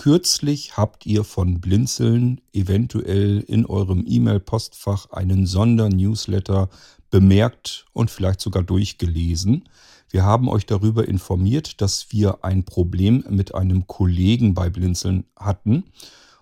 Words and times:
Kürzlich 0.00 0.78
habt 0.78 1.04
ihr 1.04 1.24
von 1.24 1.60
Blinzeln 1.60 2.40
eventuell 2.54 3.40
in 3.40 3.66
eurem 3.66 4.06
E-Mail-Postfach 4.08 5.10
einen 5.10 5.44
Sondernewsletter 5.44 6.70
bemerkt 7.10 7.84
und 7.92 8.10
vielleicht 8.10 8.40
sogar 8.40 8.62
durchgelesen. 8.62 9.68
Wir 10.08 10.24
haben 10.24 10.48
euch 10.48 10.64
darüber 10.64 11.06
informiert, 11.06 11.82
dass 11.82 12.12
wir 12.12 12.46
ein 12.46 12.64
Problem 12.64 13.26
mit 13.28 13.54
einem 13.54 13.86
Kollegen 13.86 14.54
bei 14.54 14.70
Blinzeln 14.70 15.26
hatten, 15.36 15.84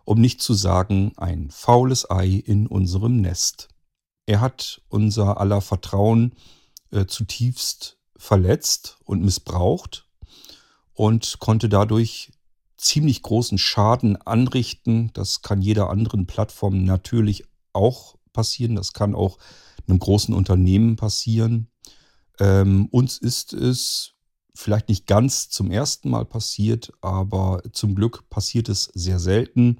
um 0.04 0.20
nicht 0.20 0.40
zu 0.40 0.54
sagen 0.54 1.14
ein 1.16 1.50
faules 1.50 2.08
Ei 2.08 2.28
in 2.28 2.68
unserem 2.68 3.20
Nest. 3.20 3.70
Er 4.26 4.40
hat 4.40 4.82
unser 4.88 5.40
aller 5.40 5.62
Vertrauen 5.62 6.32
äh, 6.92 7.06
zutiefst 7.06 7.98
verletzt 8.16 8.98
und 9.04 9.24
missbraucht 9.24 10.06
und 10.92 11.40
konnte 11.40 11.68
dadurch 11.68 12.30
ziemlich 12.78 13.22
großen 13.22 13.58
Schaden 13.58 14.16
anrichten. 14.16 15.10
Das 15.12 15.42
kann 15.42 15.60
jeder 15.60 15.90
anderen 15.90 16.26
Plattform 16.26 16.84
natürlich 16.84 17.44
auch 17.72 18.16
passieren. 18.32 18.76
Das 18.76 18.92
kann 18.92 19.14
auch 19.14 19.38
einem 19.86 19.98
großen 19.98 20.34
Unternehmen 20.34 20.96
passieren. 20.96 21.68
Ähm, 22.40 22.86
uns 22.90 23.18
ist 23.18 23.52
es 23.52 24.14
vielleicht 24.54 24.88
nicht 24.88 25.06
ganz 25.06 25.48
zum 25.50 25.70
ersten 25.70 26.10
Mal 26.10 26.24
passiert, 26.24 26.92
aber 27.00 27.62
zum 27.72 27.94
Glück 27.94 28.28
passiert 28.30 28.68
es 28.68 28.84
sehr 28.94 29.18
selten. 29.18 29.78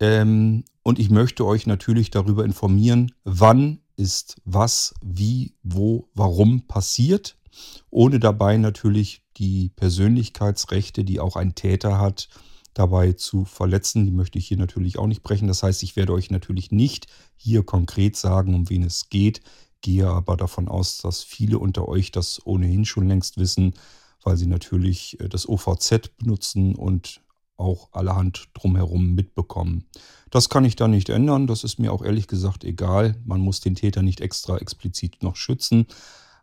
Ähm, 0.00 0.64
und 0.82 0.98
ich 0.98 1.10
möchte 1.10 1.44
euch 1.44 1.66
natürlich 1.66 2.10
darüber 2.10 2.44
informieren, 2.44 3.12
wann 3.24 3.80
ist 3.96 4.40
was, 4.44 4.94
wie, 5.02 5.54
wo, 5.62 6.08
warum 6.14 6.66
passiert, 6.66 7.36
ohne 7.90 8.18
dabei 8.18 8.56
natürlich 8.56 9.19
die 9.36 9.70
Persönlichkeitsrechte, 9.70 11.04
die 11.04 11.20
auch 11.20 11.36
ein 11.36 11.54
Täter 11.54 11.98
hat, 11.98 12.28
dabei 12.74 13.12
zu 13.12 13.44
verletzen. 13.44 14.04
Die 14.04 14.12
möchte 14.12 14.38
ich 14.38 14.46
hier 14.46 14.56
natürlich 14.56 14.98
auch 14.98 15.06
nicht 15.06 15.22
brechen. 15.22 15.48
Das 15.48 15.62
heißt, 15.62 15.82
ich 15.82 15.96
werde 15.96 16.12
euch 16.12 16.30
natürlich 16.30 16.70
nicht 16.70 17.06
hier 17.36 17.62
konkret 17.62 18.16
sagen, 18.16 18.54
um 18.54 18.68
wen 18.70 18.82
es 18.82 19.08
geht, 19.08 19.40
gehe 19.80 20.06
aber 20.08 20.36
davon 20.36 20.68
aus, 20.68 20.98
dass 20.98 21.22
viele 21.22 21.58
unter 21.58 21.88
euch 21.88 22.12
das 22.12 22.44
ohnehin 22.44 22.84
schon 22.84 23.08
längst 23.08 23.38
wissen, 23.38 23.74
weil 24.22 24.36
sie 24.36 24.46
natürlich 24.46 25.18
äh, 25.20 25.28
das 25.28 25.48
OVZ 25.48 26.16
benutzen 26.18 26.74
und 26.74 27.22
auch 27.56 27.90
allerhand 27.92 28.48
drumherum 28.54 29.14
mitbekommen. 29.14 29.84
Das 30.30 30.48
kann 30.48 30.64
ich 30.64 30.76
da 30.76 30.88
nicht 30.88 31.10
ändern. 31.10 31.46
Das 31.46 31.62
ist 31.62 31.78
mir 31.78 31.92
auch 31.92 32.02
ehrlich 32.02 32.26
gesagt 32.26 32.64
egal. 32.64 33.16
Man 33.24 33.40
muss 33.40 33.60
den 33.60 33.74
Täter 33.74 34.02
nicht 34.02 34.20
extra 34.20 34.56
explizit 34.56 35.22
noch 35.22 35.36
schützen. 35.36 35.86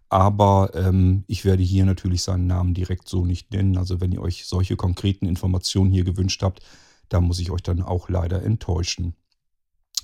Aber 0.09 0.71
ähm, 0.73 1.23
ich 1.27 1.43
werde 1.43 1.63
hier 1.63 1.85
natürlich 1.85 2.23
seinen 2.23 2.47
Namen 2.47 2.73
direkt 2.73 3.09
so 3.09 3.25
nicht 3.25 3.51
nennen. 3.51 3.77
Also 3.77 3.99
wenn 3.99 4.11
ihr 4.11 4.21
euch 4.21 4.45
solche 4.45 4.75
konkreten 4.75 5.25
Informationen 5.25 5.91
hier 5.91 6.03
gewünscht 6.03 6.43
habt, 6.43 6.61
da 7.09 7.21
muss 7.21 7.39
ich 7.39 7.51
euch 7.51 7.63
dann 7.63 7.81
auch 7.81 8.09
leider 8.09 8.41
enttäuschen. 8.43 9.15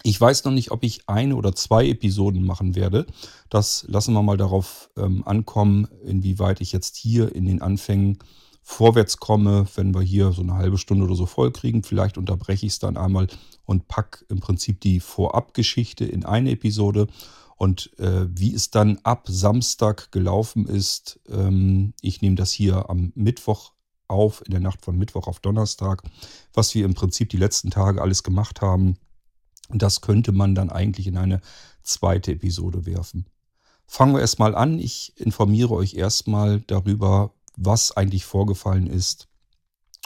Ich 0.06 0.20
weiß 0.20 0.44
noch 0.44 0.52
nicht, 0.52 0.72
ob 0.72 0.84
ich 0.84 1.08
eine 1.08 1.38
oder 1.38 1.56
zwei 1.56 1.88
Episoden 1.88 2.46
machen 2.46 2.76
werde. 2.76 3.06
Das 3.50 3.86
lassen 3.88 4.14
wir 4.14 4.22
mal 4.22 4.36
darauf 4.36 4.90
ähm, 4.98 5.26
ankommen, 5.26 5.88
inwieweit 6.04 6.59
ich 6.59 6.74
jetzt 6.74 6.98
hier 6.98 7.34
in 7.34 7.46
den 7.46 7.62
Anfängen 7.62 8.20
vorwärts 8.62 9.18
komme, 9.18 9.66
wenn 9.76 9.94
wir 9.94 10.02
hier 10.02 10.34
so 10.34 10.42
eine 10.42 10.56
halbe 10.56 10.78
Stunde 10.78 11.06
oder 11.06 11.16
so 11.16 11.26
voll 11.26 11.52
kriegen. 11.52 11.84
Vielleicht 11.84 12.18
unterbreche 12.18 12.66
ich 12.66 12.74
es 12.74 12.80
dann 12.80 12.98
einmal 12.98 13.28
und 13.66 13.88
packe 13.88 14.26
im 14.28 14.42
Prinzip 14.42 14.81
die 14.81 15.00
Vorabgeschichte 15.00 16.04
in 16.04 16.26
eine 16.26 16.52
Episode 16.52 17.08
und 17.58 17.98
äh, 18.00 18.28
wie 18.30 18.54
es 18.54 18.72
dann 18.72 19.00
ab 19.04 19.26
Samstag 19.30 20.12
gelaufen 20.12 20.66
ist, 20.66 21.20
ähm, 21.30 21.94
ich 22.02 22.22
nehme 22.22 22.36
das 22.36 22.52
hier 22.52 22.90
am 22.90 23.12
Mittwoch 23.16 23.73
auf, 24.08 24.44
in 24.46 24.52
der 24.52 24.59
Nacht 24.59 24.84
von 24.84 24.98
Mittwoch 24.98 25.28
auf 25.28 25.40
Donnerstag, 25.40 26.04
was 26.54 26.74
wir 26.76 26.86
im 26.86 26.94
Prinzip 26.94 27.30
die 27.30 27.38
letzten 27.38 27.72
Tage 27.72 28.02
alles 28.02 28.24
gemacht 28.24 28.62
haben. 28.62 28.98
Das 29.70 30.02
könnte 30.02 30.31
man 30.31 30.56
dann 30.56 30.70
eigentlich 30.70 31.08
in 31.08 31.18
eine 31.18 31.42
zweite 31.84 32.34
Episode 32.34 32.86
werfen. 32.86 33.26
Fangen 33.88 34.13
wir 34.13 34.22
erstmal 34.22 34.56
an. 34.56 34.80
Ich 34.80 35.13
informiere 35.18 35.72
euch 35.72 35.94
erstmal 35.96 36.62
darüber, 36.62 37.34
was 37.56 37.96
eigentlich 37.96 38.25
vorgefallen 38.25 38.88
ist. 38.88 39.28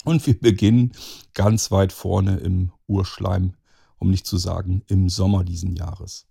Und 0.03 0.25
wir 0.25 0.39
beginnen 0.39 0.91
ganz 1.33 1.71
weit 1.71 1.91
vorne 1.91 2.37
im 2.37 2.71
Urschleim, 2.87 3.55
um 3.97 4.09
nicht 4.09 4.25
zu 4.25 4.37
sagen 4.37 4.83
im 4.87 5.09
Sommer 5.09 5.43
diesen 5.43 5.75
Jahres. 5.75 6.26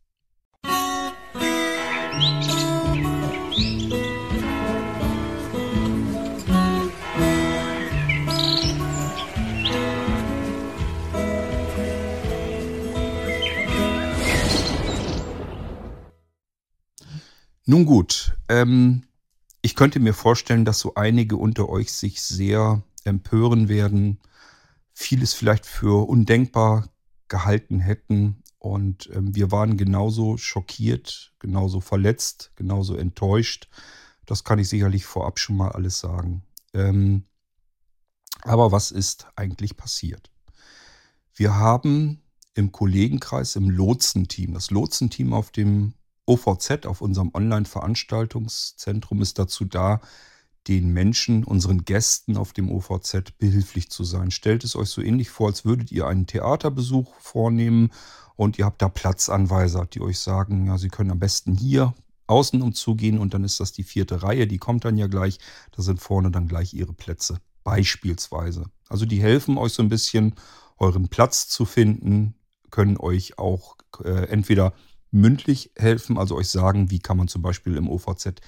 Nun 17.68 17.84
gut, 17.84 18.32
ähm, 18.48 19.02
ich 19.60 19.74
könnte 19.74 19.98
mir 19.98 20.14
vorstellen, 20.14 20.64
dass 20.64 20.78
so 20.78 20.94
einige 20.94 21.36
unter 21.36 21.68
euch 21.68 21.92
sich 21.92 22.22
sehr 22.22 22.84
empören 23.02 23.68
werden, 23.68 24.20
vieles 24.92 25.34
vielleicht 25.34 25.66
für 25.66 26.08
undenkbar 26.08 26.88
gehalten 27.26 27.80
hätten, 27.80 28.42
und 28.58 29.10
ähm, 29.12 29.34
wir 29.34 29.50
waren 29.50 29.76
genauso 29.76 30.36
schockiert, 30.38 31.34
genauso 31.38 31.80
verletzt, 31.80 32.52
genauso 32.56 32.96
enttäuscht. 32.96 33.68
Das 34.24 34.44
kann 34.44 34.58
ich 34.58 34.68
sicherlich 34.68 35.04
vorab 35.04 35.38
schon 35.38 35.56
mal 35.56 35.70
alles 35.70 35.98
sagen. 36.00 36.42
Ähm, 36.74 37.24
aber 38.42 38.72
was 38.72 38.90
ist 38.90 39.28
eigentlich 39.36 39.76
passiert? 39.76 40.30
Wir 41.34 41.54
haben 41.54 42.22
im 42.54 42.72
Kollegenkreis, 42.72 43.56
im 43.56 43.68
Lotsenteam, 43.68 44.54
das 44.54 44.70
Lotsenteam 44.70 45.32
auf 45.32 45.50
dem 45.50 45.94
OVZ, 46.26 46.86
auf 46.86 47.02
unserem 47.02 47.30
Online-Veranstaltungszentrum, 47.34 49.22
ist 49.22 49.38
dazu 49.38 49.64
da, 49.64 50.00
den 50.66 50.92
Menschen, 50.92 51.44
unseren 51.44 51.84
Gästen 51.84 52.36
auf 52.36 52.52
dem 52.52 52.70
OVZ 52.70 53.38
behilflich 53.38 53.90
zu 53.90 54.02
sein. 54.02 54.30
Stellt 54.30 54.64
es 54.64 54.74
euch 54.74 54.88
so 54.88 55.00
ähnlich 55.00 55.30
vor, 55.30 55.48
als 55.48 55.64
würdet 55.64 55.92
ihr 55.92 56.06
einen 56.08 56.26
Theaterbesuch 56.26 57.14
vornehmen 57.16 57.90
und 58.36 58.58
ihr 58.58 58.64
habt 58.64 58.82
da 58.82 58.88
Platzanweiser, 58.88 59.86
die 59.86 60.00
euch 60.00 60.18
sagen, 60.18 60.66
ja, 60.66 60.78
sie 60.78 60.88
können 60.88 61.10
am 61.10 61.18
besten 61.18 61.54
hier 61.54 61.94
außen 62.26 62.60
umzugehen 62.62 63.18
und 63.18 63.34
dann 63.34 63.44
ist 63.44 63.60
das 63.60 63.72
die 63.72 63.84
vierte 63.84 64.22
Reihe, 64.22 64.46
die 64.46 64.58
kommt 64.58 64.84
dann 64.84 64.98
ja 64.98 65.06
gleich, 65.06 65.38
da 65.72 65.82
sind 65.82 66.00
vorne 66.00 66.30
dann 66.30 66.48
gleich 66.48 66.74
ihre 66.74 66.92
Plätze, 66.92 67.38
beispielsweise. 67.64 68.64
Also 68.88 69.06
die 69.06 69.20
helfen 69.20 69.58
euch 69.58 69.72
so 69.72 69.82
ein 69.82 69.88
bisschen, 69.88 70.34
euren 70.78 71.08
Platz 71.08 71.48
zu 71.48 71.64
finden, 71.64 72.34
können 72.70 72.98
euch 72.98 73.38
auch 73.38 73.76
äh, 74.04 74.28
entweder 74.28 74.74
mündlich 75.10 75.70
helfen, 75.76 76.18
also 76.18 76.36
euch 76.36 76.48
sagen, 76.48 76.90
wie 76.90 76.98
kann 76.98 77.16
man 77.16 77.28
zum 77.28 77.42
Beispiel 77.42 77.76
im 77.76 77.88
OVZ 77.88 78.40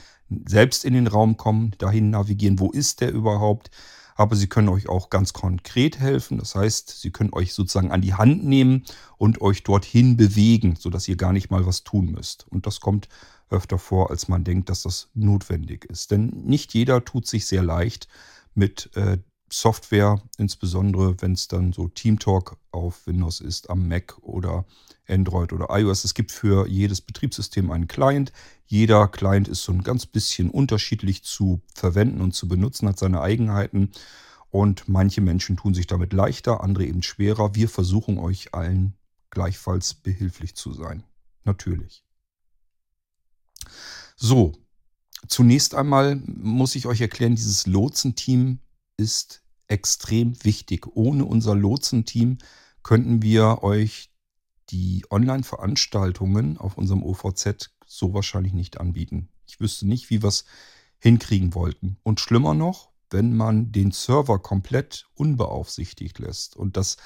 selbst 0.47 0.84
in 0.84 0.93
den 0.93 1.06
Raum 1.06 1.37
kommen, 1.37 1.72
dahin 1.78 2.10
navigieren, 2.10 2.59
wo 2.59 2.71
ist 2.71 3.00
der 3.00 3.12
überhaupt, 3.12 3.71
aber 4.19 4.34
sie 4.34 4.49
können 4.49 4.69
euch 4.69 4.89
auch 4.89 5.11
ganz 5.11 5.33
konkret 5.33 6.01
helfen. 6.01 6.39
Das 6.39 6.56
heißt, 6.56 7.01
sie 7.01 7.12
können 7.12 7.33
euch 7.33 7.55
sozusagen 7.55 7.93
an 7.93 8.03
die 8.03 8.15
Hand 8.15 8.45
nehmen 8.45 8.84
und 9.17 9.41
euch 9.41 9.62
dorthin 9.62 10.17
bewegen, 10.17 10.75
sodass 10.77 11.06
ihr 11.06 11.17
gar 11.17 11.33
nicht 11.33 11.51
mal 11.51 11.65
was 11.67 11.84
tun 11.84 12.11
müsst. 12.11 12.45
Und 12.49 12.67
das 12.67 12.81
kommt 12.81 13.09
öfter 13.49 13.78
vor, 13.78 14.11
als 14.11 14.27
man 14.27 14.43
denkt, 14.43 14.71
dass 14.71 14.83
das 14.83 15.09
notwendig 15.15 15.84
ist. 15.84 16.11
Denn 16.11 16.27
nicht 16.45 16.75
jeder 16.75 17.05
tut 17.05 17.28
sich 17.28 17.47
sehr 17.47 17.62
leicht 17.62 18.09
mit 18.55 18.91
äh, 18.97 19.19
Software, 19.51 20.21
insbesondere 20.37 21.23
wenn 21.23 21.33
es 21.33 21.47
dann 21.47 21.73
so 21.73 21.87
TeamTalk 21.87 22.57
auf 22.73 23.07
Windows 23.07 23.41
ist, 23.41 23.71
am 23.71 23.87
Mac 23.87 24.19
oder 24.23 24.67
Android 25.09 25.53
oder 25.53 25.67
iOS. 25.71 26.05
Es 26.05 26.15
gibt 26.15 26.33
für 26.33 26.67
jedes 26.69 27.01
Betriebssystem 27.01 27.71
einen 27.71 27.89
Client. 27.89 28.33
Jeder 28.67 29.09
Client 29.09 29.49
ist 29.49 29.63
so 29.63 29.73
ein 29.73 29.83
ganz 29.83 30.07
bisschen 30.07 30.51
unterschiedlich 30.51 31.25
zu 31.25 31.63
verwenden 31.75 32.21
und 32.21 32.35
zu 32.35 32.49
benutzen, 32.49 32.89
hat 32.89 32.99
seine 32.99 33.21
Eigenheiten. 33.21 33.91
Und 34.51 34.89
manche 34.89 35.21
Menschen 35.21 35.57
tun 35.57 35.75
sich 35.75 35.87
damit 35.87 36.13
leichter, 36.13 36.63
andere 36.63 36.87
eben 36.87 37.03
schwerer. 37.03 37.55
Wir 37.55 37.69
versuchen 37.69 38.19
euch 38.19 38.55
allen 38.55 38.95
gleichfalls 39.31 39.95
behilflich 39.95 40.55
zu 40.55 40.72
sein. 40.72 41.05
Natürlich. 41.45 42.03
So, 44.16 44.53
zunächst 45.27 45.75
einmal 45.75 46.16
muss 46.27 46.75
ich 46.75 46.87
euch 46.87 47.01
erklären, 47.01 47.37
dieses 47.37 47.66
Lotsenteam 47.66 48.61
ist 48.97 49.43
extrem 49.69 50.43
wichtig. 50.45 50.87
Ohne 50.95 51.25
unser 51.25 51.54
Lotsenteam 51.54 52.39
könnten 52.83 53.22
wir 53.22 53.63
euch 53.63 54.08
die 54.70 55.04
Online-Veranstaltungen 55.10 56.59
auf 56.59 56.76
unserem 56.76 57.03
OVZ 57.03 57.70
so 57.86 58.15
wahrscheinlich 58.15 58.53
nicht 58.53 58.80
anbieten. 58.80 59.28
Ich 59.47 59.60
wüsste 59.60 59.86
nicht, 59.86 60.10
wie 60.10 60.22
wir 60.22 60.28
es 60.28 60.44
hinkriegen 60.98 61.54
wollten. 61.54 61.98
Und 62.03 62.20
schlimmer 62.20 62.54
noch, 62.54 62.91
wenn 63.10 63.36
man 63.36 63.72
den 63.72 63.91
Server 63.91 64.38
komplett 64.38 65.06
unbeaufsichtigt 65.15 66.18
lässt. 66.18 66.56
Und 66.56 66.76
das 66.76 66.97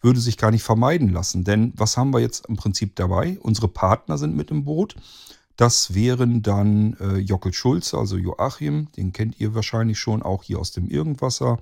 würde 0.00 0.20
sich 0.20 0.36
gar 0.36 0.50
nicht 0.50 0.62
vermeiden 0.62 1.08
lassen. 1.08 1.44
Denn 1.44 1.72
was 1.76 1.96
haben 1.96 2.12
wir 2.12 2.20
jetzt 2.20 2.46
im 2.46 2.56
Prinzip 2.56 2.96
dabei? 2.96 3.38
Unsere 3.40 3.68
Partner 3.68 4.18
sind 4.18 4.36
mit 4.36 4.50
im 4.50 4.64
Boot. 4.64 4.96
Das 5.56 5.94
wären 5.94 6.42
dann 6.42 6.94
äh, 6.94 7.16
Jockel 7.18 7.52
Schulze, 7.52 7.96
also 7.96 8.16
Joachim, 8.16 8.90
den 8.96 9.12
kennt 9.12 9.38
ihr 9.38 9.54
wahrscheinlich 9.54 10.00
schon, 10.00 10.22
auch 10.22 10.42
hier 10.42 10.58
aus 10.58 10.72
dem 10.72 10.88
Irgendwasser. 10.88 11.60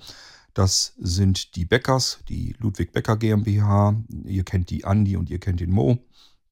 Das 0.54 0.94
sind 0.98 1.56
die 1.56 1.64
Beckers, 1.64 2.20
die 2.28 2.54
Ludwig 2.58 2.92
Becker 2.92 3.16
GmbH. 3.16 3.96
Ihr 4.24 4.44
kennt 4.44 4.70
die 4.70 4.84
Andi 4.84 5.16
und 5.16 5.30
ihr 5.30 5.38
kennt 5.38 5.60
den 5.60 5.70
Mo. 5.70 5.98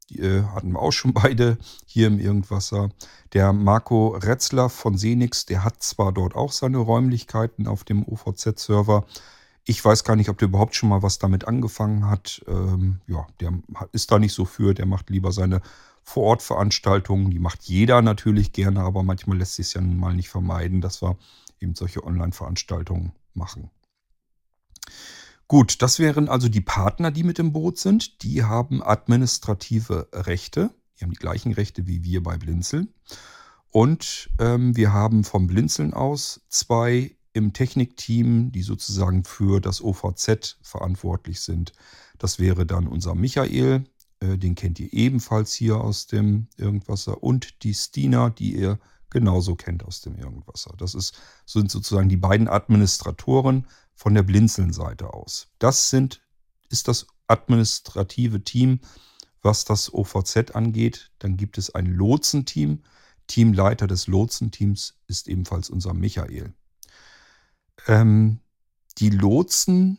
Die 0.09 0.21
äh, 0.21 0.43
hatten 0.43 0.73
wir 0.73 0.81
auch 0.81 0.93
schon 0.93 1.13
beide 1.15 1.59
hier 1.87 2.07
im 2.07 2.19
Irgendwasser. 2.19 2.91
Der 3.33 3.53
Marco 3.53 4.09
Retzler 4.09 4.69
von 4.69 4.97
Senix, 4.97 5.47
der 5.47 5.65
hat 5.65 5.83
zwar 5.83 6.13
dort 6.13 6.35
auch 6.35 6.53
seine 6.53 6.79
Räumlichkeiten 6.79 7.67
auf 7.67 7.85
dem 7.85 8.07
OVZ-Server. 8.07 9.05
Ich 9.65 9.85
weiß 9.85 10.05
gar 10.05 10.17
nicht, 10.17 10.31
ob 10.31 10.39
der 10.39 10.49
überhaupt 10.49 10.75
schon 10.75 10.89
mal 10.89 11.03
was 11.03 11.19
damit 11.19 11.47
angefangen 11.47 12.09
hat. 12.09 12.43
Ähm, 12.49 13.01
ja, 13.07 13.27
der 13.41 13.53
ist 13.93 14.11
da 14.11 14.19
nicht 14.19 14.33
so 14.33 14.47
für. 14.47 14.73
Der 14.75 14.87
macht 14.87 15.11
lieber 15.11 15.33
seine 15.33 15.61
Vorortveranstaltungen. 16.03 17.31
Die 17.31 17.39
macht 17.39 17.63
jeder 17.65 18.01
natürlich 18.01 18.53
gerne, 18.53 18.81
aber 18.81 19.03
manchmal 19.03 19.39
lässt 19.39 19.57
sich 19.57 19.67
es 19.67 19.75
ja 19.75 19.83
nun 19.83 19.99
mal 19.99 20.15
nicht 20.15 20.31
vermeiden, 20.31 20.81
dass 20.81 21.03
wir 21.03 21.19
eben 21.61 21.75
solche 21.75 22.03
Online-Veranstaltungen 22.03 23.13
machen. 23.35 23.71
Gut, 25.49 25.83
das 25.83 25.99
wären 25.99 26.29
also 26.29 26.49
die 26.49 26.61
Partner, 26.61 27.11
die 27.11 27.25
mit 27.25 27.39
im 27.39 27.53
Boot 27.53 27.79
sind. 27.79 28.23
Die 28.23 28.45
haben 28.45 28.83
administrative 28.83 30.09
Rechte. 30.13 30.71
Die 30.99 31.05
haben 31.05 31.11
die 31.11 31.19
gleichen 31.19 31.53
Rechte 31.53 31.87
wie 31.87 32.05
wir 32.05 32.23
bei 32.23 32.37
Blinzeln. 32.37 32.95
Und 33.71 34.31
ähm, 34.39 34.77
wir 34.77 34.93
haben 34.93 35.25
vom 35.25 35.47
Blinzeln 35.47 35.95
aus 35.95 36.43
zwei 36.49 37.17
im 37.33 37.53
Technikteam, 37.53 38.53
die 38.53 38.63
sozusagen 38.63 39.25
für 39.25 39.61
das 39.61 39.83
OVZ 39.83 40.59
verantwortlich 40.63 41.41
sind. 41.41 41.73
Das 42.19 42.39
wäre 42.39 42.67
dann 42.67 42.87
unser 42.87 43.15
Michael, 43.15 43.85
äh, 44.21 44.37
den 44.37 44.55
kennt 44.55 44.81
ihr 44.81 44.93
ebenfalls 44.93 45.53
hier 45.53 45.81
aus 45.81 46.07
dem 46.07 46.49
Irgendwasser, 46.57 47.23
und 47.23 47.63
die 47.63 47.75
Stina, 47.75 48.31
die 48.31 48.57
ihr 48.57 48.79
genauso 49.11 49.57
kennt 49.57 49.85
aus 49.85 50.01
dem 50.01 50.17
Irgendwasser. 50.17 50.73
Das 50.79 50.95
ist, 50.95 51.15
sind 51.47 51.71
sozusagen 51.71 52.09
die 52.09 52.17
beiden 52.17 52.49
Administratoren 52.49 53.67
von 53.95 54.15
der 54.15 54.23
Blinzeln-Seite 54.23 55.13
aus. 55.13 55.49
Das 55.59 55.91
sind, 55.91 56.23
ist 56.69 56.89
das 56.89 57.07
administrative 57.27 58.43
Team, 58.43 58.81
was 59.43 59.65
das 59.65 59.93
OVZ 59.93 60.55
angeht. 60.55 61.11
Dann 61.19 61.37
gibt 61.37 61.59
es 61.59 61.75
ein 61.75 61.87
Lotsenteam. 61.87 62.83
Teamleiter 63.27 63.87
des 63.87 64.07
Lotsenteams 64.07 64.95
ist 65.07 65.29
ebenfalls 65.29 65.71
unser 65.71 65.95
Michael. 65.95 66.53
Ähm, 67.87 68.41
die 68.99 69.11
Lotsen 69.11 69.99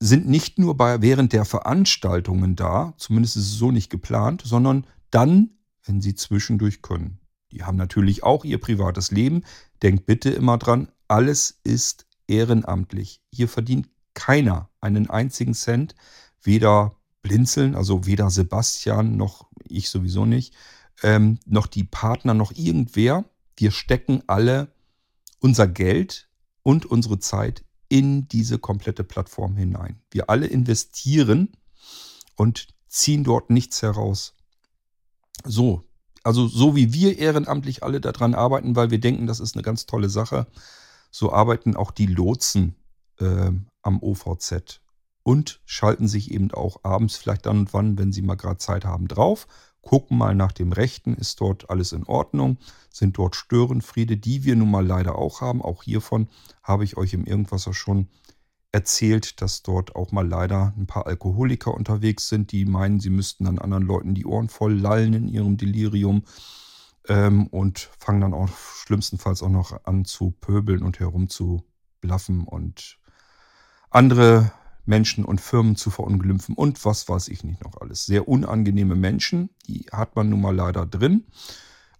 sind 0.00 0.26
nicht 0.26 0.58
nur 0.58 0.76
bei, 0.76 1.02
während 1.02 1.32
der 1.32 1.44
Veranstaltungen 1.44 2.56
da, 2.56 2.94
zumindest 2.96 3.36
ist 3.36 3.44
es 3.44 3.58
so 3.58 3.70
nicht 3.70 3.90
geplant, 3.90 4.42
sondern 4.44 4.86
dann, 5.10 5.58
wenn 5.84 6.00
sie 6.00 6.14
zwischendurch 6.14 6.80
können. 6.80 7.20
Die 7.52 7.64
haben 7.64 7.76
natürlich 7.76 8.22
auch 8.22 8.44
ihr 8.44 8.58
privates 8.58 9.10
Leben. 9.10 9.44
Denkt 9.82 10.06
bitte 10.06 10.30
immer 10.30 10.58
dran, 10.58 10.88
alles 11.08 11.60
ist 11.64 12.06
ehrenamtlich. 12.26 13.20
Hier 13.32 13.48
verdient 13.48 13.88
keiner 14.14 14.68
einen 14.80 15.10
einzigen 15.10 15.54
Cent, 15.54 15.94
weder 16.42 16.96
Blinzeln, 17.22 17.74
also 17.74 18.06
weder 18.06 18.30
Sebastian 18.30 19.16
noch 19.16 19.50
ich 19.68 19.90
sowieso 19.90 20.26
nicht, 20.26 20.54
ähm, 21.02 21.38
noch 21.46 21.66
die 21.66 21.84
Partner, 21.84 22.34
noch 22.34 22.52
irgendwer. 22.52 23.24
Wir 23.56 23.70
stecken 23.70 24.22
alle 24.26 24.72
unser 25.38 25.68
Geld 25.68 26.28
und 26.62 26.86
unsere 26.86 27.18
Zeit 27.18 27.64
in 27.88 28.28
diese 28.28 28.58
komplette 28.58 29.04
Plattform 29.04 29.56
hinein. 29.56 30.00
Wir 30.10 30.30
alle 30.30 30.46
investieren 30.46 31.52
und 32.36 32.68
ziehen 32.86 33.24
dort 33.24 33.50
nichts 33.50 33.82
heraus. 33.82 34.34
So, 35.44 35.84
also 36.22 36.46
so 36.46 36.76
wie 36.76 36.92
wir 36.92 37.18
ehrenamtlich 37.18 37.82
alle 37.82 38.00
daran 38.00 38.34
arbeiten, 38.34 38.76
weil 38.76 38.90
wir 38.90 39.00
denken, 39.00 39.26
das 39.26 39.40
ist 39.40 39.54
eine 39.54 39.62
ganz 39.62 39.86
tolle 39.86 40.08
Sache, 40.08 40.46
so 41.10 41.32
arbeiten 41.32 41.76
auch 41.76 41.90
die 41.90 42.06
Lotsen 42.06 42.74
äh, 43.18 43.50
am 43.82 44.02
OVZ 44.02 44.80
und 45.22 45.60
schalten 45.64 46.08
sich 46.08 46.30
eben 46.30 46.50
auch 46.52 46.84
abends 46.84 47.16
vielleicht 47.16 47.46
dann 47.46 47.60
und 47.60 47.74
wann, 47.74 47.98
wenn 47.98 48.12
sie 48.12 48.22
mal 48.22 48.36
gerade 48.36 48.58
Zeit 48.58 48.84
haben, 48.84 49.08
drauf, 49.08 49.46
gucken 49.82 50.18
mal 50.18 50.34
nach 50.34 50.52
dem 50.52 50.72
Rechten, 50.72 51.14
ist 51.14 51.40
dort 51.40 51.70
alles 51.70 51.92
in 51.92 52.04
Ordnung, 52.04 52.58
sind 52.90 53.16
dort 53.16 53.36
Störenfriede, 53.36 54.16
die 54.16 54.44
wir 54.44 54.56
nun 54.56 54.70
mal 54.70 54.86
leider 54.86 55.16
auch 55.16 55.40
haben. 55.40 55.62
Auch 55.62 55.82
hiervon 55.82 56.28
habe 56.62 56.84
ich 56.84 56.96
euch 56.96 57.14
im 57.14 57.24
Irgendwasser 57.24 57.72
schon 57.72 58.08
erzählt, 58.72 59.40
dass 59.40 59.62
dort 59.62 59.96
auch 59.96 60.12
mal 60.12 60.26
leider 60.26 60.72
ein 60.76 60.86
paar 60.86 61.06
Alkoholiker 61.06 61.74
unterwegs 61.74 62.28
sind, 62.28 62.52
die 62.52 62.64
meinen, 62.64 63.00
sie 63.00 63.10
müssten 63.10 63.44
dann 63.44 63.58
anderen 63.58 63.84
Leuten 63.84 64.14
die 64.14 64.26
Ohren 64.26 64.48
voll 64.48 64.74
lallen 64.74 65.14
in 65.14 65.28
ihrem 65.28 65.56
Delirium 65.56 66.22
ähm, 67.08 67.46
und 67.48 67.90
fangen 67.98 68.20
dann 68.20 68.34
auch 68.34 68.48
schlimmstenfalls 68.84 69.42
auch 69.42 69.48
noch 69.48 69.84
an 69.84 70.04
zu 70.04 70.32
pöbeln 70.40 70.82
und 70.82 71.00
herum 71.00 71.28
zu 71.28 71.64
blaffen 72.00 72.44
und 72.44 72.98
andere 73.90 74.52
Menschen 74.86 75.24
und 75.24 75.40
Firmen 75.40 75.76
zu 75.76 75.90
verunglimpfen 75.90 76.54
und 76.54 76.84
was 76.84 77.08
weiß 77.08 77.28
ich 77.28 77.44
nicht 77.44 77.62
noch 77.64 77.80
alles. 77.80 78.06
Sehr 78.06 78.28
unangenehme 78.28 78.94
Menschen, 78.94 79.50
die 79.66 79.86
hat 79.92 80.16
man 80.16 80.30
nun 80.30 80.40
mal 80.40 80.54
leider 80.54 80.86
drin. 80.86 81.24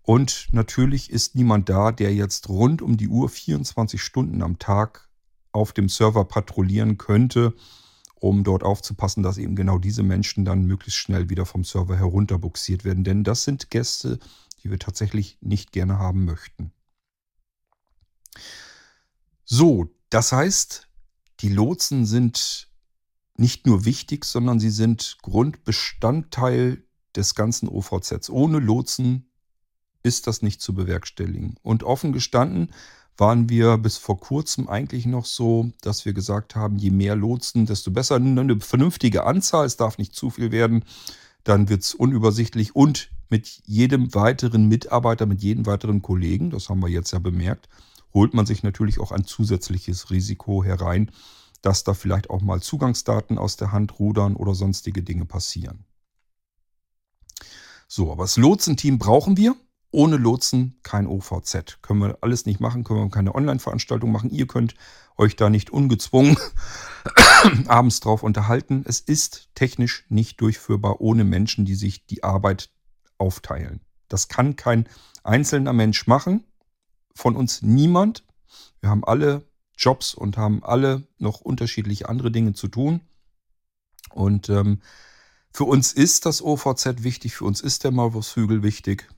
Und 0.02 0.48
natürlich 0.52 1.10
ist 1.10 1.34
niemand 1.34 1.68
da, 1.68 1.92
der 1.92 2.14
jetzt 2.14 2.48
rund 2.48 2.80
um 2.80 2.96
die 2.96 3.08
Uhr 3.08 3.28
24 3.28 4.02
Stunden 4.02 4.42
am 4.42 4.58
Tag 4.58 5.09
auf 5.52 5.72
dem 5.72 5.88
Server 5.88 6.24
patrouillieren 6.24 6.98
könnte, 6.98 7.54
um 8.14 8.44
dort 8.44 8.62
aufzupassen, 8.62 9.22
dass 9.22 9.38
eben 9.38 9.56
genau 9.56 9.78
diese 9.78 10.02
Menschen 10.02 10.44
dann 10.44 10.64
möglichst 10.64 10.98
schnell 10.98 11.30
wieder 11.30 11.46
vom 11.46 11.64
Server 11.64 11.96
herunterbuxiert 11.96 12.84
werden. 12.84 13.04
Denn 13.04 13.24
das 13.24 13.44
sind 13.44 13.70
Gäste, 13.70 14.18
die 14.62 14.70
wir 14.70 14.78
tatsächlich 14.78 15.38
nicht 15.40 15.72
gerne 15.72 15.98
haben 15.98 16.24
möchten. 16.24 16.72
So, 19.44 19.88
das 20.10 20.32
heißt, 20.32 20.88
die 21.40 21.48
Lotsen 21.48 22.06
sind 22.06 22.68
nicht 23.36 23.66
nur 23.66 23.84
wichtig, 23.84 24.24
sondern 24.26 24.60
sie 24.60 24.70
sind 24.70 25.16
Grundbestandteil 25.22 26.84
des 27.16 27.34
ganzen 27.34 27.68
OVZs. 27.68 28.28
Ohne 28.28 28.58
Lotsen 28.58 29.30
ist 30.02 30.26
das 30.26 30.42
nicht 30.42 30.60
zu 30.60 30.74
bewerkstelligen. 30.74 31.56
Und 31.62 31.82
offen 31.82 32.12
gestanden 32.12 32.72
waren 33.20 33.50
wir 33.50 33.76
bis 33.76 33.98
vor 33.98 34.18
kurzem 34.18 34.68
eigentlich 34.68 35.04
noch 35.04 35.26
so, 35.26 35.70
dass 35.82 36.06
wir 36.06 36.14
gesagt 36.14 36.56
haben, 36.56 36.78
je 36.78 36.90
mehr 36.90 37.14
Lotsen, 37.14 37.66
desto 37.66 37.90
besser. 37.90 38.16
Eine 38.16 38.58
vernünftige 38.60 39.24
Anzahl, 39.24 39.66
es 39.66 39.76
darf 39.76 39.98
nicht 39.98 40.14
zu 40.14 40.30
viel 40.30 40.50
werden, 40.50 40.84
dann 41.44 41.68
wird 41.68 41.82
es 41.82 41.94
unübersichtlich 41.94 42.74
und 42.74 43.10
mit 43.28 43.62
jedem 43.66 44.14
weiteren 44.14 44.66
Mitarbeiter, 44.66 45.26
mit 45.26 45.42
jedem 45.42 45.66
weiteren 45.66 46.02
Kollegen, 46.02 46.50
das 46.50 46.68
haben 46.68 46.80
wir 46.80 46.88
jetzt 46.88 47.12
ja 47.12 47.18
bemerkt, 47.18 47.68
holt 48.12 48.34
man 48.34 48.46
sich 48.46 48.62
natürlich 48.62 48.98
auch 48.98 49.12
ein 49.12 49.24
zusätzliches 49.24 50.10
Risiko 50.10 50.64
herein, 50.64 51.10
dass 51.62 51.84
da 51.84 51.94
vielleicht 51.94 52.30
auch 52.30 52.40
mal 52.40 52.60
Zugangsdaten 52.60 53.38
aus 53.38 53.56
der 53.56 53.70
Hand 53.70 53.98
rudern 53.98 54.34
oder 54.34 54.54
sonstige 54.54 55.02
Dinge 55.02 55.26
passieren. 55.26 55.84
So, 57.86 58.10
aber 58.10 58.24
das 58.24 58.36
Lotsenteam 58.36 58.98
brauchen 58.98 59.36
wir. 59.36 59.54
Ohne 59.92 60.16
Lotsen 60.16 60.78
kein 60.82 61.06
OVZ. 61.06 61.78
Können 61.82 62.00
wir 62.00 62.18
alles 62.20 62.46
nicht 62.46 62.60
machen, 62.60 62.84
können 62.84 63.00
wir 63.00 63.10
keine 63.10 63.34
Online-Veranstaltung 63.34 64.12
machen. 64.12 64.30
Ihr 64.30 64.46
könnt 64.46 64.74
euch 65.16 65.36
da 65.36 65.50
nicht 65.50 65.70
ungezwungen 65.70 66.36
abends 67.66 68.00
drauf 68.00 68.22
unterhalten. 68.22 68.84
Es 68.86 69.00
ist 69.00 69.48
technisch 69.54 70.04
nicht 70.08 70.40
durchführbar 70.40 71.00
ohne 71.00 71.24
Menschen, 71.24 71.64
die 71.64 71.74
sich 71.74 72.06
die 72.06 72.22
Arbeit 72.22 72.70
aufteilen. 73.18 73.80
Das 74.08 74.28
kann 74.28 74.56
kein 74.56 74.88
einzelner 75.24 75.72
Mensch 75.72 76.06
machen. 76.06 76.44
Von 77.14 77.36
uns 77.36 77.62
niemand. 77.62 78.24
Wir 78.80 78.90
haben 78.90 79.04
alle 79.04 79.44
Jobs 79.76 80.14
und 80.14 80.36
haben 80.36 80.62
alle 80.62 81.06
noch 81.18 81.40
unterschiedliche 81.40 82.08
andere 82.08 82.30
Dinge 82.30 82.52
zu 82.52 82.68
tun. 82.68 83.00
Und 84.10 84.48
ähm, 84.48 84.80
für 85.52 85.64
uns 85.64 85.92
ist 85.92 86.26
das 86.26 86.42
OVZ 86.42 87.02
wichtig, 87.02 87.34
für 87.34 87.44
uns 87.44 87.60
ist 87.60 87.84
der 87.84 87.90
Maulwurfshügel 87.90 88.62
wichtig. 88.62 89.08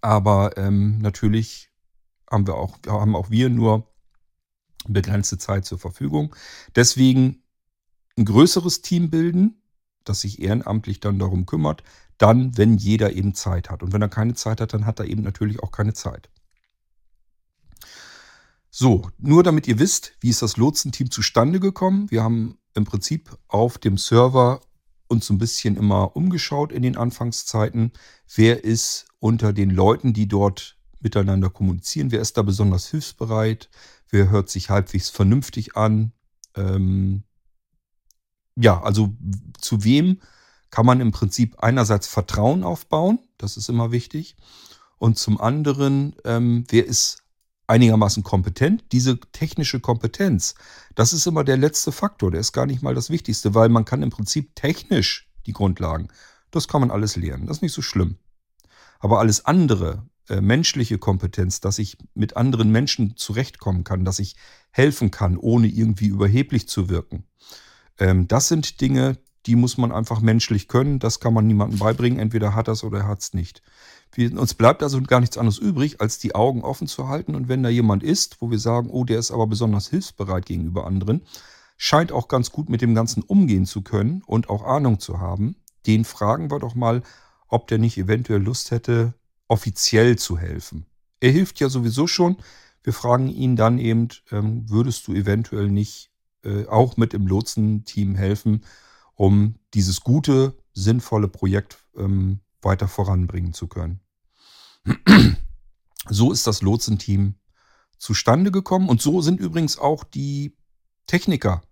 Aber 0.00 0.56
ähm, 0.56 0.98
natürlich 0.98 1.70
haben 2.30 2.46
wir 2.46 2.56
auch, 2.56 2.78
haben 2.86 3.16
auch 3.16 3.30
wir 3.30 3.48
nur 3.48 3.92
begrenzte 4.88 5.38
Zeit 5.38 5.64
zur 5.64 5.78
Verfügung. 5.78 6.34
Deswegen 6.74 7.42
ein 8.16 8.24
größeres 8.24 8.82
Team 8.82 9.10
bilden, 9.10 9.62
das 10.04 10.20
sich 10.20 10.40
ehrenamtlich 10.40 11.00
dann 11.00 11.18
darum 11.18 11.46
kümmert, 11.46 11.82
dann, 12.18 12.56
wenn 12.56 12.76
jeder 12.76 13.12
eben 13.12 13.34
Zeit 13.34 13.70
hat. 13.70 13.82
Und 13.82 13.92
wenn 13.92 14.02
er 14.02 14.08
keine 14.08 14.34
Zeit 14.34 14.60
hat, 14.60 14.72
dann 14.72 14.86
hat 14.86 15.00
er 15.00 15.06
eben 15.06 15.22
natürlich 15.22 15.62
auch 15.62 15.70
keine 15.70 15.92
Zeit. 15.92 16.30
So, 18.70 19.10
nur 19.18 19.42
damit 19.42 19.66
ihr 19.68 19.78
wisst, 19.78 20.12
wie 20.20 20.28
ist 20.28 20.42
das 20.42 20.56
Lotsenteam 20.56 21.10
zustande 21.10 21.60
gekommen. 21.60 22.10
Wir 22.10 22.22
haben 22.22 22.58
im 22.74 22.84
Prinzip 22.84 23.36
auf 23.48 23.78
dem 23.78 23.96
Server 23.96 24.60
uns 25.08 25.26
so 25.26 25.34
ein 25.34 25.38
bisschen 25.38 25.76
immer 25.76 26.16
umgeschaut 26.16 26.72
in 26.72 26.82
den 26.82 26.96
Anfangszeiten. 26.96 27.92
Wer 28.34 28.64
ist 28.64 29.06
unter 29.18 29.52
den 29.52 29.70
Leuten, 29.70 30.12
die 30.12 30.28
dort 30.28 30.76
miteinander 31.00 31.50
kommunizieren, 31.50 32.10
wer 32.10 32.20
ist 32.20 32.36
da 32.36 32.42
besonders 32.42 32.88
hilfsbereit? 32.88 33.70
Wer 34.08 34.30
hört 34.30 34.48
sich 34.48 34.70
halbwegs 34.70 35.08
vernünftig 35.10 35.76
an? 35.76 36.12
Ähm, 36.54 37.22
ja, 38.56 38.80
also 38.82 39.14
zu 39.60 39.84
wem 39.84 40.20
kann 40.70 40.86
man 40.86 41.00
im 41.00 41.12
Prinzip 41.12 41.58
einerseits 41.58 42.06
Vertrauen 42.06 42.64
aufbauen, 42.64 43.18
das 43.38 43.56
ist 43.56 43.68
immer 43.68 43.92
wichtig, 43.92 44.36
und 44.98 45.18
zum 45.18 45.40
anderen, 45.40 46.16
ähm, 46.24 46.64
wer 46.68 46.86
ist 46.86 47.22
einigermaßen 47.66 48.22
kompetent. 48.22 48.84
Diese 48.92 49.18
technische 49.32 49.80
Kompetenz, 49.80 50.54
das 50.94 51.12
ist 51.12 51.26
immer 51.26 51.44
der 51.44 51.56
letzte 51.56 51.92
Faktor, 51.92 52.30
der 52.30 52.40
ist 52.40 52.52
gar 52.52 52.66
nicht 52.66 52.82
mal 52.82 52.94
das 52.94 53.10
Wichtigste, 53.10 53.54
weil 53.54 53.68
man 53.68 53.84
kann 53.84 54.02
im 54.02 54.10
Prinzip 54.10 54.54
technisch 54.54 55.28
die 55.46 55.52
Grundlagen, 55.52 56.08
das 56.50 56.68
kann 56.68 56.80
man 56.80 56.90
alles 56.90 57.16
lernen, 57.16 57.46
das 57.46 57.58
ist 57.58 57.62
nicht 57.62 57.74
so 57.74 57.82
schlimm. 57.82 58.16
Aber 58.98 59.18
alles 59.18 59.44
andere, 59.44 60.06
äh, 60.28 60.40
menschliche 60.40 60.98
Kompetenz, 60.98 61.60
dass 61.60 61.78
ich 61.78 61.98
mit 62.14 62.36
anderen 62.36 62.70
Menschen 62.70 63.16
zurechtkommen 63.16 63.84
kann, 63.84 64.04
dass 64.04 64.18
ich 64.18 64.36
helfen 64.70 65.10
kann, 65.10 65.36
ohne 65.36 65.68
irgendwie 65.68 66.06
überheblich 66.06 66.68
zu 66.68 66.88
wirken, 66.88 67.24
ähm, 67.98 68.28
das 68.28 68.48
sind 68.48 68.80
Dinge, 68.80 69.18
die 69.46 69.56
muss 69.56 69.78
man 69.78 69.92
einfach 69.92 70.20
menschlich 70.20 70.68
können. 70.68 70.98
Das 70.98 71.20
kann 71.20 71.32
man 71.32 71.46
niemandem 71.46 71.78
beibringen. 71.78 72.18
Entweder 72.18 72.54
hat 72.54 72.68
das 72.68 72.84
oder 72.84 72.98
er 73.00 73.08
hat 73.08 73.20
es 73.20 73.34
nicht. 73.34 73.62
Wir, 74.16 74.32
uns 74.38 74.54
bleibt 74.54 74.82
also 74.82 75.00
gar 75.02 75.20
nichts 75.20 75.36
anderes 75.36 75.58
übrig, 75.58 76.00
als 76.00 76.18
die 76.18 76.34
Augen 76.34 76.62
offen 76.62 76.86
zu 76.86 77.06
halten. 77.06 77.34
Und 77.34 77.48
wenn 77.48 77.62
da 77.62 77.68
jemand 77.68 78.02
ist, 78.02 78.40
wo 78.40 78.50
wir 78.50 78.58
sagen, 78.58 78.88
oh, 78.90 79.04
der 79.04 79.18
ist 79.18 79.30
aber 79.30 79.46
besonders 79.46 79.88
hilfsbereit 79.88 80.46
gegenüber 80.46 80.86
anderen, 80.86 81.20
scheint 81.76 82.12
auch 82.12 82.26
ganz 82.26 82.50
gut 82.50 82.70
mit 82.70 82.80
dem 82.80 82.94
Ganzen 82.94 83.22
umgehen 83.22 83.66
zu 83.66 83.82
können 83.82 84.22
und 84.24 84.48
auch 84.48 84.64
Ahnung 84.64 85.00
zu 85.00 85.20
haben, 85.20 85.56
den 85.86 86.06
fragen 86.06 86.50
wir 86.50 86.58
doch 86.58 86.74
mal, 86.74 87.02
ob 87.48 87.68
der 87.68 87.76
nicht 87.76 87.98
eventuell 87.98 88.40
Lust 88.40 88.70
hätte, 88.70 89.12
offiziell 89.48 90.16
zu 90.16 90.38
helfen. 90.38 90.86
Er 91.20 91.30
hilft 91.30 91.60
ja 91.60 91.68
sowieso 91.68 92.06
schon. 92.06 92.36
Wir 92.82 92.94
fragen 92.94 93.28
ihn 93.28 93.54
dann 93.54 93.78
eben, 93.78 94.08
ähm, 94.30 94.68
würdest 94.70 95.06
du 95.06 95.12
eventuell 95.12 95.68
nicht 95.68 96.10
äh, 96.42 96.64
auch 96.66 96.96
mit 96.96 97.12
im 97.12 97.26
Lotsenteam 97.26 98.14
helfen, 98.14 98.64
um 99.14 99.56
dieses 99.74 100.00
gute, 100.00 100.56
sinnvolle 100.72 101.28
Projekt 101.28 101.84
ähm, 101.96 102.40
weiter 102.62 102.88
voranbringen 102.88 103.52
zu 103.52 103.68
können. 103.68 104.00
So 106.08 106.32
ist 106.32 106.46
das 106.46 106.62
Lotsenteam 106.62 107.34
zustande 107.98 108.52
gekommen 108.52 108.88
und 108.88 109.00
so 109.00 109.20
sind 109.20 109.40
übrigens 109.40 109.78
auch 109.78 110.04
die 110.04 110.56
Techniker 111.06 111.62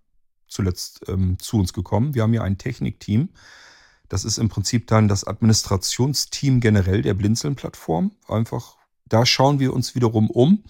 zuletzt 0.47 1.01
ähm, 1.07 1.37
zu 1.39 1.57
uns 1.57 1.73
gekommen. 1.73 2.15
Wir 2.15 2.23
haben 2.23 2.33
ja 2.33 2.43
ein 2.43 2.57
Technikteam. 2.57 3.29
Das 4.09 4.23
ist 4.23 4.37
im 4.37 4.49
Prinzip 4.49 4.87
dann 4.87 5.07
das 5.07 5.25
Administrationsteam 5.25 6.59
generell 6.59 7.01
der 7.01 7.13
Blinzeln-Plattform. 7.13 8.11
Einfach, 8.27 8.77
da 9.05 9.25
schauen 9.25 9.59
wir 9.59 9.73
uns 9.73 9.95
wiederum 9.95 10.29
um. 10.29 10.63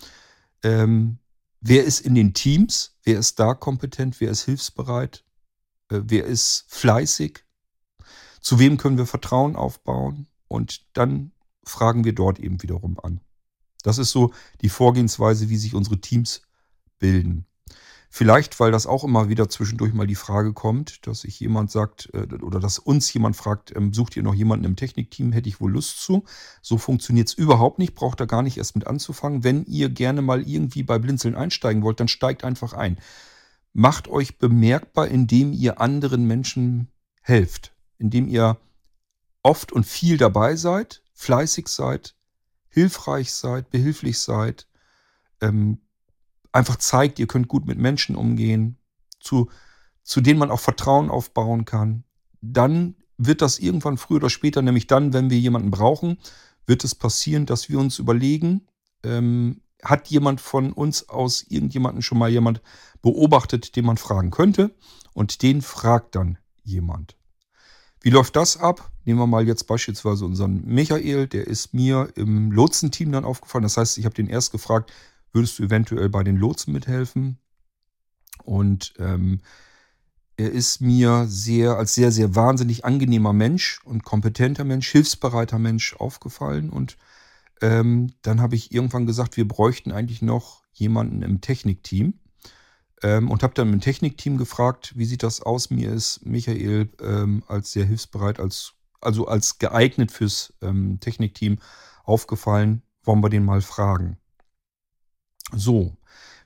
Ähm, 0.64 1.20
wer 1.60 1.84
ist 1.84 2.00
in 2.00 2.16
den 2.16 2.34
Teams? 2.34 2.98
Wer 3.04 3.20
ist 3.20 3.40
da 3.40 3.54
kompetent? 3.54 4.20
Wer 4.22 4.32
ist 4.32 4.44
hilfsbereit? 4.44 5.26
Äh, 5.90 6.02
wer 6.06 6.26
ist 6.26 6.66
fleißig? 6.70 7.44
Zu 8.40 8.60
wem 8.60 8.78
können 8.78 8.98
wir 8.98 9.06
Vertrauen 9.06 9.56
aufbauen? 9.56 10.28
Und 10.48 10.86
dann 10.94 11.32
fragen 11.66 12.04
wir 12.04 12.14
dort 12.14 12.40
eben 12.40 12.62
wiederum 12.62 13.00
an. 13.02 13.22
Das 13.84 13.98
ist 13.98 14.12
so 14.12 14.34
die 14.62 14.70
Vorgehensweise, 14.70 15.50
wie 15.50 15.58
sich 15.58 15.74
unsere 15.74 16.00
Teams 16.00 16.42
bilden. 17.00 17.46
Vielleicht, 18.10 18.60
weil 18.62 18.72
das 18.72 18.88
auch 18.88 19.04
immer 19.04 19.28
wieder 19.28 19.50
zwischendurch 19.50 19.94
mal 19.94 20.08
die 20.08 20.16
Frage 20.16 20.54
kommt, 20.54 21.06
dass 21.06 21.22
sich 21.22 21.38
jemand 21.40 21.70
sagt 21.70 22.10
äh, 22.14 22.34
oder 22.42 22.60
dass 22.60 22.80
uns 22.80 23.14
jemand 23.14 23.36
fragt, 23.36 23.76
ähm, 23.76 23.94
sucht 23.94 24.16
ihr 24.16 24.24
noch 24.24 24.34
jemanden 24.34 24.64
im 24.66 24.78
Technikteam, 24.78 25.34
hätte 25.34 25.50
ich 25.50 25.60
wohl 25.60 25.72
Lust 25.72 26.02
zu. 26.02 26.24
So 26.62 26.78
funktioniert 26.78 27.28
es 27.28 27.34
überhaupt 27.34 27.78
nicht, 27.78 27.94
braucht 27.94 28.22
da 28.22 28.26
gar 28.26 28.42
nicht 28.42 28.58
erst 28.58 28.76
mit 28.76 28.88
anzufangen. 28.88 29.44
Wenn 29.44 29.66
ihr 29.66 29.90
gerne 29.90 30.22
mal 30.22 30.48
irgendwie 30.48 30.84
bei 30.84 30.98
Blinzeln 30.98 31.36
einsteigen 31.36 31.84
wollt, 31.84 32.00
dann 32.00 32.08
steigt 32.08 32.46
einfach 32.46 32.72
ein. 32.72 32.98
Macht 33.74 34.08
euch 34.08 34.38
bemerkbar, 34.38 35.10
indem 35.10 35.52
ihr 35.52 35.82
anderen 35.82 36.26
Menschen 36.26 36.88
helft 37.22 37.76
indem 37.98 38.28
ihr 38.28 38.58
oft 39.44 39.72
und 39.72 39.86
viel 39.86 40.18
dabei 40.18 40.56
seid, 40.56 41.02
fleißig 41.16 41.68
seid, 41.68 42.16
hilfreich 42.68 43.34
seid, 43.34 43.70
behilflich 43.72 44.20
seid, 44.20 44.68
ähm, 45.42 45.80
einfach 46.52 46.76
zeigt, 46.76 47.20
ihr 47.20 47.28
könnt 47.28 47.48
gut 47.48 47.66
mit 47.66 47.80
Menschen 47.80 48.16
umgehen, 48.16 48.78
zu, 49.20 49.50
zu 50.04 50.22
denen 50.22 50.40
man 50.40 50.52
auch 50.52 50.60
Vertrauen 50.60 51.10
aufbauen 51.10 51.66
kann, 51.66 52.04
dann 52.42 52.96
wird 53.18 53.42
das 53.42 53.60
irgendwann 53.60 53.98
früher 53.98 54.18
oder 54.18 54.30
später, 54.30 54.62
nämlich 54.62 54.88
dann, 54.88 55.14
wenn 55.14 55.30
wir 55.30 55.40
jemanden 55.40 55.72
brauchen, 55.72 56.18
wird 56.66 56.84
es 56.84 56.96
passieren, 56.96 57.46
dass 57.46 57.70
wir 57.70 57.80
uns 57.80 57.98
überlegen, 57.98 58.68
ähm, 59.04 59.62
hat 59.84 60.08
jemand 60.08 60.42
von 60.42 60.74
uns 60.74 61.10
aus 61.10 61.44
irgendjemanden 61.44 62.02
schon 62.02 62.18
mal 62.18 62.30
jemand 62.30 62.62
beobachtet, 63.02 63.76
den 63.76 63.86
man 63.86 63.98
fragen 63.98 64.32
könnte? 64.32 64.76
Und 65.14 65.44
den 65.44 65.62
fragt 65.62 66.16
dann 66.16 66.38
jemand. 66.64 67.16
Wie 68.06 68.12
läuft 68.12 68.36
das 68.36 68.58
ab? 68.58 68.92
Nehmen 69.04 69.18
wir 69.18 69.26
mal 69.26 69.48
jetzt 69.48 69.64
beispielsweise 69.64 70.26
unseren 70.26 70.64
Michael, 70.64 71.26
der 71.26 71.48
ist 71.48 71.74
mir 71.74 72.10
im 72.14 72.52
Lotsenteam 72.52 73.12
dann 73.12 73.26
aufgefallen. 73.26 73.64
Das 73.64 73.78
heißt, 73.78 73.98
ich 73.98 74.06
habe 74.06 74.14
den 74.14 74.28
erst 74.28 74.52
gefragt, 74.52 74.94
würdest 75.34 75.58
du 75.58 75.64
eventuell 75.64 76.08
bei 76.10 76.24
den 76.24 76.38
Lotsen 76.38 76.72
mithelfen? 76.72 77.40
Und 78.44 78.94
ähm, 79.00 79.42
er 80.38 80.52
ist 80.52 80.82
mir 80.82 81.26
sehr 81.28 81.78
als 81.78 81.96
sehr, 81.96 82.12
sehr 82.12 82.36
wahnsinnig 82.36 82.86
angenehmer 82.86 83.34
Mensch 83.34 83.82
und 83.86 84.04
kompetenter 84.04 84.66
Mensch, 84.66 84.88
hilfsbereiter 84.92 85.58
Mensch 85.58 85.96
aufgefallen. 85.96 86.70
Und 86.70 86.98
ähm, 87.60 88.14
dann 88.22 88.40
habe 88.40 88.54
ich 88.54 88.72
irgendwann 88.72 89.08
gesagt, 89.08 89.36
wir 89.36 89.48
bräuchten 89.48 89.92
eigentlich 89.92 90.22
noch 90.22 90.62
jemanden 90.74 91.24
im 91.24 91.42
Technikteam. 91.42 92.20
Ähm, 93.04 93.30
und 93.30 93.44
habe 93.44 93.54
dann 93.54 93.74
im 93.74 93.82
Technikteam 93.82 94.38
gefragt, 94.38 94.94
wie 94.96 95.06
sieht 95.06 95.24
das 95.24 95.42
aus? 95.42 95.70
Mir 95.70 95.92
ist 95.92 96.26
Michael 96.26 96.90
ähm, 97.02 97.44
als 97.48 97.72
sehr 97.72 97.86
hilfsbereit, 97.86 98.40
als, 98.40 98.74
also 99.02 99.28
als 99.28 99.60
geeignet 99.60 100.12
fürs 100.12 100.54
ähm, 100.62 101.00
Technikteam 101.00 101.60
aufgefallen. 102.04 102.82
Wollen 103.04 103.22
wir 103.22 103.30
den 103.30 103.46
mal 103.46 103.62
fragen? 103.62 104.18
So, 105.52 105.96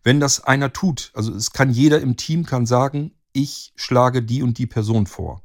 wenn 0.03 0.19
das 0.19 0.43
einer 0.43 0.73
tut, 0.73 1.11
also 1.13 1.33
es 1.33 1.51
kann 1.51 1.69
jeder 1.69 2.01
im 2.01 2.17
Team 2.17 2.45
kann 2.45 2.65
sagen, 2.65 3.11
ich 3.31 3.71
schlage 3.75 4.23
die 4.23 4.41
und 4.41 4.57
die 4.57 4.67
Person 4.67 5.07
vor. 5.07 5.43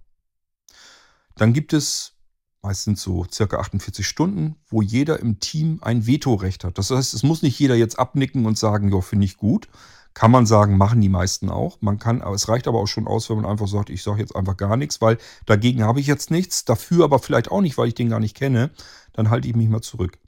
Dann 1.37 1.53
gibt 1.53 1.73
es 1.73 2.15
meistens 2.63 3.03
so 3.03 3.27
circa 3.31 3.59
48 3.59 4.07
Stunden, 4.07 4.57
wo 4.69 4.81
jeder 4.81 5.21
im 5.21 5.39
Team 5.39 5.79
ein 5.83 6.07
Vetorecht 6.07 6.65
hat. 6.65 6.79
Das 6.79 6.91
heißt, 6.91 7.13
es 7.13 7.23
muss 7.23 7.43
nicht 7.43 7.59
jeder 7.59 7.75
jetzt 7.75 7.99
abnicken 7.99 8.47
und 8.47 8.59
sagen, 8.59 8.91
ja, 8.91 9.01
finde 9.03 9.27
ich 9.27 9.37
gut, 9.37 9.69
kann 10.15 10.31
man 10.31 10.47
sagen, 10.47 10.77
machen 10.77 11.01
die 11.01 11.09
meisten 11.09 11.51
auch. 11.51 11.79
Man 11.81 11.99
kann, 11.99 12.21
es 12.21 12.49
reicht 12.49 12.69
aber 12.69 12.79
auch 12.79 12.87
schon 12.87 13.09
aus, 13.09 13.29
wenn 13.29 13.37
man 13.37 13.51
einfach 13.51 13.67
sagt, 13.67 13.91
ich 13.91 14.03
sage 14.03 14.21
jetzt 14.21 14.35
einfach 14.35 14.57
gar 14.57 14.77
nichts, 14.77 15.01
weil 15.01 15.19
dagegen 15.45 15.83
habe 15.83 16.01
ich 16.01 16.07
jetzt 16.07 16.31
nichts, 16.31 16.65
dafür 16.65 17.05
aber 17.05 17.19
vielleicht 17.19 17.51
auch 17.51 17.61
nicht, 17.61 17.77
weil 17.77 17.89
ich 17.89 17.95
den 17.95 18.11
gar 18.11 18.21
nicht 18.21 18.37
kenne, 18.37 18.71
dann 19.13 19.29
halte 19.29 19.49
ich 19.49 19.57
mich 19.57 19.69
mal 19.69 19.83
zurück. 19.83 20.19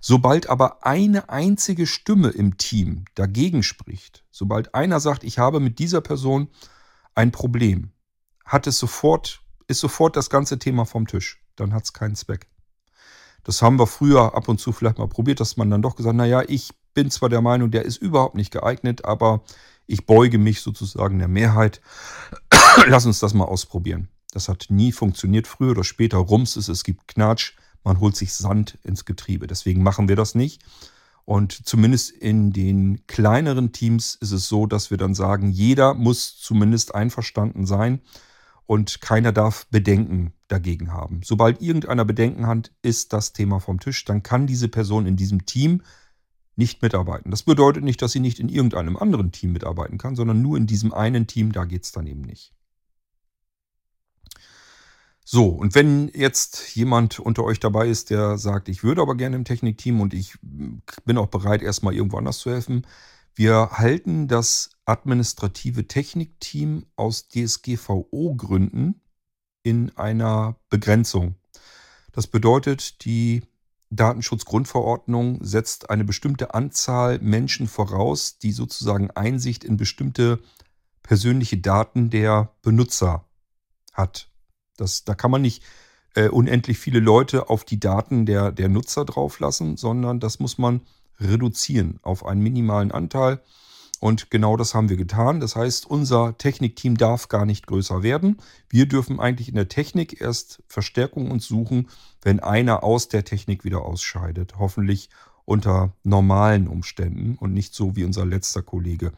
Sobald 0.00 0.48
aber 0.48 0.84
eine 0.86 1.30
einzige 1.30 1.86
Stimme 1.86 2.28
im 2.28 2.58
Team 2.58 3.06
dagegen 3.14 3.62
spricht, 3.62 4.24
sobald 4.30 4.74
einer 4.74 5.00
sagt, 5.00 5.24
ich 5.24 5.38
habe 5.38 5.58
mit 5.58 5.78
dieser 5.78 6.02
Person 6.02 6.48
ein 7.14 7.32
Problem, 7.32 7.92
hat 8.44 8.66
es 8.66 8.78
sofort, 8.78 9.40
ist 9.68 9.80
sofort 9.80 10.16
das 10.16 10.28
ganze 10.28 10.58
Thema 10.58 10.84
vom 10.84 11.06
Tisch. 11.06 11.42
Dann 11.56 11.72
hat 11.72 11.84
es 11.84 11.92
keinen 11.92 12.14
Zweck. 12.14 12.46
Das 13.44 13.62
haben 13.62 13.78
wir 13.78 13.86
früher 13.86 14.34
ab 14.34 14.48
und 14.48 14.60
zu 14.60 14.72
vielleicht 14.72 14.98
mal 14.98 15.08
probiert, 15.08 15.40
dass 15.40 15.56
man 15.56 15.70
dann 15.70 15.82
doch 15.82 15.96
gesagt, 15.96 16.16
naja, 16.16 16.42
ich 16.46 16.70
bin 16.94 17.10
zwar 17.10 17.28
der 17.28 17.40
Meinung, 17.40 17.70
der 17.70 17.84
ist 17.84 17.96
überhaupt 17.96 18.34
nicht 18.34 18.50
geeignet, 18.50 19.04
aber 19.04 19.42
ich 19.86 20.06
beuge 20.06 20.38
mich 20.38 20.60
sozusagen 20.60 21.18
der 21.18 21.28
Mehrheit. 21.28 21.80
Lass 22.86 23.06
uns 23.06 23.18
das 23.20 23.34
mal 23.34 23.44
ausprobieren. 23.44 24.08
Das 24.32 24.48
hat 24.48 24.66
nie 24.68 24.92
funktioniert. 24.92 25.46
Früher 25.46 25.72
oder 25.72 25.84
später 25.84 26.18
rums 26.18 26.56
es, 26.56 26.68
es 26.68 26.84
gibt 26.84 27.08
Knatsch, 27.08 27.54
man 27.82 27.98
holt 28.00 28.16
sich 28.16 28.32
Sand 28.32 28.78
ins 28.84 29.04
Getriebe. 29.04 29.46
Deswegen 29.46 29.82
machen 29.82 30.08
wir 30.08 30.16
das 30.16 30.34
nicht. 30.34 30.62
Und 31.24 31.66
zumindest 31.66 32.10
in 32.10 32.52
den 32.52 33.06
kleineren 33.06 33.72
Teams 33.72 34.16
ist 34.16 34.32
es 34.32 34.48
so, 34.48 34.66
dass 34.66 34.90
wir 34.90 34.98
dann 34.98 35.14
sagen, 35.14 35.50
jeder 35.50 35.94
muss 35.94 36.38
zumindest 36.38 36.94
einverstanden 36.94 37.66
sein 37.66 38.00
und 38.70 39.00
keiner 39.00 39.32
darf 39.32 39.66
Bedenken 39.72 40.32
dagegen 40.46 40.92
haben. 40.92 41.22
Sobald 41.24 41.60
irgendeiner 41.60 42.04
Bedenken 42.04 42.46
hat, 42.46 42.70
ist 42.82 43.12
das 43.12 43.32
Thema 43.32 43.58
vom 43.58 43.80
Tisch. 43.80 44.04
Dann 44.04 44.22
kann 44.22 44.46
diese 44.46 44.68
Person 44.68 45.06
in 45.06 45.16
diesem 45.16 45.44
Team 45.44 45.82
nicht 46.54 46.80
mitarbeiten. 46.80 47.32
Das 47.32 47.42
bedeutet 47.42 47.82
nicht, 47.82 48.00
dass 48.00 48.12
sie 48.12 48.20
nicht 48.20 48.38
in 48.38 48.48
irgendeinem 48.48 48.96
anderen 48.96 49.32
Team 49.32 49.50
mitarbeiten 49.50 49.98
kann, 49.98 50.14
sondern 50.14 50.40
nur 50.40 50.56
in 50.56 50.68
diesem 50.68 50.94
einen 50.94 51.26
Team, 51.26 51.50
da 51.50 51.64
geht 51.64 51.82
es 51.82 51.90
dann 51.90 52.06
eben 52.06 52.20
nicht. 52.20 52.54
So, 55.24 55.48
und 55.48 55.74
wenn 55.74 56.06
jetzt 56.14 56.76
jemand 56.76 57.18
unter 57.18 57.42
euch 57.42 57.58
dabei 57.58 57.88
ist, 57.88 58.10
der 58.10 58.38
sagt, 58.38 58.68
ich 58.68 58.84
würde 58.84 59.02
aber 59.02 59.16
gerne 59.16 59.34
im 59.34 59.44
Technikteam 59.44 60.00
und 60.00 60.14
ich 60.14 60.38
bin 60.42 61.18
auch 61.18 61.26
bereit, 61.26 61.62
erstmal 61.62 61.94
irgendwo 61.94 62.18
anders 62.18 62.38
zu 62.38 62.52
helfen, 62.52 62.86
wir 63.34 63.70
halten 63.72 64.28
das 64.28 64.70
administrative 64.84 65.86
Technikteam 65.86 66.86
aus 66.96 67.28
DSGVO-Gründen 67.28 69.00
in 69.62 69.96
einer 69.96 70.56
Begrenzung. 70.68 71.36
Das 72.12 72.26
bedeutet, 72.26 73.04
die 73.04 73.42
Datenschutzgrundverordnung 73.90 75.44
setzt 75.44 75.90
eine 75.90 76.04
bestimmte 76.04 76.54
Anzahl 76.54 77.18
Menschen 77.18 77.66
voraus, 77.66 78.38
die 78.38 78.52
sozusagen 78.52 79.10
Einsicht 79.10 79.64
in 79.64 79.76
bestimmte 79.76 80.40
persönliche 81.02 81.58
Daten 81.58 82.10
der 82.10 82.54
Benutzer 82.62 83.24
hat. 83.92 84.30
Das, 84.76 85.04
da 85.04 85.14
kann 85.14 85.30
man 85.30 85.42
nicht 85.42 85.62
äh, 86.14 86.28
unendlich 86.28 86.78
viele 86.78 87.00
Leute 87.00 87.50
auf 87.50 87.64
die 87.64 87.80
Daten 87.80 88.26
der, 88.26 88.52
der 88.52 88.68
Nutzer 88.68 89.04
drauflassen, 89.04 89.76
sondern 89.76 90.20
das 90.20 90.38
muss 90.40 90.58
man 90.58 90.82
reduzieren 91.20 91.98
auf 92.02 92.24
einen 92.24 92.42
minimalen 92.42 92.92
Anteil. 92.92 93.40
Und 94.00 94.30
genau 94.30 94.56
das 94.56 94.74
haben 94.74 94.88
wir 94.88 94.96
getan. 94.96 95.40
Das 95.40 95.56
heißt, 95.56 95.84
unser 95.86 96.36
Technikteam 96.38 96.96
darf 96.96 97.28
gar 97.28 97.44
nicht 97.44 97.66
größer 97.66 98.02
werden. 98.02 98.38
Wir 98.70 98.86
dürfen 98.86 99.20
eigentlich 99.20 99.48
in 99.48 99.56
der 99.56 99.68
Technik 99.68 100.22
erst 100.22 100.62
Verstärkung 100.66 101.30
uns 101.30 101.46
suchen, 101.46 101.88
wenn 102.22 102.40
einer 102.40 102.82
aus 102.82 103.08
der 103.08 103.24
Technik 103.24 103.62
wieder 103.62 103.82
ausscheidet. 103.82 104.58
Hoffentlich 104.58 105.10
unter 105.44 105.94
normalen 106.02 106.66
Umständen 106.66 107.36
und 107.36 107.52
nicht 107.52 107.74
so 107.74 107.94
wie 107.94 108.04
unser 108.04 108.24
letzter 108.24 108.62
Kollege 108.62 109.12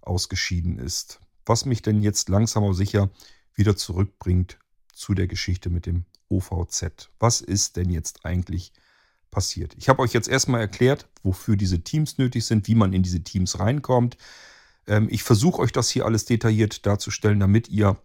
ausgeschieden 0.00 0.78
ist. 0.78 1.20
Was 1.44 1.66
mich 1.66 1.82
denn 1.82 2.00
jetzt 2.00 2.30
langsam 2.30 2.64
aber 2.64 2.74
sicher 2.74 3.10
wieder 3.54 3.76
zurückbringt 3.76 4.58
zu 4.94 5.12
der 5.12 5.26
Geschichte 5.26 5.68
mit 5.68 5.84
dem 5.84 6.04
OVZ. 6.30 7.10
Was 7.18 7.42
ist 7.42 7.76
denn 7.76 7.90
jetzt 7.90 8.24
eigentlich 8.24 8.72
passiert? 9.34 9.74
Ich 9.76 9.88
habe 9.88 10.00
euch 10.00 10.12
jetzt 10.12 10.28
erstmal 10.28 10.60
erklärt, 10.60 11.08
wofür 11.22 11.56
diese 11.56 11.82
Teams 11.82 12.16
nötig 12.16 12.46
sind, 12.46 12.68
wie 12.68 12.76
man 12.76 12.92
in 12.92 13.02
diese 13.02 13.22
Teams 13.22 13.58
reinkommt. 13.58 14.16
Ähm, 14.86 15.08
ich 15.10 15.24
versuche 15.24 15.60
euch 15.60 15.72
das 15.72 15.90
hier 15.90 16.06
alles 16.06 16.24
detailliert 16.24 16.86
darzustellen, 16.86 17.40
damit 17.40 17.68
ihr 17.68 17.98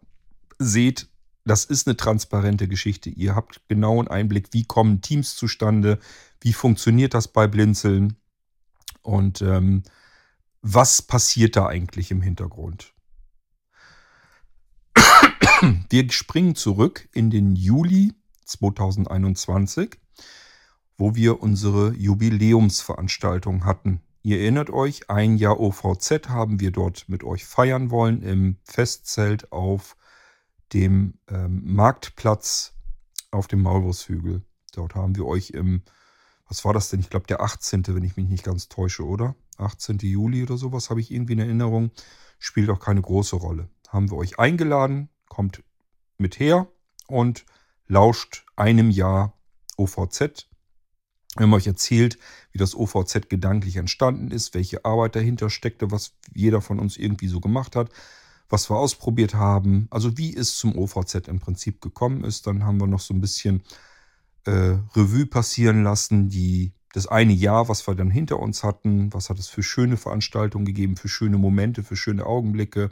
seht, 0.57 1.07
das 1.45 1.65
ist 1.65 1.87
eine 1.87 1.95
transparente 1.95 2.67
Geschichte. 2.67 3.09
Ihr 3.09 3.35
habt 3.35 3.61
genauen 3.69 4.07
Einblick, 4.07 4.49
wie 4.51 4.65
kommen 4.65 5.01
Teams 5.01 5.35
zustande, 5.35 5.99
wie 6.41 6.53
funktioniert 6.53 7.13
das 7.13 7.27
bei 7.27 7.47
Blinzeln 7.47 8.17
und 9.01 9.41
ähm, 9.41 9.83
was 10.61 11.01
passiert 11.01 11.55
da 11.55 11.67
eigentlich 11.67 12.11
im 12.11 12.21
Hintergrund. 12.21 12.93
Wir 15.89 16.11
springen 16.11 16.55
zurück 16.55 17.07
in 17.13 17.29
den 17.29 17.55
Juli 17.55 18.13
2021, 18.45 19.97
wo 20.99 21.15
wir 21.15 21.41
unsere 21.41 21.93
Jubiläumsveranstaltung 21.93 23.63
hatten. 23.63 24.01
Ihr 24.21 24.41
erinnert 24.41 24.69
euch, 24.69 25.09
ein 25.09 25.37
Jahr 25.37 25.59
OVZ 25.59 26.27
haben 26.27 26.59
wir 26.59 26.71
dort 26.71 27.07
mit 27.07 27.23
euch 27.23 27.45
feiern 27.45 27.89
wollen 27.89 28.21
im 28.21 28.57
Festzelt 28.65 29.51
auf 29.53 29.95
dem 30.73 31.13
ähm, 31.29 31.61
Marktplatz 31.63 32.73
auf 33.31 33.47
dem 33.47 33.61
Maulwurfshügel. 33.61 34.43
Dort 34.73 34.93
haben 34.93 35.15
wir 35.15 35.25
euch 35.25 35.51
im, 35.51 35.83
was 36.49 36.65
war 36.65 36.73
das 36.73 36.89
denn? 36.89 36.99
Ich 36.99 37.09
glaube 37.09 37.27
der 37.27 37.41
18., 37.41 37.87
wenn 37.87 38.03
ich 38.03 38.17
mich 38.17 38.27
nicht 38.27 38.43
ganz 38.43 38.67
täusche, 38.67 39.05
oder? 39.05 39.35
18. 39.57 39.99
Juli 39.99 40.43
oder 40.43 40.57
sowas 40.57 40.89
habe 40.89 40.99
ich 40.99 41.11
irgendwie 41.11 41.33
in 41.33 41.39
Erinnerung. 41.39 41.91
Spielt 42.39 42.69
auch 42.69 42.79
keine 42.79 43.01
große 43.01 43.37
Rolle. 43.37 43.69
Haben 43.87 44.11
wir 44.11 44.17
euch 44.17 44.37
eingeladen, 44.37 45.09
kommt 45.29 45.63
mit 46.17 46.39
her 46.39 46.67
und 47.07 47.45
lauscht 47.87 48.45
einem 48.57 48.89
Jahr 48.89 49.33
OVZ. 49.77 50.49
Wir 51.39 51.45
haben 51.45 51.53
euch 51.53 51.67
erzählt, 51.67 52.17
wie 52.51 52.57
das 52.57 52.75
OVZ 52.75 53.29
gedanklich 53.29 53.77
entstanden 53.77 54.29
ist, 54.29 54.53
welche 54.53 54.83
Arbeit 54.83 55.15
dahinter 55.15 55.49
steckte, 55.49 55.89
was 55.89 56.11
jeder 56.33 56.59
von 56.59 56.79
uns 56.79 56.97
irgendwie 56.97 57.29
so 57.29 57.39
gemacht 57.39 57.77
hat, 57.77 57.89
was 58.49 58.69
wir 58.69 58.75
ausprobiert 58.75 59.35
haben, 59.35 59.87
also 59.89 60.17
wie 60.17 60.35
es 60.35 60.57
zum 60.57 60.77
OVZ 60.77 61.29
im 61.29 61.39
Prinzip 61.39 61.79
gekommen 61.79 62.25
ist. 62.25 62.45
Dann 62.45 62.65
haben 62.65 62.77
wir 62.81 62.87
noch 62.87 62.99
so 62.99 63.13
ein 63.13 63.21
bisschen 63.21 63.63
äh, 64.43 64.79
Revue 64.97 65.27
passieren 65.27 65.81
lassen, 65.81 66.27
die, 66.27 66.73
das 66.91 67.07
eine 67.07 67.31
Jahr, 67.31 67.69
was 67.69 67.87
wir 67.87 67.95
dann 67.95 68.11
hinter 68.11 68.37
uns 68.37 68.65
hatten, 68.65 69.13
was 69.13 69.29
hat 69.29 69.39
es 69.39 69.47
für 69.47 69.63
schöne 69.63 69.95
Veranstaltungen 69.95 70.65
gegeben, 70.65 70.97
für 70.97 71.07
schöne 71.07 71.37
Momente, 71.37 71.83
für 71.83 71.95
schöne 71.95 72.25
Augenblicke, 72.25 72.89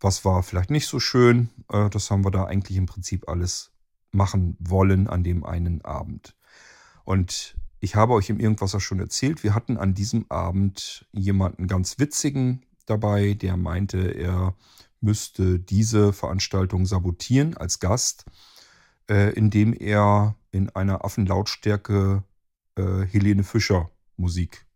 was 0.00 0.24
war 0.24 0.42
vielleicht 0.42 0.70
nicht 0.70 0.88
so 0.88 0.98
schön. 0.98 1.50
Äh, 1.70 1.90
das 1.90 2.10
haben 2.10 2.24
wir 2.24 2.32
da 2.32 2.42
eigentlich 2.42 2.76
im 2.76 2.86
Prinzip 2.86 3.28
alles 3.28 3.70
machen 4.10 4.56
wollen 4.58 5.06
an 5.06 5.22
dem 5.22 5.44
einen 5.44 5.84
Abend. 5.84 6.34
Und 7.04 7.54
ich 7.80 7.94
habe 7.94 8.14
euch 8.14 8.30
im 8.30 8.40
Irgendwas 8.40 8.80
schon 8.82 9.00
erzählt, 9.00 9.42
wir 9.44 9.54
hatten 9.54 9.76
an 9.76 9.94
diesem 9.94 10.26
Abend 10.30 11.06
jemanden 11.12 11.66
ganz 11.66 11.98
witzigen 11.98 12.66
dabei, 12.86 13.34
der 13.34 13.56
meinte, 13.56 13.98
er 13.98 14.54
müsste 15.00 15.60
diese 15.60 16.12
Veranstaltung 16.12 16.86
sabotieren 16.86 17.56
als 17.56 17.78
Gast, 17.78 18.24
äh, 19.08 19.32
indem 19.34 19.72
er 19.72 20.36
in 20.50 20.70
einer 20.70 21.04
Affenlautstärke 21.04 22.24
äh, 22.76 23.02
Helene 23.06 23.44
Fischer 23.44 23.90
Musik 24.16 24.66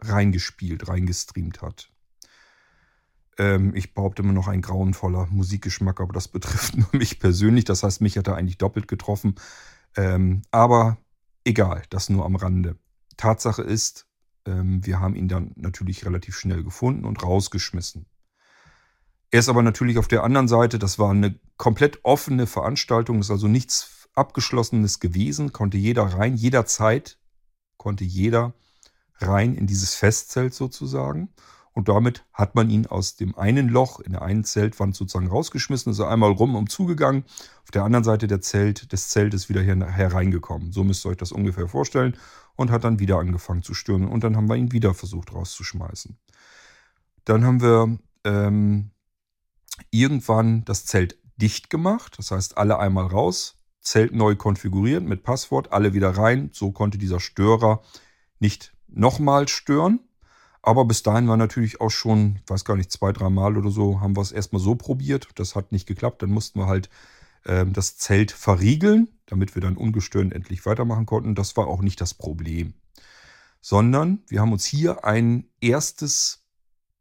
reingespielt, 0.00 0.88
reingestreamt 0.88 1.62
hat. 1.62 1.90
Ähm, 3.38 3.74
ich 3.74 3.94
behaupte 3.94 4.22
immer 4.22 4.32
noch 4.32 4.48
ein 4.48 4.62
grauenvoller 4.62 5.26
Musikgeschmack, 5.26 6.00
aber 6.00 6.12
das 6.12 6.28
betrifft 6.32 6.76
nur 6.76 6.88
mich 6.92 7.18
persönlich. 7.18 7.64
Das 7.64 7.82
heißt, 7.82 8.00
mich 8.00 8.16
hat 8.16 8.28
er 8.28 8.36
eigentlich 8.36 8.58
doppelt 8.58 8.88
getroffen. 8.88 9.34
Ähm, 9.96 10.42
aber 10.50 10.98
egal, 11.44 11.82
das 11.90 12.08
nur 12.10 12.24
am 12.24 12.36
Rande. 12.36 12.76
Tatsache 13.16 13.62
ist, 13.62 14.06
ähm, 14.46 14.84
wir 14.84 15.00
haben 15.00 15.14
ihn 15.14 15.28
dann 15.28 15.52
natürlich 15.56 16.04
relativ 16.04 16.36
schnell 16.36 16.64
gefunden 16.64 17.04
und 17.04 17.22
rausgeschmissen. 17.22 18.06
Er 19.30 19.40
ist 19.40 19.48
aber 19.48 19.62
natürlich 19.62 19.98
auf 19.98 20.08
der 20.08 20.22
anderen 20.22 20.48
Seite, 20.48 20.78
das 20.78 20.98
war 20.98 21.10
eine 21.10 21.38
komplett 21.56 22.04
offene 22.04 22.46
Veranstaltung, 22.46 23.20
ist 23.20 23.30
also 23.30 23.48
nichts 23.48 24.08
Abgeschlossenes 24.14 25.00
gewesen, 25.00 25.52
konnte 25.52 25.76
jeder 25.76 26.04
rein, 26.04 26.36
jederzeit 26.36 27.18
konnte 27.76 28.04
jeder 28.04 28.54
rein 29.18 29.54
in 29.54 29.66
dieses 29.66 29.94
Festzelt 29.94 30.54
sozusagen. 30.54 31.30
Und 31.74 31.88
damit 31.88 32.24
hat 32.32 32.54
man 32.54 32.70
ihn 32.70 32.86
aus 32.86 33.16
dem 33.16 33.36
einen 33.36 33.68
Loch 33.68 33.98
in 33.98 34.12
der 34.12 34.22
einen 34.22 34.44
Zeltwand 34.44 34.94
sozusagen 34.94 35.26
rausgeschmissen, 35.26 35.90
ist 35.90 35.98
er 35.98 36.08
einmal 36.08 36.30
rum 36.30 36.54
und 36.54 36.70
zugegangen. 36.70 37.24
Auf 37.64 37.72
der 37.72 37.82
anderen 37.82 38.04
Seite 38.04 38.28
der 38.28 38.40
Zelt, 38.40 38.92
des 38.92 39.08
Zeltes 39.08 39.48
wieder 39.48 39.60
hier 39.60 39.76
hereingekommen. 39.84 40.70
So 40.70 40.84
müsst 40.84 41.04
ihr 41.04 41.10
euch 41.10 41.16
das 41.16 41.32
ungefähr 41.32 41.68
vorstellen. 41.68 42.16
Und 42.56 42.70
hat 42.70 42.84
dann 42.84 43.00
wieder 43.00 43.18
angefangen 43.18 43.64
zu 43.64 43.74
stürmen. 43.74 44.08
Und 44.08 44.22
dann 44.22 44.36
haben 44.36 44.48
wir 44.48 44.54
ihn 44.54 44.70
wieder 44.70 44.94
versucht 44.94 45.34
rauszuschmeißen. 45.34 46.16
Dann 47.24 47.44
haben 47.44 47.60
wir 47.60 47.98
ähm, 48.22 48.92
irgendwann 49.90 50.64
das 50.64 50.86
Zelt 50.86 51.18
dicht 51.36 51.70
gemacht. 51.70 52.14
Das 52.18 52.30
heißt, 52.30 52.56
alle 52.56 52.78
einmal 52.78 53.06
raus, 53.06 53.56
Zelt 53.80 54.14
neu 54.14 54.36
konfiguriert 54.36 55.02
mit 55.02 55.24
Passwort, 55.24 55.72
alle 55.72 55.92
wieder 55.92 56.10
rein. 56.10 56.50
So 56.52 56.70
konnte 56.70 56.96
dieser 56.96 57.20
Störer 57.20 57.82
nicht 58.38 58.72
nochmal 58.86 59.48
stören. 59.48 60.00
Aber 60.66 60.86
bis 60.86 61.02
dahin 61.02 61.28
war 61.28 61.36
natürlich 61.36 61.82
auch 61.82 61.90
schon, 61.90 62.36
ich 62.42 62.48
weiß 62.48 62.64
gar 62.64 62.74
nicht, 62.74 62.90
zwei, 62.90 63.12
drei 63.12 63.28
Mal 63.28 63.58
oder 63.58 63.70
so, 63.70 64.00
haben 64.00 64.16
wir 64.16 64.22
es 64.22 64.32
erstmal 64.32 64.62
so 64.62 64.74
probiert. 64.74 65.28
Das 65.34 65.54
hat 65.54 65.72
nicht 65.72 65.86
geklappt. 65.86 66.22
Dann 66.22 66.30
mussten 66.30 66.58
wir 66.58 66.66
halt 66.66 66.88
äh, 67.44 67.66
das 67.66 67.98
Zelt 67.98 68.32
verriegeln, 68.32 69.08
damit 69.26 69.54
wir 69.54 69.60
dann 69.60 69.76
ungestört 69.76 70.32
endlich 70.32 70.64
weitermachen 70.64 71.04
konnten. 71.04 71.34
Das 71.34 71.58
war 71.58 71.66
auch 71.66 71.82
nicht 71.82 72.00
das 72.00 72.14
Problem. 72.14 72.72
Sondern 73.60 74.22
wir 74.28 74.40
haben 74.40 74.52
uns 74.52 74.64
hier 74.64 75.04
ein 75.04 75.50
erstes 75.60 76.46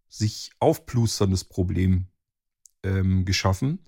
sich 0.09 0.51
aufplusterndes 0.59 1.45
Problem 1.45 2.07
ähm, 2.83 3.23
geschaffen. 3.23 3.79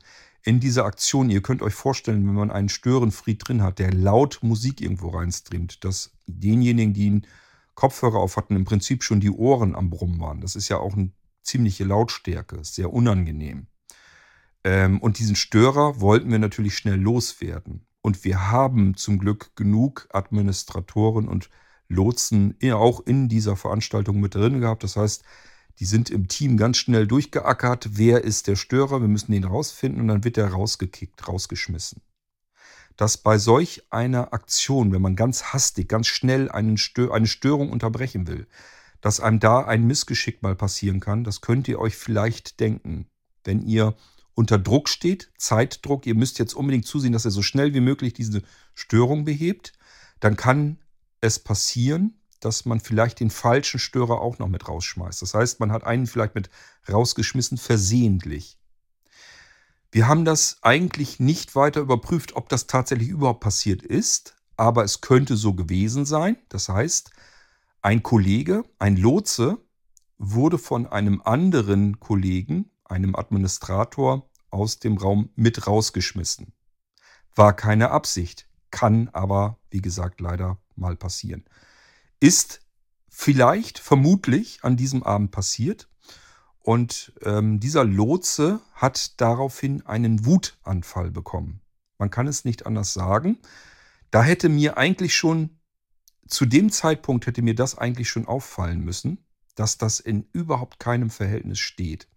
In 0.41 0.61
dieser 0.61 0.85
Aktion, 0.85 1.29
ihr 1.29 1.41
könnt 1.41 1.61
euch 1.61 1.73
vorstellen, 1.73 2.25
wenn 2.25 2.33
man 2.33 2.49
einen 2.49 2.69
Störenfried 2.69 3.45
drin 3.45 3.61
hat, 3.61 3.79
der 3.79 3.93
laut 3.93 4.39
Musik 4.41 4.79
irgendwo 4.79 5.09
reinstreamt, 5.09 5.83
dass 5.83 6.11
denjenigen, 6.27 6.93
die 6.93 7.07
ihn 7.07 7.27
Kopfhörer 7.75 8.17
auf 8.17 8.37
hatten, 8.37 8.55
im 8.55 8.65
Prinzip 8.65 9.03
schon 9.03 9.19
die 9.19 9.29
Ohren 9.31 9.75
am 9.75 9.89
Brummen 9.89 10.19
waren. 10.19 10.41
Das 10.41 10.55
ist 10.55 10.69
ja 10.69 10.77
auch 10.77 10.95
eine 10.95 11.11
ziemliche 11.43 11.83
Lautstärke, 11.83 12.63
sehr 12.63 12.91
unangenehm. 12.91 13.67
Ähm, 14.63 14.99
und 14.99 15.19
diesen 15.19 15.35
Störer 15.35 15.99
wollten 15.99 16.31
wir 16.31 16.39
natürlich 16.39 16.75
schnell 16.77 16.99
loswerden. 16.99 17.85
Und 18.01 18.23
wir 18.23 18.51
haben 18.51 18.95
zum 18.95 19.19
Glück 19.19 19.55
genug 19.55 20.07
Administratoren 20.11 21.27
und 21.27 21.49
Lotsen 21.87 22.57
auch 22.71 23.05
in 23.05 23.29
dieser 23.29 23.55
Veranstaltung 23.55 24.19
mit 24.19 24.35
drin 24.35 24.61
gehabt. 24.61 24.83
Das 24.83 24.95
heißt, 24.95 25.23
die 25.79 25.85
sind 25.85 26.09
im 26.09 26.27
Team 26.27 26.57
ganz 26.57 26.77
schnell 26.77 27.05
durchgeackert. 27.05 27.89
Wer 27.97 28.23
ist 28.23 28.47
der 28.47 28.55
Störer? 28.55 29.01
Wir 29.01 29.07
müssen 29.07 29.31
den 29.31 29.43
rausfinden 29.43 30.01
und 30.01 30.07
dann 30.07 30.23
wird 30.23 30.37
der 30.37 30.47
rausgekickt, 30.47 31.27
rausgeschmissen 31.27 32.01
dass 32.97 33.17
bei 33.17 33.37
solch 33.37 33.83
einer 33.89 34.33
Aktion, 34.33 34.91
wenn 34.91 35.01
man 35.01 35.15
ganz 35.15 35.53
hastig, 35.53 35.89
ganz 35.89 36.07
schnell 36.07 36.49
Stör 36.77 37.13
eine 37.13 37.27
Störung 37.27 37.71
unterbrechen 37.71 38.27
will, 38.27 38.47
dass 39.01 39.19
einem 39.19 39.39
da 39.39 39.65
ein 39.65 39.85
Missgeschick 39.85 40.41
mal 40.41 40.55
passieren 40.55 40.99
kann, 40.99 41.23
das 41.23 41.41
könnt 41.41 41.67
ihr 41.67 41.79
euch 41.79 41.95
vielleicht 41.95 42.59
denken. 42.59 43.07
Wenn 43.43 43.61
ihr 43.61 43.95
unter 44.33 44.57
Druck 44.57 44.89
steht, 44.89 45.31
Zeitdruck, 45.37 46.05
ihr 46.05 46.15
müsst 46.15 46.39
jetzt 46.39 46.53
unbedingt 46.53 46.85
zusehen, 46.85 47.13
dass 47.13 47.25
ihr 47.25 47.31
so 47.31 47.41
schnell 47.41 47.73
wie 47.73 47.81
möglich 47.81 48.13
diese 48.13 48.41
Störung 48.73 49.25
behebt, 49.25 49.73
dann 50.19 50.35
kann 50.35 50.79
es 51.21 51.39
passieren, 51.39 52.19
dass 52.39 52.65
man 52.65 52.79
vielleicht 52.79 53.19
den 53.19 53.29
falschen 53.29 53.79
Störer 53.79 54.21
auch 54.21 54.39
noch 54.39 54.49
mit 54.49 54.67
rausschmeißt. 54.67 55.21
Das 55.21 55.33
heißt, 55.33 55.59
man 55.59 55.71
hat 55.71 55.83
einen 55.83 56.05
vielleicht 56.07 56.35
mit 56.35 56.49
rausgeschmissen 56.89 57.57
versehentlich. 57.57 58.57
Wir 59.95 60.09
haben 60.09 60.25
das 60.25 60.57
eigentlich 60.61 61.21
nicht 61.21 61.55
weiter 61.55 61.79
überprüft, 61.79 62.35
ob 62.35 62.49
das 62.49 62.67
tatsächlich 62.67 63.07
überhaupt 63.07 63.39
passiert 63.39 63.81
ist, 63.81 64.35
aber 64.57 64.83
es 64.83 64.99
könnte 64.99 65.37
so 65.37 65.53
gewesen 65.53 66.05
sein. 66.05 66.35
Das 66.49 66.67
heißt, 66.67 67.11
ein 67.81 68.03
Kollege, 68.03 68.65
ein 68.77 68.97
Lotse, 68.97 69.57
wurde 70.17 70.57
von 70.57 70.85
einem 70.85 71.21
anderen 71.23 72.01
Kollegen, 72.01 72.71
einem 72.83 73.15
Administrator, 73.15 74.29
aus 74.49 74.79
dem 74.79 74.97
Raum 74.97 75.29
mit 75.37 75.65
rausgeschmissen. 75.65 76.51
War 77.33 77.55
keine 77.55 77.91
Absicht, 77.91 78.49
kann 78.71 79.07
aber, 79.13 79.59
wie 79.69 79.81
gesagt, 79.81 80.19
leider 80.19 80.57
mal 80.75 80.97
passieren. 80.97 81.45
Ist 82.19 82.59
vielleicht, 83.07 83.79
vermutlich 83.79 84.59
an 84.61 84.75
diesem 84.75 85.03
Abend 85.03 85.31
passiert. 85.31 85.87
Und 86.65 87.13
ähm, 87.21 87.59
dieser 87.59 87.85
Lotse 87.85 88.59
hat 88.73 89.21
daraufhin 89.21 89.85
einen 89.85 90.25
Wutanfall 90.25 91.11
bekommen. 91.11 91.61
Man 91.99 92.09
kann 92.09 92.25
es 92.25 92.43
nicht 92.43 92.65
anders 92.65 92.91
sagen. 92.91 93.37
Da 94.09 94.23
hätte 94.23 94.49
mir 94.49 94.75
eigentlich 94.75 95.15
schon, 95.15 95.59
zu 96.27 96.47
dem 96.47 96.71
Zeitpunkt 96.71 97.27
hätte 97.27 97.43
mir 97.43 97.53
das 97.53 97.77
eigentlich 97.77 98.09
schon 98.09 98.25
auffallen 98.25 98.79
müssen, 98.79 99.23
dass 99.53 99.77
das 99.77 99.99
in 99.99 100.27
überhaupt 100.33 100.79
keinem 100.79 101.11
Verhältnis 101.11 101.59
steht. 101.59 102.07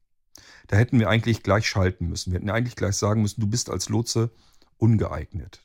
Da 0.69 0.79
hätten 0.79 0.99
wir 0.99 1.11
eigentlich 1.11 1.43
gleich 1.43 1.69
schalten 1.69 2.09
müssen. 2.09 2.33
Wir 2.33 2.39
hätten 2.39 2.49
eigentlich 2.49 2.77
gleich 2.77 2.97
sagen 2.97 3.21
müssen, 3.21 3.43
du 3.43 3.49
bist 3.49 3.69
als 3.69 3.91
Lotse 3.91 4.31
ungeeignet. 4.79 5.63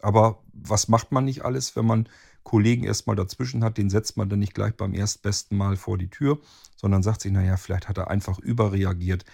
Aber 0.00 0.42
was 0.52 0.88
macht 0.88 1.12
man 1.12 1.24
nicht 1.24 1.44
alles, 1.44 1.76
wenn 1.76 1.86
man 1.86 2.08
Kollegen 2.46 2.84
erstmal 2.84 3.16
dazwischen 3.16 3.64
hat, 3.64 3.76
den 3.76 3.90
setzt 3.90 4.16
man 4.16 4.28
dann 4.28 4.38
nicht 4.38 4.54
gleich 4.54 4.76
beim 4.76 4.94
erstbesten 4.94 5.58
Mal 5.58 5.76
vor 5.76 5.98
die 5.98 6.10
Tür, 6.10 6.38
sondern 6.76 7.02
sagt 7.02 7.22
sich, 7.22 7.32
naja, 7.32 7.56
vielleicht 7.56 7.88
hat 7.88 7.98
er 7.98 8.08
einfach 8.08 8.38
überreagiert. 8.38 9.24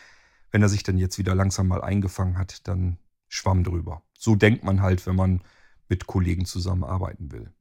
Wenn 0.51 0.63
er 0.63 0.71
sich 0.71 0.83
dann 0.83 0.97
jetzt 0.97 1.19
wieder 1.19 1.35
langsam 1.35 1.69
mal 1.69 1.83
eingefangen 1.83 2.39
hat, 2.39 2.67
dann 2.67 2.97
schwamm 3.29 3.65
drüber. 3.65 4.03
So 4.19 4.35
denkt 4.35 4.65
man 4.65 4.81
halt, 4.81 5.05
wenn 5.05 5.15
man 5.15 5.43
mit 5.91 6.07
Kollegen 6.07 6.47
zusammenarbeiten 6.47 7.33
will. 7.33 7.53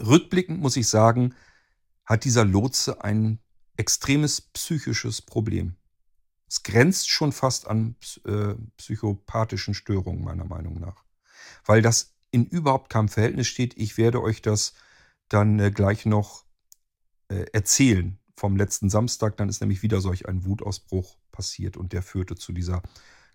Rückblickend 0.00 0.60
muss 0.60 0.76
ich 0.76 0.88
sagen, 0.88 1.36
hat 2.04 2.24
dieser 2.24 2.44
Lotse 2.44 3.04
ein 3.04 3.38
extremes 3.76 4.40
psychisches 4.40 5.22
Problem. 5.22 5.76
Es 6.48 6.64
grenzt 6.64 7.08
schon 7.08 7.30
fast 7.30 7.68
an 7.68 7.94
äh, 8.24 8.54
psychopathischen 8.78 9.74
Störungen, 9.74 10.24
meiner 10.24 10.44
Meinung 10.44 10.80
nach. 10.80 11.04
Weil 11.64 11.82
das 11.82 12.17
in 12.30 12.46
überhaupt 12.46 12.90
keinem 12.90 13.08
Verhältnis 13.08 13.46
steht. 13.46 13.76
Ich 13.76 13.96
werde 13.96 14.22
euch 14.22 14.42
das 14.42 14.74
dann 15.28 15.58
äh, 15.58 15.70
gleich 15.70 16.06
noch 16.06 16.44
äh, 17.28 17.46
erzählen 17.52 18.18
vom 18.36 18.56
letzten 18.56 18.90
Samstag. 18.90 19.36
Dann 19.36 19.48
ist 19.48 19.60
nämlich 19.60 19.82
wieder 19.82 20.00
solch 20.00 20.28
ein 20.28 20.44
Wutausbruch 20.44 21.18
passiert 21.32 21.76
und 21.76 21.92
der 21.92 22.02
führte 22.02 22.36
zu 22.36 22.52
dieser 22.52 22.82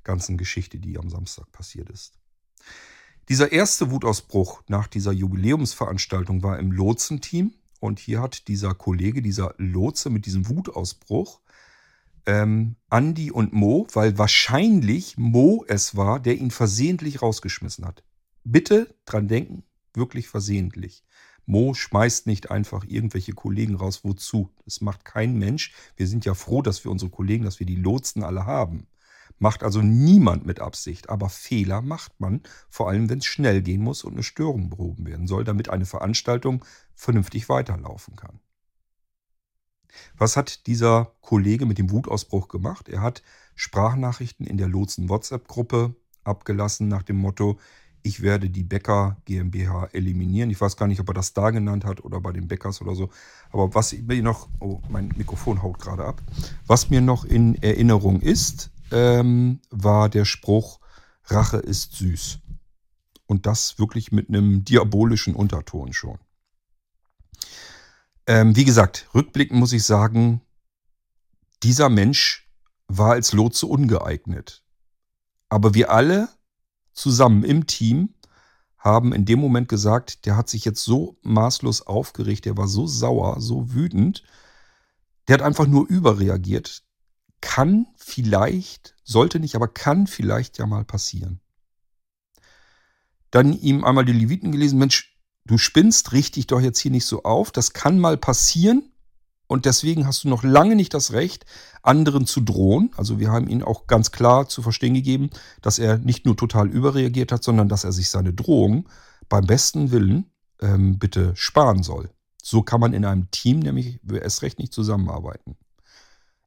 ganzen 0.04 0.38
Geschichte, 0.38 0.80
die 0.80 0.98
am 0.98 1.10
Samstag 1.10 1.52
passiert 1.52 1.90
ist. 1.90 2.14
Dieser 3.30 3.52
erste 3.52 3.90
Wutausbruch 3.92 4.64
nach 4.68 4.88
dieser 4.88 5.14
Jubiläumsveranstaltung 5.14 6.44
war 6.44 6.60
im 6.60 6.72
Lotsenteam 6.72 7.54
und 7.80 8.00
hier 8.00 8.22
hat 8.22 8.48
dieser 8.48 8.74
Kollege, 8.74 9.22
dieser 9.22 9.56
Lotse 9.58 10.10
mit 10.10 10.26
diesem 10.26 10.50
Wutausbruch, 10.50 11.40
ähm, 12.26 12.76
Andi 12.90 13.32
und 13.32 13.54
Mo, 13.54 13.88
weil 13.94 14.18
wahrscheinlich 14.18 15.18
Mo 15.18 15.64
es 15.68 15.96
war, 15.96 16.20
der 16.20 16.38
ihn 16.38 16.52
versehentlich 16.52 17.22
rausgeschmissen 17.22 17.86
hat 17.86 18.04
bitte 18.44 18.96
dran 19.06 19.28
denken, 19.28 19.64
wirklich 19.94 20.28
versehentlich. 20.28 21.04
Mo 21.46 21.74
schmeißt 21.74 22.26
nicht 22.28 22.52
einfach 22.52 22.86
irgendwelche 22.88 23.34
Kollegen 23.34 23.76
raus. 23.76 24.04
Wozu? 24.04 24.50
Das 24.66 24.82
macht 24.82 25.04
kein 25.04 25.38
Mensch. 25.38 25.74
Wir 25.98 26.08
sind 26.08 26.26
ja 26.26 26.34
froh, 26.34 26.62
dass 26.62 26.84
wir 26.84 26.92
unsere 26.92 27.12
Kollegen, 27.12 27.44
dass 27.44 27.60
wir 27.60 27.68
die 27.68 27.76
Lotsen 27.76 28.24
alle 28.24 28.46
haben. 28.46 28.88
Macht 29.40 29.64
also 29.64 29.82
niemand 29.82 30.46
mit 30.46 30.62
Absicht. 30.62 31.10
Aber 31.10 31.30
Fehler 31.30 31.82
macht 31.82 32.20
man, 32.20 32.42
vor 32.70 32.88
allem 32.88 33.10
wenn 33.10 33.18
es 33.18 33.26
schnell 33.26 33.62
gehen 33.62 33.82
muss 33.82 34.04
und 34.04 34.14
eine 34.14 34.24
Störung 34.24 34.70
behoben 34.70 35.06
werden 35.06 35.28
soll, 35.28 35.44
damit 35.44 35.70
eine 35.70 35.86
Veranstaltung 35.86 36.64
vernünftig 36.96 37.50
weiterlaufen 37.50 38.16
kann. 38.16 38.40
Was 40.18 40.38
hat 40.38 40.66
dieser 40.66 41.14
Kollege 41.22 41.66
mit 41.66 41.78
dem 41.78 41.92
Wutausbruch 41.92 42.48
gemacht? 42.48 42.90
Er 42.90 43.02
hat 43.02 43.22
Sprachnachrichten 43.56 44.48
in 44.48 44.58
der 44.58 44.68
Lotsen-WhatsApp-Gruppe 44.68 45.96
abgelassen 46.24 46.88
nach 46.88 47.04
dem 47.04 47.18
Motto, 47.18 47.60
ich 48.04 48.22
werde 48.22 48.50
die 48.50 48.64
Bäcker 48.64 49.18
GmbH 49.26 49.88
eliminieren. 49.94 50.50
Ich 50.50 50.60
weiß 50.60 50.76
gar 50.76 50.88
nicht, 50.88 51.00
ob 51.00 51.10
er 51.10 51.14
das 51.14 51.34
da 51.34 51.50
genannt 51.52 51.86
hat 51.86 52.04
oder 52.04 52.20
bei 52.20 52.34
den 52.34 52.50
Bäckers 52.50 52.82
oder 52.82 52.96
so. 52.96 53.10
Aber 53.50 53.74
was 53.74 53.94
mir 53.94 54.22
noch, 54.22 54.50
oh, 54.60 54.82
mein 54.90 55.14
Mikrofon 55.16 55.64
haut 55.64 55.80
gerade 55.80 56.06
ab. 56.06 56.22
Was 56.68 56.90
mir 56.90 57.00
noch 57.00 57.24
in 57.24 57.56
Erinnerung 57.64 58.20
ist, 58.20 58.72
ähm, 58.92 59.62
war 59.70 60.10
der 60.10 60.26
Spruch, 60.26 60.80
Rache 61.26 61.58
ist 61.58 61.94
süß. 61.94 62.40
Und 63.26 63.46
das 63.46 63.80
wirklich 63.80 64.12
mit 64.12 64.28
einem 64.28 64.66
diabolischen 64.66 65.34
Unterton 65.34 65.94
schon. 65.94 66.20
Ähm, 68.28 68.56
wie 68.56 68.66
gesagt, 68.66 69.08
rückblickend 69.16 69.58
muss 69.58 69.74
ich 69.74 69.84
sagen, 69.84 70.42
dieser 71.64 71.88
Mensch 71.88 72.50
war 72.88 73.12
als 73.12 73.32
Lotse 73.32 73.66
ungeeignet. 73.66 74.62
Aber 75.48 75.74
wir 75.74 75.90
alle 75.90 76.28
zusammen 76.94 77.44
im 77.44 77.68
Team 77.68 78.14
haben 78.78 79.14
in 79.14 79.26
dem 79.26 79.40
Moment 79.40 79.70
gesagt, 79.70 80.26
der 80.26 80.36
hat 80.36 80.50
sich 80.50 80.66
jetzt 80.66 80.84
so 80.84 81.18
maßlos 81.22 81.88
aufgeregt, 81.88 82.46
der 82.46 82.58
war 82.58 82.68
so 82.68 82.86
sauer, 82.86 83.40
so 83.40 83.74
wütend, 83.74 84.24
der 85.28 85.36
hat 85.36 85.42
einfach 85.42 85.68
nur 85.68 85.88
überreagiert. 85.88 86.84
Kann 87.40 87.88
vielleicht, 87.96 88.96
sollte 89.04 89.40
nicht, 89.40 89.56
aber 89.56 89.68
kann 89.68 90.08
vielleicht 90.08 90.58
ja 90.58 90.66
mal 90.66 90.84
passieren. 90.84 91.40
Dann 93.32 93.54
ihm 93.54 93.84
einmal 93.84 94.06
die 94.06 94.14
Leviten 94.14 94.52
gelesen, 94.52 94.80
Mensch, 94.80 95.18
du 95.46 95.58
spinnst, 95.58 96.12
richtig 96.12 96.48
doch 96.48 96.62
jetzt 96.62 96.80
hier 96.80 96.92
nicht 96.92 97.06
so 97.06 97.24
auf, 97.24 97.52
das 97.52 97.74
kann 97.74 98.00
mal 98.00 98.18
passieren 98.18 98.93
und 99.48 99.66
deswegen 99.66 100.08
hast 100.08 100.24
du 100.24 100.30
noch 100.30 100.44
lange 100.44 100.76
nicht 100.76 100.94
das 100.94 101.12
Recht, 101.12 101.46
anderen 101.82 102.26
zu 102.26 102.42
drohen. 102.42 102.92
Also 102.98 103.20
wir 103.20 103.32
haben 103.32 103.48
ihn 103.48 103.62
auch 103.62 103.88
ganz 103.88 104.12
klar 104.12 104.48
zu 104.48 104.62
verstehen 104.62 104.94
gegeben, 104.94 105.30
dass 105.62 105.80
er 105.80 105.98
nicht 105.98 106.26
nur 106.26 106.38
total 106.38 106.70
überreagiert 106.70 107.32
hat, 107.32 107.44
sondern 107.44 107.70
dass 107.70 107.84
er 107.84 107.92
sich 107.92 108.10
seine 108.10 108.34
Drohung 108.34 108.90
beim 109.30 109.46
besten 109.46 109.92
Willen 109.92 110.32
ähm, 110.62 110.98
bitte 110.98 111.36
sparen 111.36 111.84
soll. 111.84 112.10
So 112.42 112.62
kann 112.62 112.80
man 112.80 112.94
in 112.94 113.06
einem 113.06 113.32
Team 113.32 113.60
nämlich 113.60 114.00
erst 114.10 114.42
recht 114.42 114.60
nicht 114.60 114.74
zusammenarbeiten. 114.74 115.56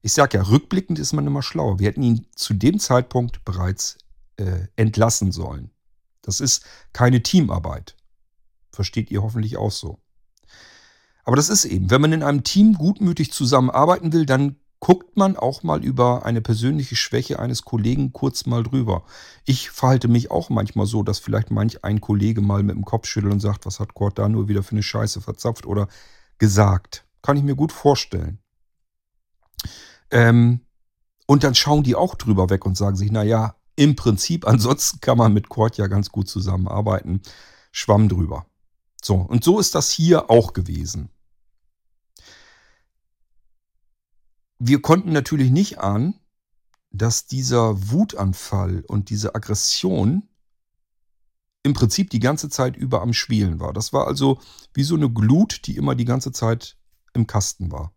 Ich 0.02 0.12
sage 0.12 0.38
ja, 0.38 0.44
rückblickend 0.44 0.98
ist 0.98 1.12
man 1.12 1.26
immer 1.26 1.42
schlauer. 1.42 1.78
Wir 1.78 1.88
hätten 1.88 2.02
ihn 2.02 2.26
zu 2.34 2.54
dem 2.54 2.78
Zeitpunkt 2.78 3.44
bereits 3.44 3.98
äh, 4.36 4.68
entlassen 4.76 5.32
sollen. 5.32 5.70
Das 6.22 6.40
ist 6.40 6.64
keine 6.92 7.22
Teamarbeit. 7.22 7.96
Versteht 8.72 9.10
ihr 9.10 9.22
hoffentlich 9.22 9.56
auch 9.56 9.72
so. 9.72 9.98
Aber 11.26 11.34
das 11.34 11.48
ist 11.48 11.64
eben, 11.64 11.90
wenn 11.90 12.00
man 12.00 12.12
in 12.12 12.22
einem 12.22 12.44
Team 12.44 12.74
gutmütig 12.74 13.32
zusammenarbeiten 13.32 14.12
will, 14.12 14.26
dann 14.26 14.56
guckt 14.78 15.16
man 15.16 15.36
auch 15.36 15.64
mal 15.64 15.84
über 15.84 16.24
eine 16.24 16.40
persönliche 16.40 16.94
Schwäche 16.94 17.40
eines 17.40 17.62
Kollegen 17.62 18.12
kurz 18.12 18.46
mal 18.46 18.62
drüber. 18.62 19.02
Ich 19.44 19.70
verhalte 19.70 20.06
mich 20.06 20.30
auch 20.30 20.50
manchmal 20.50 20.86
so, 20.86 21.02
dass 21.02 21.18
vielleicht 21.18 21.50
manch 21.50 21.84
ein 21.84 22.00
Kollege 22.00 22.40
mal 22.40 22.62
mit 22.62 22.76
dem 22.76 22.84
Kopf 22.84 23.08
schüttelt 23.08 23.32
und 23.32 23.40
sagt, 23.40 23.66
was 23.66 23.80
hat 23.80 23.94
Kurt 23.94 24.20
da 24.20 24.28
nur 24.28 24.46
wieder 24.46 24.62
für 24.62 24.72
eine 24.72 24.84
Scheiße 24.84 25.20
verzapft 25.20 25.66
oder 25.66 25.88
gesagt. 26.38 27.04
Kann 27.22 27.36
ich 27.36 27.42
mir 27.42 27.56
gut 27.56 27.72
vorstellen. 27.72 28.38
Ähm, 30.12 30.60
und 31.26 31.42
dann 31.42 31.56
schauen 31.56 31.82
die 31.82 31.96
auch 31.96 32.14
drüber 32.14 32.50
weg 32.50 32.64
und 32.66 32.76
sagen 32.76 32.94
sich, 32.94 33.10
naja, 33.10 33.56
im 33.74 33.96
Prinzip, 33.96 34.46
ansonsten 34.48 35.00
kann 35.00 35.18
man 35.18 35.32
mit 35.32 35.48
Kurt 35.48 35.76
ja 35.76 35.88
ganz 35.88 36.10
gut 36.10 36.28
zusammenarbeiten. 36.28 37.20
Schwamm 37.72 38.08
drüber. 38.08 38.46
So, 39.02 39.16
und 39.16 39.42
so 39.42 39.58
ist 39.58 39.74
das 39.74 39.90
hier 39.90 40.30
auch 40.30 40.52
gewesen. 40.52 41.10
Wir 44.58 44.80
konnten 44.80 45.12
natürlich 45.12 45.50
nicht 45.50 45.78
ahnen, 45.78 46.18
dass 46.90 47.26
dieser 47.26 47.90
Wutanfall 47.90 48.84
und 48.86 49.10
diese 49.10 49.34
Aggression 49.34 50.28
im 51.62 51.74
Prinzip 51.74 52.10
die 52.10 52.20
ganze 52.20 52.48
Zeit 52.48 52.76
über 52.76 53.02
am 53.02 53.12
Schwielen 53.12 53.60
war. 53.60 53.72
Das 53.72 53.92
war 53.92 54.06
also 54.06 54.40
wie 54.72 54.84
so 54.84 54.94
eine 54.94 55.10
Glut, 55.10 55.66
die 55.66 55.76
immer 55.76 55.94
die 55.94 56.04
ganze 56.04 56.32
Zeit 56.32 56.78
im 57.12 57.26
Kasten 57.26 57.72
war. 57.72 57.92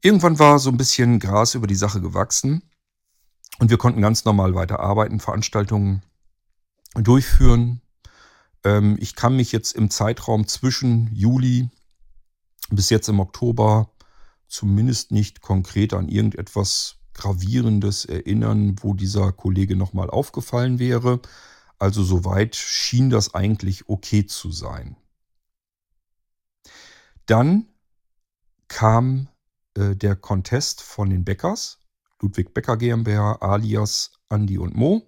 Irgendwann 0.00 0.38
war 0.38 0.58
so 0.58 0.70
ein 0.70 0.76
bisschen 0.76 1.18
Gras 1.18 1.54
über 1.54 1.66
die 1.66 1.74
Sache 1.74 2.00
gewachsen 2.00 2.62
und 3.58 3.70
wir 3.70 3.78
konnten 3.78 4.02
ganz 4.02 4.24
normal 4.24 4.54
weiterarbeiten, 4.54 5.18
Veranstaltungen 5.18 6.02
durchführen. 6.94 7.80
Ähm, 8.64 8.96
ich 9.00 9.16
kann 9.16 9.36
mich 9.36 9.50
jetzt 9.50 9.72
im 9.72 9.90
Zeitraum 9.90 10.46
zwischen 10.46 11.12
Juli 11.12 11.70
bis 12.70 12.90
jetzt 12.90 13.08
im 13.08 13.20
Oktober 13.20 13.90
zumindest 14.48 15.10
nicht 15.10 15.40
konkret 15.40 15.92
an 15.94 16.08
irgendetwas 16.08 16.96
Gravierendes 17.14 18.04
erinnern, 18.04 18.76
wo 18.80 18.94
dieser 18.94 19.32
Kollege 19.32 19.76
nochmal 19.76 20.10
aufgefallen 20.10 20.78
wäre. 20.78 21.20
Also 21.78 22.02
soweit 22.02 22.56
schien 22.56 23.10
das 23.10 23.34
eigentlich 23.34 23.88
okay 23.88 24.26
zu 24.26 24.50
sein. 24.50 24.96
Dann 27.26 27.66
kam 28.68 29.28
äh, 29.74 29.96
der 29.96 30.16
Contest 30.16 30.82
von 30.82 31.10
den 31.10 31.24
Bäckers, 31.24 31.78
Ludwig 32.20 32.54
Becker 32.54 32.76
GmbH, 32.76 33.36
alias 33.40 34.12
Andi 34.28 34.58
und 34.58 34.74
Mo. 34.74 35.02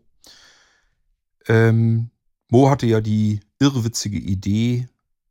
Ähm, 1.48 2.10
Mo 2.48 2.70
hatte 2.70 2.86
ja 2.86 3.00
die 3.00 3.40
irrwitzige 3.58 4.18
Idee, 4.18 4.88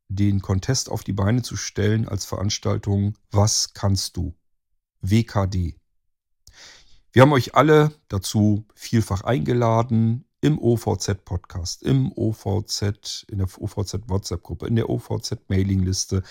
den 0.08 0.42
Contest 0.42 0.90
auf 0.90 1.04
die 1.04 1.14
Beine 1.14 1.42
zu 1.42 1.56
stellen 1.56 2.08
als 2.08 2.26
Veranstaltung 2.26 3.18
Was 3.32 3.74
kannst 3.74 4.18
du? 4.18 4.36
WKD. 5.02 5.76
Wir 7.12 7.22
haben 7.22 7.34
euch 7.34 7.56
alle 7.56 7.94
dazu 8.08 8.66
vielfach 8.76 9.22
eingeladen, 9.22 10.26
im 10.42 10.60
OVZ-Podcast, 10.60 11.82
im 11.82 12.12
OVZ, 12.12 13.26
in 13.30 13.40
der 13.40 13.48
OVZ-WhatsApp-Gruppe, 13.58 14.68
in 14.68 14.76
der 14.76 14.90
OVZ-Mailingliste, 14.90 16.22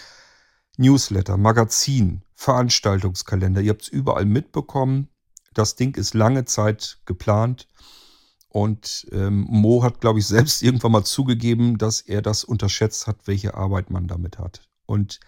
Newsletter, 0.76 1.36
Magazin, 1.36 2.22
Veranstaltungskalender. 2.34 3.60
Ihr 3.60 3.70
habt 3.70 3.82
es 3.82 3.88
überall 3.88 4.24
mitbekommen. 4.24 5.08
Das 5.52 5.74
Ding 5.74 5.96
ist 5.96 6.14
lange 6.14 6.44
Zeit 6.44 6.98
geplant. 7.06 7.66
Und 8.54 9.08
ähm, 9.10 9.48
Mo 9.50 9.82
hat, 9.82 10.00
glaube 10.00 10.20
ich, 10.20 10.28
selbst 10.28 10.62
irgendwann 10.62 10.92
mal 10.92 11.02
zugegeben, 11.02 11.76
dass 11.76 12.00
er 12.00 12.22
das 12.22 12.44
unterschätzt 12.44 13.08
hat, 13.08 13.16
welche 13.24 13.54
Arbeit 13.54 13.90
man 13.90 14.06
damit 14.06 14.38
hat. 14.38 14.62
Und 14.86 15.18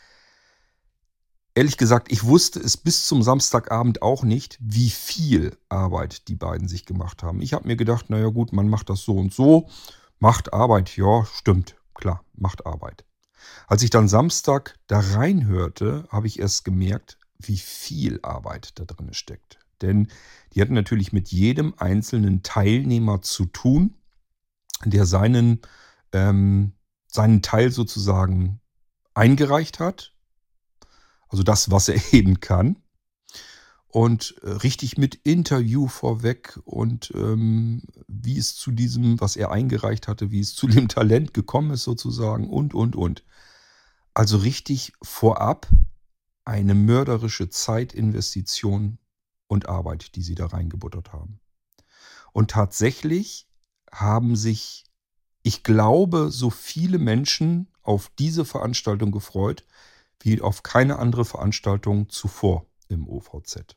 ehrlich 1.57 1.77
gesagt, 1.77 2.13
ich 2.13 2.23
wusste 2.23 2.61
es 2.61 2.77
bis 2.77 3.05
zum 3.05 3.25
Samstagabend 3.25 4.01
auch 4.01 4.23
nicht, 4.23 4.57
wie 4.61 4.91
viel 4.91 5.59
Arbeit 5.69 6.29
die 6.29 6.37
beiden 6.37 6.69
sich 6.69 6.87
gemacht 6.87 7.25
haben. 7.25 7.43
Ich 7.43 7.53
habe 7.53 7.67
mir 7.67 7.75
gedacht, 7.75 8.11
naja 8.11 8.29
gut, 8.29 8.53
man 8.53 8.69
macht 8.69 8.91
das 8.91 9.03
so 9.03 9.17
und 9.17 9.35
so. 9.35 9.69
Macht 10.21 10.53
Arbeit, 10.53 10.97
ja, 10.97 11.25
stimmt, 11.25 11.75
klar, 11.95 12.25
macht 12.33 12.65
Arbeit. 12.65 13.05
Als 13.67 13.83
ich 13.83 13.91
dann 13.91 14.07
Samstag 14.09 14.79
da 14.87 15.01
reinhörte, 15.01 16.07
habe 16.11 16.29
ich 16.29 16.39
erst 16.39 16.65
gemerkt, 16.65 17.19
wie 17.41 17.59
viel 17.59 18.21
Arbeit 18.23 18.79
da 18.79 18.85
drin 18.85 19.13
steckt. 19.15 19.59
Denn 19.83 20.09
die 20.53 20.61
hatten 20.61 20.75
natürlich 20.75 21.13
mit 21.13 21.29
jedem 21.29 21.75
einzelnen 21.77 22.43
Teilnehmer 22.43 23.23
zu 23.23 23.47
tun, 23.47 23.95
der 24.85 25.07
seinen, 25.07 25.61
ähm, 26.13 26.73
seinen 27.07 27.43
Teil 27.43 27.71
sozusagen 27.71 28.61
eingereicht 29.15 29.81
hat. 29.81 30.15
Also 31.29 31.43
das, 31.43 31.71
was 31.71 31.89
er 31.89 32.01
eben 32.13 32.41
kann. 32.41 32.79
Und 33.89 34.35
äh, 34.43 34.51
richtig 34.51 34.99
mit 34.99 35.15
Interview 35.15 35.89
vorweg 35.89 36.59
und 36.65 37.13
ähm, 37.15 37.83
wie 38.09 38.37
es 38.37 38.55
zu 38.55 38.71
diesem, 38.71 39.21
was 39.21 39.37
er 39.37 39.51
eingereicht 39.51 40.07
hatte, 40.07 40.31
wie 40.31 40.41
es 40.41 40.55
zu 40.55 40.67
dem 40.69 40.89
Talent 40.89 41.33
gekommen 41.35 41.71
ist 41.71 41.85
sozusagen 41.85 42.51
und, 42.51 42.75
und, 42.75 42.95
und. 42.97 43.25
Also 44.13 44.39
richtig 44.39 44.93
vorab 45.03 45.69
eine 46.45 46.75
mörderische 46.75 47.49
Zeitinvestition 47.49 48.99
und 49.49 49.69
Arbeit, 49.69 50.17
die 50.17 50.23
sie 50.23 50.35
da 50.35 50.47
reingebuttert 50.47 51.13
haben. 51.13 51.41
Und 52.33 52.51
tatsächlich 52.51 53.49
haben 53.93 54.37
sich, 54.37 54.85
ich 55.43 55.63
glaube, 55.63 56.31
so 56.31 56.51
viele 56.51 56.99
Menschen 56.99 57.69
auf 57.83 58.11
diese 58.19 58.45
Veranstaltung 58.45 59.13
gefreut, 59.13 59.65
wie 60.21 60.41
auf 60.41 60.63
keine 60.63 60.99
andere 60.99 61.25
Veranstaltung 61.25 62.09
zuvor 62.09 62.67
im 62.89 63.09
OVZ. 63.09 63.77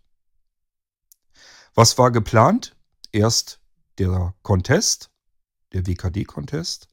Was 1.75 1.97
war 1.97 2.11
geplant? 2.11 2.75
Erst 3.11 3.59
der 3.97 4.33
Contest, 4.41 5.11
der 5.73 5.85
WKD-Contest. 5.85 6.87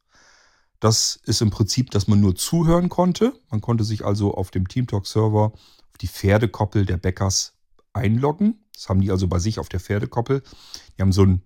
Das 0.80 1.16
ist 1.24 1.40
im 1.40 1.50
Prinzip, 1.50 1.90
dass 1.90 2.06
man 2.06 2.20
nur 2.20 2.36
zuhören 2.36 2.88
konnte. 2.88 3.40
Man 3.50 3.60
konnte 3.60 3.84
sich 3.84 4.04
also 4.04 4.34
auf 4.34 4.50
dem 4.50 4.68
TeamTalk-Server 4.68 5.52
auf 5.52 5.98
die 6.00 6.08
Pferdekoppel 6.08 6.84
der 6.84 6.98
Bäckers 6.98 7.55
einloggen. 7.96 8.64
Das 8.72 8.88
haben 8.88 9.00
die 9.00 9.10
also 9.10 9.26
bei 9.26 9.38
sich 9.38 9.58
auf 9.58 9.68
der 9.68 9.80
Pferdekoppel. 9.80 10.42
Die 10.96 11.02
haben 11.02 11.12
so 11.12 11.24
ein 11.24 11.42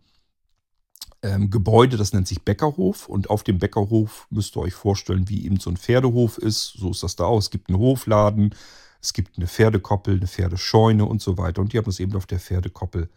ähm, 1.22 1.50
Gebäude, 1.50 1.96
das 1.96 2.12
nennt 2.12 2.28
sich 2.28 2.42
Bäckerhof. 2.42 3.08
Und 3.08 3.30
auf 3.30 3.42
dem 3.42 3.58
Bäckerhof 3.58 4.26
müsst 4.30 4.56
ihr 4.56 4.60
euch 4.60 4.74
vorstellen, 4.74 5.28
wie 5.28 5.44
eben 5.44 5.58
so 5.58 5.70
ein 5.70 5.76
Pferdehof 5.76 6.38
ist. 6.38 6.74
So 6.76 6.90
ist 6.90 7.02
das 7.02 7.16
da 7.16 7.24
aus. 7.24 7.44
Es 7.44 7.50
gibt 7.50 7.68
einen 7.68 7.78
Hofladen, 7.78 8.54
es 9.00 9.12
gibt 9.12 9.36
eine 9.36 9.46
Pferdekoppel, 9.46 10.16
eine 10.16 10.26
Pferdescheune 10.26 11.04
und 11.04 11.22
so 11.22 11.38
weiter. 11.38 11.60
Und 11.60 11.72
die 11.72 11.78
haben 11.78 11.86
das 11.86 12.00
eben 12.00 12.16
auf 12.16 12.26
der 12.26 12.40
Pferdekoppel 12.40 13.08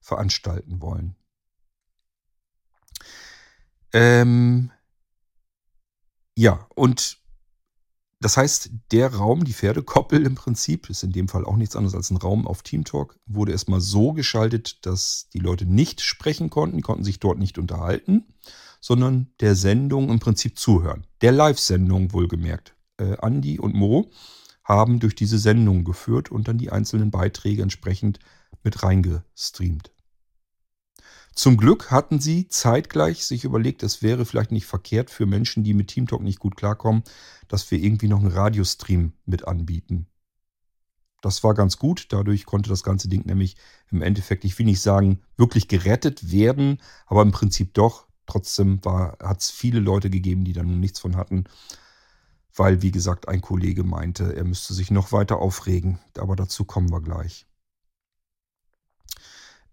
veranstalten 0.00 0.80
wollen. 0.80 1.14
Ähm, 3.92 4.70
ja, 6.36 6.66
und 6.74 7.19
das 8.20 8.36
heißt, 8.36 8.70
der 8.92 9.14
Raum, 9.14 9.44
die 9.44 9.54
Pferdekoppel 9.54 10.26
im 10.26 10.34
Prinzip, 10.34 10.90
ist 10.90 11.02
in 11.02 11.12
dem 11.12 11.26
Fall 11.26 11.46
auch 11.46 11.56
nichts 11.56 11.74
anderes 11.74 11.94
als 11.94 12.10
ein 12.10 12.18
Raum 12.18 12.46
auf 12.46 12.62
Teamtalk, 12.62 13.18
wurde 13.26 13.52
erstmal 13.52 13.80
so 13.80 14.12
geschaltet, 14.12 14.84
dass 14.84 15.28
die 15.32 15.38
Leute 15.38 15.64
nicht 15.64 16.02
sprechen 16.02 16.50
konnten, 16.50 16.82
konnten 16.82 17.04
sich 17.04 17.18
dort 17.18 17.38
nicht 17.38 17.56
unterhalten, 17.56 18.26
sondern 18.80 19.28
der 19.40 19.54
Sendung 19.54 20.10
im 20.10 20.20
Prinzip 20.20 20.58
zuhören. 20.58 21.06
Der 21.22 21.32
Live-Sendung 21.32 22.12
wohlgemerkt. 22.12 22.74
Äh, 22.98 23.16
Andi 23.18 23.58
und 23.58 23.74
Mo 23.74 24.10
haben 24.64 25.00
durch 25.00 25.14
diese 25.14 25.38
Sendung 25.38 25.84
geführt 25.84 26.30
und 26.30 26.46
dann 26.46 26.58
die 26.58 26.70
einzelnen 26.70 27.10
Beiträge 27.10 27.62
entsprechend 27.62 28.18
mit 28.62 28.82
reingestreamt. 28.82 29.92
Zum 31.34 31.56
Glück 31.56 31.90
hatten 31.90 32.20
sie 32.20 32.48
zeitgleich 32.48 33.24
sich 33.24 33.44
überlegt, 33.44 33.82
es 33.82 34.02
wäre 34.02 34.26
vielleicht 34.26 34.52
nicht 34.52 34.66
verkehrt 34.66 35.10
für 35.10 35.26
Menschen, 35.26 35.64
die 35.64 35.74
mit 35.74 35.88
TeamTalk 35.88 36.22
nicht 36.22 36.38
gut 36.38 36.56
klarkommen, 36.56 37.02
dass 37.48 37.70
wir 37.70 37.78
irgendwie 37.78 38.08
noch 38.08 38.20
einen 38.20 38.32
Radiostream 38.32 39.12
mit 39.24 39.46
anbieten. 39.46 40.06
Das 41.20 41.44
war 41.44 41.54
ganz 41.54 41.76
gut. 41.78 42.06
Dadurch 42.10 42.46
konnte 42.46 42.70
das 42.70 42.82
ganze 42.82 43.08
Ding 43.08 43.26
nämlich 43.26 43.56
im 43.90 44.02
Endeffekt, 44.02 44.44
ich 44.44 44.58
will 44.58 44.66
nicht 44.66 44.80
sagen, 44.80 45.20
wirklich 45.36 45.68
gerettet 45.68 46.30
werden, 46.32 46.80
aber 47.06 47.22
im 47.22 47.32
Prinzip 47.32 47.74
doch. 47.74 48.06
Trotzdem 48.26 48.80
hat 48.84 49.40
es 49.40 49.50
viele 49.50 49.80
Leute 49.80 50.08
gegeben, 50.08 50.44
die 50.44 50.52
da 50.52 50.62
nun 50.62 50.78
nichts 50.78 51.00
von 51.00 51.16
hatten, 51.16 51.44
weil, 52.54 52.80
wie 52.80 52.92
gesagt, 52.92 53.28
ein 53.28 53.40
Kollege 53.40 53.82
meinte, 53.82 54.36
er 54.36 54.44
müsste 54.44 54.72
sich 54.72 54.90
noch 54.90 55.12
weiter 55.12 55.38
aufregen. 55.38 55.98
Aber 56.16 56.36
dazu 56.36 56.64
kommen 56.64 56.90
wir 56.90 57.00
gleich. 57.00 57.46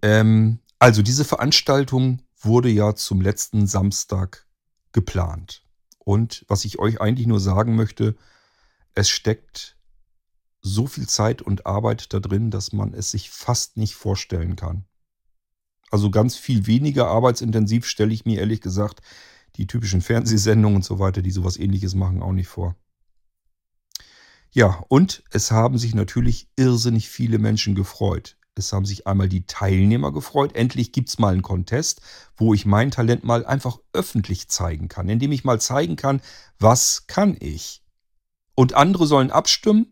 Ähm, 0.02 0.60
also 0.80 1.02
diese 1.02 1.26
Veranstaltung 1.26 2.22
wurde 2.40 2.70
ja 2.70 2.96
zum 2.96 3.22
letzten 3.22 3.68
Samstag 3.68 4.48
geplant. 4.92 5.64
Und 6.00 6.46
was 6.48 6.66
ich 6.66 6.80
euch 6.80 7.02
eigentlich 7.02 7.28
nur 7.28 7.40
sagen 7.40 7.76
möchte, 7.76 8.16
es 8.94 9.10
steckt 9.10 9.78
so 10.62 10.88
viel 10.88 11.08
Zeit 11.08 11.42
und 11.42 11.66
Arbeit 11.66 12.14
da 12.14 12.20
drin, 12.20 12.52
dass 12.52 12.74
man 12.74 12.94
es 12.94 13.12
sich 13.12 13.30
fast 13.30 13.78
nicht 13.78 13.96
vorstellen 13.96 14.56
kann. 14.56 14.86
Also 15.90 16.12
ganz 16.12 16.36
viel 16.36 16.68
weniger 16.68 17.08
arbeitsintensiv 17.08 17.86
stelle 17.86 18.14
ich 18.14 18.26
mir 18.26 18.40
ehrlich 18.40 18.62
gesagt 18.62 19.02
die 19.56 19.68
typischen 19.68 20.02
Fernsehsendungen 20.02 20.78
und 20.78 20.86
so 20.86 21.00
weiter, 21.00 21.22
die 21.22 21.32
sowas 21.32 21.58
ähnliches 21.58 21.96
machen, 21.96 22.22
auch 22.22 22.34
nicht 22.34 22.48
vor. 22.48 22.76
Ja, 24.52 24.84
und 24.90 25.24
es 25.32 25.52
haben 25.52 25.78
sich 25.78 25.96
natürlich 25.96 26.50
irrsinnig 26.56 27.10
viele 27.10 27.38
Menschen 27.38 27.76
gefreut. 27.76 28.38
Es 28.58 28.74
haben 28.74 28.86
sich 28.86 29.08
einmal 29.08 29.30
die 29.30 29.46
Teilnehmer 29.46 30.12
gefreut. 30.12 30.56
Endlich 30.56 30.92
gibt 30.92 31.10
es 31.10 31.20
mal 31.20 31.34
einen 31.34 31.42
Contest, 31.42 32.02
wo 32.36 32.54
ich 32.54 32.66
mein 32.66 32.92
Talent 32.92 33.24
mal 33.24 33.46
einfach 33.46 33.80
öffentlich 33.94 34.48
zeigen 34.48 34.88
kann, 34.88 35.10
indem 35.10 35.32
ich 35.32 35.44
mal 35.44 35.60
zeigen 35.62 35.96
kann, 35.96 36.22
was 36.60 37.08
kann 37.08 37.38
ich. 37.40 37.84
Und 38.56 38.74
andere 38.74 39.06
sollen 39.06 39.32
abstimmen 39.32 39.92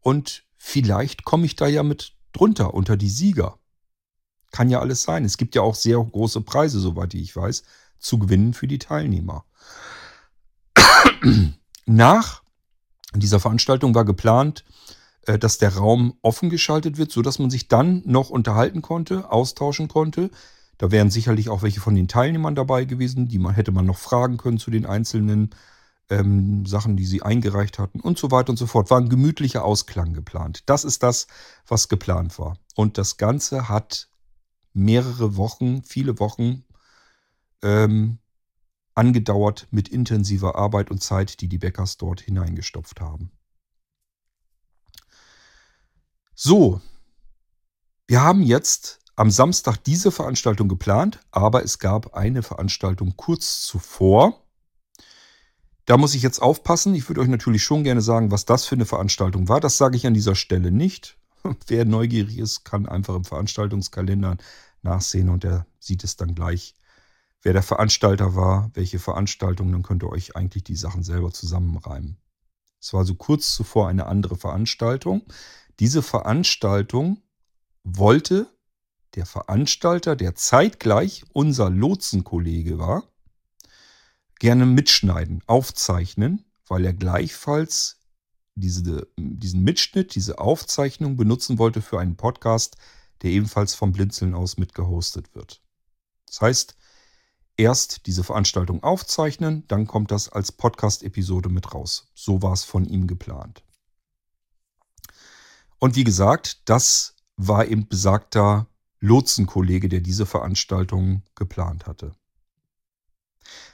und 0.00 0.44
vielleicht 0.56 1.24
komme 1.24 1.46
ich 1.46 1.56
da 1.56 1.66
ja 1.66 1.82
mit 1.82 2.12
drunter 2.32 2.74
unter 2.74 2.96
die 2.96 3.10
Sieger. 3.10 3.58
Kann 4.52 4.70
ja 4.70 4.80
alles 4.80 5.02
sein. 5.02 5.24
Es 5.24 5.36
gibt 5.36 5.54
ja 5.54 5.62
auch 5.62 5.74
sehr 5.74 5.98
große 5.98 6.40
Preise, 6.42 6.78
soweit 6.78 7.14
ich 7.14 7.34
weiß, 7.34 7.64
zu 7.98 8.18
gewinnen 8.18 8.54
für 8.54 8.68
die 8.68 8.78
Teilnehmer. 8.78 9.44
Nach 11.86 12.42
dieser 13.14 13.40
Veranstaltung 13.40 13.94
war 13.94 14.04
geplant, 14.04 14.64
dass 15.26 15.58
der 15.58 15.76
Raum 15.76 16.14
offen 16.22 16.50
geschaltet 16.50 16.98
wird, 16.98 17.10
sodass 17.10 17.38
man 17.38 17.50
sich 17.50 17.68
dann 17.68 18.02
noch 18.06 18.30
unterhalten 18.30 18.82
konnte, 18.82 19.30
austauschen 19.30 19.88
konnte. 19.88 20.30
Da 20.78 20.90
wären 20.90 21.10
sicherlich 21.10 21.48
auch 21.48 21.62
welche 21.62 21.80
von 21.80 21.94
den 21.94 22.08
Teilnehmern 22.08 22.54
dabei 22.54 22.84
gewesen, 22.84 23.28
die 23.28 23.38
man 23.38 23.54
hätte 23.54 23.72
man 23.72 23.86
noch 23.86 23.98
fragen 23.98 24.36
können 24.36 24.58
zu 24.58 24.70
den 24.70 24.86
einzelnen 24.86 25.50
ähm, 26.10 26.64
Sachen, 26.66 26.96
die 26.96 27.06
sie 27.06 27.22
eingereicht 27.22 27.78
hatten 27.78 28.00
und 28.00 28.18
so 28.18 28.30
weiter 28.30 28.50
und 28.50 28.56
so 28.56 28.66
fort. 28.66 28.90
War 28.90 29.00
ein 29.00 29.08
gemütlicher 29.08 29.64
Ausklang 29.64 30.12
geplant. 30.12 30.62
Das 30.66 30.84
ist 30.84 31.02
das, 31.02 31.26
was 31.66 31.88
geplant 31.88 32.38
war. 32.38 32.58
Und 32.74 32.98
das 32.98 33.16
Ganze 33.16 33.68
hat 33.68 34.08
mehrere 34.72 35.36
Wochen, 35.36 35.82
viele 35.82 36.20
Wochen 36.20 36.64
ähm, 37.62 38.18
angedauert 38.94 39.66
mit 39.70 39.88
intensiver 39.88 40.56
Arbeit 40.56 40.90
und 40.90 41.02
Zeit, 41.02 41.40
die 41.40 41.48
die 41.48 41.58
Bäckers 41.58 41.96
dort 41.96 42.20
hineingestopft 42.20 43.00
haben. 43.00 43.30
So, 46.38 46.82
wir 48.06 48.20
haben 48.20 48.42
jetzt 48.42 49.00
am 49.14 49.30
Samstag 49.30 49.78
diese 49.78 50.12
Veranstaltung 50.12 50.68
geplant, 50.68 51.18
aber 51.30 51.64
es 51.64 51.78
gab 51.78 52.12
eine 52.12 52.42
Veranstaltung 52.42 53.14
kurz 53.16 53.62
zuvor. 53.62 54.44
Da 55.86 55.96
muss 55.96 56.14
ich 56.14 56.20
jetzt 56.20 56.42
aufpassen. 56.42 56.94
Ich 56.94 57.08
würde 57.08 57.22
euch 57.22 57.28
natürlich 57.28 57.64
schon 57.64 57.84
gerne 57.84 58.02
sagen, 58.02 58.30
was 58.32 58.44
das 58.44 58.66
für 58.66 58.74
eine 58.74 58.84
Veranstaltung 58.84 59.48
war. 59.48 59.60
Das 59.60 59.78
sage 59.78 59.96
ich 59.96 60.06
an 60.06 60.12
dieser 60.12 60.34
Stelle 60.34 60.70
nicht. 60.70 61.16
Wer 61.68 61.86
neugierig 61.86 62.36
ist, 62.36 62.64
kann 62.64 62.84
einfach 62.84 63.14
im 63.14 63.24
Veranstaltungskalender 63.24 64.36
nachsehen 64.82 65.30
und 65.30 65.42
der 65.42 65.64
sieht 65.78 66.04
es 66.04 66.16
dann 66.16 66.34
gleich, 66.34 66.74
wer 67.40 67.54
der 67.54 67.62
Veranstalter 67.62 68.34
war, 68.34 68.70
welche 68.74 68.98
Veranstaltung. 68.98 69.72
Dann 69.72 69.82
könnt 69.82 70.02
ihr 70.02 70.10
euch 70.10 70.36
eigentlich 70.36 70.64
die 70.64 70.76
Sachen 70.76 71.02
selber 71.02 71.32
zusammenreimen. 71.32 72.18
Es 72.78 72.92
war 72.92 73.06
so 73.06 73.14
kurz 73.14 73.54
zuvor 73.54 73.88
eine 73.88 74.04
andere 74.04 74.36
Veranstaltung. 74.36 75.22
Diese 75.78 76.02
Veranstaltung 76.02 77.22
wollte 77.84 78.46
der 79.14 79.26
Veranstalter, 79.26 80.16
der 80.16 80.34
zeitgleich 80.34 81.24
unser 81.32 81.70
Lotsenkollege 81.70 82.78
war, 82.78 83.04
gerne 84.38 84.66
mitschneiden, 84.66 85.42
aufzeichnen, 85.46 86.44
weil 86.66 86.84
er 86.84 86.92
gleichfalls 86.92 88.00
diese, 88.54 89.06
diesen 89.16 89.62
Mitschnitt, 89.62 90.14
diese 90.14 90.38
Aufzeichnung 90.38 91.16
benutzen 91.16 91.58
wollte 91.58 91.82
für 91.82 92.00
einen 92.00 92.16
Podcast, 92.16 92.76
der 93.22 93.30
ebenfalls 93.30 93.74
vom 93.74 93.92
Blinzeln 93.92 94.34
aus 94.34 94.56
mitgehostet 94.56 95.34
wird. 95.34 95.62
Das 96.26 96.40
heißt, 96.40 96.76
erst 97.56 98.06
diese 98.06 98.24
Veranstaltung 98.24 98.82
aufzeichnen, 98.82 99.64
dann 99.68 99.86
kommt 99.86 100.10
das 100.10 100.28
als 100.28 100.52
Podcast-Episode 100.52 101.48
mit 101.48 101.72
raus. 101.74 102.10
So 102.14 102.42
war 102.42 102.52
es 102.52 102.64
von 102.64 102.84
ihm 102.84 103.06
geplant. 103.06 103.65
Und 105.78 105.96
wie 105.96 106.04
gesagt, 106.04 106.68
das 106.68 107.14
war 107.36 107.66
eben 107.66 107.88
besagter 107.88 108.66
Lotsenkollege, 109.00 109.88
der 109.88 110.00
diese 110.00 110.26
Veranstaltung 110.26 111.22
geplant 111.34 111.86
hatte. 111.86 112.12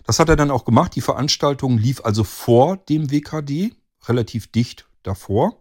Das 0.05 0.19
hat 0.19 0.29
er 0.29 0.37
dann 0.37 0.51
auch 0.51 0.65
gemacht. 0.65 0.95
Die 0.97 1.01
Veranstaltung 1.01 1.79
lief 1.79 2.05
also 2.05 2.25
vor 2.25 2.77
dem 2.77 3.11
WKD, 3.11 3.75
relativ 4.05 4.51
dicht 4.51 4.87
davor. 5.03 5.59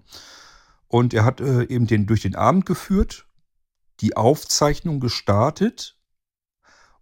Und 0.88 1.13
er 1.13 1.23
hat 1.23 1.39
äh, 1.41 1.63
eben 1.63 1.88
den, 1.88 2.08
durch 2.08 2.21
den 2.21 2.36
Abend 2.36 2.65
geführt, 2.65 3.25
die 4.01 4.17
Aufzeichnung 4.17 4.99
gestartet. 4.99 5.97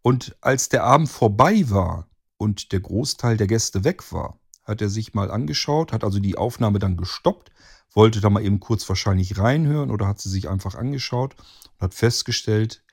Und 0.02 0.36
als 0.42 0.70
der 0.70 0.84
Abend 0.84 1.10
vorbei 1.10 1.70
war 1.70 2.08
und 2.38 2.72
der 2.72 2.82
Großteil 2.82 3.38
der 3.38 3.48
Gäste 3.48 3.84
weg 3.84 4.12
war, 4.12 4.40
hat 4.64 4.82
er 4.82 4.90
sich 4.90 5.14
mal 5.14 5.32
angeschaut, 5.32 5.92
hat 5.92 6.04
also 6.04 6.20
die 6.20 6.38
Aufnahme 6.38 6.80
dann 6.80 6.98
gestoppt, 6.98 7.52
wollte 7.92 8.22
da 8.22 8.30
mal 8.30 8.44
eben 8.44 8.60
kurz 8.60 8.88
wahrscheinlich 8.88 9.38
reinhören 9.38 9.92
oder 9.92 10.08
hat 10.08 10.20
sie 10.20 10.30
sich 10.30 10.50
einfach 10.50 10.76
angeschaut 10.76 11.36
und 11.74 11.82
hat 11.82 11.94
festgestellt, 11.94 12.84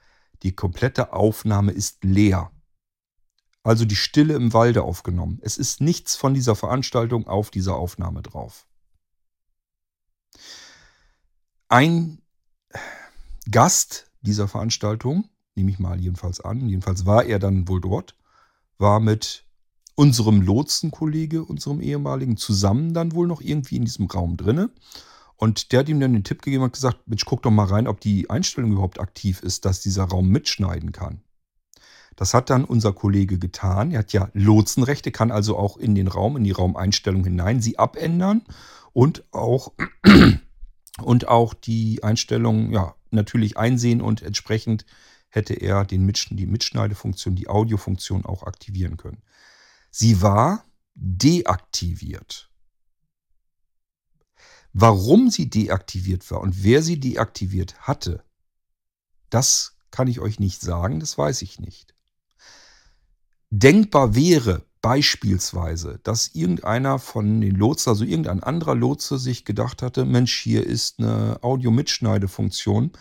die 0.43 0.55
komplette 0.55 1.13
Aufnahme 1.13 1.73
ist 1.73 2.05
leer. 2.05 2.51
Also 3.63 3.85
die 3.85 3.97
Stille 3.97 4.35
im 4.35 4.53
Walde 4.53 4.83
aufgenommen. 4.83 5.41
Es 5.43 5.59
ist 5.59 5.81
nichts 5.81 6.15
von 6.15 6.35
dieser 6.35 6.55
Veranstaltung 6.55 7.27
auf 7.27 7.51
dieser 7.51 7.75
Aufnahme 7.75 8.23
drauf. 8.23 8.67
Ein 11.69 12.23
Gast 13.51 14.11
dieser 14.21 14.49
Veranstaltung, 14.49 15.29
nehme 15.55 15.71
ich 15.71 15.79
mal 15.79 16.01
jedenfalls 16.01 16.41
an, 16.41 16.69
jedenfalls 16.69 17.07
war 17.07 17.25
er 17.25 17.39
dann 17.39 17.67
wohl 17.69 17.81
dort, 17.81 18.17
war 18.79 19.01
mit 19.01 19.46
unserem 19.97 20.43
Lotsenkollege, 20.43 21.43
unserem 21.43 21.81
ehemaligen, 21.81 22.37
zusammen 22.37 22.95
dann 22.95 23.13
wohl 23.13 23.27
noch 23.27 23.41
irgendwie 23.41 23.77
in 23.77 23.85
diesem 23.85 24.07
Raum 24.07 24.37
drinne. 24.37 24.71
Und 25.37 25.73
der 25.73 25.81
hat 25.81 25.89
ihm 25.89 26.01
dann 26.01 26.13
den 26.13 26.25
Tipp 26.25 26.43
gegeben 26.43 26.63
und 26.63 26.73
gesagt, 26.73 26.99
Mensch, 27.07 27.25
guck 27.25 27.43
doch 27.43 27.51
mal 27.51 27.67
rein, 27.67 27.89
ob 27.89 28.01
die 28.01 28.31
Einstellung 28.31 28.73
überhaupt 28.73 29.01
aktiv 29.01 29.43
ist, 29.43 29.65
dass 29.65 29.81
dieser 29.81 30.05
Raum 30.05 30.29
mitschneiden 30.29 30.93
kann. 30.93 31.21
Das 32.15 32.33
hat 32.33 32.49
dann 32.49 32.65
unser 32.65 32.95
Kollege 32.95 33.39
getan. 33.39 33.91
Er 33.91 33.99
hat 33.99 34.13
ja 34.13 34.31
Lotsenrechte, 34.33 35.13
kann 35.13 35.31
also 35.31 35.57
auch 35.59 35.77
in 35.77 35.95
den 35.95 36.09
Raum, 36.09 36.37
in 36.37 36.45
die 36.45 36.53
Raumeinstellung 36.53 37.25
hinein 37.25 37.61
sie 37.61 37.79
abändern 37.79 38.43
und 38.93 39.25
auch, 39.33 39.73
und 41.03 41.29
auch 41.29 41.53
die 41.53 42.03
Einstellung 42.03 42.73
ja, 42.73 42.95
natürlich 43.11 43.59
einsehen 43.59 44.01
und 44.01 44.23
entsprechend 44.23 44.87
hätte 45.29 45.53
er 45.53 45.85
den 45.85 46.07
Mitsch 46.07 46.29
die 46.31 46.47
Mitschneidefunktion, 46.47 47.35
die 47.35 47.49
Audiofunktion 47.49 48.25
auch 48.25 48.45
aktivieren 48.45 48.97
können. 48.97 49.23
Sie 49.99 50.21
war 50.21 50.63
deaktiviert. 50.95 52.51
Warum 54.75 55.31
sie 55.31 55.49
deaktiviert 55.49 56.31
war 56.31 56.43
und 56.43 56.63
wer 56.63 56.83
sie 56.83 57.01
deaktiviert 57.01 57.81
hatte, 57.81 58.23
das 59.31 59.79
kann 59.91 60.07
ich 60.07 60.21
euch 60.21 60.39
nicht 60.39 60.61
sagen, 60.61 61.01
das 61.01 61.17
weiß 61.17 61.41
ich 61.41 61.61
nicht. 61.61 61.95
Denkbar 63.49 64.15
wäre 64.15 64.67
beispielsweise, 64.83 65.99
dass 66.03 66.35
irgendeiner 66.35 66.99
von 66.99 67.41
den 67.41 67.55
Lotsen, 67.55 67.89
also 67.89 68.05
irgendein 68.05 68.43
anderer 68.43 68.75
Lotse 68.75 69.19
sich 69.19 69.47
gedacht 69.47 69.81
hatte, 69.81 70.05
Mensch, 70.05 70.39
hier 70.39 70.67
ist 70.67 70.99
eine 70.99 71.43
Audio-Mitschneidefunktion. 71.43 72.93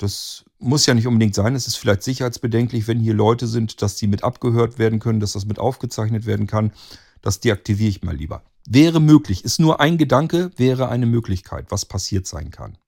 Das 0.00 0.46
muss 0.58 0.86
ja 0.86 0.94
nicht 0.94 1.06
unbedingt 1.06 1.34
sein. 1.34 1.54
Es 1.54 1.66
ist 1.66 1.76
vielleicht 1.76 2.02
sicherheitsbedenklich, 2.02 2.88
wenn 2.88 3.00
hier 3.00 3.12
Leute 3.12 3.46
sind, 3.46 3.82
dass 3.82 3.96
die 3.96 4.06
mit 4.06 4.24
abgehört 4.24 4.78
werden 4.78 4.98
können, 4.98 5.20
dass 5.20 5.32
das 5.32 5.44
mit 5.44 5.58
aufgezeichnet 5.58 6.24
werden 6.24 6.46
kann. 6.46 6.72
Das 7.20 7.40
deaktiviere 7.40 7.90
ich 7.90 8.02
mal 8.02 8.16
lieber. 8.16 8.42
Wäre 8.66 8.98
möglich. 8.98 9.44
Ist 9.44 9.60
nur 9.60 9.78
ein 9.78 9.98
Gedanke, 9.98 10.52
wäre 10.56 10.88
eine 10.88 11.04
Möglichkeit, 11.04 11.66
was 11.68 11.84
passiert 11.84 12.26
sein 12.26 12.50
kann. 12.50 12.78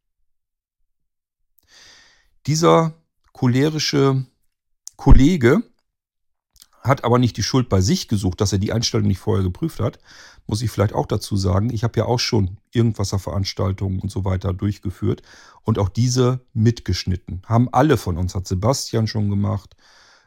Dieser 2.47 2.95
cholerische 3.35 4.25
Kollege 4.97 5.63
hat 6.81 7.05
aber 7.05 7.19
nicht 7.19 7.37
die 7.37 7.43
Schuld 7.43 7.69
bei 7.69 7.83
sich 7.83 8.09
gesucht, 8.09 8.41
dass 8.41 8.55
er 8.55 8.59
die 8.59 8.73
Einstellung 8.73 9.07
nicht 9.07 9.19
vorher 9.19 9.45
geprüft 9.45 9.81
hat. 9.81 9.99
Muss 10.47 10.63
ich 10.63 10.71
vielleicht 10.71 10.95
auch 10.95 11.07
dazu 11.07 11.37
sagen. 11.37 11.71
Ich 11.71 11.85
habe 11.85 11.99
ja 11.99 12.07
auch 12.07 12.19
schon 12.19 12.59
Irgendwasserveranstaltungen 12.73 14.01
und 14.01 14.11
so 14.11 14.25
weiter 14.25 14.53
durchgeführt 14.53 15.23
und 15.63 15.79
auch 15.79 15.89
diese 15.89 16.45
mitgeschnitten. 16.53 17.43
Haben 17.47 17.69
alle 17.73 17.97
von 17.97 18.19
uns, 18.19 18.35
hat 18.35 18.47
Sebastian 18.47 19.07
schon 19.07 19.31
gemacht. 19.31 19.77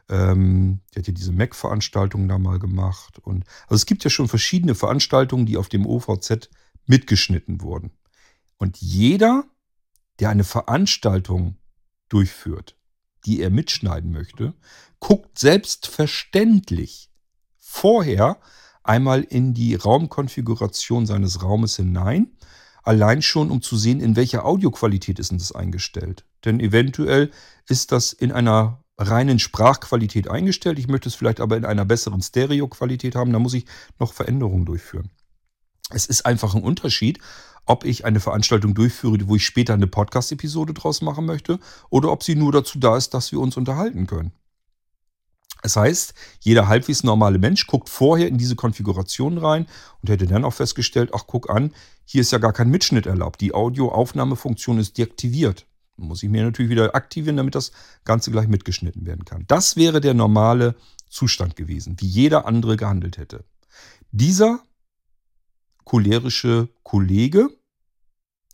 Ähm, 0.08 0.80
der 0.94 1.02
hat 1.02 1.08
ja 1.08 1.12
diese 1.12 1.32
Mac-Veranstaltung 1.32 2.28
da 2.28 2.38
mal 2.38 2.58
gemacht. 2.58 3.18
Und, 3.18 3.44
also 3.64 3.74
es 3.74 3.86
gibt 3.86 4.04
ja 4.04 4.10
schon 4.10 4.28
verschiedene 4.28 4.74
Veranstaltungen, 4.74 5.46
die 5.46 5.56
auf 5.56 5.68
dem 5.68 5.86
OVZ 5.86 6.48
mitgeschnitten 6.86 7.60
wurden. 7.60 7.90
Und 8.56 8.78
jeder, 8.78 9.44
der 10.20 10.30
eine 10.30 10.44
Veranstaltung 10.44 11.56
durchführt, 12.08 12.76
die 13.26 13.40
er 13.40 13.50
mitschneiden 13.50 14.12
möchte, 14.12 14.54
guckt 15.00 15.38
selbstverständlich 15.38 17.10
vorher 17.58 18.40
einmal 18.88 19.22
in 19.22 19.54
die 19.54 19.74
Raumkonfiguration 19.74 21.06
seines 21.06 21.42
Raumes 21.42 21.76
hinein, 21.76 22.30
allein 22.82 23.22
schon 23.22 23.50
um 23.50 23.62
zu 23.62 23.76
sehen, 23.76 24.00
in 24.00 24.16
welcher 24.16 24.44
Audioqualität 24.44 25.18
ist 25.18 25.30
denn 25.30 25.38
das 25.38 25.52
eingestellt. 25.52 26.24
Denn 26.44 26.60
eventuell 26.60 27.30
ist 27.68 27.92
das 27.92 28.12
in 28.12 28.32
einer 28.32 28.84
reinen 28.98 29.38
Sprachqualität 29.38 30.30
eingestellt. 30.30 30.78
Ich 30.78 30.88
möchte 30.88 31.08
es 31.08 31.14
vielleicht 31.14 31.40
aber 31.40 31.56
in 31.56 31.64
einer 31.64 31.84
besseren 31.84 32.22
Stereoqualität 32.22 33.14
haben. 33.14 33.32
Da 33.32 33.38
muss 33.38 33.54
ich 33.54 33.66
noch 33.98 34.12
Veränderungen 34.12 34.64
durchführen. 34.64 35.10
Es 35.90 36.06
ist 36.06 36.24
einfach 36.24 36.54
ein 36.54 36.62
Unterschied, 36.62 37.18
ob 37.66 37.84
ich 37.84 38.04
eine 38.04 38.20
Veranstaltung 38.20 38.74
durchführe, 38.74 39.28
wo 39.28 39.36
ich 39.36 39.44
später 39.44 39.74
eine 39.74 39.86
Podcast-Episode 39.86 40.72
draus 40.72 41.02
machen 41.02 41.26
möchte, 41.26 41.58
oder 41.90 42.10
ob 42.12 42.22
sie 42.22 42.36
nur 42.36 42.52
dazu 42.52 42.78
da 42.78 42.96
ist, 42.96 43.12
dass 43.12 43.32
wir 43.32 43.40
uns 43.40 43.56
unterhalten 43.56 44.06
können. 44.06 44.32
Das 45.62 45.76
heißt, 45.76 46.14
jeder 46.40 46.68
halbwegs 46.68 47.02
normale 47.02 47.38
Mensch 47.38 47.66
guckt 47.66 47.88
vorher 47.88 48.28
in 48.28 48.38
diese 48.38 48.56
Konfiguration 48.56 49.38
rein 49.38 49.66
und 50.02 50.10
hätte 50.10 50.26
dann 50.26 50.44
auch 50.44 50.52
festgestellt, 50.52 51.10
ach 51.12 51.24
guck 51.26 51.50
an, 51.50 51.72
hier 52.04 52.20
ist 52.20 52.30
ja 52.30 52.38
gar 52.38 52.52
kein 52.52 52.70
Mitschnitt 52.70 53.06
erlaubt. 53.06 53.40
Die 53.40 53.54
Audioaufnahmefunktion 53.54 54.78
ist 54.78 54.98
deaktiviert. 54.98 55.66
Muss 55.96 56.22
ich 56.22 56.28
mir 56.28 56.44
natürlich 56.44 56.70
wieder 56.70 56.94
aktivieren, 56.94 57.38
damit 57.38 57.54
das 57.54 57.72
Ganze 58.04 58.30
gleich 58.30 58.48
mitgeschnitten 58.48 59.06
werden 59.06 59.24
kann. 59.24 59.44
Das 59.48 59.76
wäre 59.76 60.00
der 60.00 60.14
normale 60.14 60.76
Zustand 61.08 61.56
gewesen, 61.56 61.96
wie 62.00 62.06
jeder 62.06 62.46
andere 62.46 62.76
gehandelt 62.76 63.16
hätte. 63.16 63.44
Dieser 64.12 64.60
cholerische 65.84 66.68
Kollege 66.82 67.48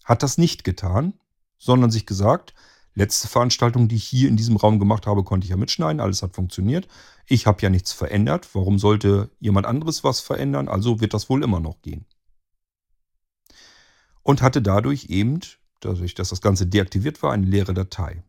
hat 0.05 0.23
das 0.23 0.39
nicht 0.39 0.65
getan, 0.65 1.15
sondern 1.59 1.91
sich 1.91 2.07
gesagt, 2.07 2.55
Letzte 2.95 3.27
Veranstaltung, 3.27 3.89
die 3.89 3.97
ich 3.97 4.05
hier 4.05 4.29
in 4.29 4.37
diesem 4.37 4.57
Raum 4.57 4.79
gemacht 4.79 5.07
habe, 5.07 5.25
konnte 5.25 5.45
ich 5.47 5.51
ja 5.51 5.57
mitschneiden. 5.57 6.01
Alles 6.01 6.23
hat 6.23 6.35
funktioniert. 6.35 6.89
Ich 7.27 7.47
habe 7.47 7.63
ja 7.63 7.71
nichts 7.71 7.93
verändert. 7.93 8.49
Warum 8.55 8.79
sollte 8.79 9.31
jemand 9.41 9.67
anderes 9.67 10.05
was 10.05 10.21
verändern? 10.21 10.69
Also 10.69 11.01
wird 11.01 11.15
das 11.15 11.31
wohl 11.31 11.43
immer 11.43 11.61
noch 11.61 11.81
gehen. 11.81 12.05
Und 14.23 14.43
hatte 14.43 14.61
dadurch 14.61 15.07
eben, 15.07 15.41
dadurch, 15.81 16.15
dass 16.15 16.29
das 16.29 16.43
Ganze 16.43 16.67
deaktiviert 16.67 17.23
war, 17.23 17.33
eine 17.33 17.47
leere 17.47 17.73
Datei. 17.73 18.23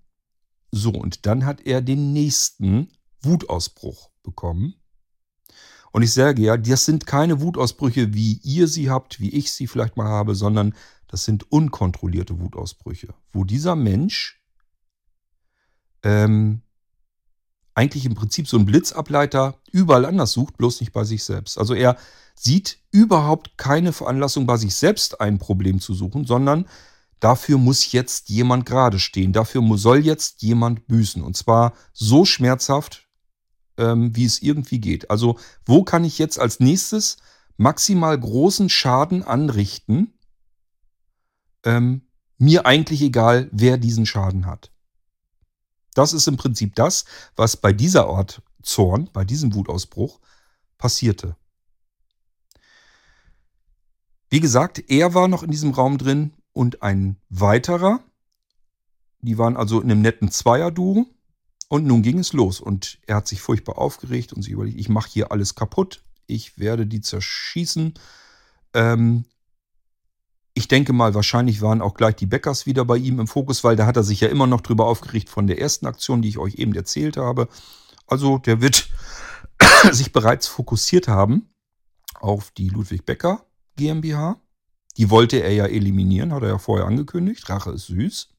So, 0.71 0.91
und 0.91 1.26
dann 1.26 1.45
hat 1.45 1.62
er 1.62 1.82
den 1.82 2.13
nächsten 2.13 2.88
Wutausbruch 3.21 4.10
bekommen. 4.23 4.76
Und 5.91 6.02
ich 6.02 6.13
sage 6.13 6.41
ja, 6.41 6.58
das 6.58 6.86
sind 6.86 7.06
keine 7.06 7.41
Wutausbrüche, 7.41 8.14
wie 8.14 8.39
ihr 8.43 8.68
sie 8.68 8.89
habt, 8.89 9.20
wie 9.20 9.30
ich 9.30 9.51
sie 9.51 9.68
vielleicht 9.68 9.97
mal 9.97 10.07
habe, 10.07 10.34
sondern 10.34 10.74
das 11.07 11.26
sind 11.26 11.51
unkontrollierte 11.51 12.39
Wutausbrüche, 12.39 13.14
wo 13.32 13.43
dieser 13.43 13.76
Mensch 13.76 14.43
ähm, 16.04 16.62
eigentlich 17.76 18.06
im 18.06 18.16
Prinzip 18.16 18.47
so 18.47 18.58
ein 18.58 18.66
Blitzableiter 18.66 19.56
überall 19.72 20.06
anders 20.06 20.32
sucht, 20.32 20.58
bloß 20.58 20.80
nicht 20.82 20.93
bei 20.93 21.04
sich 21.04 21.24
selbst. 21.24 21.58
Also 21.58 21.74
er 21.74 21.97
sieht 22.36 22.80
überhaupt 22.91 23.58
keine 23.58 23.93
Veranlassung 23.93 24.45
bei 24.45 24.58
sich 24.58 24.76
selbst 24.76 25.22
ein 25.22 25.39
Problem 25.39 25.80
zu 25.80 25.93
suchen, 25.93 26.26
sondern 26.26 26.68
dafür 27.20 27.58
muss 27.58 27.91
jetzt 27.91 28.30
jemand 28.30 28.66
gerade 28.66 28.99
stehen. 28.99 29.34
Dafür 29.34 29.64
soll 29.78 29.99
jetzt 29.99 30.41
jemand 30.41 30.88
büßen. 30.88 31.24
Und 31.24 31.38
zwar 31.38 31.74
so 31.93 32.26
schmerzhaft, 32.26 33.08
ähm, 33.78 34.16
wie 34.16 34.26
es 34.26 34.41
irgendwie 34.41 34.80
geht. 34.80 35.10
Also 35.10 35.39
wo 35.66 35.84
kann 35.84 36.04
ich 36.04 36.20
jetzt 36.20 36.39
als 36.39 36.60
nächstes 36.60 37.18
maximal 37.58 38.20
großen 38.20 38.70
Schaden 38.70 39.24
anrichten? 39.24 40.14
Ähm, 41.64 42.01
mir 42.38 42.66
eigentlich 42.66 43.01
egal, 43.01 43.49
wer 43.51 43.78
diesen 43.78 44.06
Schaden 44.06 44.45
hat. 44.45 44.72
Das 45.94 46.14
ist 46.14 46.28
im 46.28 46.38
Prinzip 46.38 46.76
das, 46.76 47.06
was 47.36 47.58
bei 47.58 47.74
dieser 47.74 48.08
Art 48.08 48.41
Zorn, 48.62 49.10
bei 49.14 49.26
diesem 49.26 49.54
Wutausbruch 49.54 50.20
passierte. 50.78 51.36
Wie 54.30 54.39
gesagt, 54.39 54.84
er 54.89 55.14
war 55.14 55.28
noch 55.28 55.44
in 55.44 55.52
diesem 55.52 55.72
Raum 55.72 55.98
drin 55.98 56.34
und 56.54 56.82
ein 56.82 57.18
weiterer. 57.30 58.00
Die 59.22 59.38
waren 59.38 59.56
also 59.56 59.80
in 59.80 59.91
einem 59.91 60.02
netten 60.02 60.32
Zweier-Duo. 60.32 61.06
Und 61.70 61.86
nun 61.86 62.04
ging 62.04 62.20
es 62.20 62.34
los 62.34 62.60
und 62.60 63.00
er 63.08 63.16
hat 63.16 63.28
sich 63.28 63.41
furchtbar 63.41 63.80
aufgeregt 63.80 64.34
und 64.34 64.44
sich 64.44 64.54
überlegt, 64.54 64.80
ich 64.80 64.89
mache 64.89 65.10
hier 65.10 65.32
alles 65.32 65.56
kaputt, 65.56 66.04
ich 66.28 66.60
werde 66.60 66.86
die 66.86 67.02
zerschießen. 67.02 67.96
Ähm, 68.76 69.26
ich 70.54 70.68
denke 70.68 70.93
mal, 70.93 71.14
wahrscheinlich 71.16 71.62
waren 71.62 71.82
auch 71.82 71.95
gleich 71.95 72.16
die 72.16 72.26
Bäckers 72.26 72.66
wieder 72.66 72.86
bei 72.86 72.97
ihm 72.97 73.20
im 73.20 73.28
Fokus, 73.28 73.64
weil 73.64 73.76
da 73.76 73.86
hat 73.86 73.97
er 73.97 74.04
sich 74.04 74.20
ja 74.20 74.28
immer 74.28 74.47
noch 74.47 74.62
drüber 74.62 74.86
aufgeregt 74.86 75.30
von 75.30 75.47
der 75.47 75.60
ersten 75.60 75.88
Aktion, 75.88 76.22
die 76.22 76.30
ich 76.30 76.38
euch 76.38 76.56
eben 76.56 76.76
erzählt 76.76 77.18
habe. 77.18 77.47
Also 78.08 78.38
der 78.38 78.62
wird 78.62 78.89
sich 79.91 80.12
bereits 80.12 80.47
fokussiert 80.47 81.08
haben 81.08 81.49
auf 82.20 82.51
die 82.51 82.70
Ludwig 82.70 83.06
Becker 83.06 83.45
GmbH. 83.76 84.39
Die 84.97 85.10
wollte 85.10 85.38
er 85.38 85.51
ja 85.54 85.66
eliminieren, 85.66 86.34
hat 86.34 86.43
er 86.43 86.49
ja 86.49 86.58
vorher 86.60 86.86
angekündigt. 86.86 87.49
Rache 87.49 87.72
ist 87.72 87.88
süß. 87.88 88.30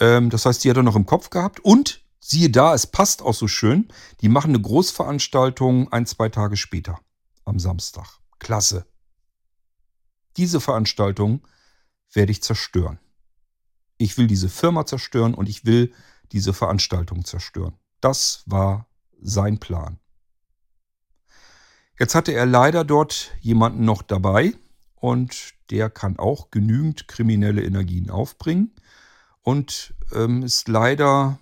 Ähm, 0.00 0.30
das 0.30 0.46
heißt, 0.46 0.64
die 0.64 0.70
hat 0.70 0.76
er 0.76 0.82
noch 0.82 0.96
im 0.96 1.06
Kopf 1.06 1.30
gehabt. 1.30 1.60
Und 1.60 2.04
siehe 2.18 2.50
da, 2.50 2.74
es 2.74 2.88
passt 2.88 3.22
auch 3.22 3.34
so 3.34 3.46
schön. 3.46 3.88
Die 4.20 4.28
machen 4.28 4.50
eine 4.50 4.60
Großveranstaltung 4.60 5.92
ein, 5.92 6.06
zwei 6.06 6.28
Tage 6.28 6.56
später. 6.56 6.98
Am 7.44 7.60
Samstag. 7.60 8.18
Klasse. 8.40 8.86
Diese 10.36 10.60
Veranstaltung 10.60 11.46
werde 12.12 12.32
ich 12.32 12.42
zerstören. 12.42 12.98
Ich 13.96 14.18
will 14.18 14.26
diese 14.26 14.48
Firma 14.48 14.86
zerstören 14.86 15.34
und 15.34 15.48
ich 15.48 15.64
will 15.64 15.92
diese 16.32 16.52
Veranstaltung 16.52 17.24
zerstören. 17.24 17.74
Das 18.00 18.42
war 18.46 18.86
sein 19.20 19.58
Plan. 19.58 19.98
Jetzt 21.98 22.14
hatte 22.14 22.32
er 22.32 22.46
leider 22.46 22.84
dort 22.84 23.32
jemanden 23.40 23.84
noch 23.84 24.02
dabei 24.02 24.54
und 24.96 25.54
der 25.70 25.90
kann 25.90 26.18
auch 26.18 26.50
genügend 26.50 27.06
kriminelle 27.06 27.62
Energien 27.62 28.10
aufbringen 28.10 28.74
und 29.42 29.94
ähm, 30.12 30.42
ist 30.42 30.68
leider 30.68 31.38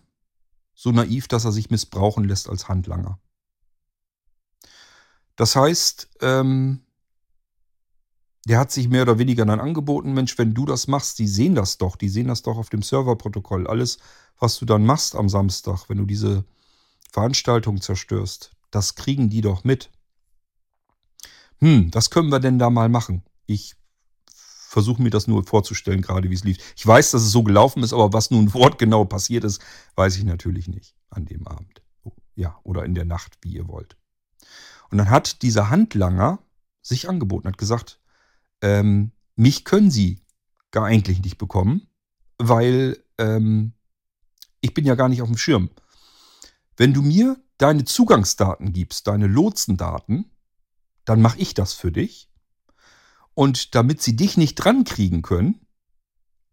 so 0.74 0.90
naiv, 0.90 1.28
dass 1.28 1.44
er 1.44 1.52
sich 1.52 1.70
missbrauchen 1.70 2.24
lässt 2.24 2.48
als 2.48 2.68
Handlanger. 2.68 3.18
Das 5.36 5.56
heißt, 5.56 6.10
ähm, 6.20 6.84
der 8.44 8.58
hat 8.58 8.72
sich 8.72 8.88
mehr 8.88 9.02
oder 9.02 9.18
weniger 9.18 9.44
dann 9.46 9.60
angeboten, 9.60 10.14
Mensch, 10.14 10.36
wenn 10.36 10.54
du 10.54 10.66
das 10.66 10.88
machst, 10.88 11.18
die 11.18 11.28
sehen 11.28 11.54
das 11.54 11.78
doch, 11.78 11.96
die 11.96 12.08
sehen 12.08 12.28
das 12.28 12.42
doch 12.42 12.56
auf 12.56 12.70
dem 12.70 12.82
Serverprotokoll. 12.82 13.66
Alles, 13.66 13.98
was 14.38 14.58
du 14.58 14.64
dann 14.64 14.84
machst 14.84 15.14
am 15.14 15.28
Samstag, 15.28 15.88
wenn 15.88 15.98
du 15.98 16.06
diese 16.06 16.44
Veranstaltung 17.12 17.80
zerstörst, 17.80 18.52
das 18.70 18.94
kriegen 18.96 19.30
die 19.30 19.42
doch 19.42 19.62
mit. 19.64 19.90
Hm, 21.58 21.90
was 21.92 22.10
können 22.10 22.30
wir 22.30 22.40
denn 22.40 22.58
da 22.58 22.70
mal 22.70 22.88
machen? 22.88 23.22
Ich 23.46 23.76
versuche 24.72 25.02
mir 25.02 25.10
das 25.10 25.28
nur 25.28 25.44
vorzustellen, 25.44 26.00
gerade 26.00 26.30
wie 26.30 26.34
es 26.34 26.42
lief. 26.42 26.56
Ich 26.76 26.84
weiß, 26.84 27.12
dass 27.12 27.22
es 27.22 27.30
so 27.30 27.44
gelaufen 27.44 27.82
ist, 27.82 27.92
aber 27.92 28.12
was 28.12 28.30
nun 28.30 28.52
wortgenau 28.54 29.04
passiert 29.04 29.44
ist, 29.44 29.62
weiß 29.94 30.16
ich 30.16 30.24
natürlich 30.24 30.66
nicht 30.66 30.96
an 31.10 31.26
dem 31.26 31.46
Abend. 31.46 31.82
Ja, 32.34 32.58
oder 32.64 32.84
in 32.84 32.94
der 32.94 33.04
Nacht, 33.04 33.38
wie 33.42 33.52
ihr 33.52 33.68
wollt. 33.68 33.96
Und 34.90 34.98
dann 34.98 35.10
hat 35.10 35.42
dieser 35.42 35.70
Handlanger 35.70 36.38
sich 36.80 37.08
angeboten, 37.08 37.46
hat 37.46 37.58
gesagt, 37.58 38.00
ähm, 38.62 39.12
mich 39.36 39.64
können 39.64 39.90
sie 39.90 40.24
gar 40.70 40.86
eigentlich 40.86 41.22
nicht 41.22 41.38
bekommen, 41.38 41.88
weil 42.38 43.02
ähm, 43.18 43.74
ich 44.60 44.72
bin 44.74 44.86
ja 44.86 44.94
gar 44.94 45.08
nicht 45.08 45.22
auf 45.22 45.28
dem 45.28 45.36
Schirm. 45.36 45.70
Wenn 46.76 46.94
du 46.94 47.02
mir 47.02 47.36
deine 47.58 47.84
Zugangsdaten 47.84 48.72
gibst, 48.72 49.06
deine 49.06 49.26
Lotsendaten, 49.26 50.30
dann 51.04 51.20
mache 51.20 51.38
ich 51.38 51.54
das 51.54 51.74
für 51.74 51.92
dich. 51.92 52.30
Und 53.34 53.74
damit 53.74 54.02
sie 54.02 54.16
dich 54.16 54.36
nicht 54.36 54.56
dran 54.56 54.84
kriegen 54.84 55.22
können, 55.22 55.66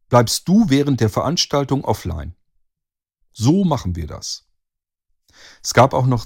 bleibst 0.10 0.47
du 0.47 0.70
während 0.70 1.01
der 1.01 1.10
Veranstaltung 1.10 1.86
offline. 1.86 2.36
So 3.32 3.64
machen 3.64 3.95
wir 3.95 4.07
das. 4.07 4.49
Es 5.64 5.74
gab 5.74 5.93
auch 5.93 6.07
noch 6.07 6.26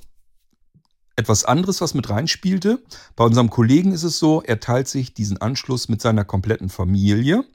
etwas 1.15 1.45
anderes, 1.45 1.81
was 1.81 1.93
mit 1.93 2.09
reinspielte. 2.09 2.83
Bei 3.15 3.23
unserem 3.23 3.49
Kollegen 3.49 3.91
ist 3.91 4.03
es 4.03 4.19
so, 4.19 4.41
er 4.41 4.59
teilt 4.59 4.87
sich 4.87 5.13
diesen 5.13 5.37
Anschluss 5.37 5.89
mit 5.89 6.01
seiner 6.01 6.25
kompletten 6.25 6.69
Familie. 6.69 7.45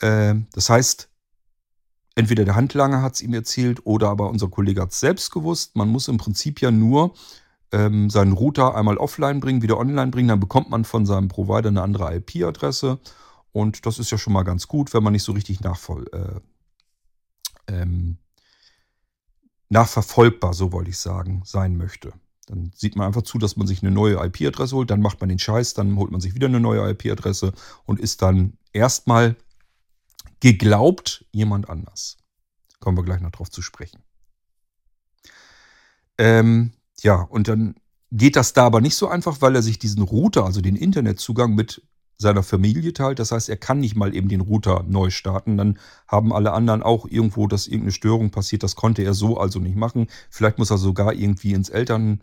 Äh, 0.00 0.36
das 0.52 0.70
heißt, 0.70 1.08
entweder 2.14 2.44
der 2.44 2.56
Handlanger 2.56 3.02
hat 3.02 3.14
es 3.14 3.22
ihm 3.22 3.34
erzählt 3.34 3.84
oder 3.84 4.08
aber 4.08 4.30
unser 4.30 4.48
Kollege 4.48 4.82
hat 4.82 4.92
es 4.92 5.00
selbst 5.00 5.30
gewusst. 5.30 5.76
Man 5.76 5.88
muss 5.88 6.08
im 6.08 6.16
Prinzip 6.16 6.60
ja 6.60 6.70
nur 6.70 7.14
ähm, 7.72 8.10
seinen 8.10 8.32
Router 8.32 8.74
einmal 8.74 8.96
offline 8.96 9.40
bringen, 9.40 9.62
wieder 9.62 9.78
online 9.78 10.10
bringen, 10.10 10.28
dann 10.28 10.40
bekommt 10.40 10.70
man 10.70 10.84
von 10.84 11.04
seinem 11.04 11.28
Provider 11.28 11.68
eine 11.68 11.82
andere 11.82 12.14
IP-Adresse. 12.14 12.98
Und 13.52 13.86
das 13.86 13.98
ist 13.98 14.10
ja 14.10 14.18
schon 14.18 14.32
mal 14.32 14.44
ganz 14.44 14.68
gut, 14.68 14.92
wenn 14.94 15.02
man 15.02 15.12
nicht 15.12 15.22
so 15.22 15.32
richtig 15.32 15.60
nachvoll, 15.60 16.06
äh, 16.12 17.72
ähm, 17.72 18.18
nachverfolgbar, 19.68 20.54
so 20.54 20.72
wollte 20.72 20.90
ich 20.90 20.98
sagen, 20.98 21.42
sein 21.44 21.76
möchte. 21.76 22.12
Dann 22.46 22.70
sieht 22.74 22.96
man 22.96 23.06
einfach 23.06 23.22
zu, 23.22 23.38
dass 23.38 23.56
man 23.56 23.66
sich 23.66 23.82
eine 23.82 23.90
neue 23.90 24.24
IP-Adresse 24.24 24.76
holt, 24.76 24.90
dann 24.90 25.00
macht 25.00 25.20
man 25.20 25.28
den 25.28 25.38
Scheiß, 25.38 25.74
dann 25.74 25.96
holt 25.96 26.12
man 26.12 26.20
sich 26.20 26.34
wieder 26.34 26.46
eine 26.46 26.60
neue 26.60 26.88
IP-Adresse 26.90 27.52
und 27.84 28.00
ist 28.00 28.22
dann 28.22 28.56
erstmal 28.72 29.36
geglaubt 30.40 31.24
jemand 31.32 31.68
anders. 31.68 32.18
Kommen 32.78 32.96
wir 32.96 33.04
gleich 33.04 33.20
noch 33.20 33.32
drauf 33.32 33.50
zu 33.50 33.62
sprechen. 33.62 34.02
Ähm, 36.18 36.72
ja, 37.00 37.20
und 37.20 37.48
dann 37.48 37.74
geht 38.12 38.36
das 38.36 38.52
da 38.52 38.66
aber 38.66 38.80
nicht 38.80 38.96
so 38.96 39.08
einfach, 39.08 39.40
weil 39.40 39.56
er 39.56 39.62
sich 39.62 39.78
diesen 39.78 40.02
Router, 40.02 40.44
also 40.44 40.60
den 40.60 40.76
Internetzugang 40.76 41.54
mit 41.54 41.82
seiner 42.18 42.42
Familie 42.42 42.92
teilt. 42.92 43.18
Das 43.18 43.32
heißt, 43.32 43.48
er 43.48 43.56
kann 43.56 43.80
nicht 43.80 43.96
mal 43.96 44.14
eben 44.14 44.28
den 44.28 44.40
Router 44.40 44.84
neu 44.86 45.10
starten. 45.10 45.56
Dann 45.56 45.78
haben 46.08 46.32
alle 46.32 46.52
anderen 46.52 46.82
auch 46.82 47.06
irgendwo, 47.06 47.46
dass 47.46 47.66
irgendeine 47.66 47.92
Störung 47.92 48.30
passiert. 48.30 48.62
Das 48.62 48.76
konnte 48.76 49.02
er 49.02 49.14
so 49.14 49.38
also 49.38 49.58
nicht 49.58 49.76
machen. 49.76 50.06
Vielleicht 50.30 50.58
muss 50.58 50.70
er 50.70 50.78
sogar 50.78 51.12
irgendwie 51.12 51.52
ins 51.52 51.68
Eltern, 51.68 52.22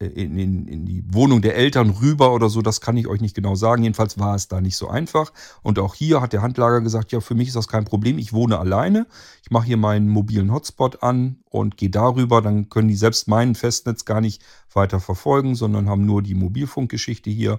in, 0.00 0.38
in, 0.38 0.68
in, 0.68 0.86
die 0.86 1.02
Wohnung 1.12 1.42
der 1.42 1.56
Eltern 1.56 1.90
rüber 1.90 2.32
oder 2.32 2.48
so, 2.48 2.62
das 2.62 2.80
kann 2.80 2.96
ich 2.96 3.08
euch 3.08 3.20
nicht 3.20 3.34
genau 3.34 3.56
sagen. 3.56 3.82
Jedenfalls 3.82 4.18
war 4.18 4.36
es 4.36 4.46
da 4.46 4.60
nicht 4.60 4.76
so 4.76 4.88
einfach. 4.88 5.32
Und 5.62 5.78
auch 5.80 5.94
hier 5.94 6.20
hat 6.20 6.32
der 6.32 6.42
Handlager 6.42 6.80
gesagt, 6.80 7.10
ja, 7.10 7.20
für 7.20 7.34
mich 7.34 7.48
ist 7.48 7.56
das 7.56 7.66
kein 7.66 7.84
Problem, 7.84 8.18
ich 8.18 8.32
wohne 8.32 8.58
alleine. 8.58 9.08
Ich 9.42 9.50
mache 9.50 9.66
hier 9.66 9.76
meinen 9.76 10.08
mobilen 10.08 10.52
Hotspot 10.52 11.02
an 11.02 11.38
und 11.50 11.76
gehe 11.76 11.90
darüber. 11.90 12.42
Dann 12.42 12.68
können 12.68 12.88
die 12.88 12.96
selbst 12.96 13.26
meinen 13.26 13.56
Festnetz 13.56 14.04
gar 14.04 14.20
nicht 14.20 14.40
weiter 14.72 15.00
verfolgen, 15.00 15.56
sondern 15.56 15.88
haben 15.88 16.06
nur 16.06 16.22
die 16.22 16.34
Mobilfunkgeschichte 16.34 17.30
hier. 17.30 17.58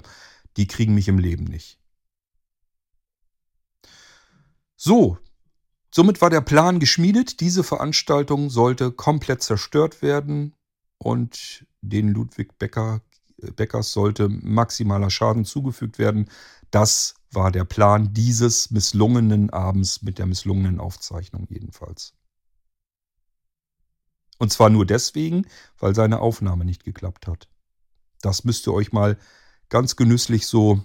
Die 0.55 0.67
kriegen 0.67 0.93
mich 0.93 1.09
im 1.09 1.19
Leben 1.19 1.43
nicht. 1.43 1.77
So, 4.77 5.17
somit 5.91 6.21
war 6.21 6.29
der 6.29 6.39
Plan 6.39 6.79
geschmiedet. 6.79 7.41
Diese 7.41 7.65
Veranstaltung 7.65 8.49
sollte 8.49 8.93
komplett 8.93 9.43
zerstört 9.43 10.01
werden 10.01 10.53
und 10.99 11.65
den 11.81 12.09
Ludwig 12.09 12.57
Becker, 12.59 13.01
äh, 13.41 13.51
Beckers 13.51 13.91
sollte 13.91 14.29
maximaler 14.29 15.09
Schaden 15.09 15.45
zugefügt 15.45 15.97
werden. 15.97 16.29
Das 16.71 17.15
war 17.31 17.51
der 17.51 17.65
Plan 17.65 18.13
dieses 18.13 18.69
misslungenen 18.69 19.49
Abends 19.49 20.01
mit 20.01 20.19
der 20.19 20.27
misslungenen 20.27 20.79
Aufzeichnung 20.79 21.47
jedenfalls. 21.49 22.13
Und 24.37 24.51
zwar 24.53 24.69
nur 24.69 24.85
deswegen, 24.85 25.47
weil 25.79 25.95
seine 25.95 26.19
Aufnahme 26.19 26.63
nicht 26.65 26.83
geklappt 26.83 27.27
hat. 27.27 27.49
Das 28.21 28.43
müsst 28.43 28.67
ihr 28.67 28.73
euch 28.73 28.91
mal 28.91 29.17
ganz 29.69 29.95
genüsslich 29.95 30.47
so 30.47 30.83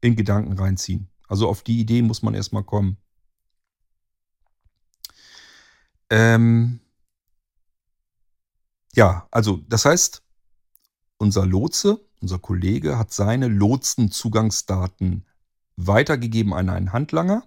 in 0.00 0.16
Gedanken 0.16 0.58
reinziehen. 0.58 1.08
Also 1.28 1.48
auf 1.48 1.62
die 1.62 1.80
Idee 1.80 2.02
muss 2.02 2.22
man 2.22 2.34
erstmal 2.34 2.64
kommen. 2.64 2.96
Ähm 6.10 6.80
ja, 8.94 9.26
also 9.30 9.60
das 9.68 9.84
heißt, 9.84 10.22
unser 11.18 11.46
Lotse, 11.46 12.00
unser 12.20 12.38
Kollege 12.38 12.98
hat 12.98 13.12
seine 13.12 13.48
Lotsenzugangsdaten 13.48 15.26
weitergegeben 15.76 16.54
an 16.54 16.70
einen 16.70 16.92
Handlanger, 16.92 17.44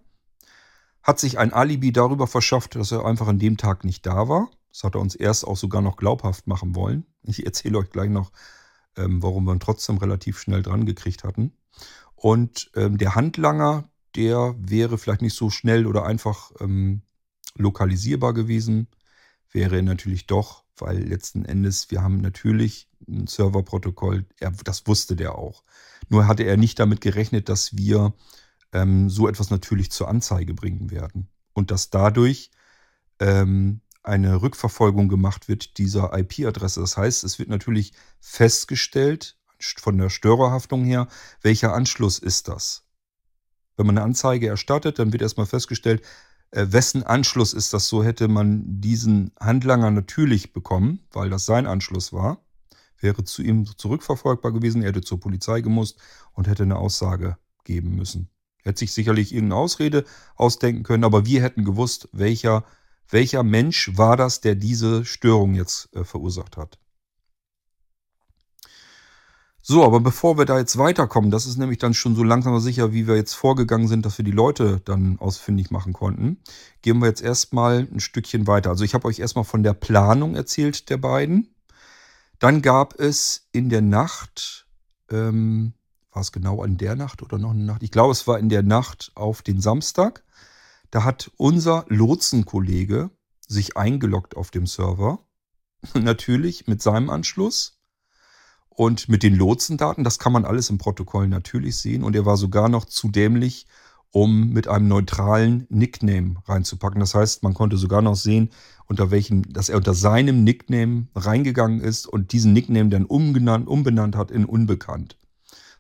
hat 1.01 1.19
sich 1.19 1.39
ein 1.39 1.53
Alibi 1.53 1.91
darüber 1.91 2.27
verschafft, 2.27 2.75
dass 2.75 2.91
er 2.91 3.05
einfach 3.05 3.27
an 3.27 3.39
dem 3.39 3.57
Tag 3.57 3.85
nicht 3.85 4.05
da 4.05 4.27
war. 4.27 4.49
Das 4.71 4.83
hat 4.83 4.95
er 4.95 5.01
uns 5.01 5.15
erst 5.15 5.47
auch 5.47 5.55
sogar 5.55 5.81
noch 5.81 5.95
glaubhaft 5.95 6.47
machen 6.47 6.75
wollen. 6.75 7.05
Ich 7.23 7.45
erzähle 7.45 7.77
euch 7.77 7.89
gleich 7.89 8.09
noch, 8.09 8.31
ähm, 8.97 9.23
warum 9.23 9.45
wir 9.45 9.53
ihn 9.53 9.61
trotzdem 9.61 9.97
relativ 9.97 10.39
schnell 10.39 10.61
dran 10.61 10.85
gekriegt 10.85 11.23
hatten. 11.23 11.53
Und 12.15 12.69
ähm, 12.75 12.97
der 12.97 13.15
Handlanger, 13.15 13.89
der 14.15 14.55
wäre 14.57 14.97
vielleicht 14.97 15.21
nicht 15.21 15.35
so 15.35 15.49
schnell 15.49 15.87
oder 15.87 16.05
einfach 16.05 16.51
ähm, 16.59 17.03
lokalisierbar 17.55 18.33
gewesen. 18.33 18.87
Wäre 19.57 19.81
natürlich 19.81 20.27
doch, 20.27 20.65
weil 20.75 20.99
letzten 20.99 21.43
Endes, 21.43 21.89
wir 21.89 22.03
haben 22.03 22.21
natürlich 22.21 22.87
ein 23.07 23.25
Serverprotokoll, 23.25 24.27
er, 24.39 24.51
das 24.51 24.85
wusste 24.85 25.15
der 25.15 25.33
auch. 25.33 25.63
Nur 26.09 26.27
hatte 26.27 26.43
er 26.43 26.57
nicht 26.57 26.77
damit 26.77 27.01
gerechnet, 27.01 27.49
dass 27.49 27.75
wir 27.75 28.13
ähm, 28.71 29.09
so 29.09 29.27
etwas 29.27 29.49
natürlich 29.49 29.89
zur 29.89 30.09
Anzeige 30.09 30.53
bringen 30.53 30.91
werden. 30.91 31.27
Und 31.53 31.71
dass 31.71 31.89
dadurch 31.89 32.51
ähm, 33.17 33.81
eine 34.03 34.43
Rückverfolgung 34.43 35.09
gemacht 35.09 35.47
wird 35.47 35.79
dieser 35.79 36.15
IP-Adresse. 36.15 36.79
Das 36.79 36.95
heißt, 36.95 37.23
es 37.23 37.39
wird 37.39 37.49
natürlich 37.49 37.93
festgestellt 38.19 39.39
von 39.79 39.97
der 39.97 40.11
Störerhaftung 40.11 40.85
her, 40.85 41.07
welcher 41.41 41.73
Anschluss 41.73 42.19
ist 42.19 42.47
das. 42.47 42.85
Wenn 43.75 43.87
man 43.87 43.97
eine 43.97 44.05
Anzeige 44.05 44.49
erstattet, 44.49 44.99
dann 44.99 45.13
wird 45.13 45.23
erstmal 45.23 45.47
festgestellt, 45.47 46.03
wessen 46.51 47.03
Anschluss 47.03 47.53
ist 47.53 47.73
das. 47.73 47.87
So 47.87 48.03
hätte 48.03 48.27
man 48.27 48.63
diesen 48.81 49.31
Handlanger 49.39 49.91
natürlich 49.91 50.53
bekommen, 50.53 50.99
weil 51.11 51.29
das 51.29 51.45
sein 51.45 51.67
Anschluss 51.67 52.13
war. 52.13 52.41
Wäre 52.99 53.23
zu 53.23 53.43
ihm 53.43 53.65
zurückverfolgbar 53.77 54.51
gewesen, 54.51 54.81
er 54.81 54.89
hätte 54.89 55.01
zur 55.01 55.19
Polizei 55.19 55.61
gemusst 55.61 55.99
und 56.33 56.47
hätte 56.47 56.63
eine 56.63 56.77
Aussage 56.77 57.37
geben 57.63 57.95
müssen. 57.95 58.29
Hätte 58.63 58.79
sich 58.79 58.93
sicherlich 58.93 59.33
irgendeine 59.33 59.61
Ausrede 59.61 60.03
ausdenken 60.35 60.83
können, 60.83 61.03
aber 61.03 61.25
wir 61.25 61.41
hätten 61.43 61.63
gewusst, 61.63 62.09
welcher, 62.11 62.65
welcher 63.07 63.43
Mensch 63.43 63.95
war 63.95 64.17
das, 64.17 64.41
der 64.41 64.55
diese 64.55 65.05
Störung 65.05 65.53
jetzt 65.53 65.95
äh, 65.95 66.03
verursacht 66.03 66.57
hat. 66.57 66.79
So, 69.69 69.83
aber 69.83 69.99
bevor 69.99 70.37
wir 70.37 70.45
da 70.45 70.57
jetzt 70.57 70.77
weiterkommen, 70.77 71.29
das 71.29 71.45
ist 71.45 71.57
nämlich 71.57 71.77
dann 71.77 71.93
schon 71.93 72.15
so 72.15 72.23
langsam 72.23 72.57
sicher, 72.61 72.93
wie 72.93 73.05
wir 73.05 73.17
jetzt 73.17 73.33
vorgegangen 73.33 73.89
sind, 73.89 74.05
dass 74.05 74.17
wir 74.17 74.23
die 74.23 74.31
Leute 74.31 74.79
dann 74.85 75.19
ausfindig 75.19 75.71
machen 75.71 75.91
konnten, 75.91 76.37
gehen 76.81 76.99
wir 76.99 77.09
jetzt 77.09 77.21
erstmal 77.21 77.79
ein 77.79 77.99
Stückchen 77.99 78.47
weiter. 78.47 78.69
Also 78.69 78.85
ich 78.85 78.93
habe 78.93 79.05
euch 79.09 79.19
erstmal 79.19 79.43
von 79.43 79.63
der 79.63 79.73
Planung 79.73 80.35
erzählt 80.35 80.89
der 80.89 80.95
beiden. 80.95 81.53
Dann 82.39 82.61
gab 82.61 82.97
es 82.97 83.49
in 83.51 83.67
der 83.67 83.81
Nacht, 83.81 84.69
ähm, 85.11 85.73
war 86.13 86.21
es 86.21 86.31
genau 86.31 86.63
in 86.63 86.77
der 86.77 86.95
Nacht 86.95 87.21
oder 87.21 87.37
noch 87.37 87.51
eine 87.51 87.65
Nacht? 87.65 87.83
Ich 87.83 87.91
glaube, 87.91 88.13
es 88.13 88.25
war 88.25 88.39
in 88.39 88.47
der 88.47 88.63
Nacht 88.63 89.11
auf 89.15 89.41
den 89.41 89.59
Samstag. 89.59 90.23
Da 90.91 91.03
hat 91.03 91.29
unser 91.35 91.83
Lotsenkollege 91.89 93.09
sich 93.45 93.75
eingeloggt 93.75 94.37
auf 94.37 94.49
dem 94.49 94.65
Server. 94.65 95.19
Natürlich 95.93 96.67
mit 96.67 96.81
seinem 96.81 97.09
Anschluss 97.09 97.76
und 98.77 99.09
mit 99.09 99.23
den 99.23 99.35
Lotsendaten, 99.35 100.03
das 100.03 100.19
kann 100.19 100.31
man 100.31 100.45
alles 100.45 100.69
im 100.69 100.77
Protokoll 100.77 101.27
natürlich 101.27 101.77
sehen. 101.77 102.03
Und 102.03 102.15
er 102.15 102.27
war 102.27 102.37
sogar 102.37 102.69
noch 102.69 102.85
zu 102.85 103.09
dämlich, 103.09 103.65
um 104.11 104.49
mit 104.49 104.67
einem 104.67 104.87
neutralen 104.87 105.65
Nickname 105.69 106.35
reinzupacken. 106.45 106.99
Das 106.99 107.15
heißt, 107.15 107.41
man 107.41 107.55
konnte 107.55 107.75
sogar 107.77 108.03
noch 108.03 108.15
sehen, 108.15 108.51
unter 108.85 109.09
welchem, 109.09 109.51
dass 109.51 109.69
er 109.69 109.77
unter 109.77 109.95
seinem 109.95 110.43
Nickname 110.43 111.07
reingegangen 111.15 111.81
ist 111.81 112.05
und 112.05 112.33
diesen 112.33 112.53
Nickname 112.53 112.89
dann 112.89 113.05
umgenannt, 113.05 113.67
umbenannt 113.67 114.15
hat 114.15 114.29
in 114.29 114.45
unbekannt. 114.45 115.17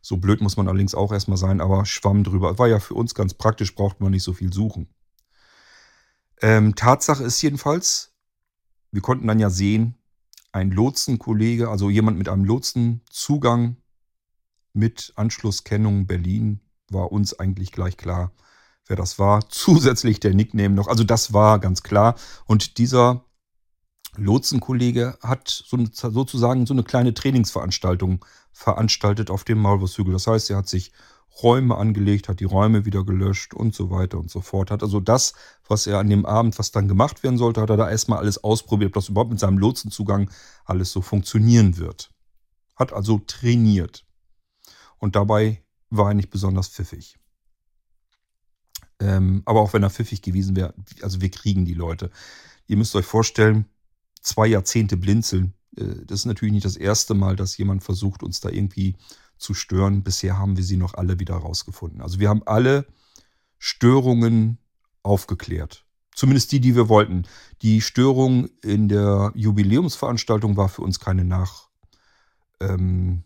So 0.01 0.17
blöd 0.17 0.41
muss 0.41 0.57
man 0.57 0.67
allerdings 0.67 0.95
auch 0.95 1.11
erstmal 1.11 1.37
sein, 1.37 1.61
aber 1.61 1.85
schwamm 1.85 2.23
drüber. 2.23 2.57
War 2.57 2.67
ja 2.67 2.79
für 2.79 2.95
uns 2.95 3.13
ganz 3.13 3.35
praktisch, 3.35 3.75
braucht 3.75 4.01
man 4.01 4.09
nicht 4.09 4.23
so 4.23 4.33
viel 4.33 4.51
suchen. 4.51 4.87
Ähm, 6.41 6.73
Tatsache 6.73 7.23
ist 7.23 7.39
jedenfalls, 7.43 8.15
wir 8.91 9.03
konnten 9.03 9.27
dann 9.27 9.37
ja 9.37 9.51
sehen, 9.51 9.93
ein 10.51 10.71
Lotsenkollege, 10.71 11.69
also 11.69 11.89
jemand 11.89 12.17
mit 12.17 12.29
einem 12.29 12.45
Lotsenzugang 12.45 13.77
mit 14.73 15.13
Anschlusskennung 15.15 16.07
Berlin, 16.07 16.61
war 16.89 17.11
uns 17.11 17.37
eigentlich 17.37 17.71
gleich 17.71 17.97
klar, 17.97 18.31
wer 18.85 18.95
das 18.95 19.19
war. 19.19 19.49
Zusätzlich 19.49 20.19
der 20.19 20.33
Nickname 20.33 20.75
noch. 20.75 20.87
Also 20.87 21.03
das 21.03 21.33
war 21.33 21.59
ganz 21.59 21.83
klar. 21.83 22.15
Und 22.45 22.77
dieser 22.77 23.25
Lotsenkollege 24.15 25.17
hat 25.21 25.49
so, 25.49 25.77
sozusagen 25.91 26.65
so 26.65 26.73
eine 26.73 26.83
kleine 26.83 27.13
Trainingsveranstaltung 27.13 28.25
veranstaltet 28.51 29.29
auf 29.29 29.43
dem 29.43 29.59
Maulwurfshügel. 29.59 30.13
Das 30.13 30.27
heißt, 30.27 30.49
er 30.49 30.57
hat 30.57 30.67
sich 30.67 30.91
Räume 31.43 31.75
angelegt, 31.75 32.29
hat 32.29 32.39
die 32.39 32.45
Räume 32.45 32.85
wieder 32.85 33.03
gelöscht 33.03 33.53
und 33.53 33.75
so 33.75 33.89
weiter 33.89 34.17
und 34.17 34.29
so 34.29 34.41
fort. 34.41 34.71
Hat 34.71 34.83
also 34.83 34.99
das, 34.99 35.33
was 35.67 35.87
er 35.87 35.99
an 35.99 36.09
dem 36.09 36.25
Abend, 36.25 36.57
was 36.57 36.71
dann 36.71 36.87
gemacht 36.87 37.23
werden 37.23 37.37
sollte, 37.37 37.61
hat 37.61 37.69
er 37.69 37.77
da 37.77 37.89
erstmal 37.89 38.19
alles 38.19 38.43
ausprobiert, 38.43 38.89
ob 38.89 38.93
das 38.95 39.09
überhaupt 39.09 39.31
mit 39.31 39.39
seinem 39.39 39.57
Lotsenzugang 39.57 40.31
alles 40.65 40.91
so 40.91 41.01
funktionieren 41.01 41.77
wird. 41.77 42.11
Hat 42.75 42.93
also 42.93 43.19
trainiert. 43.19 44.05
Und 44.97 45.15
dabei 45.15 45.63
war 45.89 46.09
er 46.09 46.13
nicht 46.15 46.29
besonders 46.29 46.69
pfiffig. 46.69 47.17
Ähm, 48.99 49.43
aber 49.45 49.61
auch 49.61 49.73
wenn 49.73 49.83
er 49.83 49.89
pfiffig 49.89 50.21
gewesen 50.21 50.55
wäre, 50.55 50.73
also 51.01 51.21
wir 51.21 51.29
kriegen 51.29 51.65
die 51.65 51.75
Leute. 51.75 52.09
Ihr 52.65 52.77
müsst 52.77 52.95
euch 52.95 53.05
vorstellen, 53.05 53.65
zwei 54.21 54.47
Jahrzehnte 54.47 54.97
blinzeln. 54.97 55.53
Äh, 55.77 56.05
das 56.05 56.21
ist 56.21 56.25
natürlich 56.25 56.53
nicht 56.53 56.65
das 56.65 56.77
erste 56.77 57.13
Mal, 57.13 57.35
dass 57.35 57.57
jemand 57.57 57.83
versucht, 57.83 58.23
uns 58.23 58.39
da 58.39 58.49
irgendwie 58.49 58.95
zu 59.37 59.53
stören. 59.53 60.03
Bisher 60.03 60.37
haben 60.37 60.57
wir 60.57 60.63
sie 60.63 60.77
noch 60.77 60.93
alle 60.93 61.19
wieder 61.19 61.35
rausgefunden. 61.35 62.01
Also 62.01 62.19
wir 62.19 62.29
haben 62.29 62.43
alle 62.45 62.85
Störungen 63.59 64.57
aufgeklärt. 65.03 65.85
Zumindest 66.15 66.51
die, 66.51 66.59
die 66.59 66.75
wir 66.75 66.89
wollten. 66.89 67.27
Die 67.61 67.81
Störung 67.81 68.49
in 68.63 68.89
der 68.89 69.31
Jubiläumsveranstaltung 69.35 70.57
war 70.57 70.69
für 70.69 70.81
uns 70.81 70.99
keine 70.99 71.23
nach 71.23 71.69
ähm, 72.59 73.23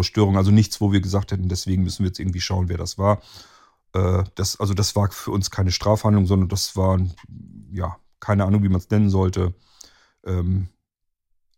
Störung. 0.00 0.36
Also 0.36 0.50
nichts, 0.50 0.80
wo 0.80 0.90
wir 0.90 1.00
gesagt 1.00 1.32
hätten, 1.32 1.48
deswegen 1.48 1.82
müssen 1.82 2.00
wir 2.00 2.08
jetzt 2.08 2.18
irgendwie 2.18 2.40
schauen, 2.40 2.68
wer 2.68 2.78
das 2.78 2.98
war. 2.98 3.20
Äh, 3.92 4.24
das, 4.34 4.58
also 4.58 4.74
das 4.74 4.96
war 4.96 5.10
für 5.10 5.30
uns 5.30 5.50
keine 5.50 5.70
Strafhandlung, 5.70 6.26
sondern 6.26 6.48
das 6.48 6.76
war, 6.76 6.98
ja, 7.70 7.98
keine 8.20 8.44
Ahnung, 8.44 8.62
wie 8.62 8.68
man 8.68 8.80
es 8.80 8.90
nennen 8.90 9.10
sollte. 9.10 9.54
Ähm, 10.24 10.68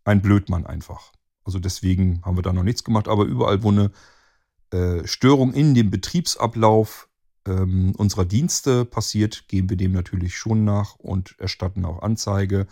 ein 0.03 0.21
Blödmann 0.21 0.65
einfach. 0.65 1.11
Also 1.45 1.59
deswegen 1.59 2.21
haben 2.23 2.37
wir 2.37 2.41
da 2.41 2.51
noch 2.51 2.63
nichts 2.63 2.83
gemacht. 2.83 3.07
Aber 3.07 3.23
überall, 3.23 3.63
wo 3.63 3.71
eine 3.71 3.91
äh, 4.71 5.07
Störung 5.07 5.53
in 5.53 5.73
dem 5.73 5.91
Betriebsablauf 5.91 7.07
ähm, 7.47 7.93
unserer 7.97 8.25
Dienste 8.25 8.83
passiert, 8.83 9.47
geben 9.47 9.69
wir 9.69 9.77
dem 9.77 9.93
natürlich 9.93 10.35
schon 10.35 10.65
nach 10.65 10.95
und 10.95 11.35
erstatten 11.39 11.85
auch 11.85 12.01
Anzeige. 12.01 12.67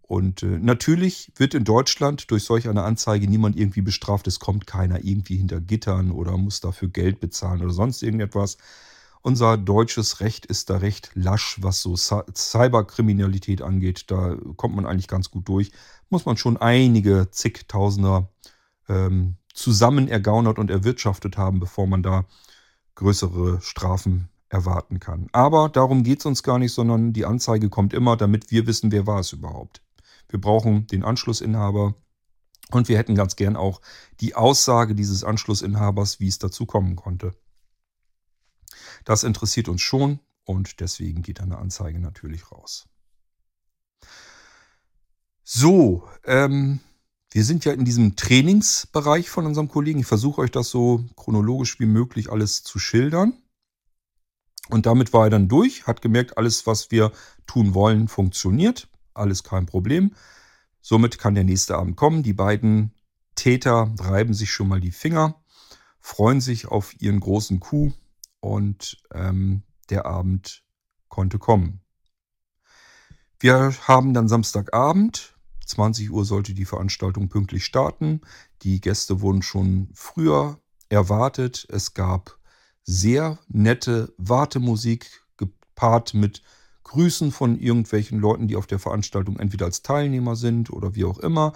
Und 0.00 0.42
äh, 0.42 0.58
natürlich 0.58 1.30
wird 1.36 1.52
in 1.52 1.64
Deutschland 1.64 2.30
durch 2.30 2.44
solch 2.44 2.66
eine 2.68 2.82
Anzeige 2.82 3.28
niemand 3.28 3.56
irgendwie 3.56 3.82
bestraft. 3.82 4.26
Es 4.26 4.40
kommt 4.40 4.66
keiner 4.66 5.04
irgendwie 5.04 5.36
hinter 5.36 5.60
Gittern 5.60 6.10
oder 6.10 6.36
muss 6.38 6.60
dafür 6.62 6.88
Geld 6.88 7.20
bezahlen 7.20 7.60
oder 7.62 7.72
sonst 7.72 8.02
irgendetwas. 8.02 8.56
Unser 9.22 9.56
deutsches 9.56 10.20
Recht 10.20 10.46
ist 10.46 10.70
da 10.70 10.78
recht 10.78 11.10
lasch, 11.14 11.58
was 11.60 11.82
so 11.82 11.96
Cyberkriminalität 11.96 13.62
angeht. 13.62 14.10
Da 14.10 14.36
kommt 14.56 14.76
man 14.76 14.86
eigentlich 14.86 15.08
ganz 15.08 15.30
gut 15.30 15.48
durch 15.48 15.72
muss 16.10 16.26
man 16.26 16.36
schon 16.36 16.56
einige 16.56 17.30
zigtausender 17.30 18.30
ähm, 18.88 19.36
zusammen 19.52 20.08
ergaunert 20.08 20.58
und 20.58 20.70
erwirtschaftet 20.70 21.36
haben, 21.36 21.60
bevor 21.60 21.86
man 21.86 22.02
da 22.02 22.24
größere 22.94 23.60
Strafen 23.60 24.28
erwarten 24.48 24.98
kann. 24.98 25.28
Aber 25.32 25.68
darum 25.68 26.04
geht 26.04 26.20
es 26.20 26.26
uns 26.26 26.42
gar 26.42 26.58
nicht, 26.58 26.72
sondern 26.72 27.12
die 27.12 27.26
Anzeige 27.26 27.68
kommt 27.68 27.92
immer, 27.92 28.16
damit 28.16 28.50
wir 28.50 28.66
wissen, 28.66 28.92
wer 28.92 29.06
war 29.06 29.20
es 29.20 29.32
überhaupt. 29.32 29.82
Wir 30.28 30.40
brauchen 30.40 30.86
den 30.86 31.04
Anschlussinhaber 31.04 31.94
und 32.70 32.88
wir 32.88 32.98
hätten 32.98 33.14
ganz 33.14 33.36
gern 33.36 33.56
auch 33.56 33.80
die 34.20 34.34
Aussage 34.34 34.94
dieses 34.94 35.24
Anschlussinhabers, 35.24 36.20
wie 36.20 36.28
es 36.28 36.38
dazu 36.38 36.66
kommen 36.66 36.96
konnte. 36.96 37.34
Das 39.08 39.24
interessiert 39.24 39.68
uns 39.68 39.80
schon 39.80 40.20
und 40.44 40.80
deswegen 40.80 41.22
geht 41.22 41.40
eine 41.40 41.56
Anzeige 41.56 41.98
natürlich 41.98 42.52
raus. 42.52 42.90
So, 45.42 46.06
ähm, 46.26 46.80
wir 47.30 47.42
sind 47.42 47.64
ja 47.64 47.72
in 47.72 47.86
diesem 47.86 48.16
Trainingsbereich 48.16 49.30
von 49.30 49.46
unserem 49.46 49.68
Kollegen. 49.68 50.00
Ich 50.00 50.06
versuche 50.06 50.42
euch 50.42 50.50
das 50.50 50.68
so 50.68 51.06
chronologisch 51.16 51.80
wie 51.80 51.86
möglich 51.86 52.30
alles 52.30 52.62
zu 52.64 52.78
schildern. 52.78 53.32
Und 54.68 54.84
damit 54.84 55.14
war 55.14 55.24
er 55.24 55.30
dann 55.30 55.48
durch, 55.48 55.86
hat 55.86 56.02
gemerkt, 56.02 56.36
alles, 56.36 56.66
was 56.66 56.90
wir 56.90 57.10
tun 57.46 57.72
wollen, 57.72 58.08
funktioniert. 58.08 58.90
Alles 59.14 59.42
kein 59.42 59.64
Problem. 59.64 60.14
Somit 60.82 61.18
kann 61.18 61.34
der 61.34 61.44
nächste 61.44 61.78
Abend 61.78 61.96
kommen. 61.96 62.22
Die 62.22 62.34
beiden 62.34 62.92
Täter 63.36 63.90
reiben 64.00 64.34
sich 64.34 64.52
schon 64.52 64.68
mal 64.68 64.80
die 64.80 64.92
Finger, 64.92 65.42
freuen 65.98 66.42
sich 66.42 66.66
auf 66.66 67.00
ihren 67.00 67.20
großen 67.20 67.58
Coup 67.58 67.94
und 68.40 69.02
ähm, 69.12 69.62
der 69.90 70.06
Abend 70.06 70.62
konnte 71.08 71.38
kommen. 71.38 71.80
Wir 73.40 73.72
haben 73.86 74.14
dann 74.14 74.28
Samstagabend 74.28 75.38
20 75.68 76.10
Uhr 76.10 76.24
sollte 76.24 76.54
die 76.54 76.64
Veranstaltung 76.64 77.28
pünktlich 77.28 77.64
starten. 77.64 78.22
Die 78.62 78.80
Gäste 78.80 79.20
wurden 79.20 79.42
schon 79.42 79.90
früher 79.94 80.60
erwartet. 80.88 81.66
Es 81.70 81.94
gab 81.94 82.38
sehr 82.82 83.38
nette 83.48 84.12
Wartemusik 84.16 85.22
gepaart 85.36 86.14
mit 86.14 86.42
Grüßen 86.84 87.32
von 87.32 87.58
irgendwelchen 87.60 88.18
Leuten, 88.18 88.48
die 88.48 88.56
auf 88.56 88.66
der 88.66 88.78
Veranstaltung 88.78 89.38
entweder 89.38 89.66
als 89.66 89.82
Teilnehmer 89.82 90.36
sind 90.36 90.70
oder 90.70 90.94
wie 90.94 91.04
auch 91.04 91.18
immer. 91.18 91.52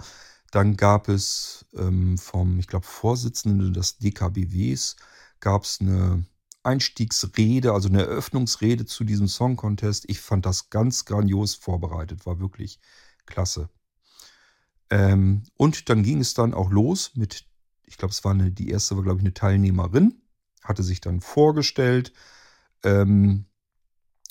Dann 0.51 0.77
gab 0.77 1.09
es 1.09 1.65
ähm, 1.73 2.19
vom, 2.19 2.59
ich 2.59 2.67
glaube, 2.67 2.85
Vorsitzenden 2.85 3.73
des 3.73 3.97
DKBWs, 3.97 4.95
gab 5.39 5.63
es 5.63 5.81
eine 5.81 6.23
Einstiegsrede, 6.63 7.73
also 7.73 7.89
eine 7.89 8.03
Eröffnungsrede 8.03 8.85
zu 8.85 9.03
diesem 9.03 9.27
Song 9.27 9.55
Contest. 9.55 10.05
Ich 10.09 10.19
fand 10.19 10.45
das 10.45 10.69
ganz 10.69 11.05
grandios 11.05 11.55
vorbereitet, 11.55 12.25
war 12.25 12.39
wirklich 12.39 12.79
klasse. 13.25 13.69
Ähm, 14.89 15.43
und 15.55 15.89
dann 15.89 16.03
ging 16.03 16.19
es 16.19 16.33
dann 16.33 16.53
auch 16.53 16.71
los 16.71 17.11
mit, 17.15 17.45
ich 17.85 17.97
glaube, 17.97 18.11
es 18.11 18.23
war 18.23 18.31
eine, 18.31 18.51
die 18.51 18.69
erste 18.69 18.95
war, 18.95 19.03
glaube 19.03 19.19
ich, 19.19 19.23
eine 19.23 19.33
Teilnehmerin, 19.33 20.21
hatte 20.61 20.83
sich 20.83 21.01
dann 21.01 21.21
vorgestellt, 21.21 22.13
ähm, 22.83 23.45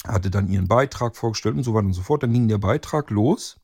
hatte 0.06 0.30
dann 0.30 0.48
ihren 0.48 0.68
Beitrag 0.68 1.16
vorgestellt 1.16 1.56
und 1.56 1.64
so 1.64 1.74
weiter 1.74 1.86
und 1.86 1.92
so 1.92 2.02
fort. 2.02 2.22
Dann 2.22 2.32
ging 2.32 2.48
der 2.48 2.58
Beitrag 2.58 3.10
los. 3.10 3.60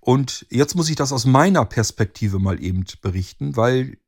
Und 0.00 0.46
jetzt 0.50 0.76
muss 0.76 0.88
ich 0.88 0.96
das 0.96 1.12
aus 1.12 1.24
meiner 1.24 1.64
Perspektive 1.64 2.38
mal 2.38 2.62
eben 2.62 2.84
berichten, 3.02 3.56
weil 3.56 3.98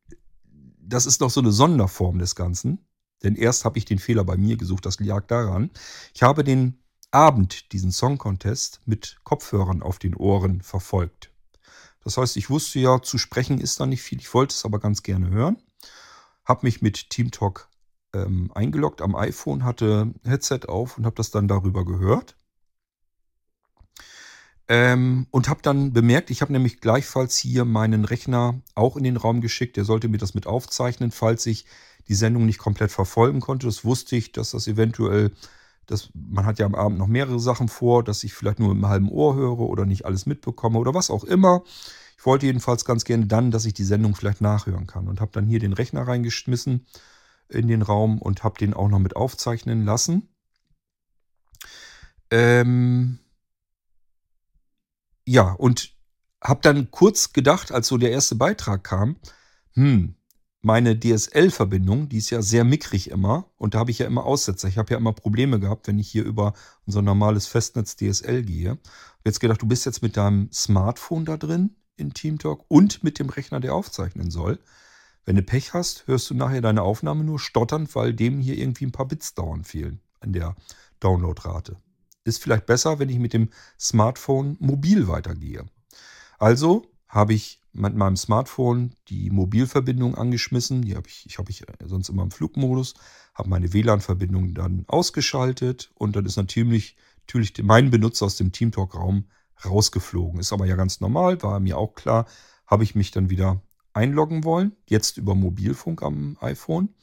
das 0.81 1.07
ist 1.07 1.21
noch 1.21 1.31
so 1.31 1.41
eine 1.41 1.53
Sonderform 1.53 2.19
des 2.19 2.35
Ganzen. 2.35 2.88
Denn 3.23 3.35
erst 3.35 3.64
habe 3.64 3.79
ich 3.79 3.85
den 3.85 3.99
Fehler 3.99 4.25
bei 4.25 4.37
mir 4.37 4.57
gesucht, 4.57 4.87
das 4.87 5.01
lag 5.01 5.27
daran. 5.27 5.71
Ich 6.14 6.23
habe 6.23 6.45
den 6.45 6.79
Abend, 7.11 7.73
diesen 7.73 7.91
Song 7.91 8.19
Contest, 8.19 8.81
mit 8.85 9.19
Kopfhörern 9.25 9.83
auf 9.83 9.99
den 9.99 10.14
Ohren 10.14 10.62
verfolgt. 10.62 11.31
Das 12.05 12.16
heißt, 12.16 12.37
ich 12.37 12.49
wusste 12.51 12.79
ja, 12.79 13.03
zu 13.03 13.19
sprechen 13.19 13.61
ist 13.61 13.81
da 13.81 13.87
nicht 13.87 14.03
viel. 14.03 14.19
Ich 14.19 14.33
wollte 14.35 14.55
es 14.55 14.64
aber 14.64 14.79
ganz 14.79 15.03
gerne 15.03 15.31
hören. 15.31 15.57
Habe 16.45 16.66
mich 16.66 16.81
mit 16.81 17.11
TeamTalk 17.11 17.69
ähm, 18.14 18.51
eingeloggt 18.55 19.03
am 19.03 19.14
iPhone, 19.14 19.64
hatte 19.64 20.14
Headset 20.25 20.61
auf 20.69 20.97
und 20.97 21.07
habe 21.07 21.16
das 21.16 21.31
dann 21.31 21.49
darüber 21.49 21.85
gehört. 21.85 22.37
Ähm, 24.71 25.27
und 25.31 25.49
habe 25.49 25.62
dann 25.62 25.95
bemerkt, 25.95 26.31
ich 26.31 26.43
habe 26.43 26.53
nämlich 26.53 26.81
gleichfalls 26.81 27.37
hier 27.39 27.64
meinen 27.64 28.05
Rechner 28.05 28.61
auch 28.75 28.97
in 28.97 29.05
den 29.05 29.16
Raum 29.16 29.41
geschickt. 29.41 29.77
Der 29.77 29.85
sollte 29.85 30.09
mir 30.09 30.19
das 30.19 30.35
mit 30.35 30.47
aufzeichnen, 30.47 31.11
falls 31.11 31.47
ich 31.47 31.64
die 32.09 32.15
Sendung 32.15 32.47
nicht 32.47 32.59
komplett 32.59 32.91
verfolgen 32.91 33.41
konnte. 33.41 33.67
Das 33.67 33.85
wusste 33.85 34.17
ich, 34.17 34.33
dass 34.33 34.53
das 34.53 34.67
eventuell, 34.67 35.33
dass, 35.87 36.11
man 36.15 36.47
hat 36.47 36.59
ja 36.59 36.67
am 36.67 36.75
Abend 36.75 36.99
noch 36.99 37.07
mehrere 37.07 37.41
Sachen 37.41 37.69
vor, 37.69 38.03
dass 38.03 38.25
ich 38.25 38.35
vielleicht 38.35 38.59
nur 38.59 38.73
im 38.73 38.87
halben 38.87 39.11
Ohr 39.11 39.35
höre 39.35 39.61
oder 39.61 39.87
nicht 39.87 40.05
alles 40.07 40.27
mitbekomme 40.27 40.79
oder 40.79 40.95
was 40.95 41.11
auch 41.11 41.25
immer. 41.25 41.63
Ich 42.17 42.27
wollte 42.27 42.47
jedenfalls 42.47 42.85
ganz 42.85 43.05
gerne 43.05 43.27
dann, 43.27 43.51
dass 43.51 43.65
ich 43.65 43.75
die 43.75 43.85
Sendung 43.85 44.15
vielleicht 44.15 44.41
nachhören 44.41 44.87
kann 44.87 45.09
und 45.09 45.21
habe 45.21 45.31
dann 45.33 45.47
hier 45.47 45.61
den 45.61 45.73
Rechner 45.73 46.07
reingeschmissen 46.07 46.87
in 47.49 47.69
den 47.69 47.83
Raum 47.83 48.21
und 48.21 48.45
habe 48.45 48.59
den 48.59 48.75
auch 48.75 48.89
noch 48.89 48.99
mit 48.99 49.17
aufzeichnen 49.17 49.85
lassen. 49.85 50.29
Ähm 52.31 53.21
ja, 55.27 55.53
und 55.53 55.93
habe 56.43 56.61
dann 56.63 56.91
kurz 56.91 57.33
gedacht, 57.33 57.73
als 57.73 57.89
so 57.89 57.99
der 57.99 58.11
erste 58.11 58.35
Beitrag 58.35 58.85
kam, 58.85 59.17
hm, 59.75 60.15
meine 60.61 60.99
DSL-Verbindung, 60.99 62.09
die 62.09 62.19
ist 62.19 62.31
ja 62.31 62.43
sehr 62.43 62.65
mickrig 62.65 63.11
immer 63.11 63.51
und 63.57 63.75
da 63.75 63.79
habe 63.79 63.91
ich 63.91 64.01
ja 64.01 64.07
immer 64.07 64.25
Aussetzer. 64.25 64.69
Ich 64.69 64.79
habe 64.79 64.93
ja 64.93 64.99
immer 64.99 65.13
Probleme 65.13 65.61
gehabt, 65.61 65.87
wenn 65.87 65.99
ich 65.99 66.11
hier 66.11 66.25
über 66.25 66.55
unser 66.87 67.03
normales 67.03 67.47
Festnetz 67.47 67.97
DSL 67.97 68.43
gehe. 68.43 68.71
Hab 68.71 68.79
jetzt 69.25 69.41
gedacht, 69.41 69.63
du 69.63 69.67
bist 69.67 69.87
jetzt 69.87 70.03
mit 70.03 70.17
deinem 70.17 70.51
Smartphone 70.53 71.25
da 71.25 71.37
drin 71.37 71.77
in 71.97 72.13
TeamTalk 72.13 72.65
und 72.69 73.05
mit 73.05 73.19
dem 73.19 73.29
Rechner, 73.29 73.61
der 73.61 73.75
aufzeichnen 73.75 74.31
soll. 74.31 74.59
Wenn 75.25 75.37
du 75.37 75.43
Pech 75.43 75.75
hast, 75.75 76.07
hörst 76.07 76.31
du 76.31 76.35
nachher 76.35 76.61
deine 76.61 76.83
Aufnahme 76.83 77.23
nur 77.23 77.39
stottern, 77.39 77.89
weil 77.93 78.15
dem 78.15 78.41
hier 78.41 78.57
irgendwie 78.57 78.87
ein 78.87 78.93
paar 78.93 79.07
Bits 79.07 79.35
dauern 79.35 79.65
fehlen 79.65 80.01
an 80.21 80.33
der 80.33 80.57
Downloadrate. 81.01 81.77
Ist 82.25 82.43
vielleicht 82.43 82.67
besser, 82.67 82.99
wenn 82.99 83.11
ich 83.11 83.19
mit 83.19 83.33
dem 83.33 83.51
Smartphone 83.79 84.57
mobil 84.59 85.07
weitergehe. 85.07 85.67
Also 86.39 86.91
habe 87.09 87.35
ich 87.35 87.61
mit 87.73 87.95
meinem 87.95 88.17
Smartphone 88.17 88.95
die 89.09 89.31
Mobilverbindung 89.31 90.15
angeschmissen. 90.15 90.83
Die 90.83 90.97
habe 90.97 91.09
ich, 91.09 91.25
ich 91.27 91.39
habe 91.39 91.51
ich 91.51 91.65
sonst 91.85 92.09
immer 92.09 92.23
im 92.23 92.31
Flugmodus, 92.31 92.95
habe 93.35 93.49
meine 93.49 93.73
WLAN-Verbindung 93.73 94.55
dann 94.55 94.85
ausgeschaltet 94.89 95.91
und 95.95 96.17
dann 96.17 96.27
ist 96.27 96.37
natürlich, 96.37 96.97
natürlich 97.21 97.55
mein 97.63 97.91
Benutzer 97.91 98.27
aus 98.27 98.37
dem 98.37 98.53
TeamTalk-Raum 98.53 99.25
rausgeflogen. 99.65 100.41
Ist 100.41 100.53
aber 100.53 100.67
ja 100.67 100.77
ganz 100.77 101.01
normal, 101.01 101.43
war 101.43 101.61
mir 101.61 101.79
auch 101.79 101.95
klar, 101.95 102.27
habe 102.67 102.85
ich 102.85 102.95
mich 102.95 103.11
dann 103.11 103.31
wieder 103.31 103.63
einloggen 103.93 104.45
wollen, 104.45 104.77
jetzt 104.87 105.17
über 105.17 105.35
Mobilfunk 105.35 106.03
am 106.03 106.37
iPhone 106.41 106.95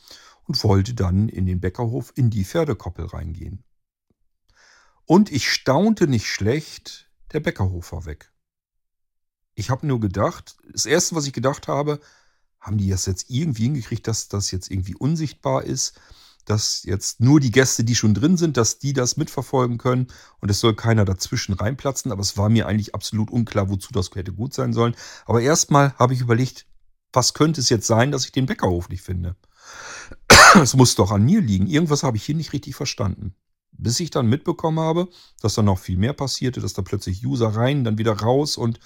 und 0.47 0.63
wollte 0.63 0.93
dann 0.93 1.29
in 1.29 1.45
den 1.45 1.59
Bäckerhof 1.59 2.13
in 2.15 2.29
die 2.29 2.45
Pferdekoppel 2.45 3.05
reingehen. 3.07 3.63
Und 5.05 5.31
ich 5.31 5.51
staunte 5.51 6.07
nicht 6.07 6.27
schlecht, 6.27 7.09
der 7.33 7.39
Bäckerhof 7.39 7.91
war 7.91 8.05
weg. 8.05 8.31
Ich 9.55 9.69
habe 9.69 9.87
nur 9.87 9.99
gedacht, 9.99 10.57
das 10.71 10.85
Erste, 10.85 11.15
was 11.15 11.25
ich 11.25 11.33
gedacht 11.33 11.67
habe, 11.67 11.99
haben 12.59 12.77
die 12.77 12.89
das 12.89 13.05
jetzt 13.05 13.29
irgendwie 13.29 13.63
hingekriegt, 13.63 14.07
dass 14.07 14.27
das 14.27 14.51
jetzt 14.51 14.69
irgendwie 14.69 14.95
unsichtbar 14.95 15.63
ist, 15.63 15.99
dass 16.45 16.83
jetzt 16.83 17.19
nur 17.19 17.39
die 17.39 17.51
Gäste, 17.51 17.83
die 17.83 17.95
schon 17.95 18.13
drin 18.13 18.37
sind, 18.37 18.57
dass 18.57 18.79
die 18.79 18.93
das 18.93 19.17
mitverfolgen 19.17 19.77
können 19.77 20.07
und 20.41 20.49
es 20.51 20.59
soll 20.59 20.75
keiner 20.75 21.05
dazwischen 21.05 21.53
reinplatzen. 21.53 22.11
Aber 22.11 22.21
es 22.21 22.37
war 22.37 22.49
mir 22.49 22.67
eigentlich 22.67 22.93
absolut 22.93 23.31
unklar, 23.31 23.69
wozu 23.69 23.91
das 23.91 24.11
hätte 24.13 24.31
gut 24.31 24.53
sein 24.53 24.73
sollen. 24.73 24.95
Aber 25.25 25.41
erstmal 25.41 25.93
habe 25.97 26.13
ich 26.13 26.21
überlegt, 26.21 26.67
was 27.11 27.33
könnte 27.33 27.61
es 27.61 27.69
jetzt 27.69 27.87
sein, 27.87 28.11
dass 28.11 28.25
ich 28.25 28.31
den 28.31 28.45
Bäckerhof 28.45 28.89
nicht 28.89 29.01
finde? 29.01 29.35
Es 30.61 30.73
muss 30.75 30.95
doch 30.95 31.11
an 31.11 31.25
mir 31.25 31.41
liegen. 31.41 31.67
Irgendwas 31.67 32.03
habe 32.03 32.15
ich 32.17 32.23
hier 32.23 32.35
nicht 32.35 32.53
richtig 32.53 32.75
verstanden. 32.75 33.35
Bis 33.71 33.99
ich 33.99 34.09
dann 34.09 34.27
mitbekommen 34.27 34.79
habe, 34.79 35.09
dass 35.41 35.55
da 35.55 35.61
noch 35.61 35.79
viel 35.79 35.97
mehr 35.97 36.13
passierte, 36.13 36.61
dass 36.61 36.73
da 36.73 36.81
plötzlich 36.81 37.25
User 37.25 37.49
rein, 37.49 37.83
dann 37.83 37.97
wieder 37.97 38.13
raus 38.13 38.55
und 38.55 38.79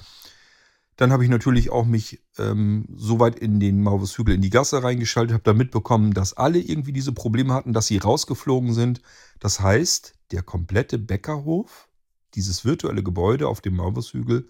dann 1.00 1.14
habe 1.14 1.24
ich 1.24 1.30
natürlich 1.30 1.70
auch 1.70 1.86
mich 1.86 2.22
ähm, 2.38 2.86
so 2.94 3.22
weit 3.22 3.40
in 3.40 3.62
den 3.62 3.88
Hügel 3.88 4.36
in 4.36 4.42
die 4.42 4.50
Gasse 4.50 4.84
reingeschaltet, 4.84 5.34
habe 5.34 5.44
dann 5.44 5.56
mitbekommen, 5.56 6.14
dass 6.14 6.34
alle 6.34 6.60
irgendwie 6.60 6.92
diese 6.92 7.14
Probleme 7.14 7.54
hatten, 7.54 7.72
dass 7.72 7.88
sie 7.88 8.00
rausgeflogen 8.00 8.74
sind. 8.74 9.02
Das 9.40 9.62
heißt, 9.62 10.16
der 10.32 10.44
komplette 10.44 10.98
Bäckerhof, 10.98 11.88
dieses 12.36 12.66
virtuelle 12.66 13.02
Gebäude 13.02 13.48
auf 13.48 13.62
dem 13.62 13.80
Hügel, 13.80 14.50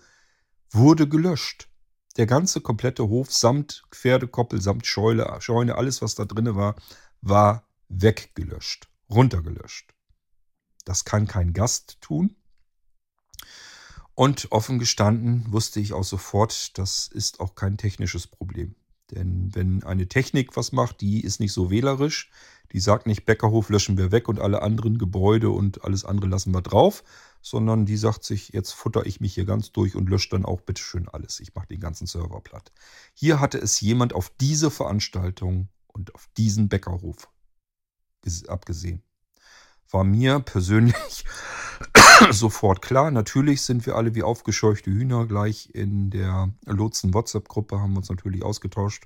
wurde 0.71 1.07
gelöscht. 1.07 1.69
Der 2.17 2.25
ganze 2.25 2.61
komplette 2.61 3.07
Hof 3.07 3.31
samt 3.31 3.83
Pferdekoppel, 3.91 4.59
samt 4.59 4.87
Scheune, 4.87 5.29
Scheune 5.41 5.75
alles, 5.75 6.01
was 6.01 6.15
da 6.15 6.25
drin 6.25 6.55
war, 6.55 6.75
war 7.21 7.67
weggelöscht, 7.89 8.89
runtergelöscht. 9.07 9.93
Das 10.83 11.05
kann 11.05 11.27
kein 11.27 11.53
Gast 11.53 12.01
tun. 12.01 12.35
Und 14.19 14.51
offen 14.51 14.79
gestanden 14.79 15.45
wusste 15.47 15.79
ich 15.79 15.93
auch 15.93 16.03
sofort, 16.03 16.77
das 16.77 17.07
ist 17.07 17.39
auch 17.39 17.55
kein 17.55 17.77
technisches 17.77 18.27
Problem. 18.27 18.75
Denn 19.11 19.55
wenn 19.55 19.81
eine 19.83 20.09
Technik 20.09 20.57
was 20.57 20.73
macht, 20.73 20.99
die 20.99 21.23
ist 21.23 21.39
nicht 21.39 21.53
so 21.53 21.71
wählerisch, 21.71 22.29
die 22.73 22.81
sagt 22.81 23.07
nicht, 23.07 23.25
Bäckerhof 23.25 23.69
löschen 23.69 23.97
wir 23.97 24.11
weg 24.11 24.27
und 24.27 24.41
alle 24.41 24.61
anderen 24.61 24.97
Gebäude 24.97 25.51
und 25.51 25.85
alles 25.85 26.03
andere 26.03 26.27
lassen 26.27 26.53
wir 26.53 26.61
drauf, 26.61 27.05
sondern 27.41 27.85
die 27.85 27.95
sagt 27.95 28.25
sich, 28.25 28.49
jetzt 28.49 28.73
futter 28.73 29.05
ich 29.05 29.21
mich 29.21 29.35
hier 29.35 29.45
ganz 29.45 29.71
durch 29.71 29.95
und 29.95 30.09
lösche 30.09 30.31
dann 30.31 30.43
auch 30.43 30.59
bitteschön 30.59 31.07
alles. 31.07 31.39
Ich 31.39 31.55
mache 31.55 31.67
den 31.67 31.79
ganzen 31.79 32.05
Server 32.05 32.41
platt. 32.41 32.73
Hier 33.13 33.39
hatte 33.39 33.57
es 33.57 33.79
jemand 33.79 34.11
auf 34.11 34.33
diese 34.41 34.69
Veranstaltung 34.69 35.69
und 35.87 36.13
auf 36.13 36.27
diesen 36.35 36.67
Bäckerhof 36.67 37.29
abgesehen. 38.49 39.01
War 39.89 40.03
mir 40.03 40.41
persönlich 40.41 41.23
sofort 42.31 42.81
klar. 42.81 43.11
Natürlich 43.11 43.61
sind 43.61 43.85
wir 43.85 43.95
alle 43.95 44.15
wie 44.15 44.23
aufgescheuchte 44.23 44.91
Hühner 44.91 45.25
gleich 45.25 45.69
in 45.73 46.09
der 46.09 46.51
Lotsen-WhatsApp-Gruppe, 46.65 47.79
haben 47.79 47.97
uns 47.97 48.09
natürlich 48.09 48.43
ausgetauscht. 48.43 49.05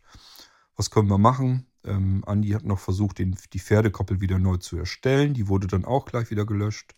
Was 0.75 0.89
können 0.89 1.09
wir 1.09 1.17
machen? 1.17 1.67
Ähm, 1.85 2.23
Andi 2.25 2.49
hat 2.49 2.63
noch 2.63 2.79
versucht, 2.79 3.19
den, 3.19 3.37
die 3.53 3.59
Pferdekoppel 3.59 4.21
wieder 4.21 4.39
neu 4.39 4.57
zu 4.57 4.77
erstellen. 4.77 5.33
Die 5.33 5.47
wurde 5.47 5.67
dann 5.67 5.85
auch 5.85 6.05
gleich 6.05 6.31
wieder 6.31 6.45
gelöscht. 6.45 6.95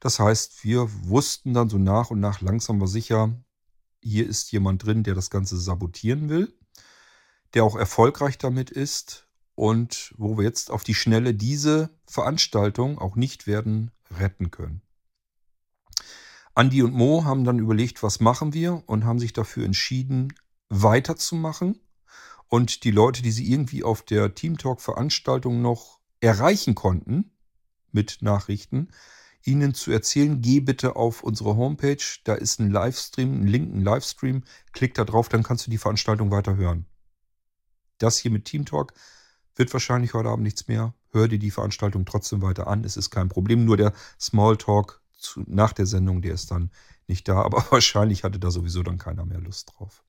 Das 0.00 0.18
heißt, 0.18 0.64
wir 0.64 0.88
wussten 1.04 1.54
dann 1.54 1.68
so 1.68 1.78
nach 1.78 2.10
und 2.10 2.20
nach 2.20 2.40
langsam 2.40 2.80
war 2.80 2.88
sicher, 2.88 3.32
hier 4.02 4.26
ist 4.28 4.50
jemand 4.50 4.84
drin, 4.84 5.04
der 5.04 5.14
das 5.14 5.30
Ganze 5.30 5.56
sabotieren 5.56 6.28
will, 6.28 6.52
der 7.54 7.62
auch 7.62 7.76
erfolgreich 7.76 8.36
damit 8.36 8.70
ist 8.70 9.28
und 9.54 10.12
wo 10.16 10.36
wir 10.36 10.44
jetzt 10.44 10.72
auf 10.72 10.82
die 10.82 10.94
Schnelle 10.94 11.34
diese 11.34 11.90
Veranstaltung 12.06 12.98
auch 12.98 13.14
nicht 13.14 13.46
werden 13.46 13.92
retten 14.18 14.50
können. 14.50 14.82
Andi 16.54 16.82
und 16.82 16.92
Mo 16.92 17.24
haben 17.24 17.44
dann 17.44 17.58
überlegt, 17.58 18.02
was 18.02 18.20
machen 18.20 18.52
wir 18.52 18.82
und 18.86 19.04
haben 19.04 19.18
sich 19.18 19.32
dafür 19.32 19.64
entschieden, 19.64 20.34
weiterzumachen 20.68 21.80
und 22.48 22.84
die 22.84 22.90
Leute, 22.90 23.22
die 23.22 23.30
sie 23.30 23.50
irgendwie 23.50 23.82
auf 23.82 24.02
der 24.02 24.34
Teamtalk-Veranstaltung 24.34 25.62
noch 25.62 26.00
erreichen 26.20 26.74
konnten 26.74 27.30
mit 27.90 28.18
Nachrichten, 28.20 28.88
ihnen 29.44 29.74
zu 29.74 29.90
erzählen, 29.90 30.40
geh 30.40 30.60
bitte 30.60 30.96
auf 30.96 31.22
unsere 31.22 31.56
Homepage, 31.56 32.04
da 32.24 32.34
ist 32.34 32.60
ein 32.60 32.70
Livestream, 32.70 33.40
ein 33.40 33.46
Link, 33.46 33.74
ein 33.74 33.82
Livestream, 33.82 34.44
klick 34.72 34.94
da 34.94 35.04
drauf, 35.04 35.28
dann 35.28 35.42
kannst 35.42 35.66
du 35.66 35.70
die 35.70 35.78
Veranstaltung 35.78 36.30
weiter 36.30 36.56
hören. 36.56 36.86
Das 37.98 38.18
hier 38.18 38.30
mit 38.30 38.44
Teamtalk 38.44 38.92
wird 39.56 39.72
wahrscheinlich 39.72 40.14
heute 40.14 40.28
Abend 40.28 40.44
nichts 40.44 40.68
mehr. 40.68 40.94
Hör 41.10 41.28
dir 41.28 41.38
die 41.38 41.50
Veranstaltung 41.50 42.04
trotzdem 42.04 42.42
weiter 42.42 42.66
an, 42.66 42.84
es 42.84 42.96
ist 42.96 43.10
kein 43.10 43.28
Problem, 43.28 43.64
nur 43.64 43.76
der 43.76 43.92
Smalltalk 44.20 45.01
zu, 45.22 45.42
nach 45.46 45.72
der 45.72 45.86
Sendung, 45.86 46.22
der 46.22 46.34
ist 46.34 46.50
dann 46.50 46.70
nicht 47.06 47.28
da, 47.28 47.42
aber 47.42 47.64
wahrscheinlich 47.70 48.24
hatte 48.24 48.38
da 48.38 48.50
sowieso 48.50 48.82
dann 48.82 48.98
keiner 48.98 49.24
mehr 49.24 49.40
Lust 49.40 49.72
drauf. 49.74 50.02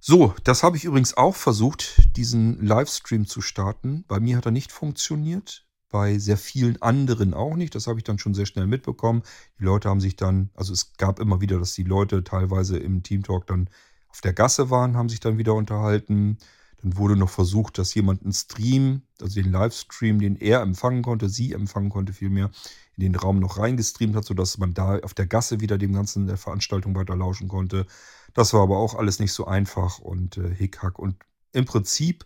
So, 0.00 0.34
das 0.44 0.62
habe 0.62 0.76
ich 0.76 0.84
übrigens 0.84 1.16
auch 1.16 1.34
versucht, 1.34 2.16
diesen 2.16 2.64
Livestream 2.64 3.26
zu 3.26 3.40
starten. 3.40 4.04
Bei 4.06 4.20
mir 4.20 4.36
hat 4.36 4.46
er 4.46 4.52
nicht 4.52 4.70
funktioniert, 4.70 5.66
bei 5.90 6.18
sehr 6.18 6.36
vielen 6.36 6.80
anderen 6.82 7.34
auch 7.34 7.56
nicht. 7.56 7.74
Das 7.74 7.86
habe 7.86 7.98
ich 7.98 8.04
dann 8.04 8.18
schon 8.18 8.34
sehr 8.34 8.46
schnell 8.46 8.66
mitbekommen. 8.66 9.22
Die 9.58 9.64
Leute 9.64 9.88
haben 9.88 10.00
sich 10.00 10.16
dann, 10.16 10.50
also 10.54 10.72
es 10.72 10.92
gab 10.96 11.18
immer 11.18 11.40
wieder, 11.40 11.58
dass 11.58 11.74
die 11.74 11.82
Leute 11.82 12.22
teilweise 12.22 12.78
im 12.78 13.02
Teamtalk 13.02 13.46
dann 13.46 13.68
auf 14.08 14.20
der 14.20 14.32
Gasse 14.32 14.70
waren, 14.70 14.96
haben 14.96 15.08
sich 15.08 15.20
dann 15.20 15.38
wieder 15.38 15.54
unterhalten. 15.54 16.38
Dann 16.82 16.96
wurde 16.96 17.16
noch 17.16 17.30
versucht, 17.30 17.78
dass 17.78 17.94
jemand 17.94 18.22
einen 18.22 18.32
Stream, 18.32 19.02
also 19.20 19.40
den 19.40 19.50
Livestream, 19.50 20.20
den 20.20 20.36
er 20.36 20.60
empfangen 20.62 21.02
konnte, 21.02 21.28
sie 21.28 21.52
empfangen 21.52 21.90
konnte 21.90 22.12
vielmehr, 22.12 22.50
in 22.96 23.02
den 23.02 23.14
Raum 23.14 23.40
noch 23.40 23.58
reingestreamt 23.58 24.14
hat, 24.16 24.24
sodass 24.24 24.58
man 24.58 24.74
da 24.74 24.98
auf 25.00 25.14
der 25.14 25.26
Gasse 25.26 25.60
wieder 25.60 25.78
dem 25.78 25.92
ganzen 25.92 26.26
der 26.26 26.36
Veranstaltung 26.36 26.94
weiter 26.94 27.16
lauschen 27.16 27.48
konnte. 27.48 27.86
Das 28.34 28.52
war 28.52 28.62
aber 28.62 28.78
auch 28.78 28.94
alles 28.94 29.18
nicht 29.18 29.32
so 29.32 29.46
einfach 29.46 29.98
und 29.98 30.36
äh, 30.36 30.54
Hickhack. 30.54 30.98
Und 30.98 31.16
im 31.52 31.64
Prinzip 31.64 32.24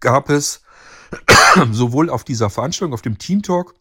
gab 0.00 0.30
es 0.30 0.62
sowohl 1.72 2.10
auf 2.10 2.24
dieser 2.24 2.50
Veranstaltung, 2.50 2.94
auf 2.94 3.02
dem 3.02 3.18
Team 3.18 3.42
Talk, 3.42 3.74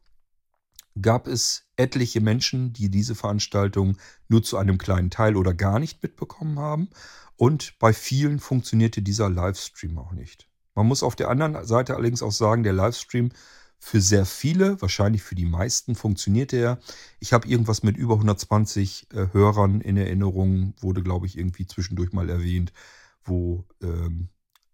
gab 1.01 1.27
es 1.27 1.66
etliche 1.77 2.21
Menschen, 2.21 2.73
die 2.73 2.89
diese 2.89 3.15
Veranstaltung 3.15 3.97
nur 4.27 4.43
zu 4.43 4.57
einem 4.57 4.77
kleinen 4.77 5.09
Teil 5.09 5.35
oder 5.35 5.53
gar 5.53 5.79
nicht 5.79 6.03
mitbekommen 6.03 6.59
haben. 6.59 6.89
Und 7.35 7.77
bei 7.79 7.93
vielen 7.93 8.39
funktionierte 8.39 9.01
dieser 9.01 9.29
Livestream 9.29 9.97
auch 9.97 10.11
nicht. 10.11 10.47
Man 10.75 10.87
muss 10.87 11.03
auf 11.03 11.15
der 11.15 11.29
anderen 11.29 11.65
Seite 11.65 11.95
allerdings 11.95 12.21
auch 12.21 12.31
sagen, 12.31 12.63
der 12.63 12.73
Livestream 12.73 13.31
für 13.79 14.01
sehr 14.01 14.25
viele, 14.25 14.81
wahrscheinlich 14.81 15.21
für 15.21 15.35
die 15.35 15.45
meisten, 15.45 15.95
funktionierte 15.95 16.57
er. 16.57 16.79
Ich 17.19 17.33
habe 17.33 17.47
irgendwas 17.47 17.83
mit 17.83 17.95
über 17.95 18.15
120 18.15 19.07
äh, 19.13 19.27
Hörern 19.33 19.81
in 19.81 19.97
Erinnerung, 19.97 20.73
wurde, 20.79 21.03
glaube 21.03 21.27
ich, 21.27 21.37
irgendwie 21.37 21.67
zwischendurch 21.67 22.11
mal 22.11 22.29
erwähnt, 22.29 22.73
wo 23.23 23.65
ähm, 23.81 24.29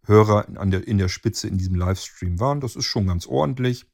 Hörer 0.05 0.47
an 0.57 0.71
der, 0.71 0.87
in 0.87 0.97
der 0.97 1.09
Spitze 1.09 1.47
in 1.47 1.57
diesem 1.57 1.75
Livestream 1.75 2.39
waren. 2.39 2.61
Das 2.61 2.75
ist 2.75 2.85
schon 2.85 3.07
ganz 3.07 3.25
ordentlich. 3.25 3.85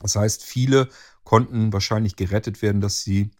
Das 0.00 0.16
heißt, 0.16 0.44
viele 0.44 0.88
konnten 1.26 1.72
wahrscheinlich 1.72 2.16
gerettet 2.16 2.62
werden, 2.62 2.80
dass 2.80 3.02
sie 3.02 3.32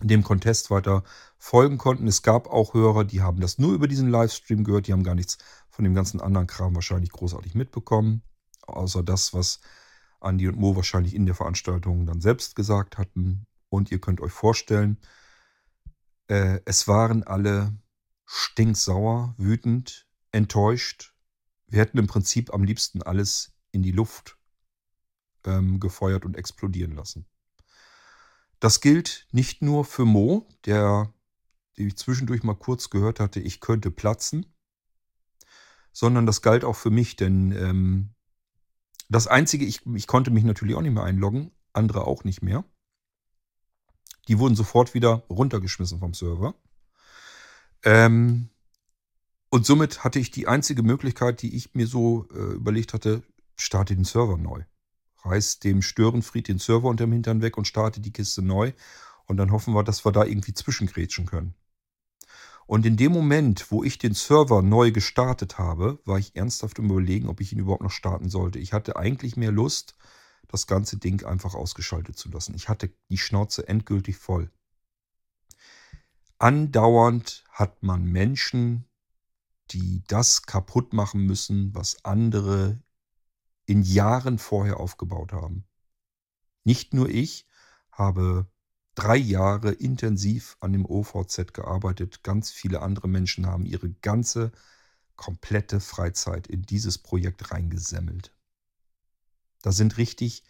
dem 0.00 0.22
Contest 0.22 0.70
weiter 0.70 1.02
folgen 1.38 1.76
konnten. 1.76 2.06
Es 2.06 2.22
gab 2.22 2.46
auch 2.46 2.72
Hörer, 2.72 3.04
die 3.04 3.20
haben 3.20 3.40
das 3.40 3.58
nur 3.58 3.74
über 3.74 3.88
diesen 3.88 4.08
Livestream 4.08 4.64
gehört, 4.64 4.86
die 4.86 4.92
haben 4.92 5.02
gar 5.02 5.16
nichts 5.16 5.38
von 5.68 5.84
dem 5.84 5.94
ganzen 5.94 6.20
anderen 6.20 6.46
Kram 6.46 6.74
wahrscheinlich 6.74 7.10
großartig 7.10 7.54
mitbekommen, 7.54 8.22
außer 8.62 9.02
das, 9.02 9.34
was 9.34 9.60
Andi 10.20 10.48
und 10.48 10.56
Mo 10.56 10.76
wahrscheinlich 10.76 11.14
in 11.14 11.26
der 11.26 11.34
Veranstaltung 11.34 12.06
dann 12.06 12.20
selbst 12.20 12.54
gesagt 12.54 12.96
hatten. 12.96 13.44
Und 13.68 13.90
ihr 13.90 14.00
könnt 14.00 14.20
euch 14.20 14.32
vorstellen, 14.32 14.98
äh, 16.28 16.60
es 16.64 16.86
waren 16.86 17.24
alle 17.24 17.76
stinksauer, 18.24 19.34
wütend, 19.36 20.06
enttäuscht. 20.30 21.12
Wir 21.66 21.80
hätten 21.80 21.98
im 21.98 22.06
Prinzip 22.06 22.54
am 22.54 22.62
liebsten 22.62 23.02
alles 23.02 23.52
in 23.72 23.82
die 23.82 23.90
Luft 23.90 24.33
ähm, 25.46 25.80
gefeuert 25.80 26.24
und 26.24 26.36
explodieren 26.36 26.92
lassen. 26.92 27.26
Das 28.60 28.80
gilt 28.80 29.26
nicht 29.30 29.62
nur 29.62 29.84
für 29.84 30.04
Mo, 30.04 30.48
der, 30.64 31.12
den 31.76 31.88
ich 31.88 31.96
zwischendurch 31.96 32.42
mal 32.42 32.54
kurz 32.54 32.90
gehört 32.90 33.20
hatte, 33.20 33.40
ich 33.40 33.60
könnte 33.60 33.90
platzen, 33.90 34.46
sondern 35.92 36.26
das 36.26 36.42
galt 36.42 36.64
auch 36.64 36.76
für 36.76 36.90
mich, 36.90 37.16
denn 37.16 37.52
ähm, 37.52 38.14
das 39.08 39.26
Einzige, 39.26 39.64
ich, 39.64 39.84
ich 39.86 40.06
konnte 40.06 40.30
mich 40.30 40.44
natürlich 40.44 40.74
auch 40.74 40.82
nicht 40.82 40.94
mehr 40.94 41.04
einloggen, 41.04 41.50
andere 41.72 42.06
auch 42.06 42.24
nicht 42.24 42.42
mehr. 42.42 42.64
Die 44.28 44.38
wurden 44.38 44.56
sofort 44.56 44.94
wieder 44.94 45.24
runtergeschmissen 45.28 45.98
vom 45.98 46.14
Server. 46.14 46.54
Ähm, 47.82 48.48
und 49.50 49.66
somit 49.66 50.02
hatte 50.02 50.18
ich 50.18 50.30
die 50.30 50.48
einzige 50.48 50.82
Möglichkeit, 50.82 51.42
die 51.42 51.54
ich 51.54 51.74
mir 51.74 51.86
so 51.86 52.28
äh, 52.30 52.54
überlegt 52.54 52.94
hatte, 52.94 53.22
starte 53.56 53.94
den 53.94 54.04
Server 54.04 54.36
neu. 54.36 54.64
Reiß 55.24 55.60
dem 55.60 55.82
Störenfried 55.82 56.48
den 56.48 56.58
Server 56.58 56.88
unterm 56.88 57.12
Hintern 57.12 57.42
weg 57.42 57.56
und 57.56 57.66
starte 57.66 58.00
die 58.00 58.12
Kiste 58.12 58.42
neu. 58.42 58.72
Und 59.26 59.38
dann 59.38 59.52
hoffen 59.52 59.74
wir, 59.74 59.82
dass 59.82 60.04
wir 60.04 60.12
da 60.12 60.24
irgendwie 60.24 60.52
zwischengrätschen 60.52 61.26
können. 61.26 61.54
Und 62.66 62.86
in 62.86 62.96
dem 62.96 63.12
Moment, 63.12 63.70
wo 63.70 63.84
ich 63.84 63.98
den 63.98 64.14
Server 64.14 64.62
neu 64.62 64.90
gestartet 64.90 65.58
habe, 65.58 65.98
war 66.04 66.18
ich 66.18 66.34
ernsthaft 66.34 66.78
im 66.78 66.90
Überlegen, 66.90 67.28
ob 67.28 67.40
ich 67.40 67.52
ihn 67.52 67.58
überhaupt 67.58 67.82
noch 67.82 67.90
starten 67.90 68.30
sollte. 68.30 68.58
Ich 68.58 68.72
hatte 68.72 68.96
eigentlich 68.96 69.36
mehr 69.36 69.52
Lust, 69.52 69.96
das 70.48 70.66
ganze 70.66 70.98
Ding 70.98 71.24
einfach 71.24 71.54
ausgeschaltet 71.54 72.16
zu 72.16 72.30
lassen. 72.30 72.54
Ich 72.54 72.68
hatte 72.68 72.90
die 73.10 73.18
Schnauze 73.18 73.66
endgültig 73.68 74.16
voll. 74.16 74.50
Andauernd 76.38 77.44
hat 77.50 77.82
man 77.82 78.04
Menschen, 78.04 78.84
die 79.70 80.02
das 80.06 80.42
kaputt 80.42 80.92
machen 80.92 81.26
müssen, 81.26 81.74
was 81.74 82.04
andere 82.04 82.82
in 83.66 83.82
Jahren 83.82 84.38
vorher 84.38 84.78
aufgebaut 84.78 85.32
haben. 85.32 85.64
Nicht 86.64 86.94
nur 86.94 87.08
ich 87.08 87.46
habe 87.90 88.46
drei 88.94 89.16
Jahre 89.16 89.72
intensiv 89.72 90.56
an 90.60 90.72
dem 90.72 90.86
OVZ 90.86 91.52
gearbeitet. 91.52 92.22
Ganz 92.22 92.50
viele 92.50 92.82
andere 92.82 93.08
Menschen 93.08 93.46
haben 93.46 93.66
ihre 93.66 93.90
ganze 93.90 94.52
komplette 95.16 95.80
Freizeit 95.80 96.46
in 96.46 96.62
dieses 96.62 96.98
Projekt 96.98 97.52
reingesemmelt. 97.52 98.32
Da 99.62 99.72
sind 99.72 99.96
richtig, 99.96 100.44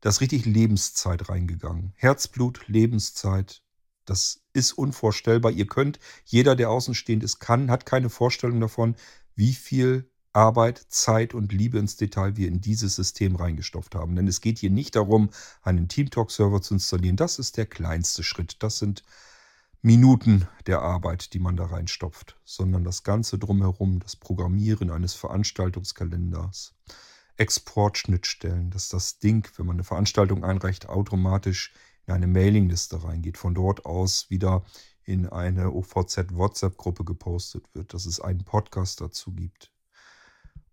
da 0.00 0.10
ist 0.10 0.20
richtig 0.20 0.44
Lebenszeit 0.44 1.28
reingegangen. 1.28 1.92
Herzblut, 1.96 2.66
Lebenszeit, 2.68 3.62
das 4.04 4.42
ist 4.52 4.72
unvorstellbar. 4.72 5.52
Ihr 5.52 5.66
könnt, 5.66 5.98
jeder, 6.24 6.56
der 6.56 6.70
außenstehend 6.70 7.22
ist, 7.22 7.38
kann, 7.38 7.70
hat 7.70 7.86
keine 7.86 8.10
Vorstellung 8.10 8.60
davon, 8.60 8.96
wie 9.34 9.54
viel 9.54 10.11
Arbeit, 10.32 10.86
Zeit 10.88 11.34
und 11.34 11.52
Liebe 11.52 11.78
ins 11.78 11.96
Detail 11.96 12.36
wir 12.36 12.48
in 12.48 12.60
dieses 12.60 12.96
System 12.96 13.36
reingestopft 13.36 13.94
haben. 13.94 14.16
Denn 14.16 14.28
es 14.28 14.40
geht 14.40 14.58
hier 14.58 14.70
nicht 14.70 14.96
darum, 14.96 15.30
einen 15.62 15.88
TeamTalk-Server 15.88 16.62
zu 16.62 16.74
installieren. 16.74 17.16
Das 17.16 17.38
ist 17.38 17.56
der 17.56 17.66
kleinste 17.66 18.22
Schritt. 18.22 18.62
Das 18.62 18.78
sind 18.78 19.02
Minuten 19.84 20.46
der 20.66 20.80
Arbeit, 20.80 21.34
die 21.34 21.40
man 21.40 21.56
da 21.56 21.66
reinstopft, 21.66 22.38
sondern 22.44 22.84
das 22.84 23.02
Ganze 23.02 23.36
drumherum, 23.36 23.98
das 23.98 24.14
Programmieren 24.14 24.90
eines 24.90 25.14
Veranstaltungskalenders, 25.14 26.74
Exportschnittstellen, 27.36 28.70
dass 28.70 28.88
das 28.88 29.18
Ding, 29.18 29.48
wenn 29.56 29.66
man 29.66 29.76
eine 29.76 29.84
Veranstaltung 29.84 30.44
einreicht, 30.44 30.88
automatisch 30.88 31.72
in 32.06 32.14
eine 32.14 32.28
Mailingliste 32.28 33.02
reingeht, 33.02 33.38
von 33.38 33.54
dort 33.54 33.84
aus 33.84 34.30
wieder 34.30 34.64
in 35.02 35.26
eine 35.26 35.72
OVZ-WhatsApp-Gruppe 35.72 37.04
gepostet 37.04 37.64
wird, 37.74 37.92
dass 37.92 38.06
es 38.06 38.20
einen 38.20 38.44
Podcast 38.44 39.00
dazu 39.00 39.32
gibt. 39.32 39.71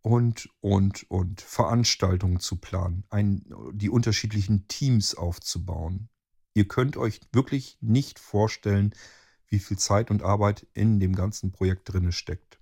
Und, 0.02 0.50
und, 0.62 1.10
und 1.10 1.42
Veranstaltungen 1.42 2.40
zu 2.40 2.56
planen, 2.56 3.04
ein, 3.10 3.46
die 3.74 3.90
unterschiedlichen 3.90 4.68
Teams 4.68 5.14
aufzubauen. 5.16 6.10
Ihr 6.54 6.68
könnt 6.68 6.96
euch 6.96 7.20
wirklich 7.34 7.78
nicht 7.82 8.18
vorstellen, 8.18 8.94
wie 9.48 9.60
viel 9.60 9.78
Zeit 9.78 10.10
und 10.10 10.24
Arbeit 10.24 10.66
in 10.74 11.00
dem 11.00 11.16
ganzen 11.16 11.52
Projekt 11.52 11.92
drin 11.92 12.12
steckt. 12.12 12.60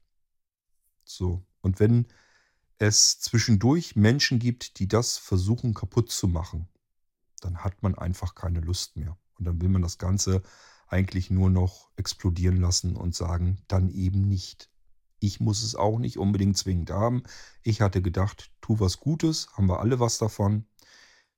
So, 1.04 1.46
und 1.62 1.80
wenn 1.80 2.08
es 2.80 3.20
zwischendurch 3.20 3.96
Menschen 3.96 4.40
gibt, 4.40 4.80
die 4.80 4.88
das 4.88 5.18
versuchen 5.18 5.74
kaputt 5.74 6.12
zu 6.12 6.28
machen, 6.28 6.68
dann 7.42 7.58
hat 7.58 7.84
man 7.84 7.96
einfach 7.96 8.36
keine 8.36 8.62
Lust 8.62 8.96
mehr. 8.98 9.18
Und 9.38 9.46
dann 9.46 9.62
will 9.62 9.70
man 9.70 9.82
das 9.82 9.98
Ganze 9.98 10.42
eigentlich 10.88 11.30
nur 11.30 11.50
noch 11.50 11.90
explodieren 11.96 12.58
lassen 12.58 12.96
und 12.96 13.16
sagen, 13.16 13.62
dann 13.68 13.90
eben 13.90 14.28
nicht. 14.28 14.70
Ich 15.20 15.40
muss 15.40 15.64
es 15.64 15.76
auch 15.76 16.00
nicht 16.00 16.18
unbedingt 16.18 16.58
zwingend 16.58 16.92
haben. 16.92 17.24
Ich 17.64 17.82
hatte 17.82 18.02
gedacht, 18.02 18.52
tu 18.62 18.80
was 18.80 19.00
Gutes, 19.00 19.48
haben 19.54 19.68
wir 19.68 19.80
alle 19.80 20.00
was 20.00 20.18
davon. 20.18 20.66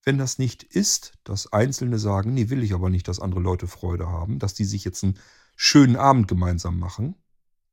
Wenn 0.03 0.17
das 0.17 0.37
nicht 0.37 0.63
ist, 0.63 1.13
dass 1.23 1.51
Einzelne 1.51 1.99
sagen, 1.99 2.33
nee, 2.33 2.49
will 2.49 2.63
ich 2.63 2.73
aber 2.73 2.89
nicht, 2.89 3.07
dass 3.07 3.19
andere 3.19 3.41
Leute 3.41 3.67
Freude 3.67 4.07
haben, 4.07 4.39
dass 4.39 4.53
die 4.53 4.65
sich 4.65 4.83
jetzt 4.83 5.03
einen 5.03 5.19
schönen 5.55 5.95
Abend 5.95 6.27
gemeinsam 6.27 6.79
machen, 6.79 7.15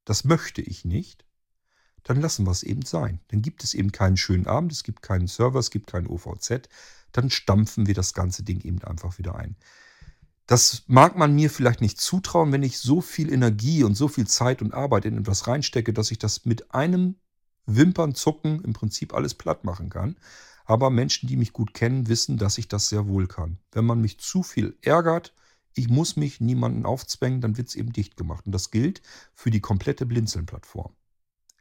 das 0.04 0.24
möchte 0.24 0.62
ich 0.62 0.84
nicht, 0.84 1.24
dann 2.02 2.20
lassen 2.20 2.46
wir 2.46 2.52
es 2.52 2.62
eben 2.62 2.82
sein. 2.82 3.20
Dann 3.28 3.42
gibt 3.42 3.64
es 3.64 3.74
eben 3.74 3.90
keinen 3.90 4.16
schönen 4.16 4.46
Abend, 4.46 4.72
es 4.72 4.84
gibt 4.84 5.02
keinen 5.02 5.26
Server, 5.26 5.58
es 5.58 5.70
gibt 5.70 5.88
kein 5.88 6.06
OVZ, 6.06 6.68
dann 7.12 7.30
stampfen 7.30 7.86
wir 7.86 7.94
das 7.94 8.14
ganze 8.14 8.42
Ding 8.42 8.60
eben 8.60 8.82
einfach 8.82 9.18
wieder 9.18 9.36
ein. 9.36 9.56
Das 10.46 10.84
mag 10.86 11.16
man 11.16 11.34
mir 11.34 11.50
vielleicht 11.50 11.80
nicht 11.80 12.00
zutrauen, 12.00 12.52
wenn 12.52 12.62
ich 12.62 12.78
so 12.78 13.00
viel 13.00 13.32
Energie 13.32 13.82
und 13.82 13.96
so 13.96 14.06
viel 14.06 14.28
Zeit 14.28 14.62
und 14.62 14.74
Arbeit 14.74 15.04
in 15.04 15.18
etwas 15.18 15.48
reinstecke, 15.48 15.92
dass 15.92 16.12
ich 16.12 16.18
das 16.18 16.44
mit 16.44 16.72
einem 16.72 17.16
Wimpernzucken 17.66 18.62
im 18.62 18.72
Prinzip 18.72 19.12
alles 19.12 19.34
platt 19.34 19.64
machen 19.64 19.90
kann. 19.90 20.16
Aber 20.64 20.90
Menschen, 20.90 21.28
die 21.28 21.36
mich 21.36 21.52
gut 21.52 21.74
kennen, 21.74 22.08
wissen, 22.08 22.38
dass 22.38 22.58
ich 22.58 22.68
das 22.68 22.88
sehr 22.88 23.08
wohl 23.08 23.26
kann. 23.26 23.58
Wenn 23.72 23.84
man 23.84 24.00
mich 24.00 24.18
zu 24.18 24.42
viel 24.42 24.76
ärgert, 24.82 25.32
ich 25.74 25.88
muss 25.88 26.16
mich 26.16 26.40
niemanden 26.40 26.86
aufzwängen, 26.86 27.40
dann 27.40 27.56
wird 27.56 27.68
es 27.68 27.74
eben 27.74 27.92
dicht 27.92 28.16
gemacht. 28.16 28.46
Und 28.46 28.52
das 28.52 28.70
gilt 28.70 29.02
für 29.34 29.50
die 29.50 29.60
komplette 29.60 30.06
Blinzeln-Plattform. 30.06 30.94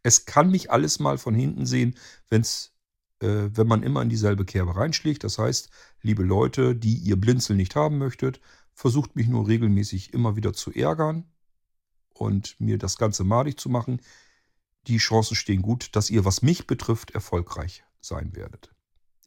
Es 0.04 0.26
kann 0.26 0.52
mich 0.52 0.72
alles 0.72 1.00
mal 1.00 1.18
von 1.18 1.36
hinten 1.36 1.66
sehen, 1.66 1.96
wenn's, 2.30 2.72
äh, 3.20 3.50
wenn 3.52 3.68
man 3.68 3.84
immer 3.84 4.02
in 4.02 4.10
dieselbe 4.10 4.46
Kerbe 4.46 4.76
reinschlägt. 4.76 5.24
Das 5.24 5.38
heißt, 5.38 5.70
liebe 6.02 6.24
Leute, 6.24 6.76
die 6.76 6.96
ihr 6.96 7.20
Blinzeln 7.20 7.58
nicht 7.58 7.76
haben 7.76 7.98
möchtet, 7.98 8.40
versucht 8.76 9.16
mich 9.16 9.28
nur 9.28 9.48
regelmäßig 9.48 10.14
immer 10.14 10.36
wieder 10.36 10.54
zu 10.54 10.72
ärgern 10.72 11.24
und 12.14 12.60
mir 12.60 12.78
das 12.78 12.98
Ganze 12.98 13.24
madig 13.24 13.58
zu 13.58 13.70
machen. 13.70 14.02
Die 14.88 14.98
Chancen 14.98 15.36
stehen 15.36 15.62
gut, 15.62 15.96
dass 15.96 16.10
ihr, 16.10 16.26
was 16.26 16.42
mich 16.42 16.68
betrifft, 16.68 17.12
erfolgreich 17.12 17.84
sein 18.02 18.36
werdet. 18.36 18.76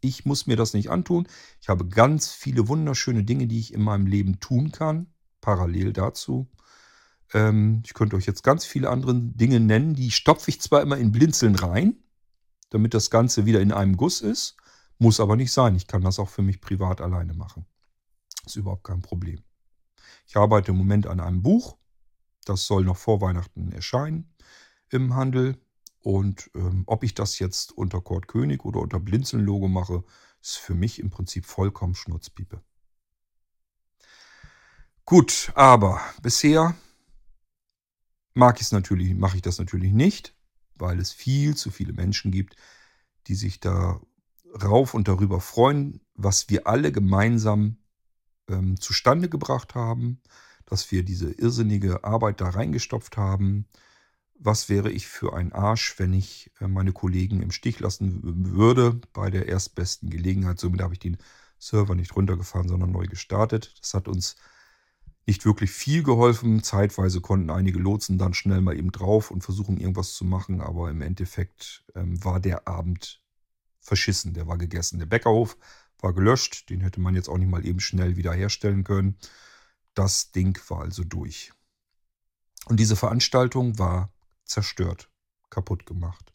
Ich 0.01 0.25
muss 0.25 0.47
mir 0.47 0.57
das 0.57 0.75
nicht 0.75 0.91
antun. 0.91 1.27
Ich 1.61 1.69
habe 1.69 1.89
ganz 1.89 2.31
viele 2.31 2.69
wunderschöne 2.69 3.25
Dinge, 3.25 3.49
die 3.49 3.59
ich 3.59 3.75
in 3.75 3.83
meinem 3.83 4.07
Leben 4.07 4.39
tun 4.39 4.71
kann, 4.71 5.09
parallel 5.41 5.93
dazu. 5.93 6.47
Ähm, 7.33 7.83
ich 7.85 7.95
könnte 7.95 8.17
euch 8.17 8.27
jetzt 8.27 8.45
ganz 8.45 8.65
viele 8.65 8.91
andere 8.91 9.15
Dinge 9.15 9.61
nennen, 9.61 9.95
die 9.95 10.11
stopfe 10.11 10.51
ich 10.51 10.61
zwar 10.61 10.83
immer 10.83 10.99
in 10.99 11.11
Blinzeln 11.11 11.57
rein, 11.57 11.97
damit 12.71 12.95
das 12.95 13.11
Ganze 13.11 13.47
wieder 13.47 13.61
in 13.61 13.73
einem 13.73 13.97
Guss 13.97 14.21
ist, 14.21 14.57
muss 14.99 15.21
aber 15.21 15.37
nicht 15.37 15.53
sein. 15.53 15.75
Ich 15.75 15.87
kann 15.87 16.03
das 16.03 16.19
auch 16.19 16.29
für 16.29 16.43
mich 16.43 16.61
privat 16.61 17.01
alleine 17.01 17.35
machen. 17.35 17.67
Ist 18.49 18.57
überhaupt 18.57 18.85
kein 18.85 19.03
Problem. 19.03 19.45
Ich 20.27 20.39
arbeite 20.39 20.71
im 20.71 20.79
Moment 20.79 21.07
an 21.07 21.21
einem 21.21 21.43
Buch. 21.43 21.77
Das 22.47 22.65
soll 22.65 22.83
noch 22.83 22.97
vor 22.97 23.21
Weihnachten 23.21 23.73
erscheinen 23.73 24.35
im 24.89 25.15
Handel. 25.15 25.61
Und 26.01 26.51
ähm, 26.55 26.85
ob 26.87 27.05
ich 27.05 27.13
das 27.13 27.39
jetzt 27.41 27.73
unter 27.73 28.01
Kurt 28.01 28.27
König 28.27 28.65
oder 28.65 28.81
unter 28.81 29.01
Blinzeln-Logo 29.01 29.69
mache, 29.69 30.03
ist 30.41 30.57
für 30.57 30.73
mich 30.73 30.99
im 30.99 31.11
Prinzip 31.11 31.45
vollkommen 31.45 31.95
Schnurzpiepe. 31.95 32.63
Gut, 35.05 35.53
aber 35.55 36.01
bisher 36.23 36.75
mag 38.33 38.57
ich 38.57 38.63
es 38.63 38.73
natürlich, 38.73 39.15
mache 39.15 39.37
ich 39.37 39.43
das 39.43 39.59
natürlich 39.59 39.93
nicht, 39.93 40.35
weil 40.75 40.99
es 41.01 41.13
viel 41.13 41.55
zu 41.55 41.71
viele 41.71 41.93
Menschen 41.93 42.33
gibt, 42.33 42.57
die 43.27 43.35
sich 43.35 43.61
da 43.61 44.01
rauf 44.63 44.95
und 44.95 45.07
darüber 45.07 45.43
freuen, 45.43 46.01
was 46.15 46.49
wir 46.49 46.67
alle 46.67 46.93
gemeinsam 46.93 47.77
ähm, 48.49 48.81
zustande 48.81 49.29
gebracht 49.29 49.75
haben, 49.75 50.21
dass 50.67 50.91
wir 50.91 51.03
diese 51.03 51.31
irrsinnige 51.31 52.05
Arbeit 52.05 52.41
da 52.41 52.51
reingestopft 52.51 53.17
haben. 53.17 53.67
Was 54.39 54.69
wäre 54.69 54.91
ich 54.91 55.07
für 55.07 55.35
ein 55.35 55.53
Arsch, 55.53 55.99
wenn 55.99 56.13
ich 56.13 56.51
äh, 56.61 56.69
meine 56.69 56.93
Kollegen 56.93 57.43
im 57.43 57.51
Stich 57.51 57.81
lassen 57.81 58.21
würde 58.55 59.01
bei 59.13 59.31
der 59.31 59.49
erstbesten 59.49 60.11
Gelegenheit. 60.11 60.61
Somit 60.61 60.83
habe 60.83 60.95
ich 60.95 61.01
den 61.01 61.17
Server 61.59 61.95
nicht 61.95 62.15
runtergefahren, 62.15 62.69
sondern 62.69 62.93
neu 62.93 63.07
gestartet. 63.07 63.75
Das 63.81 63.95
hat 63.95 64.09
uns 64.09 64.37
nicht 65.27 65.45
wirklich 65.45 65.71
viel 65.71 66.03
geholfen. 66.03 66.63
Zeitweise 66.63 67.21
konnten 67.21 67.51
einige 67.51 67.79
Lotsen 67.79 68.17
dann 68.17 68.33
schnell 68.33 68.63
mal 68.63 68.77
eben 68.77 68.93
drauf 68.93 69.31
und 69.31 69.43
versuchen 69.43 69.77
irgendwas 69.77 70.15
zu 70.15 70.25
machen, 70.25 70.61
aber 70.61 70.91
im 70.91 71.03
Endeffekt 71.03 71.85
ähm, 71.95 72.25
war 72.25 72.41
der 72.41 72.67
Abend 72.67 73.21
verschissen. 73.81 74.33
Der 74.33 74.47
war 74.47 74.57
gegessen. 74.57 74.99
Der 74.99 75.07
Bäckerhof 75.07 75.59
war 76.01 76.13
gelöscht. 76.13 76.71
Den 76.71 76.81
hätte 76.81 77.01
man 77.01 77.15
jetzt 77.15 77.29
auch 77.29 77.39
nicht 77.39 77.51
mal 77.51 77.67
eben 77.67 77.81
schnell 77.81 78.17
wieder 78.17 78.33
herstellen 78.33 78.85
können. 78.85 79.19
Das 79.95 80.31
Ding 80.33 80.59
war 80.69 80.83
also 80.83 81.05
durch. 81.05 81.53
Und 82.67 82.79
diese 82.79 82.97
Veranstaltung 82.97 83.79
war 83.79 84.13
zerstört, 84.45 85.11
kaputt 85.51 85.87
gemacht. 85.87 86.33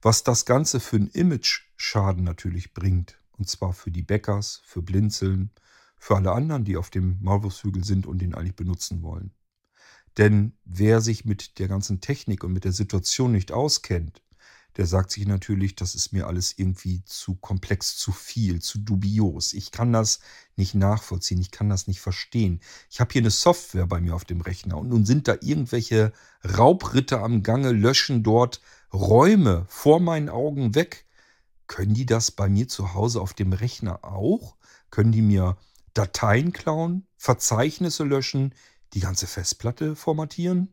Was 0.00 0.22
das 0.22 0.44
Ganze 0.44 0.78
für 0.78 0.96
einen 0.96 1.08
Image-Schaden 1.08 2.22
natürlich 2.22 2.72
bringt, 2.72 3.18
und 3.32 3.48
zwar 3.48 3.72
für 3.72 3.90
die 3.90 4.02
Bäckers, 4.02 4.62
für 4.64 4.82
Blinzeln, 4.82 5.50
für 5.98 6.16
alle 6.16 6.32
anderen, 6.32 6.64
die 6.64 6.76
auf 6.76 6.90
dem 6.90 7.18
Maulwurfshügel 7.20 7.84
sind 7.84 8.06
und 8.06 8.18
den 8.18 8.34
eigentlich 8.34 8.54
benutzen 8.54 9.02
wollen. 9.02 9.32
Denn 10.16 10.56
wer 10.64 11.00
sich 11.00 11.24
mit 11.24 11.58
der 11.58 11.68
ganzen 11.68 12.00
Technik 12.00 12.44
und 12.44 12.52
mit 12.52 12.64
der 12.64 12.72
Situation 12.72 13.32
nicht 13.32 13.52
auskennt, 13.52 14.22
der 14.76 14.86
sagt 14.86 15.10
sich 15.10 15.26
natürlich, 15.26 15.74
das 15.74 15.94
ist 15.94 16.12
mir 16.12 16.26
alles 16.26 16.56
irgendwie 16.56 17.02
zu 17.04 17.34
komplex, 17.34 17.96
zu 17.96 18.12
viel, 18.12 18.60
zu 18.62 18.78
dubios. 18.78 19.52
Ich 19.52 19.72
kann 19.72 19.92
das 19.92 20.20
nicht 20.56 20.74
nachvollziehen, 20.74 21.40
ich 21.40 21.50
kann 21.50 21.68
das 21.68 21.88
nicht 21.88 22.00
verstehen. 22.00 22.60
Ich 22.90 23.00
habe 23.00 23.12
hier 23.12 23.22
eine 23.22 23.30
Software 23.30 23.86
bei 23.86 24.00
mir 24.00 24.14
auf 24.14 24.24
dem 24.24 24.40
Rechner 24.40 24.78
und 24.78 24.88
nun 24.88 25.04
sind 25.04 25.26
da 25.26 25.36
irgendwelche 25.40 26.12
Raubritter 26.44 27.22
am 27.22 27.42
Gange, 27.42 27.72
löschen 27.72 28.22
dort 28.22 28.60
Räume 28.92 29.66
vor 29.68 30.00
meinen 30.00 30.28
Augen 30.28 30.74
weg. 30.74 31.06
Können 31.66 31.94
die 31.94 32.06
das 32.06 32.30
bei 32.30 32.48
mir 32.48 32.68
zu 32.68 32.94
Hause 32.94 33.20
auf 33.20 33.34
dem 33.34 33.52
Rechner 33.52 34.04
auch? 34.04 34.56
Können 34.90 35.12
die 35.12 35.22
mir 35.22 35.58
Dateien 35.92 36.52
klauen, 36.52 37.06
Verzeichnisse 37.16 38.04
löschen, 38.04 38.54
die 38.94 39.00
ganze 39.00 39.26
Festplatte 39.26 39.96
formatieren? 39.96 40.72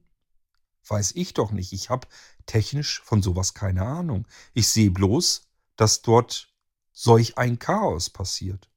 Weiß 0.88 1.14
ich 1.16 1.34
doch 1.34 1.52
nicht. 1.52 1.74
Ich 1.74 1.90
habe 1.90 2.08
technisch 2.46 3.02
von 3.04 3.22
sowas 3.22 3.54
keine 3.54 3.84
Ahnung. 3.84 4.28
Ich 4.54 4.68
sehe 4.68 4.92
bloß, 4.92 5.48
dass 5.76 6.02
dort 6.02 6.54
solch 6.92 7.38
ein 7.38 7.60
Chaos 7.60 8.10
passiert. 8.10 8.70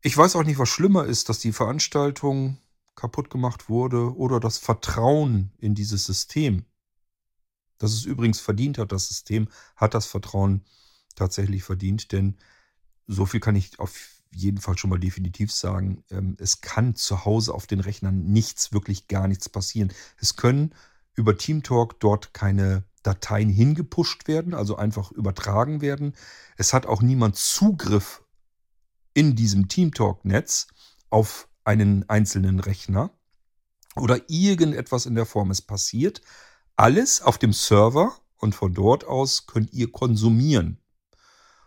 Ich 0.00 0.16
weiß 0.16 0.36
auch 0.36 0.44
nicht, 0.44 0.58
was 0.58 0.68
schlimmer 0.68 1.04
ist, 1.04 1.28
dass 1.28 1.40
die 1.40 1.52
Veranstaltung 1.52 2.58
kaputt 2.94 3.28
gemacht 3.28 3.68
wurde 3.68 4.16
oder 4.16 4.40
das 4.40 4.58
Vertrauen 4.58 5.52
in 5.58 5.74
dieses 5.74 6.04
System. 6.06 6.64
Dass 7.78 7.92
es 7.92 8.04
übrigens 8.04 8.40
verdient 8.40 8.78
hat, 8.78 8.92
das 8.92 9.08
System 9.08 9.48
hat 9.74 9.94
das 9.94 10.06
Vertrauen 10.06 10.64
tatsächlich 11.14 11.62
verdient, 11.62 12.12
denn 12.12 12.36
so 13.06 13.26
viel 13.26 13.40
kann 13.40 13.56
ich 13.56 13.78
auf 13.78 14.15
jeden 14.30 14.58
Fall 14.58 14.76
schon 14.76 14.90
mal 14.90 14.98
definitiv 14.98 15.52
sagen. 15.52 16.04
Ähm, 16.10 16.36
es 16.38 16.60
kann 16.60 16.94
zu 16.94 17.24
Hause 17.24 17.54
auf 17.54 17.66
den 17.66 17.80
Rechnern 17.80 18.24
nichts, 18.24 18.72
wirklich 18.72 19.08
gar 19.08 19.28
nichts 19.28 19.48
passieren. 19.48 19.92
Es 20.18 20.36
können 20.36 20.74
über 21.14 21.36
TeamTalk 21.36 21.98
dort 22.00 22.34
keine 22.34 22.84
Dateien 23.02 23.48
hingepusht 23.48 24.28
werden, 24.28 24.54
also 24.54 24.76
einfach 24.76 25.12
übertragen 25.12 25.80
werden. 25.80 26.14
Es 26.56 26.72
hat 26.72 26.86
auch 26.86 27.02
niemand 27.02 27.36
Zugriff 27.36 28.22
in 29.14 29.36
diesem 29.36 29.68
TeamTalk-Netz 29.68 30.68
auf 31.08 31.48
einen 31.64 32.08
einzelnen 32.08 32.60
Rechner 32.60 33.10
oder 33.96 34.20
irgendetwas 34.28 35.06
in 35.06 35.14
der 35.14 35.26
Form 35.26 35.50
ist 35.50 35.62
passiert. 35.62 36.20
Alles 36.76 37.22
auf 37.22 37.38
dem 37.38 37.52
Server 37.52 38.14
und 38.36 38.54
von 38.54 38.74
dort 38.74 39.04
aus 39.04 39.46
könnt 39.46 39.72
ihr 39.72 39.90
konsumieren. 39.90 40.78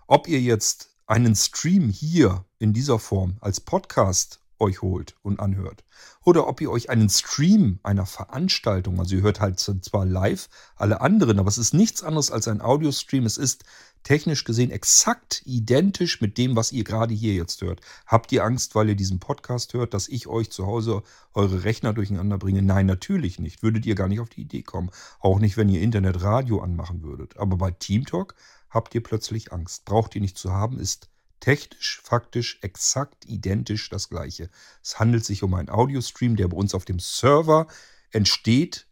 Ob 0.05 0.27
ihr 0.27 0.41
jetzt 0.41 0.88
einen 1.09 1.35
Stream 1.35 1.89
hier 1.89 2.45
in 2.59 2.71
dieser 2.71 2.99
Form 2.99 3.37
als 3.41 3.59
Podcast 3.59 4.41
euch 4.59 4.81
holt 4.81 5.15
und 5.23 5.39
anhört. 5.39 5.83
Oder 6.23 6.47
ob 6.47 6.61
ihr 6.61 6.69
euch 6.69 6.89
einen 6.89 7.09
Stream 7.09 7.79
einer 7.81 8.05
Veranstaltung, 8.05 8.99
also 8.99 9.15
ihr 9.15 9.23
hört 9.23 9.39
halt 9.39 9.59
zwar 9.59 10.05
live 10.05 10.49
alle 10.75 11.01
anderen, 11.01 11.39
aber 11.39 11.47
es 11.47 11.57
ist 11.57 11.73
nichts 11.73 12.03
anderes 12.03 12.29
als 12.29 12.47
ein 12.47 12.61
Audiostream. 12.61 13.25
Es 13.25 13.37
ist 13.37 13.63
technisch 14.03 14.43
gesehen 14.43 14.69
exakt 14.69 15.41
identisch 15.45 16.21
mit 16.21 16.37
dem, 16.37 16.55
was 16.55 16.71
ihr 16.71 16.83
gerade 16.83 17.13
hier 17.13 17.33
jetzt 17.33 17.61
hört. 17.61 17.81
Habt 18.05 18.31
ihr 18.31 18.43
Angst, 18.43 18.75
weil 18.75 18.89
ihr 18.89 18.95
diesen 18.95 19.19
Podcast 19.19 19.73
hört, 19.73 19.95
dass 19.95 20.09
ich 20.09 20.27
euch 20.27 20.51
zu 20.51 20.67
Hause 20.67 21.01
eure 21.33 21.63
Rechner 21.63 21.93
durcheinander 21.93 22.37
bringe? 22.37 22.61
Nein, 22.61 22.85
natürlich 22.85 23.39
nicht. 23.39 23.63
Würdet 23.63 23.85
ihr 23.85 23.95
gar 23.95 24.07
nicht 24.07 24.19
auf 24.19 24.29
die 24.29 24.41
Idee 24.41 24.61
kommen. 24.61 24.91
Auch 25.19 25.39
nicht, 25.39 25.57
wenn 25.57 25.69
ihr 25.69 25.81
Internetradio 25.81 26.61
anmachen 26.61 27.01
würdet. 27.01 27.37
Aber 27.37 27.57
bei 27.57 27.71
TeamTalk 27.71 28.35
habt 28.69 28.93
ihr 28.95 29.03
plötzlich 29.03 29.51
Angst. 29.51 29.85
Braucht 29.85 30.15
ihr 30.15 30.21
nicht 30.21 30.37
zu 30.37 30.51
haben, 30.51 30.79
ist 30.79 31.09
technisch, 31.39 32.01
faktisch 32.03 32.59
exakt 32.61 33.25
identisch 33.25 33.89
das 33.89 34.09
gleiche. 34.09 34.49
Es 34.83 34.99
handelt 34.99 35.25
sich 35.25 35.43
um 35.43 35.53
einen 35.53 35.69
Audiostream, 35.69 36.35
der 36.35 36.47
bei 36.47 36.57
uns 36.57 36.75
auf 36.75 36.85
dem 36.85 36.99
Server 36.99 37.67
entsteht 38.11 38.87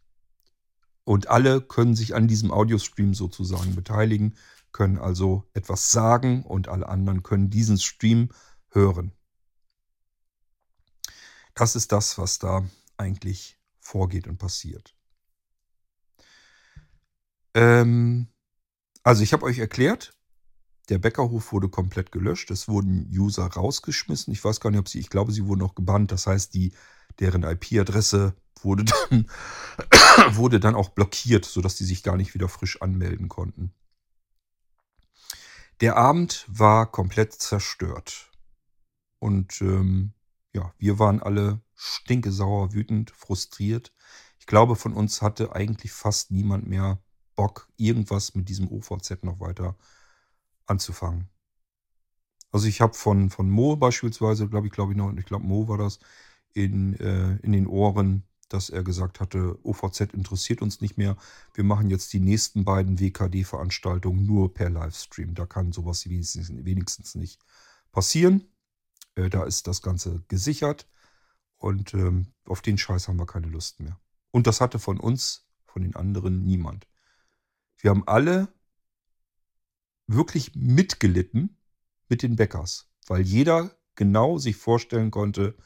und 1.04 1.28
alle 1.28 1.60
können 1.60 1.96
sich 1.96 2.14
an 2.14 2.28
diesem 2.28 2.50
Audiostream 2.50 3.14
sozusagen 3.14 3.74
beteiligen, 3.74 4.36
können 4.72 4.98
also 4.98 5.48
etwas 5.54 5.90
sagen 5.90 6.42
und 6.42 6.68
alle 6.68 6.88
anderen 6.88 7.22
können 7.22 7.50
diesen 7.50 7.78
Stream 7.78 8.30
hören. 8.70 9.12
Das 11.54 11.74
ist 11.74 11.92
das, 11.92 12.18
was 12.18 12.38
da 12.38 12.64
eigentlich 12.96 13.58
vorgeht 13.80 14.28
und 14.28 14.38
passiert. 14.38 14.94
Ähm, 17.54 18.28
also 19.02 19.22
ich 19.22 19.32
habe 19.32 19.44
euch 19.44 19.58
erklärt, 19.58 20.12
der 20.88 20.98
Bäckerhof 20.98 21.52
wurde 21.52 21.68
komplett 21.68 22.12
gelöscht. 22.12 22.50
Es 22.50 22.68
wurden 22.68 23.10
User 23.12 23.46
rausgeschmissen. 23.46 24.32
Ich 24.32 24.42
weiß 24.42 24.60
gar 24.60 24.70
nicht, 24.70 24.80
ob 24.80 24.88
sie, 24.88 24.98
ich 25.00 25.10
glaube, 25.10 25.32
sie 25.32 25.46
wurden 25.46 25.62
auch 25.62 25.74
gebannt. 25.74 26.12
Das 26.12 26.26
heißt, 26.26 26.54
die, 26.54 26.72
deren 27.20 27.42
IP-Adresse 27.42 28.34
wurde 28.62 28.84
dann, 28.84 29.26
wurde 30.34 30.60
dann 30.60 30.74
auch 30.74 30.90
blockiert, 30.90 31.44
sodass 31.44 31.76
die 31.76 31.84
sich 31.84 32.02
gar 32.02 32.16
nicht 32.16 32.34
wieder 32.34 32.48
frisch 32.48 32.80
anmelden 32.80 33.28
konnten. 33.28 33.72
Der 35.80 35.96
Abend 35.96 36.44
war 36.48 36.90
komplett 36.90 37.34
zerstört. 37.34 38.30
Und 39.20 39.60
ähm, 39.60 40.12
ja, 40.54 40.72
wir 40.78 40.98
waren 40.98 41.20
alle 41.22 41.60
stinkesauer, 41.74 42.72
wütend, 42.72 43.10
frustriert. 43.10 43.92
Ich 44.40 44.46
glaube, 44.46 44.74
von 44.74 44.94
uns 44.94 45.22
hatte 45.22 45.54
eigentlich 45.54 45.92
fast 45.92 46.30
niemand 46.30 46.66
mehr 46.66 47.00
Bock, 47.38 47.68
irgendwas 47.76 48.34
mit 48.34 48.48
diesem 48.48 48.66
OVZ 48.66 49.22
noch 49.22 49.38
weiter 49.38 49.76
anzufangen. 50.66 51.28
Also 52.50 52.66
ich 52.66 52.80
habe 52.80 52.94
von, 52.94 53.30
von 53.30 53.48
Mo 53.48 53.76
beispielsweise, 53.76 54.48
glaube 54.48 54.66
ich, 54.66 54.72
glaube 54.72 54.90
ich 54.92 54.98
noch, 54.98 55.16
ich 55.16 55.24
glaube 55.24 55.44
Mo 55.44 55.68
war 55.68 55.78
das, 55.78 56.00
in, 56.52 56.94
äh, 56.98 57.36
in 57.36 57.52
den 57.52 57.68
Ohren, 57.68 58.24
dass 58.48 58.70
er 58.70 58.82
gesagt 58.82 59.20
hatte, 59.20 59.56
OVZ 59.62 60.00
interessiert 60.14 60.62
uns 60.62 60.80
nicht 60.80 60.98
mehr. 60.98 61.16
Wir 61.54 61.62
machen 61.62 61.90
jetzt 61.90 62.12
die 62.12 62.18
nächsten 62.18 62.64
beiden 62.64 62.98
WKD-Veranstaltungen 62.98 64.26
nur 64.26 64.52
per 64.52 64.68
Livestream. 64.68 65.36
Da 65.36 65.46
kann 65.46 65.70
sowas 65.70 66.08
wenigstens, 66.08 66.50
wenigstens 66.64 67.14
nicht 67.14 67.40
passieren. 67.92 68.48
Äh, 69.14 69.30
da 69.30 69.44
ist 69.44 69.68
das 69.68 69.80
Ganze 69.80 70.24
gesichert 70.26 70.88
und 71.56 71.94
ähm, 71.94 72.32
auf 72.46 72.62
den 72.62 72.78
Scheiß 72.78 73.06
haben 73.06 73.20
wir 73.20 73.26
keine 73.26 73.46
Lust 73.46 73.78
mehr. 73.78 73.96
Und 74.32 74.48
das 74.48 74.60
hatte 74.60 74.80
von 74.80 74.98
uns, 74.98 75.46
von 75.66 75.82
den 75.82 75.94
anderen 75.94 76.42
niemand. 76.42 76.88
Wir 77.78 77.90
haben 77.90 78.06
alle 78.06 78.48
wirklich 80.06 80.54
mitgelitten 80.54 81.56
mit 82.08 82.22
den 82.22 82.36
Bäckers, 82.36 82.88
weil 83.06 83.22
jeder 83.22 83.76
genau 83.94 84.38
sich 84.38 84.56
vorstellen 84.56 85.10
konnte, 85.10 85.56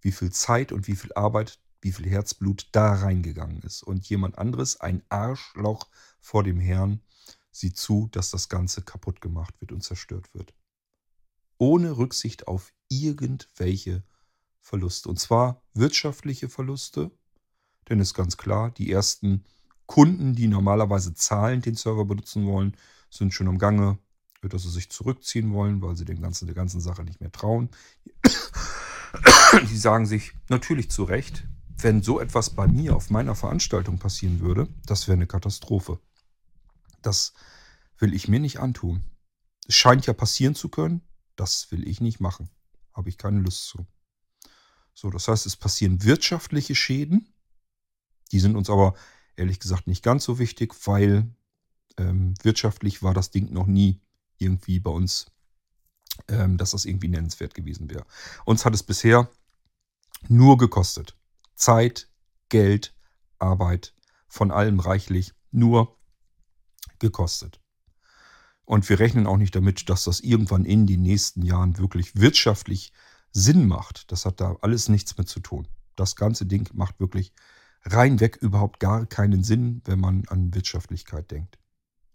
wie 0.00 0.12
viel 0.12 0.30
Zeit 0.30 0.72
und 0.72 0.86
wie 0.86 0.96
viel 0.96 1.12
Arbeit, 1.14 1.58
wie 1.80 1.92
viel 1.92 2.08
Herzblut 2.08 2.68
da 2.72 2.94
reingegangen 2.94 3.62
ist. 3.62 3.82
Und 3.82 4.08
jemand 4.08 4.38
anderes, 4.38 4.80
ein 4.80 5.02
Arschloch 5.08 5.88
vor 6.20 6.42
dem 6.42 6.60
Herrn, 6.60 7.00
sieht 7.50 7.76
zu, 7.76 8.08
dass 8.10 8.30
das 8.30 8.48
Ganze 8.48 8.82
kaputt 8.82 9.20
gemacht 9.20 9.60
wird 9.60 9.72
und 9.72 9.82
zerstört 9.82 10.34
wird. 10.34 10.54
Ohne 11.56 11.96
Rücksicht 11.96 12.48
auf 12.48 12.72
irgendwelche 12.88 14.02
Verluste. 14.60 15.08
Und 15.08 15.20
zwar 15.20 15.62
wirtschaftliche 15.72 16.48
Verluste, 16.48 17.10
denn 17.88 18.00
es 18.00 18.08
ist 18.08 18.14
ganz 18.14 18.36
klar, 18.36 18.70
die 18.72 18.90
ersten 18.90 19.44
Kunden, 19.86 20.34
die 20.34 20.48
normalerweise 20.48 21.14
zahlend 21.14 21.66
den 21.66 21.74
Server 21.74 22.04
benutzen 22.04 22.46
wollen, 22.46 22.76
sind 23.10 23.34
schon 23.34 23.48
am 23.48 23.58
Gange, 23.58 23.98
dass 24.42 24.62
sie 24.62 24.70
sich 24.70 24.90
zurückziehen 24.90 25.52
wollen, 25.52 25.80
weil 25.80 25.96
sie 25.96 26.04
dem 26.04 26.20
ganzen, 26.20 26.46
der 26.46 26.54
ganzen 26.54 26.80
Sache 26.80 27.04
nicht 27.04 27.20
mehr 27.20 27.32
trauen. 27.32 27.70
Die 29.70 29.76
sagen 29.76 30.06
sich 30.06 30.32
natürlich 30.48 30.90
zu 30.90 31.04
Recht, 31.04 31.46
wenn 31.78 32.02
so 32.02 32.20
etwas 32.20 32.50
bei 32.50 32.66
mir 32.66 32.96
auf 32.96 33.10
meiner 33.10 33.34
Veranstaltung 33.34 33.98
passieren 33.98 34.40
würde, 34.40 34.68
das 34.86 35.06
wäre 35.06 35.16
eine 35.16 35.26
Katastrophe. 35.26 35.98
Das 37.02 37.32
will 37.98 38.14
ich 38.14 38.28
mir 38.28 38.40
nicht 38.40 38.58
antun. 38.58 39.04
Es 39.66 39.74
scheint 39.76 40.06
ja 40.06 40.12
passieren 40.12 40.54
zu 40.54 40.68
können, 40.68 41.02
das 41.36 41.70
will 41.70 41.86
ich 41.86 42.00
nicht 42.00 42.20
machen. 42.20 42.50
Habe 42.92 43.08
ich 43.08 43.18
keine 43.18 43.40
Lust 43.40 43.66
zu. 43.66 43.86
So, 44.94 45.10
das 45.10 45.28
heißt, 45.28 45.46
es 45.46 45.56
passieren 45.56 46.02
wirtschaftliche 46.04 46.74
Schäden. 46.74 47.32
Die 48.32 48.40
sind 48.40 48.56
uns 48.56 48.70
aber 48.70 48.94
ehrlich 49.36 49.60
gesagt 49.60 49.86
nicht 49.86 50.02
ganz 50.02 50.24
so 50.24 50.38
wichtig, 50.38 50.74
weil 50.86 51.34
ähm, 51.96 52.34
wirtschaftlich 52.42 53.02
war 53.02 53.14
das 53.14 53.30
Ding 53.30 53.52
noch 53.52 53.66
nie 53.66 54.00
irgendwie 54.38 54.80
bei 54.80 54.90
uns, 54.90 55.26
ähm, 56.28 56.56
dass 56.56 56.72
das 56.72 56.84
irgendwie 56.84 57.08
nennenswert 57.08 57.54
gewesen 57.54 57.90
wäre. 57.90 58.06
Uns 58.44 58.64
hat 58.64 58.74
es 58.74 58.82
bisher 58.82 59.28
nur 60.28 60.58
gekostet. 60.58 61.16
Zeit, 61.54 62.08
Geld, 62.48 62.94
Arbeit, 63.38 63.94
von 64.28 64.50
allem 64.50 64.80
reichlich, 64.80 65.32
nur 65.50 65.96
gekostet. 66.98 67.60
Und 68.64 68.88
wir 68.88 68.98
rechnen 68.98 69.26
auch 69.26 69.36
nicht 69.36 69.54
damit, 69.54 69.88
dass 69.90 70.04
das 70.04 70.20
irgendwann 70.20 70.64
in 70.64 70.86
den 70.86 71.02
nächsten 71.02 71.42
Jahren 71.42 71.78
wirklich 71.78 72.16
wirtschaftlich 72.16 72.92
Sinn 73.30 73.66
macht. 73.66 74.10
Das 74.10 74.24
hat 74.24 74.40
da 74.40 74.56
alles 74.62 74.88
nichts 74.88 75.16
mit 75.18 75.28
zu 75.28 75.40
tun. 75.40 75.68
Das 75.96 76.16
ganze 76.16 76.46
Ding 76.46 76.68
macht 76.72 76.98
wirklich 76.98 77.32
reinweg 77.84 78.36
überhaupt 78.36 78.80
gar 78.80 79.06
keinen 79.06 79.44
Sinn, 79.44 79.82
wenn 79.84 80.00
man 80.00 80.24
an 80.28 80.54
Wirtschaftlichkeit 80.54 81.30
denkt. 81.30 81.58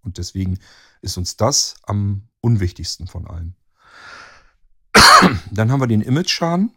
Und 0.02 0.18
deswegen 0.18 0.60
ist 1.02 1.18
uns 1.18 1.38
das 1.38 1.76
am 1.84 2.28
unwichtigsten 2.42 3.08
von 3.08 3.28
allem. 3.28 3.56
Dann 5.52 5.72
haben 5.72 5.82
wir 5.82 5.88
den 5.88 6.02
Image-Schaden. 6.02 6.72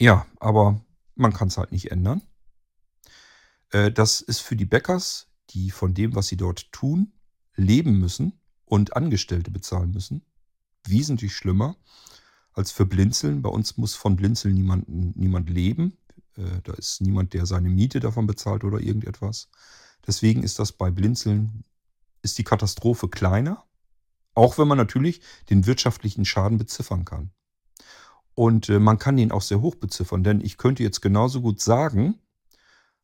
Ja, 0.00 0.26
aber 0.38 0.80
man 1.14 1.32
kann 1.32 1.48
es 1.48 1.58
halt 1.58 1.72
nicht 1.72 1.90
ändern. 1.90 2.22
Äh, 3.70 3.92
das 3.92 4.20
ist 4.20 4.40
für 4.40 4.56
die 4.56 4.64
Bäckers, 4.64 5.28
die 5.50 5.70
von 5.70 5.94
dem, 5.94 6.14
was 6.14 6.28
sie 6.28 6.36
dort 6.36 6.72
tun, 6.72 7.12
leben 7.54 7.98
müssen 7.98 8.40
und 8.64 8.96
Angestellte 8.96 9.50
bezahlen 9.50 9.90
müssen, 9.90 10.24
wesentlich 10.86 11.34
schlimmer 11.34 11.76
als 12.52 12.72
für 12.72 12.86
Blinzeln. 12.86 13.42
Bei 13.42 13.50
uns 13.50 13.76
muss 13.76 13.94
von 13.94 14.16
Blinzeln 14.16 14.54
niemand, 14.54 14.88
niemand 14.88 15.50
leben. 15.50 15.96
Äh, 16.36 16.60
da 16.62 16.72
ist 16.74 17.00
niemand, 17.00 17.34
der 17.34 17.46
seine 17.46 17.68
Miete 17.68 18.00
davon 18.00 18.26
bezahlt 18.26 18.64
oder 18.64 18.80
irgendetwas. 18.80 19.48
Deswegen 20.06 20.42
ist 20.42 20.58
das 20.58 20.72
bei 20.72 20.90
Blinzeln, 20.90 21.64
ist 22.22 22.38
die 22.38 22.44
Katastrophe 22.44 23.08
kleiner, 23.08 23.64
auch 24.34 24.58
wenn 24.58 24.68
man 24.68 24.78
natürlich 24.78 25.20
den 25.50 25.66
wirtschaftlichen 25.66 26.24
Schaden 26.24 26.58
beziffern 26.58 27.04
kann. 27.04 27.30
Und 28.34 28.68
äh, 28.68 28.78
man 28.78 28.98
kann 28.98 29.18
ihn 29.18 29.32
auch 29.32 29.42
sehr 29.42 29.60
hoch 29.60 29.74
beziffern, 29.74 30.24
denn 30.24 30.40
ich 30.40 30.56
könnte 30.56 30.82
jetzt 30.82 31.00
genauso 31.00 31.42
gut 31.42 31.60
sagen, 31.60 32.20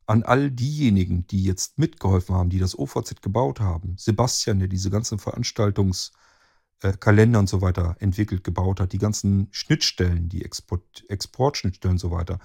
an 0.07 0.23
all 0.23 0.49
diejenigen, 0.49 1.27
die 1.27 1.43
jetzt 1.43 1.77
mitgeholfen 1.77 2.33
haben, 2.33 2.49
die 2.49 2.59
das 2.59 2.79
OVZ 2.79 3.21
gebaut 3.21 3.59
haben, 3.59 3.95
Sebastian, 3.97 4.59
der 4.59 4.69
diese 4.69 4.89
ganzen 4.89 5.19
Veranstaltungskalender 5.19 7.37
äh, 7.37 7.41
und 7.41 7.49
so 7.49 7.61
weiter 7.61 7.97
entwickelt, 7.99 8.45
gebaut 8.45 8.79
hat, 8.79 8.93
die 8.93 8.99
ganzen 8.99 9.49
Schnittstellen, 9.51 10.29
die 10.29 10.45
Export, 10.45 11.03
Exportschnittstellen 11.09 11.95
und 11.95 11.99
so 11.99 12.09
weiter, 12.09 12.39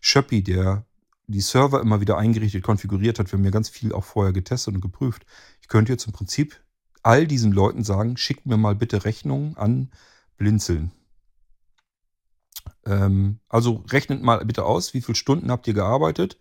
Schöppi, 0.00 0.42
der 0.42 0.86
die 1.26 1.40
Server 1.40 1.80
immer 1.80 2.00
wieder 2.00 2.16
eingerichtet, 2.16 2.62
konfiguriert 2.62 3.18
hat. 3.18 3.30
Wir 3.30 3.38
haben 3.38 3.44
ja 3.44 3.50
ganz 3.50 3.68
viel 3.68 3.92
auch 3.92 4.04
vorher 4.04 4.32
getestet 4.32 4.74
und 4.74 4.80
geprüft. 4.80 5.26
Ich 5.60 5.68
könnte 5.68 5.92
jetzt 5.92 6.06
im 6.06 6.12
Prinzip 6.12 6.60
all 7.02 7.26
diesen 7.26 7.52
Leuten 7.52 7.84
sagen, 7.84 8.16
schickt 8.16 8.46
mir 8.46 8.56
mal 8.56 8.74
bitte 8.74 9.04
Rechnungen 9.04 9.56
an 9.56 9.90
Blinzeln. 10.36 10.92
Ähm, 12.86 13.40
also 13.48 13.84
rechnet 13.90 14.22
mal 14.22 14.44
bitte 14.44 14.64
aus, 14.64 14.94
wie 14.94 15.02
viele 15.02 15.16
Stunden 15.16 15.50
habt 15.50 15.66
ihr 15.66 15.74
gearbeitet. 15.74 16.38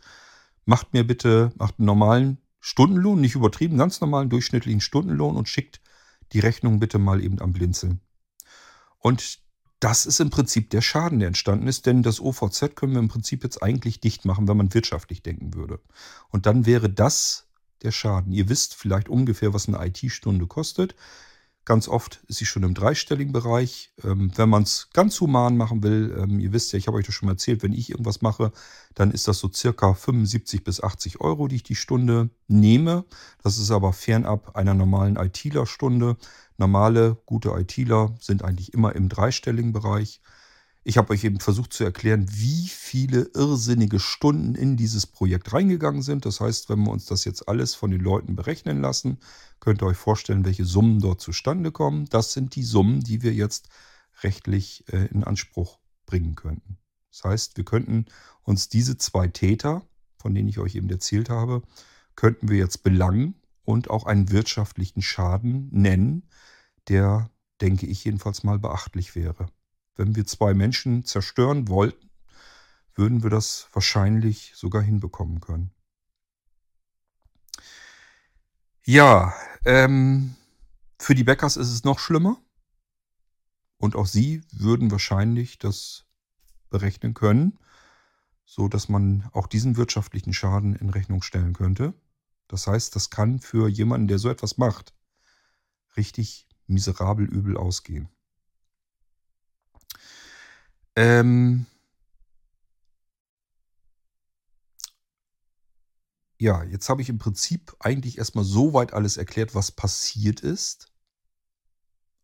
Macht 0.66 0.94
mir 0.94 1.06
bitte, 1.06 1.52
macht 1.58 1.80
einen 1.80 1.86
normalen 1.86 2.38
Stundenlohn, 2.60 3.22
nicht 3.22 3.36
übertrieben, 3.36 3.78
ganz 3.78 4.02
normalen 4.02 4.30
durchschnittlichen 4.30 4.82
Stundenlohn 4.82 5.36
und 5.36 5.50
schickt 5.50 5.82
die 6.34 6.40
Rechnung 6.40 6.80
bitte 6.80 6.98
mal 6.98 7.24
eben 7.24 7.40
am 7.42 7.54
Blinzeln. 7.54 8.02
Und 9.00 9.40
das 9.80 10.06
ist 10.06 10.20
im 10.20 10.30
Prinzip 10.30 10.70
der 10.72 10.82
Schaden, 10.82 11.20
der 11.20 11.28
entstanden 11.28 11.68
ist, 11.68 11.86
denn 11.86 12.02
das 12.02 12.20
OVZ 12.20 12.76
können 12.76 12.94
wir 12.94 13.00
im 13.00 13.10
Prinzip 13.10 13.44
jetzt 13.44 13.62
eigentlich 13.62 14.00
dicht 14.00 14.26
machen, 14.26 14.48
wenn 14.48 14.58
man 14.58 14.74
wirtschaftlich 14.74 15.22
denken 15.22 15.54
würde. 15.54 15.80
Und 16.30 16.46
dann 16.46 16.66
wäre 16.66 16.90
das 16.90 17.48
der 17.84 17.92
Schaden. 17.92 18.34
Ihr 18.34 18.50
wisst 18.50 18.74
vielleicht 18.74 19.08
ungefähr, 19.08 19.54
was 19.54 19.68
eine 19.68 19.86
IT-Stunde 19.86 20.48
kostet. 20.48 20.96
Ganz 21.68 21.90
oft 21.90 22.24
ist 22.28 22.38
sie 22.38 22.46
schon 22.46 22.64
im 22.64 22.74
dreistelligen 22.74 23.34
Bereich. 23.34 23.92
Ähm, 24.02 24.32
wenn 24.36 24.48
man 24.48 24.64
es 24.64 24.90
ganz 24.94 25.20
human 25.20 25.58
machen 25.58 25.84
will, 25.84 26.16
ähm, 26.18 26.40
ihr 26.40 26.54
wisst 26.54 26.72
ja, 26.72 26.80
ich 26.80 26.88
habe 26.88 26.96
euch 26.96 27.06
das 27.06 27.14
schon 27.14 27.26
mal 27.26 27.34
erzählt, 27.34 27.62
wenn 27.62 27.74
ich 27.74 27.90
irgendwas 27.90 28.22
mache, 28.22 28.54
dann 28.96 29.12
ist 29.12 29.28
das 29.28 29.40
so 29.40 29.52
circa 29.52 29.94
75 29.94 30.64
bis 30.64 30.82
80 30.82 31.20
Euro, 31.20 31.50
die 31.50 31.58
ich 31.58 31.64
die 31.64 31.76
Stunde 31.76 32.30
nehme. 32.48 33.04
Das 33.44 33.58
ist 33.58 33.70
aber 33.70 33.92
fernab 33.92 34.56
einer 34.56 34.74
normalen 34.74 35.18
ITler-Stunde. 35.18 36.16
Normale, 36.58 37.18
gute 37.26 37.50
ITler 37.50 38.16
sind 38.20 38.44
eigentlich 38.44 38.74
immer 38.74 38.96
im 38.96 39.10
dreistelligen 39.10 39.74
Bereich. 39.74 40.22
Ich 40.84 40.98
habe 40.98 41.12
euch 41.12 41.24
eben 41.24 41.40
versucht 41.40 41.74
zu 41.74 41.84
erklären, 41.84 42.26
wie 42.32 42.68
viele 42.70 43.30
irrsinnige 43.36 44.00
Stunden 44.00 44.56
in 44.56 44.78
dieses 44.78 45.06
Projekt 45.06 45.54
reingegangen 45.54 46.02
sind. 46.02 46.26
Das 46.26 46.40
heißt, 46.40 46.70
wenn 46.70 46.80
wir 46.80 46.92
uns 46.92 47.06
das 47.06 47.26
jetzt 47.26 47.48
alles 47.48 47.76
von 47.76 47.92
den 47.92 48.00
Leuten 48.00 48.36
berechnen 48.36 48.82
lassen, 48.82 49.20
könnt 49.60 49.84
ihr 49.84 49.88
euch 49.88 49.98
vorstellen, 49.98 50.46
welche 50.46 50.66
Summen 50.66 51.00
dort 51.00 51.22
zustande 51.22 51.72
kommen. 51.72 52.06
Das 52.06 52.34
sind 52.34 52.56
die 52.56 52.64
Summen, 52.64 53.02
die 53.02 53.22
wir 53.22 53.34
jetzt 53.34 53.70
rechtlich 54.24 54.86
äh, 54.92 55.08
in 55.08 55.24
Anspruch 55.24 55.78
bringen 56.06 56.36
könnten. 56.36 56.78
Das 57.12 57.24
heißt, 57.24 57.58
wir 57.58 57.66
könnten 57.66 58.06
uns 58.44 58.70
diese 58.70 58.98
zwei 58.98 59.28
Täter, 59.28 59.86
von 60.18 60.34
denen 60.34 60.48
ich 60.48 60.58
euch 60.58 60.76
eben 60.76 60.90
erzählt 60.90 61.30
habe, 61.30 61.62
könnten 62.16 62.50
wir 62.50 62.58
jetzt 62.58 62.84
belangen 62.84 63.36
und 63.68 63.90
auch 63.90 64.06
einen 64.06 64.32
wirtschaftlichen 64.32 65.02
Schaden 65.02 65.68
nennen, 65.74 66.30
der, 66.88 67.30
denke 67.60 67.86
ich, 67.86 68.06
jedenfalls 68.06 68.46
mal 68.46 68.58
beachtlich 68.58 69.14
wäre. 69.14 69.48
Wenn 69.98 70.16
wir 70.16 70.26
zwei 70.26 70.54
Menschen 70.54 71.04
zerstören 71.04 71.68
wollten, 71.68 72.10
würden 72.96 73.24
wir 73.24 73.30
das 73.30 73.68
wahrscheinlich 73.74 74.54
sogar 74.56 74.82
hinbekommen 74.82 75.42
können. 75.42 75.72
Ja, 78.86 79.34
ähm, 79.66 80.36
für 80.98 81.14
die 81.14 81.26
Bäckers 81.26 81.58
ist 81.58 81.70
es 81.74 81.84
noch 81.84 82.00
schlimmer. 82.00 82.42
Und 83.80 83.98
auch 83.98 84.08
sie 84.08 84.44
würden 84.54 84.92
wahrscheinlich 84.92 85.60
das 85.60 86.06
berechnen 86.70 87.14
können, 87.14 87.60
so 88.46 88.70
dass 88.70 88.88
man 88.88 89.30
auch 89.34 89.48
diesen 89.48 89.76
wirtschaftlichen 89.76 90.32
Schaden 90.32 90.74
in 90.74 90.90
Rechnung 90.90 91.22
stellen 91.22 91.52
könnte. 91.52 91.94
Das 92.48 92.68
heißt, 92.68 92.96
das 92.96 93.10
kann 93.10 93.40
für 93.40 93.68
jemanden, 93.68 94.08
der 94.08 94.20
so 94.20 94.30
etwas 94.30 94.58
macht, 94.58 94.94
richtig 95.98 96.48
miserabel 96.68 97.26
übel 97.26 97.58
ausgehen. 97.58 98.10
Ähm 100.96 101.66
ja, 106.40 106.64
jetzt 106.64 106.90
habe 106.90 107.02
ich 107.02 107.10
im 107.10 107.18
Prinzip 107.18 107.76
eigentlich 107.80 108.18
erstmal 108.18 108.46
so 108.46 108.74
weit 108.74 108.94
alles 108.94 109.18
erklärt, 109.18 109.56
was 109.56 109.72
passiert 109.72 110.40
ist. 110.42 110.92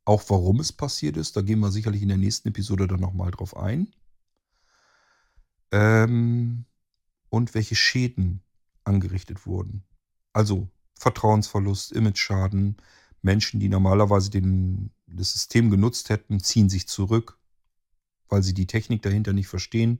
Auch 0.06 0.24
warum 0.30 0.60
es 0.60 0.74
passiert 0.74 1.18
ist. 1.18 1.38
Da 1.38 1.42
gehen 1.42 1.60
wir 1.60 1.72
sicherlich 1.72 2.02
in 2.02 2.10
der 2.10 2.18
nächsten 2.18 2.50
Episode 2.50 2.88
dann 2.88 3.00
nochmal 3.00 3.32
drauf 3.32 3.56
ein. 3.56 3.94
Ähm 5.72 6.66
und 7.30 7.56
welche 7.56 7.76
Schäden 7.76 8.44
angerichtet 8.84 9.48
wurden. 9.48 9.84
Also 10.34 10.68
Vertrauensverlust, 10.96 11.92
Image-Schaden, 11.92 12.78
Menschen, 13.22 13.60
die 13.60 13.70
normalerweise 13.70 14.30
den, 14.30 14.92
das 15.08 15.34
System 15.34 15.70
genutzt 15.70 16.10
hätten, 16.10 16.40
ziehen 16.40 16.70
sich 16.70 16.88
zurück, 16.88 17.38
weil 18.30 18.44
sie 18.44 18.54
die 18.54 18.68
Technik 18.68 19.02
dahinter 19.02 19.32
nicht 19.34 19.48
verstehen 19.48 20.00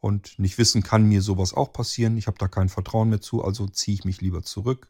und 0.00 0.38
nicht 0.38 0.58
wissen, 0.58 0.82
kann 0.82 1.08
mir 1.08 1.22
sowas 1.22 1.54
auch 1.54 1.72
passieren. 1.72 2.16
Ich 2.16 2.26
habe 2.26 2.38
da 2.38 2.48
kein 2.48 2.68
Vertrauen 2.68 3.10
mehr 3.10 3.20
zu, 3.20 3.44
also 3.44 3.68
ziehe 3.68 3.94
ich 3.94 4.04
mich 4.04 4.20
lieber 4.20 4.42
zurück. 4.42 4.88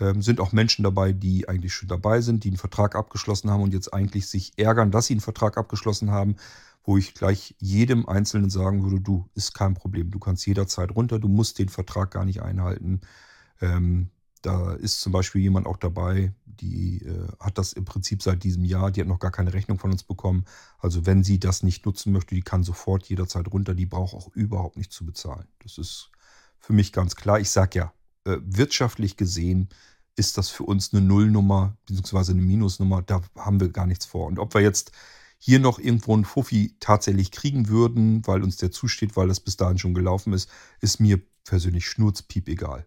Ähm, 0.00 0.22
sind 0.22 0.40
auch 0.40 0.52
Menschen 0.52 0.82
dabei, 0.82 1.12
die 1.12 1.48
eigentlich 1.48 1.72
schon 1.72 1.88
dabei 1.88 2.20
sind, 2.20 2.44
die 2.44 2.48
einen 2.48 2.56
Vertrag 2.56 2.96
abgeschlossen 2.96 3.50
haben 3.50 3.62
und 3.62 3.72
jetzt 3.72 3.94
eigentlich 3.94 4.26
sich 4.26 4.52
ärgern, 4.56 4.90
dass 4.90 5.06
sie 5.06 5.14
einen 5.14 5.20
Vertrag 5.20 5.56
abgeschlossen 5.56 6.10
haben, 6.10 6.36
wo 6.84 6.98
ich 6.98 7.14
gleich 7.14 7.54
jedem 7.60 8.08
Einzelnen 8.08 8.50
sagen 8.50 8.82
würde, 8.82 9.00
du, 9.00 9.28
ist 9.34 9.54
kein 9.54 9.74
Problem, 9.74 10.10
du 10.10 10.18
kannst 10.18 10.46
jederzeit 10.46 10.90
runter, 10.90 11.18
du 11.18 11.28
musst 11.28 11.58
den 11.58 11.68
Vertrag 11.68 12.10
gar 12.10 12.24
nicht 12.24 12.42
einhalten. 12.42 13.00
Ähm, 13.62 14.10
da 14.42 14.72
ist 14.74 15.00
zum 15.00 15.12
Beispiel 15.12 15.40
jemand 15.40 15.66
auch 15.66 15.76
dabei, 15.76 16.34
die 16.44 17.02
äh, 17.04 17.28
hat 17.40 17.58
das 17.58 17.72
im 17.72 17.84
Prinzip 17.84 18.22
seit 18.22 18.42
diesem 18.42 18.64
Jahr, 18.64 18.90
die 18.90 19.00
hat 19.00 19.08
noch 19.08 19.20
gar 19.20 19.30
keine 19.30 19.54
Rechnung 19.54 19.78
von 19.78 19.92
uns 19.92 20.02
bekommen. 20.02 20.44
Also 20.78 21.06
wenn 21.06 21.22
sie 21.22 21.38
das 21.38 21.62
nicht 21.62 21.86
nutzen 21.86 22.12
möchte, 22.12 22.34
die 22.34 22.42
kann 22.42 22.64
sofort 22.64 23.06
jederzeit 23.06 23.48
runter, 23.52 23.74
die 23.74 23.86
braucht 23.86 24.14
auch 24.14 24.28
überhaupt 24.34 24.76
nicht 24.76 24.92
zu 24.92 25.06
bezahlen. 25.06 25.46
Das 25.62 25.78
ist 25.78 26.10
für 26.58 26.72
mich 26.72 26.92
ganz 26.92 27.14
klar. 27.14 27.38
Ich 27.38 27.50
sage 27.50 27.78
ja, 27.78 27.92
äh, 28.24 28.38
wirtschaftlich 28.42 29.16
gesehen 29.16 29.68
ist 30.16 30.36
das 30.36 30.50
für 30.50 30.64
uns 30.64 30.92
eine 30.92 31.02
Nullnummer 31.02 31.76
bzw. 31.86 32.32
eine 32.32 32.42
Minusnummer. 32.42 33.02
Da 33.02 33.22
haben 33.36 33.60
wir 33.60 33.68
gar 33.68 33.86
nichts 33.86 34.06
vor. 34.06 34.26
Und 34.26 34.40
ob 34.40 34.54
wir 34.54 34.60
jetzt 34.60 34.90
hier 35.38 35.60
noch 35.60 35.78
irgendwo 35.78 36.14
einen 36.14 36.24
Fuffi 36.24 36.76
tatsächlich 36.80 37.30
kriegen 37.30 37.68
würden, 37.68 38.26
weil 38.26 38.42
uns 38.42 38.56
der 38.56 38.72
zusteht, 38.72 39.16
weil 39.16 39.28
das 39.28 39.40
bis 39.40 39.56
dahin 39.56 39.78
schon 39.78 39.94
gelaufen 39.94 40.32
ist, 40.32 40.50
ist 40.80 41.00
mir 41.00 41.20
persönlich 41.44 41.86
schnurzpiep 41.86 42.48
egal 42.48 42.86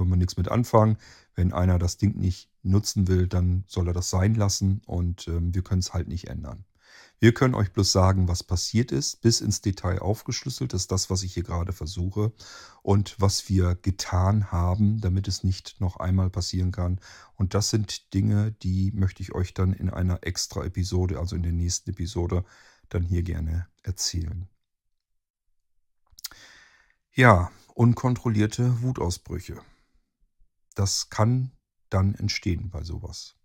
können 0.00 0.12
wir 0.12 0.16
nichts 0.16 0.38
mit 0.38 0.48
anfangen. 0.48 0.96
Wenn 1.34 1.52
einer 1.52 1.78
das 1.78 1.98
Ding 1.98 2.16
nicht 2.16 2.48
nutzen 2.62 3.06
will, 3.06 3.26
dann 3.26 3.64
soll 3.66 3.88
er 3.88 3.92
das 3.92 4.08
sein 4.08 4.34
lassen 4.34 4.80
und 4.86 5.28
ähm, 5.28 5.54
wir 5.54 5.60
können 5.62 5.80
es 5.80 5.92
halt 5.92 6.08
nicht 6.08 6.28
ändern. 6.28 6.64
Wir 7.18 7.34
können 7.34 7.54
euch 7.54 7.70
bloß 7.70 7.92
sagen, 7.92 8.28
was 8.28 8.42
passiert 8.42 8.92
ist, 8.92 9.20
bis 9.20 9.42
ins 9.42 9.60
Detail 9.60 10.00
aufgeschlüsselt. 10.00 10.72
Das 10.72 10.82
ist 10.82 10.90
das, 10.90 11.10
was 11.10 11.22
ich 11.22 11.34
hier 11.34 11.42
gerade 11.42 11.74
versuche 11.74 12.32
und 12.82 13.14
was 13.18 13.50
wir 13.50 13.74
getan 13.74 14.50
haben, 14.50 15.02
damit 15.02 15.28
es 15.28 15.44
nicht 15.44 15.82
noch 15.82 15.98
einmal 15.98 16.30
passieren 16.30 16.72
kann. 16.72 16.98
Und 17.34 17.52
das 17.52 17.68
sind 17.68 18.14
Dinge, 18.14 18.52
die 18.62 18.90
möchte 18.92 19.22
ich 19.22 19.34
euch 19.34 19.52
dann 19.52 19.74
in 19.74 19.90
einer 19.90 20.20
extra 20.22 20.64
Episode, 20.64 21.18
also 21.18 21.36
in 21.36 21.42
der 21.42 21.52
nächsten 21.52 21.90
Episode, 21.90 22.42
dann 22.88 23.02
hier 23.02 23.22
gerne 23.22 23.68
erzählen. 23.82 24.48
Ja, 27.12 27.50
unkontrollierte 27.74 28.80
Wutausbrüche 28.80 29.60
das 30.80 31.10
kann 31.10 31.52
dann 31.90 32.14
entstehen 32.14 32.70
bei 32.70 32.82
sowas. 32.82 33.36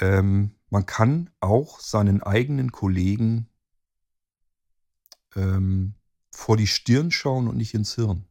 Ähm, 0.00 0.54
man 0.70 0.86
kann 0.86 1.28
auch 1.40 1.80
seinen 1.80 2.22
eigenen 2.22 2.72
Kollegen 2.72 3.50
ähm, 5.36 5.94
vor 6.30 6.56
die 6.56 6.66
Stirn 6.66 7.10
schauen 7.10 7.46
und 7.46 7.58
nicht 7.58 7.74
ins 7.74 7.94
Hirn. 7.94 8.24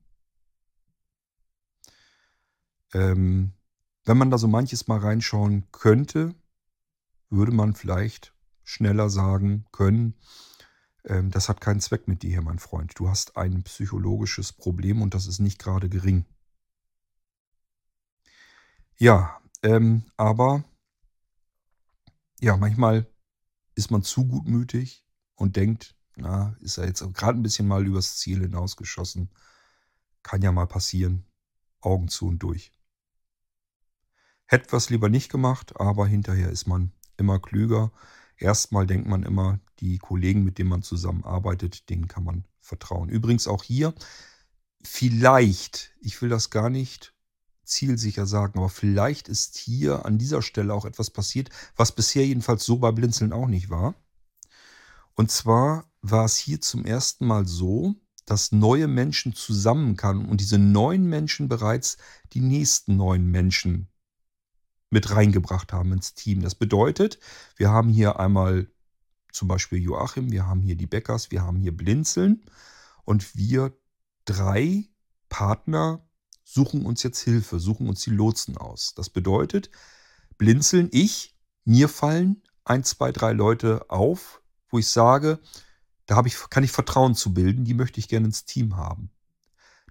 Ähm, 2.93 3.53
wenn 4.05 4.17
man 4.17 4.31
da 4.31 4.39
so 4.39 4.47
manches 4.47 4.87
mal 4.87 4.97
reinschauen 4.97 5.67
könnte, 5.71 6.33
würde 7.29 7.51
man 7.51 7.75
vielleicht 7.75 8.33
schneller 8.63 9.11
sagen 9.11 9.65
können, 9.71 10.15
ähm, 11.05 11.29
das 11.29 11.47
hat 11.47 11.61
keinen 11.61 11.79
Zweck 11.79 12.07
mit 12.07 12.23
dir 12.23 12.41
mein 12.41 12.57
Freund. 12.57 12.93
Du 12.95 13.07
hast 13.07 13.37
ein 13.37 13.61
psychologisches 13.61 14.51
Problem 14.51 15.03
und 15.03 15.13
das 15.13 15.27
ist 15.27 15.39
nicht 15.39 15.59
gerade 15.59 15.89
gering. 15.89 16.25
Ja, 19.01 19.41
ähm, 19.63 20.03
aber 20.15 20.63
ja, 22.39 22.55
manchmal 22.55 23.07
ist 23.73 23.89
man 23.89 24.03
zu 24.03 24.27
gutmütig 24.27 25.03
und 25.33 25.55
denkt, 25.55 25.95
na, 26.15 26.55
ist 26.59 26.77
er 26.77 26.85
jetzt 26.85 27.01
gerade 27.15 27.39
ein 27.39 27.41
bisschen 27.41 27.67
mal 27.67 27.83
übers 27.83 28.17
Ziel 28.17 28.41
hinausgeschossen. 28.41 29.31
Kann 30.21 30.43
ja 30.43 30.51
mal 30.51 30.67
passieren. 30.67 31.25
Augen 31.79 32.09
zu 32.09 32.27
und 32.27 32.43
durch. 32.43 32.73
Hätte 34.45 34.71
was 34.71 34.91
lieber 34.91 35.09
nicht 35.09 35.31
gemacht, 35.31 35.79
aber 35.79 36.05
hinterher 36.05 36.51
ist 36.51 36.67
man 36.67 36.91
immer 37.17 37.39
klüger. 37.39 37.91
Erstmal 38.37 38.85
denkt 38.85 39.07
man 39.07 39.23
immer, 39.23 39.59
die 39.79 39.97
Kollegen, 39.97 40.43
mit 40.43 40.59
denen 40.59 40.69
man 40.69 40.83
zusammenarbeitet, 40.83 41.89
denen 41.89 42.07
kann 42.07 42.23
man 42.23 42.45
vertrauen. 42.59 43.09
Übrigens 43.09 43.47
auch 43.47 43.63
hier, 43.63 43.95
vielleicht, 44.83 45.91
ich 46.01 46.21
will 46.21 46.29
das 46.29 46.51
gar 46.51 46.69
nicht 46.69 47.15
zielsicher 47.63 48.25
sagen. 48.25 48.59
Aber 48.59 48.69
vielleicht 48.69 49.27
ist 49.27 49.57
hier 49.57 50.05
an 50.05 50.17
dieser 50.17 50.41
Stelle 50.41 50.73
auch 50.73 50.85
etwas 50.85 51.09
passiert, 51.09 51.49
was 51.75 51.91
bisher 51.91 52.25
jedenfalls 52.25 52.63
so 52.63 52.77
bei 52.77 52.91
Blinzeln 52.91 53.33
auch 53.33 53.47
nicht 53.47 53.69
war. 53.69 53.95
Und 55.15 55.31
zwar 55.31 55.89
war 56.01 56.25
es 56.25 56.35
hier 56.37 56.61
zum 56.61 56.85
ersten 56.85 57.25
Mal 57.25 57.45
so, 57.45 57.95
dass 58.25 58.51
neue 58.51 58.87
Menschen 58.87 59.33
zusammenkamen 59.33 60.27
und 60.29 60.41
diese 60.41 60.57
neuen 60.57 61.05
Menschen 61.07 61.47
bereits 61.47 61.97
die 62.33 62.41
nächsten 62.41 62.95
neuen 62.95 63.29
Menschen 63.29 63.87
mit 64.89 65.09
reingebracht 65.11 65.73
haben 65.73 65.93
ins 65.93 66.13
Team. 66.13 66.41
Das 66.41 66.55
bedeutet, 66.55 67.19
wir 67.55 67.69
haben 67.69 67.89
hier 67.89 68.19
einmal 68.19 68.67
zum 69.31 69.47
Beispiel 69.47 69.79
Joachim, 69.79 70.31
wir 70.31 70.45
haben 70.45 70.61
hier 70.61 70.75
die 70.75 70.87
Beckers, 70.87 71.31
wir 71.31 71.41
haben 71.41 71.57
hier 71.57 71.75
Blinzeln 71.75 72.45
und 73.05 73.35
wir 73.35 73.73
drei 74.25 74.89
Partner 75.29 76.05
suchen 76.53 76.85
uns 76.85 77.01
jetzt 77.03 77.21
Hilfe, 77.21 77.59
suchen 77.59 77.87
uns 77.87 78.01
die 78.01 78.09
Lotsen 78.09 78.57
aus. 78.57 78.93
Das 78.95 79.09
bedeutet, 79.09 79.69
blinzeln 80.37 80.89
ich, 80.91 81.37
mir 81.63 81.87
fallen 81.87 82.41
ein, 82.65 82.83
zwei, 82.83 83.11
drei 83.11 83.31
Leute 83.31 83.89
auf, 83.89 84.41
wo 84.69 84.79
ich 84.79 84.87
sage, 84.87 85.39
da 86.05 86.21
ich, 86.25 86.37
kann 86.49 86.63
ich 86.63 86.71
Vertrauen 86.71 87.15
zu 87.15 87.33
bilden, 87.33 87.63
die 87.63 87.73
möchte 87.73 87.99
ich 87.99 88.09
gerne 88.09 88.27
ins 88.27 88.43
Team 88.43 88.75
haben. 88.75 89.11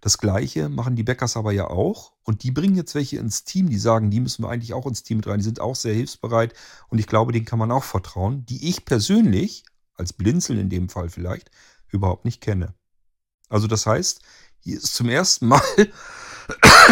Das 0.03 0.19
gleiche 0.19 0.69
machen 0.69 0.97
die 0.97 1.03
Bäckers 1.03 1.37
aber 1.37 1.53
ja 1.53 1.69
auch. 1.69 2.13
Und 2.25 2.43
die 2.43 2.51
bringen 2.51 2.77
jetzt 2.77 2.95
welche 2.95 3.19
ins 3.19 3.45
Team, 3.45 3.69
die 3.69 3.79
sagen, 3.79 4.11
die 4.11 4.21
müssen 4.21 4.45
wir 4.45 4.51
eigentlich 4.51 4.75
auch 4.75 4.87
ins 4.87 5.03
Team 5.03 5.19
mit 5.19 5.27
rein. 5.27 5.39
Die 5.39 5.45
sind 5.45 5.61
auch 5.61 5.77
sehr 5.77 5.95
hilfsbereit 5.95 6.55
und 6.89 6.99
ich 6.99 7.07
glaube, 7.07 7.33
denen 7.33 7.47
kann 7.47 7.59
man 7.59 7.71
auch 7.71 7.85
vertrauen, 7.85 8.45
die 8.47 8.69
ich 8.69 8.85
persönlich, 8.85 9.65
als 9.95 10.13
Blinzeln 10.13 10.59
in 10.59 10.71
dem 10.71 10.89
Fall 10.89 11.09
vielleicht, 11.09 11.51
überhaupt 11.89 12.25
nicht 12.25 12.41
kenne. 12.41 12.75
Also 13.49 13.67
das 13.67 13.87
heißt, 13.87 14.21
hier 14.61 14.77
ist 14.77 14.95
zum 14.95 15.09
ersten 15.09 15.49
Mal 15.49 15.63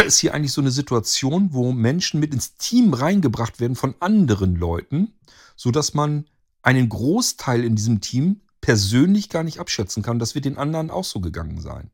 ist 0.07 0.19
hier 0.19 0.35
eigentlich 0.35 0.53
so 0.53 0.61
eine 0.61 0.71
Situation, 0.71 1.53
wo 1.53 1.73
Menschen 1.73 2.21
mit 2.21 2.33
ins 2.33 2.55
Team 2.57 2.95
reingebracht 2.95 3.61
werden 3.61 3.77
von 3.77 3.95
anderen 4.01 4.55
Leuten, 4.57 5.13
sodass 5.57 5.95
man 5.95 6.27
einen 6.63 6.89
Großteil 6.89 7.65
in 7.65 7.77
diesem 7.77 8.01
Team 8.01 8.41
persönlich 8.61 9.29
gar 9.29 9.45
nicht 9.45 9.61
abschätzen 9.61 10.03
kann. 10.03 10.19
Das 10.19 10.35
wird 10.35 10.45
den 10.45 10.59
anderen 10.59 10.91
auch 10.91 11.05
so 11.05 11.21
gegangen 11.21 11.61
sein. 11.61 11.91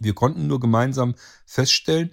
Wir 0.00 0.14
konnten 0.14 0.46
nur 0.46 0.60
gemeinsam 0.60 1.14
feststellen, 1.46 2.10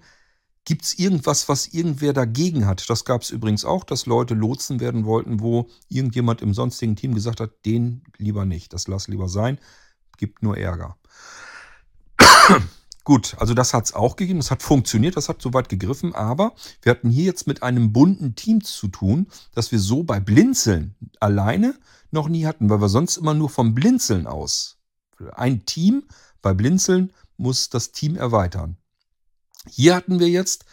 gibt 0.65 0.83
es 0.83 0.97
irgendwas, 0.97 1.47
was 1.47 1.67
irgendwer 1.67 2.13
dagegen 2.13 2.65
hat. 2.65 2.89
Das 2.89 3.05
gab 3.05 3.21
es 3.21 3.29
übrigens 3.29 3.65
auch, 3.65 3.83
dass 3.83 4.07
Leute 4.07 4.33
Lotsen 4.33 4.79
werden 4.79 5.05
wollten, 5.05 5.39
wo 5.39 5.69
irgendjemand 5.89 6.41
im 6.41 6.53
sonstigen 6.53 6.95
Team 6.95 7.13
gesagt 7.13 7.39
hat, 7.39 7.51
den 7.65 8.03
lieber 8.17 8.45
nicht, 8.45 8.73
das 8.73 8.87
lass 8.87 9.07
lieber 9.07 9.29
sein, 9.29 9.59
gibt 10.17 10.41
nur 10.41 10.57
Ärger. 10.57 10.97
Gut, 13.05 13.35
also 13.37 13.53
das 13.53 13.75
hat 13.75 13.85
es 13.85 13.93
auch 13.93 14.15
gegeben, 14.15 14.39
das 14.39 14.49
hat 14.49 14.63
funktioniert, 14.63 15.15
das 15.15 15.29
hat 15.29 15.39
soweit 15.39 15.69
gegriffen, 15.69 16.15
aber 16.15 16.55
wir 16.81 16.89
hatten 16.89 17.11
hier 17.11 17.25
jetzt 17.25 17.45
mit 17.45 17.61
einem 17.61 17.93
bunten 17.93 18.33
Team 18.33 18.63
zu 18.63 18.87
tun, 18.87 19.27
das 19.53 19.71
wir 19.71 19.77
so 19.77 20.01
bei 20.01 20.19
Blinzeln 20.19 20.95
alleine 21.19 21.75
noch 22.09 22.27
nie 22.27 22.47
hatten, 22.47 22.67
weil 22.67 22.81
wir 22.81 22.89
sonst 22.89 23.17
immer 23.17 23.35
nur 23.35 23.49
vom 23.49 23.75
Blinzeln 23.75 24.25
aus. 24.25 24.79
Ein 25.33 25.65
Team 25.65 26.05
bei 26.41 26.55
Blinzeln 26.55 27.13
muss 27.37 27.69
das 27.69 27.91
Team 27.91 28.15
erweitern. 28.15 28.77
Hier 29.69 29.95
hatten 29.95 30.19
wir 30.19 30.29
jetzt 30.29 30.65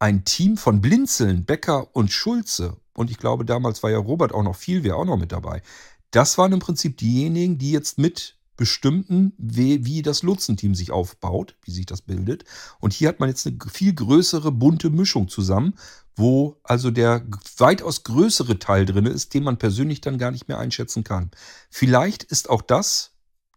ein 0.00 0.24
Team 0.24 0.56
von 0.56 0.80
Blinzeln, 0.80 1.44
Becker 1.44 1.94
und 1.94 2.10
Schulze. 2.10 2.78
Und 2.94 3.12
ich 3.12 3.18
glaube, 3.18 3.44
damals 3.44 3.84
war 3.84 3.90
ja 3.90 3.98
Robert 3.98 4.34
auch 4.34 4.42
noch 4.42 4.56
viel, 4.56 4.82
wäre 4.82 4.96
auch 4.96 5.04
noch 5.04 5.18
mit 5.18 5.30
dabei. 5.30 5.62
Das 6.10 6.36
waren 6.36 6.52
im 6.52 6.58
Prinzip 6.58 6.96
diejenigen, 6.96 7.58
die 7.58 7.70
jetzt 7.70 7.96
mit 7.96 8.39
bestimmten, 8.60 9.32
wie, 9.38 9.86
wie 9.86 10.02
das 10.02 10.22
Lotsenteam 10.22 10.74
sich 10.74 10.90
aufbaut, 10.92 11.56
wie 11.64 11.70
sich 11.70 11.86
das 11.86 12.02
bildet. 12.02 12.44
Und 12.78 12.92
hier 12.92 13.08
hat 13.08 13.18
man 13.18 13.30
jetzt 13.30 13.46
eine 13.46 13.56
viel 13.72 13.94
größere 13.94 14.52
bunte 14.52 14.90
Mischung 14.90 15.28
zusammen, 15.28 15.76
wo 16.14 16.60
also 16.62 16.90
der 16.90 17.26
weitaus 17.56 18.04
größere 18.04 18.58
Teil 18.58 18.84
drin 18.84 19.06
ist, 19.06 19.32
den 19.32 19.44
man 19.44 19.56
persönlich 19.56 20.02
dann 20.02 20.18
gar 20.18 20.30
nicht 20.30 20.46
mehr 20.46 20.58
einschätzen 20.58 21.04
kann. 21.04 21.30
Vielleicht 21.70 22.22
ist 22.22 22.50
auch 22.50 22.60
das 22.60 23.12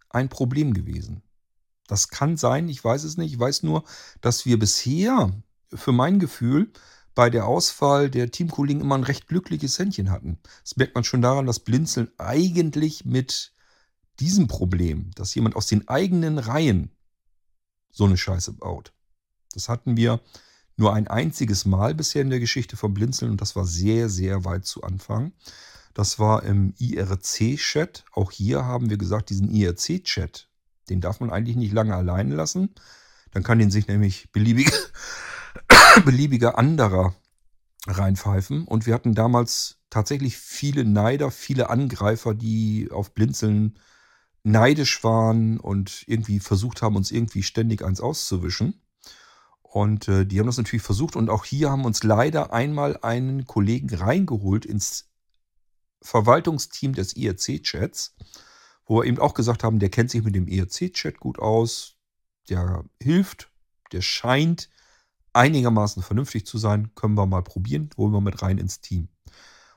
ein 0.09 0.29
Problem 0.29 0.73
gewesen. 0.73 1.21
Das 1.87 2.07
kann 2.07 2.37
sein, 2.37 2.69
ich 2.69 2.81
weiß 2.81 3.03
es 3.03 3.17
nicht. 3.17 3.33
Ich 3.33 3.39
weiß 3.39 3.63
nur, 3.63 3.83
dass 4.21 4.45
wir 4.45 4.57
bisher, 4.57 5.33
für 5.73 5.91
mein 5.91 6.17
Gefühl, 6.17 6.71
bei 7.13 7.29
der 7.29 7.45
Auswahl 7.45 8.09
der 8.09 8.31
Teamkollegen 8.31 8.81
immer 8.81 8.95
ein 8.95 9.03
recht 9.03 9.27
glückliches 9.27 9.77
Händchen 9.77 10.11
hatten. 10.11 10.39
Das 10.63 10.77
merkt 10.77 10.95
man 10.95 11.03
schon 11.03 11.21
daran, 11.21 11.45
dass 11.45 11.59
Blinzeln 11.59 12.09
eigentlich 12.17 13.03
mit 13.03 13.52
diesem 14.19 14.47
Problem, 14.47 15.11
dass 15.15 15.35
jemand 15.35 15.55
aus 15.55 15.67
den 15.67 15.87
eigenen 15.87 16.37
Reihen 16.37 16.91
so 17.91 18.05
eine 18.05 18.17
Scheiße 18.17 18.53
baut, 18.53 18.93
das 19.53 19.69
hatten 19.69 19.97
wir 19.97 20.19
nur 20.75 20.93
ein 20.93 21.07
einziges 21.07 21.65
Mal 21.65 21.93
bisher 21.93 22.21
in 22.21 22.29
der 22.29 22.39
Geschichte 22.39 22.77
von 22.77 22.93
Blinzeln 22.93 23.31
und 23.31 23.41
das 23.41 23.55
war 23.55 23.65
sehr, 23.65 24.09
sehr 24.09 24.45
weit 24.45 24.65
zu 24.65 24.83
Anfang. 24.83 25.33
Das 25.93 26.17
war 26.17 26.43
im 26.43 26.73
IRC-Chat. 26.79 28.05
Auch 28.11 28.31
hier 28.31 28.65
haben 28.65 28.89
wir 28.89 28.97
gesagt, 28.97 29.29
diesen 29.29 29.53
IRC-Chat, 29.53 30.49
den 30.89 31.01
darf 31.01 31.19
man 31.19 31.29
eigentlich 31.29 31.55
nicht 31.55 31.73
lange 31.73 31.95
allein 31.95 32.31
lassen. 32.31 32.73
Dann 33.31 33.43
kann 33.43 33.59
den 33.59 33.69
sich 33.69 33.87
nämlich 33.87 34.31
beliebige 34.31 34.71
beliebiger 36.05 36.57
anderer 36.57 37.15
reinpfeifen. 37.85 38.65
Und 38.65 38.87
wir 38.87 38.95
hatten 38.95 39.13
damals 39.13 39.77
tatsächlich 39.91 40.37
viele 40.37 40.85
Neider, 40.85 41.29
viele 41.29 41.69
Angreifer, 41.69 42.33
die 42.33 42.89
auf 42.91 43.13
Blinzeln 43.13 43.77
neidisch 44.43 45.03
waren 45.03 45.59
und 45.59 46.03
irgendwie 46.07 46.39
versucht 46.39 46.81
haben, 46.81 46.95
uns 46.95 47.11
irgendwie 47.11 47.43
ständig 47.43 47.83
eins 47.83 48.01
auszuwischen. 48.01 48.81
Und 49.61 50.07
äh, 50.07 50.25
die 50.25 50.39
haben 50.39 50.45
das 50.45 50.57
natürlich 50.57 50.83
versucht. 50.83 51.15
Und 51.15 51.29
auch 51.29 51.45
hier 51.45 51.71
haben 51.71 51.85
uns 51.85 52.03
leider 52.03 52.53
einmal 52.53 52.97
einen 52.97 53.45
Kollegen 53.45 53.93
reingeholt 53.93 54.65
ins 54.65 55.09
Verwaltungsteam 56.01 56.93
des 56.93 57.15
IRC-Chats, 57.15 58.15
wo 58.85 58.99
wir 58.99 59.05
eben 59.05 59.19
auch 59.19 59.33
gesagt 59.33 59.63
haben, 59.63 59.79
der 59.79 59.89
kennt 59.89 60.11
sich 60.11 60.23
mit 60.23 60.35
dem 60.35 60.47
IRC-Chat 60.47 61.19
gut 61.19 61.39
aus, 61.39 61.95
der 62.49 62.83
hilft, 63.01 63.49
der 63.93 64.01
scheint 64.01 64.69
einigermaßen 65.31 66.03
vernünftig 66.03 66.45
zu 66.45 66.57
sein, 66.57 66.93
können 66.93 67.15
wir 67.15 67.25
mal 67.25 67.41
probieren, 67.41 67.89
holen 67.97 68.11
wir 68.11 68.21
mit 68.21 68.41
rein 68.41 68.57
ins 68.57 68.81
Team. 68.81 69.07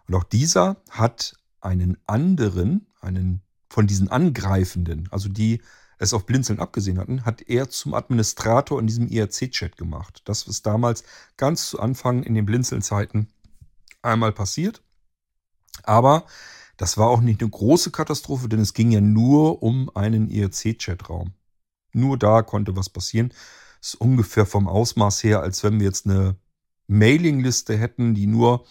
Und 0.07 0.15
auch 0.15 0.25
dieser 0.25 0.77
hat 0.91 1.37
einen 1.61 1.97
anderen, 2.07 2.89
einen 3.01 3.46
von 3.69 3.87
diesen 3.87 4.09
Angreifenden, 4.09 5.09
also 5.11 5.29
die 5.29 5.61
es 5.99 6.13
auf 6.13 6.27
Blinzeln 6.27 6.61
abgesehen 6.61 6.99
hatten, 6.99 7.25
hat 7.25 7.43
er 7.43 7.71
zum 7.71 7.95
Administrator 7.95 8.79
in 8.79 8.87
diesem 8.87 9.09
IRC-Chat 9.09 9.77
gemacht. 9.77 10.23
Das 10.27 10.47
ist 10.47 10.67
damals 10.67 11.05
ganz 11.37 11.71
zu 11.71 11.81
Anfang 11.81 12.23
in 12.23 12.35
den 12.35 12.45
Blinzeln-Zeiten 12.45 13.29
einmal 14.03 14.33
passiert. 14.33 14.83
Aber 15.85 16.27
das 16.77 16.99
war 16.99 17.09
auch 17.09 17.21
nicht 17.21 17.41
eine 17.41 17.51
große 17.51 17.91
Katastrophe, 17.91 18.49
denn 18.49 18.61
es 18.61 18.75
ging 18.75 18.91
ja 18.91 19.01
nur 19.01 19.63
um 19.63 19.91
einen 19.95 20.29
IRC-Chatraum. 20.29 21.33
Nur 21.93 22.19
da 22.19 22.43
konnte 22.43 22.77
was 22.77 22.91
passieren. 22.91 23.31
Das 23.81 23.95
ist 23.95 24.01
ungefähr 24.01 24.45
vom 24.45 24.69
Ausmaß 24.69 25.25
her, 25.25 25.41
als 25.41 25.63
wenn 25.65 25.79
wir 25.79 25.87
jetzt 25.87 26.07
eine 26.07 26.37
Mailingliste 26.89 27.77
hätten, 27.77 28.15
die 28.15 28.27
nur 28.27 28.67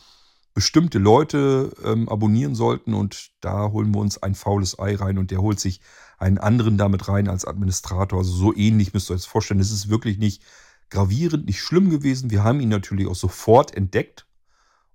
bestimmte 0.56 0.99
Leute 0.99 1.73
ähm, 1.84 2.07
abonnieren 2.07 2.56
sollten 2.56 2.94
und 2.94 3.32
da 3.41 3.72
holen 3.72 3.94
wir 3.94 3.99
uns 3.99 4.23
ein 4.23 4.36
faules 4.36 4.80
Ei 4.80 4.95
rein 4.95 5.18
und 5.18 5.30
der 5.30 5.41
holt 5.41 5.60
sich 5.60 5.82
einen 6.18 6.38
anderen 6.38 6.77
damit 6.77 7.10
rein 7.10 7.27
als 7.27 7.45
Administrator. 7.45 8.19
Also 8.19 8.32
so 8.32 8.56
ähnlich 8.56 8.94
müsst 8.94 9.11
ihr 9.11 9.14
euch 9.14 9.22
das 9.22 9.26
vorstellen. 9.26 9.60
Es 9.60 9.72
ist 9.72 9.90
wirklich 9.90 10.18
nicht 10.18 10.41
gravierend, 10.90 11.45
nicht 11.45 11.61
schlimm 11.61 11.90
gewesen. 11.90 12.32
Wir 12.32 12.45
haben 12.45 12.61
ihn 12.61 12.69
natürlich 12.69 13.07
auch 13.07 13.15
sofort 13.15 13.76
entdeckt 13.76 14.27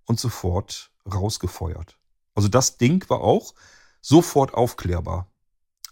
und 0.07 0.19
sofort 0.19 0.93
rausgefeuert. 1.05 1.99
Also 2.35 2.49
das 2.49 2.79
Ding 2.79 3.05
war 3.11 3.21
auch 3.21 3.55
sofort 4.01 4.55
aufklärbar. 4.55 5.31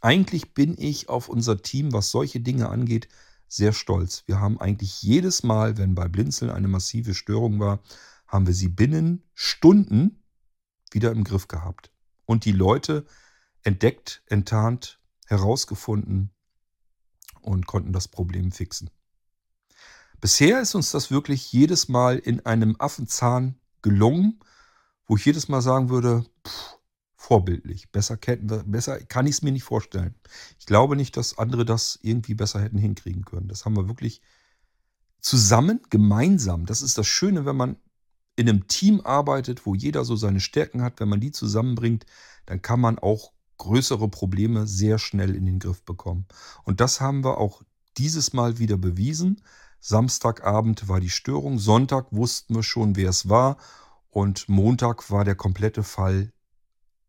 Eigentlich 0.01 0.55
bin 0.55 0.77
ich 0.79 1.11
auf 1.11 1.29
unser 1.29 1.61
Team, 1.61 1.93
was 1.93 2.11
solche 2.11 2.41
Dinge 2.41 2.71
angeht, 2.71 3.09
sehr 3.49 3.75
stolz. 3.75 4.23
Wir 4.25 4.41
haben 4.41 4.59
eigentlich 4.59 5.03
jedes 5.03 5.43
Mal, 5.43 5.77
wenn 5.77 5.95
bei 5.95 6.09
Blinzeln 6.09 6.51
eine 6.51 6.69
massive 6.69 7.15
Störung 7.15 7.61
war, 7.61 7.81
haben 8.29 8.47
wir 8.47 8.55
sie 8.55 8.69
binnen 8.69 9.25
Stunden 9.35 10.23
wieder 10.93 11.11
im 11.11 11.25
Griff 11.25 11.49
gehabt. 11.49 11.91
Und 12.25 12.45
die 12.45 12.53
Leute 12.53 13.07
entdeckt, 13.63 14.23
enttarnt, 14.27 15.01
herausgefunden 15.27 16.31
und 17.41 17.67
konnten 17.67 17.93
das 17.93 18.09
Problem 18.09 18.53
fixen. 18.53 18.91
Bisher 20.21 20.61
ist 20.61 20.75
uns 20.75 20.91
das 20.91 21.11
wirklich 21.11 21.53
jedes 21.53 21.89
Mal 21.89 22.19
in 22.19 22.45
einem 22.45 22.77
Affenzahn 22.79 23.59
gelungen, 23.83 24.41
wo 25.07 25.17
ich 25.17 25.25
jedes 25.25 25.49
Mal 25.49 25.63
sagen 25.63 25.89
würde, 25.89 26.25
pff, 26.47 26.79
vorbildlich. 27.15 27.91
Besser, 27.91 28.17
besser 28.17 29.01
kann 29.01 29.27
ich 29.27 29.37
es 29.37 29.43
mir 29.43 29.53
nicht 29.53 29.65
vorstellen. 29.65 30.15
Ich 30.59 30.67
glaube 30.67 30.97
nicht, 30.97 31.17
dass 31.17 31.39
andere 31.39 31.65
das 31.65 31.99
irgendwie 32.03 32.35
besser 32.35 32.61
hätten 32.61 32.79
hinkriegen 32.79 33.25
können. 33.25 33.49
Das 33.49 33.65
haben 33.65 33.77
wir 33.77 33.89
wirklich 33.89 34.23
zusammen, 35.21 35.81
gemeinsam. 35.91 36.67
Das 36.67 36.83
ist 36.83 36.99
das 36.99 37.07
Schöne, 37.07 37.45
wenn 37.45 37.57
man 37.57 37.77
in 38.39 38.49
einem 38.49 38.69
Team 38.69 39.01
arbeitet, 39.03 39.67
wo 39.67 39.75
jeder 39.75 40.05
so 40.05 40.15
seine 40.15 40.39
Stärken 40.39 40.83
hat. 40.83 41.01
Wenn 41.01 41.09
man 41.09 41.19
die 41.19 41.33
zusammenbringt, 41.33 42.07
dann 42.47 42.63
kann 42.63 42.81
man 42.81 43.01
auch 43.01 43.33
größere 43.57 44.09
Probleme 44.09 44.69
sehr 44.69 45.01
schnell 45.01 45.35
in 45.35 45.45
den 45.45 45.59
Griff 45.59 45.83
bekommen. 45.83 46.27
Und 46.63 46.81
das 46.81 47.01
haben 47.01 47.25
wir 47.25 47.39
auch 47.39 47.63
dieses 47.97 48.33
Mal 48.33 48.61
wieder 48.61 48.77
bewiesen. 48.77 49.43
Samstagabend 49.81 50.89
war 50.89 51.01
die 51.01 51.11
Störung, 51.11 51.59
Sonntag 51.59 52.13
wussten 52.13 52.55
wir 52.55 52.63
schon, 52.63 52.95
wer 52.95 53.11
es 53.11 53.29
war 53.29 53.57
und 54.09 54.49
Montag 54.49 55.11
war 55.11 55.25
der 55.25 55.35
komplette 55.35 55.83
Fall 55.83 56.33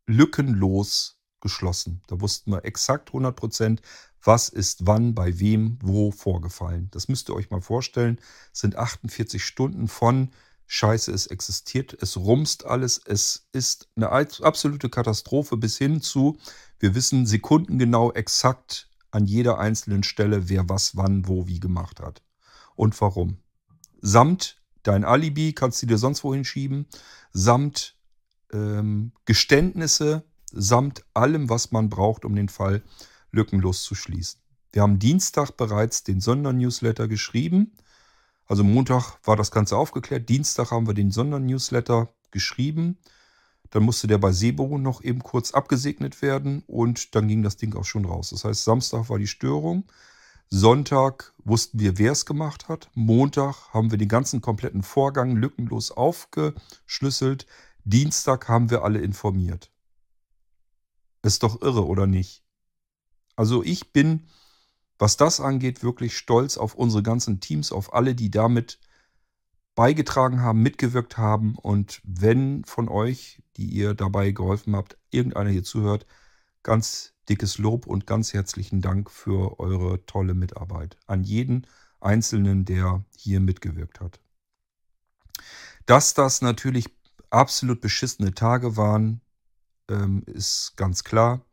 lückenlos 0.07 1.19
geschlossen. 1.41 2.01
Da 2.07 2.19
wussten 2.21 2.51
wir 2.51 2.65
exakt 2.65 3.09
100 3.09 3.35
Prozent, 3.35 3.81
was 4.23 4.49
ist 4.49 4.87
wann, 4.87 5.13
bei 5.13 5.39
wem, 5.39 5.77
wo 5.83 6.09
vorgefallen. 6.09 6.89
Das 6.89 7.07
müsst 7.07 7.29
ihr 7.29 7.35
euch 7.35 7.51
mal 7.51 7.61
vorstellen. 7.61 8.19
Es 8.51 8.61
sind 8.61 8.75
48 8.75 9.45
Stunden 9.45 9.87
von 9.87 10.31
Scheiße, 10.71 11.11
es 11.11 11.27
existiert, 11.27 11.97
es 11.99 12.15
rumst 12.15 12.65
alles, 12.65 13.01
es 13.03 13.47
ist 13.53 13.89
eine 13.95 14.11
absolute 14.11 14.89
Katastrophe 14.89 15.57
bis 15.57 15.77
hin 15.77 15.99
zu, 15.99 16.37
wir 16.77 16.93
wissen 16.93 17.25
sekundengenau 17.25 18.11
exakt 18.11 18.87
an 19.09 19.25
jeder 19.25 19.57
einzelnen 19.57 20.03
Stelle, 20.03 20.47
wer 20.47 20.69
was, 20.69 20.95
wann, 20.95 21.27
wo, 21.27 21.47
wie 21.47 21.59
gemacht 21.59 21.99
hat 21.99 22.21
und 22.75 22.99
warum. 23.01 23.39
Samt 23.99 24.59
Dein 24.83 25.03
Alibi 25.03 25.53
kannst 25.53 25.81
du 25.81 25.87
dir 25.87 25.97
sonst 25.97 26.23
wohin 26.23 26.45
schieben, 26.45 26.85
samt 27.33 27.97
ähm, 28.53 29.11
Geständnisse, 29.25 30.23
samt 30.51 31.03
allem, 31.13 31.49
was 31.49 31.71
man 31.71 31.89
braucht, 31.89 32.25
um 32.25 32.35
den 32.35 32.49
Fall 32.49 32.81
lückenlos 33.31 33.83
zu 33.83 33.95
schließen. 33.95 34.39
Wir 34.71 34.83
haben 34.83 34.99
Dienstag 34.99 35.57
bereits 35.57 36.03
den 36.03 36.21
Sondernewsletter 36.21 37.07
geschrieben. 37.07 37.73
Also 38.49 38.63
Montag 38.63 39.19
war 39.23 39.35
das 39.35 39.51
Ganze 39.51 39.77
aufgeklärt. 39.77 40.27
Dienstag 40.27 40.71
haben 40.71 40.87
wir 40.87 40.95
den 40.95 41.11
Sondernewsletter 41.11 42.13
geschrieben. 42.31 42.97
Dann 43.69 43.83
musste 43.83 44.07
der 44.07 44.17
bei 44.17 44.31
Sebo 44.31 44.79
noch 44.79 45.03
eben 45.03 45.21
kurz 45.21 45.51
abgesegnet 45.51 46.23
werden 46.23 46.63
und 46.65 47.13
dann 47.13 47.27
ging 47.27 47.43
das 47.43 47.57
Ding 47.57 47.75
auch 47.75 47.85
schon 47.85 48.05
raus. 48.05 48.31
Das 48.31 48.43
heißt, 48.43 48.63
Samstag 48.63 49.07
war 49.09 49.19
die 49.19 49.27
Störung. 49.27 49.83
Sonntag 50.49 51.31
wussten 51.43 51.79
wir, 51.79 51.99
wer 51.99 52.11
es 52.11 52.25
gemacht 52.25 52.67
hat. 52.69 52.89
Montag 52.95 53.71
haben 53.71 53.91
wir 53.91 53.99
den 53.99 54.07
ganzen 54.07 54.41
kompletten 54.41 54.81
Vorgang 54.81 55.35
lückenlos 55.35 55.91
aufgeschlüsselt. 55.91 57.45
Dienstag 57.83 58.49
haben 58.49 58.71
wir 58.71 58.83
alle 58.83 58.99
informiert. 58.99 59.71
Ist 61.21 61.43
doch 61.43 61.61
irre, 61.61 61.85
oder 61.85 62.07
nicht? 62.07 62.43
Also 63.35 63.63
ich 63.63 63.93
bin, 63.93 64.27
was 64.99 65.15
das 65.17 65.39
angeht, 65.39 65.81
wirklich 65.81 66.17
stolz 66.17 66.57
auf 66.57 66.75
unsere 66.75 67.01
ganzen 67.01 67.39
Teams, 67.39 67.71
auf 67.71 67.93
alle, 67.93 68.13
die 68.13 68.29
damit 68.29 68.79
beigetragen 69.73 70.41
haben, 70.41 70.61
mitgewirkt 70.61 71.17
haben. 71.17 71.55
Und 71.55 72.01
wenn 72.03 72.65
von 72.65 72.89
euch, 72.89 73.41
die 73.55 73.69
ihr 73.69 73.93
dabei 73.93 74.31
geholfen 74.31 74.75
habt, 74.75 74.97
irgendeiner 75.09 75.49
hier 75.49 75.63
zuhört, 75.63 76.05
ganz 76.63 77.13
dickes 77.29 77.57
Lob 77.57 77.87
und 77.87 78.05
ganz 78.05 78.33
herzlichen 78.33 78.81
Dank 78.81 79.09
für 79.09 79.57
eure 79.59 80.05
tolle 80.05 80.33
Mitarbeit. 80.33 80.97
An 81.07 81.23
jeden 81.23 81.65
Einzelnen, 82.01 82.65
der 82.65 83.05
hier 83.15 83.39
mitgewirkt 83.39 84.01
hat. 84.01 84.19
Dass 85.85 86.13
das 86.13 86.41
natürlich 86.41 86.93
absolut 87.29 87.79
beschissene 87.79 88.33
Tage 88.33 88.75
waren, 88.75 89.21
ähm, 89.89 90.23
ist 90.25 90.73
ganz 90.75 91.05
klar. 91.05 91.45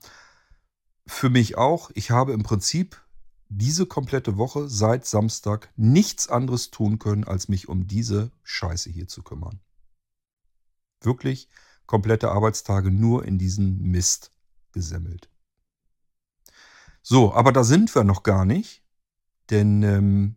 Für 1.06 1.31
mich 1.31 1.56
auch. 1.56 1.90
Ich 1.94 2.10
habe 2.10 2.32
im 2.32 2.43
Prinzip 2.43 3.06
diese 3.48 3.86
komplette 3.86 4.36
Woche 4.36 4.68
seit 4.68 5.06
Samstag 5.06 5.73
nichts 5.77 6.28
anderes 6.28 6.70
tun 6.70 6.98
können, 6.98 7.24
als 7.24 7.48
mich 7.48 7.68
um 7.68 7.86
diese 7.86 8.32
Scheiße 8.43 8.90
hier 8.90 9.09
zu 9.09 9.23
kümmern. 9.23 9.60
Wirklich 11.01 11.48
komplette 11.86 12.31
Arbeitstage 12.31 12.90
nur 12.90 13.24
in 13.24 13.39
diesen 13.39 13.81
Mist 13.82 14.32
gesemmelt. 14.73 15.31
So, 17.02 17.32
aber 17.32 17.52
da 17.52 17.62
sind 17.62 17.94
wir 17.94 18.02
noch 18.02 18.24
gar 18.24 18.44
nicht, 18.44 18.82
denn 19.51 19.82
ähm, 19.85 20.36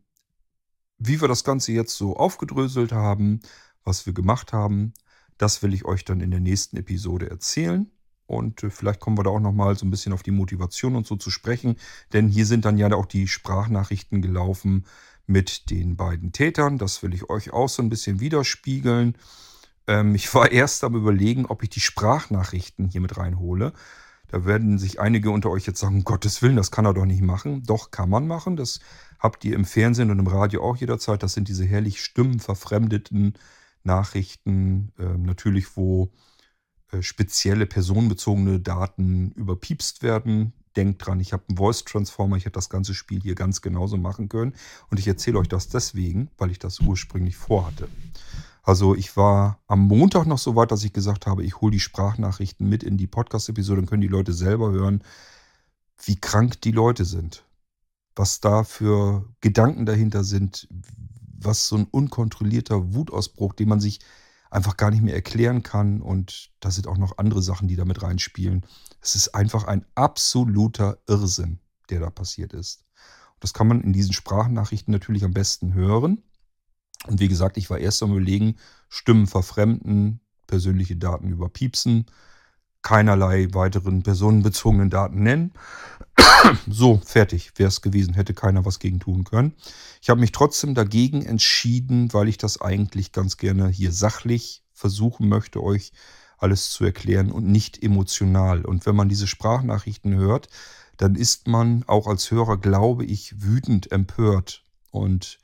wie 0.99 1.19
wir 1.19 1.27
das 1.27 1.43
Ganze 1.43 1.71
jetzt 1.71 1.97
so 1.97 2.15
aufgedröselt 2.15 2.91
haben, 2.91 3.39
was 3.83 4.05
wir 4.05 4.13
gemacht 4.13 4.53
haben, 4.53 4.93
das 5.37 5.63
will 5.63 5.73
ich 5.73 5.85
euch 5.85 6.05
dann 6.05 6.21
in 6.21 6.29
der 6.29 6.41
nächsten 6.41 6.77
Episode 6.77 7.29
erzählen. 7.29 7.89
Und 8.29 8.63
äh, 8.63 8.69
vielleicht 8.69 8.99
kommen 8.99 9.17
wir 9.17 9.23
da 9.23 9.31
auch 9.31 9.39
nochmal 9.39 9.75
so 9.75 9.85
ein 9.85 9.91
bisschen 9.91 10.13
auf 10.13 10.21
die 10.21 10.31
Motivation 10.31 10.95
und 10.95 11.07
so 11.07 11.15
zu 11.15 11.31
sprechen. 11.31 11.77
Denn 12.13 12.27
hier 12.27 12.45
sind 12.45 12.63
dann 12.63 12.77
ja 12.77 12.93
auch 12.93 13.07
die 13.07 13.27
Sprachnachrichten 13.27 14.21
gelaufen 14.21 14.85
mit 15.25 15.71
den 15.71 15.95
beiden 15.95 16.31
Tätern. 16.31 16.77
Das 16.77 17.01
will 17.01 17.13
ich 17.15 17.29
euch 17.29 17.51
auch 17.51 17.69
so 17.69 17.81
ein 17.81 17.89
bisschen 17.89 18.19
widerspiegeln. 18.19 19.15
Ähm, 19.87 20.13
ich 20.13 20.31
war 20.35 20.51
erst 20.51 20.83
am 20.83 20.95
überlegen, 20.95 21.47
ob 21.47 21.63
ich 21.63 21.69
die 21.69 21.79
Sprachnachrichten 21.79 22.87
hier 22.87 23.01
mit 23.01 23.17
reinhole. 23.17 23.73
Da 24.27 24.45
werden 24.45 24.77
sich 24.77 24.99
einige 24.99 25.31
unter 25.31 25.49
euch 25.49 25.65
jetzt 25.65 25.79
sagen, 25.79 25.95
um 25.95 26.03
Gottes 26.03 26.43
Willen, 26.43 26.55
das 26.55 26.69
kann 26.69 26.85
er 26.85 26.93
doch 26.93 27.05
nicht 27.05 27.23
machen. 27.23 27.63
Doch, 27.63 27.89
kann 27.89 28.11
man 28.11 28.27
machen. 28.27 28.57
Das 28.57 28.79
habt 29.17 29.43
ihr 29.43 29.55
im 29.55 29.65
Fernsehen 29.65 30.11
und 30.11 30.19
im 30.19 30.27
Radio 30.27 30.63
auch 30.63 30.77
jederzeit. 30.77 31.23
Das 31.23 31.33
sind 31.33 31.47
diese 31.47 31.65
herrlich 31.65 31.99
stimmenverfremdeten 32.03 33.33
Nachrichten, 33.83 34.91
äh, 34.99 35.17
natürlich, 35.17 35.75
wo 35.75 36.11
spezielle 37.01 37.65
personenbezogene 37.65 38.59
Daten 38.59 39.31
überpiepst 39.31 40.03
werden. 40.03 40.53
denkt 40.75 41.05
dran, 41.05 41.19
ich 41.19 41.33
habe 41.33 41.43
einen 41.49 41.57
Voice 41.57 41.83
Transformer, 41.83 42.37
ich 42.37 42.45
hätte 42.45 42.53
das 42.53 42.69
ganze 42.69 42.93
Spiel 42.93 43.21
hier 43.21 43.35
ganz 43.35 43.61
genauso 43.61 43.97
machen 43.97 44.29
können. 44.29 44.53
Und 44.89 44.99
ich 44.99 45.07
erzähle 45.07 45.39
euch 45.39 45.47
das 45.47 45.67
deswegen, 45.69 46.29
weil 46.37 46.51
ich 46.51 46.59
das 46.59 46.79
ursprünglich 46.79 47.35
vorhatte. 47.35 47.89
Also 48.63 48.95
ich 48.95 49.17
war 49.17 49.59
am 49.67 49.81
Montag 49.81 50.27
noch 50.27 50.37
so 50.37 50.55
weit, 50.55 50.71
dass 50.71 50.83
ich 50.83 50.93
gesagt 50.93 51.25
habe, 51.25 51.43
ich 51.43 51.59
hole 51.59 51.71
die 51.71 51.79
Sprachnachrichten 51.79 52.67
mit 52.69 52.83
in 52.83 52.97
die 52.97 53.07
Podcast-Episode, 53.07 53.81
dann 53.81 53.89
können 53.89 54.01
die 54.01 54.07
Leute 54.07 54.33
selber 54.33 54.71
hören, 54.71 55.03
wie 56.03 56.15
krank 56.15 56.61
die 56.61 56.71
Leute 56.71 57.05
sind. 57.05 57.43
Was 58.15 58.41
da 58.41 58.63
für 58.63 59.25
Gedanken 59.41 59.85
dahinter 59.85 60.23
sind, 60.23 60.67
was 61.39 61.67
so 61.67 61.77
ein 61.77 61.87
unkontrollierter 61.89 62.93
Wutausbruch, 62.93 63.53
den 63.53 63.69
man 63.69 63.79
sich 63.79 64.01
einfach 64.49 64.77
gar 64.77 64.91
nicht 64.91 65.01
mehr 65.01 65.15
erklären 65.15 65.63
kann. 65.63 66.01
Und 66.01 66.51
da 66.59 66.71
sind 66.71 66.87
auch 66.87 66.97
noch 66.97 67.17
andere 67.17 67.41
Sachen, 67.41 67.67
die 67.67 67.75
damit 67.75 68.01
reinspielen. 68.01 68.65
Es 69.01 69.15
ist 69.15 69.35
einfach 69.35 69.65
ein 69.65 69.85
absoluter 69.95 70.99
Irrsinn, 71.07 71.59
der 71.89 71.99
da 71.99 72.09
passiert 72.09 72.53
ist. 72.53 72.85
Das 73.39 73.53
kann 73.53 73.67
man 73.67 73.81
in 73.81 73.93
diesen 73.93 74.13
Sprachnachrichten 74.13 74.91
natürlich 74.91 75.23
am 75.23 75.33
besten 75.33 75.73
hören. 75.73 76.23
Und 77.07 77.19
wie 77.19 77.29
gesagt, 77.29 77.57
ich 77.57 77.69
war 77.69 77.77
erst 77.77 78.03
am 78.03 78.11
Überlegen, 78.11 78.57
Stimmen 78.89 79.27
verfremden, 79.27 80.19
persönliche 80.47 80.97
Daten 80.97 81.29
überpiepsen, 81.29 82.05
keinerlei 82.81 83.47
weiteren 83.51 84.03
personenbezogenen 84.03 84.89
Daten 84.89 85.23
nennen. 85.23 85.51
so, 86.67 87.01
fertig 87.03 87.51
wäre 87.57 87.69
es 87.69 87.81
gewesen, 87.81 88.13
hätte 88.13 88.33
keiner 88.33 88.65
was 88.65 88.79
gegen 88.79 88.99
tun 88.99 89.23
können. 89.23 89.53
Ich 90.01 90.09
habe 90.09 90.19
mich 90.19 90.31
trotzdem 90.31 90.75
dagegen 90.75 91.25
entschieden, 91.25 92.13
weil 92.13 92.27
ich 92.27 92.37
das 92.37 92.61
eigentlich 92.61 93.11
ganz 93.11 93.37
gerne 93.37 93.69
hier 93.69 93.91
sachlich 93.91 94.63
versuchen 94.73 95.27
möchte, 95.27 95.61
euch 95.61 95.91
alles 96.37 96.69
zu 96.71 96.85
erklären 96.85 97.31
und 97.31 97.47
nicht 97.47 97.83
emotional. 97.83 98.63
Und 98.65 98.85
wenn 98.85 98.95
man 98.95 99.09
diese 99.09 99.27
Sprachnachrichten 99.27 100.15
hört, 100.15 100.47
dann 100.97 101.15
ist 101.15 101.47
man 101.47 101.83
auch 101.87 102.07
als 102.07 102.31
Hörer, 102.31 102.57
glaube 102.57 103.05
ich, 103.05 103.41
wütend 103.41 103.91
empört. 103.91 104.63
Und 104.91 105.39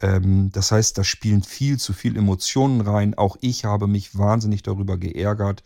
ähm, 0.00 0.50
das 0.52 0.70
heißt, 0.72 0.96
da 0.96 1.04
spielen 1.04 1.42
viel 1.42 1.78
zu 1.78 1.92
viel 1.92 2.16
Emotionen 2.16 2.80
rein. 2.82 3.14
Auch 3.14 3.36
ich 3.40 3.64
habe 3.64 3.86
mich 3.86 4.16
wahnsinnig 4.16 4.62
darüber 4.62 4.96
geärgert, 4.96 5.62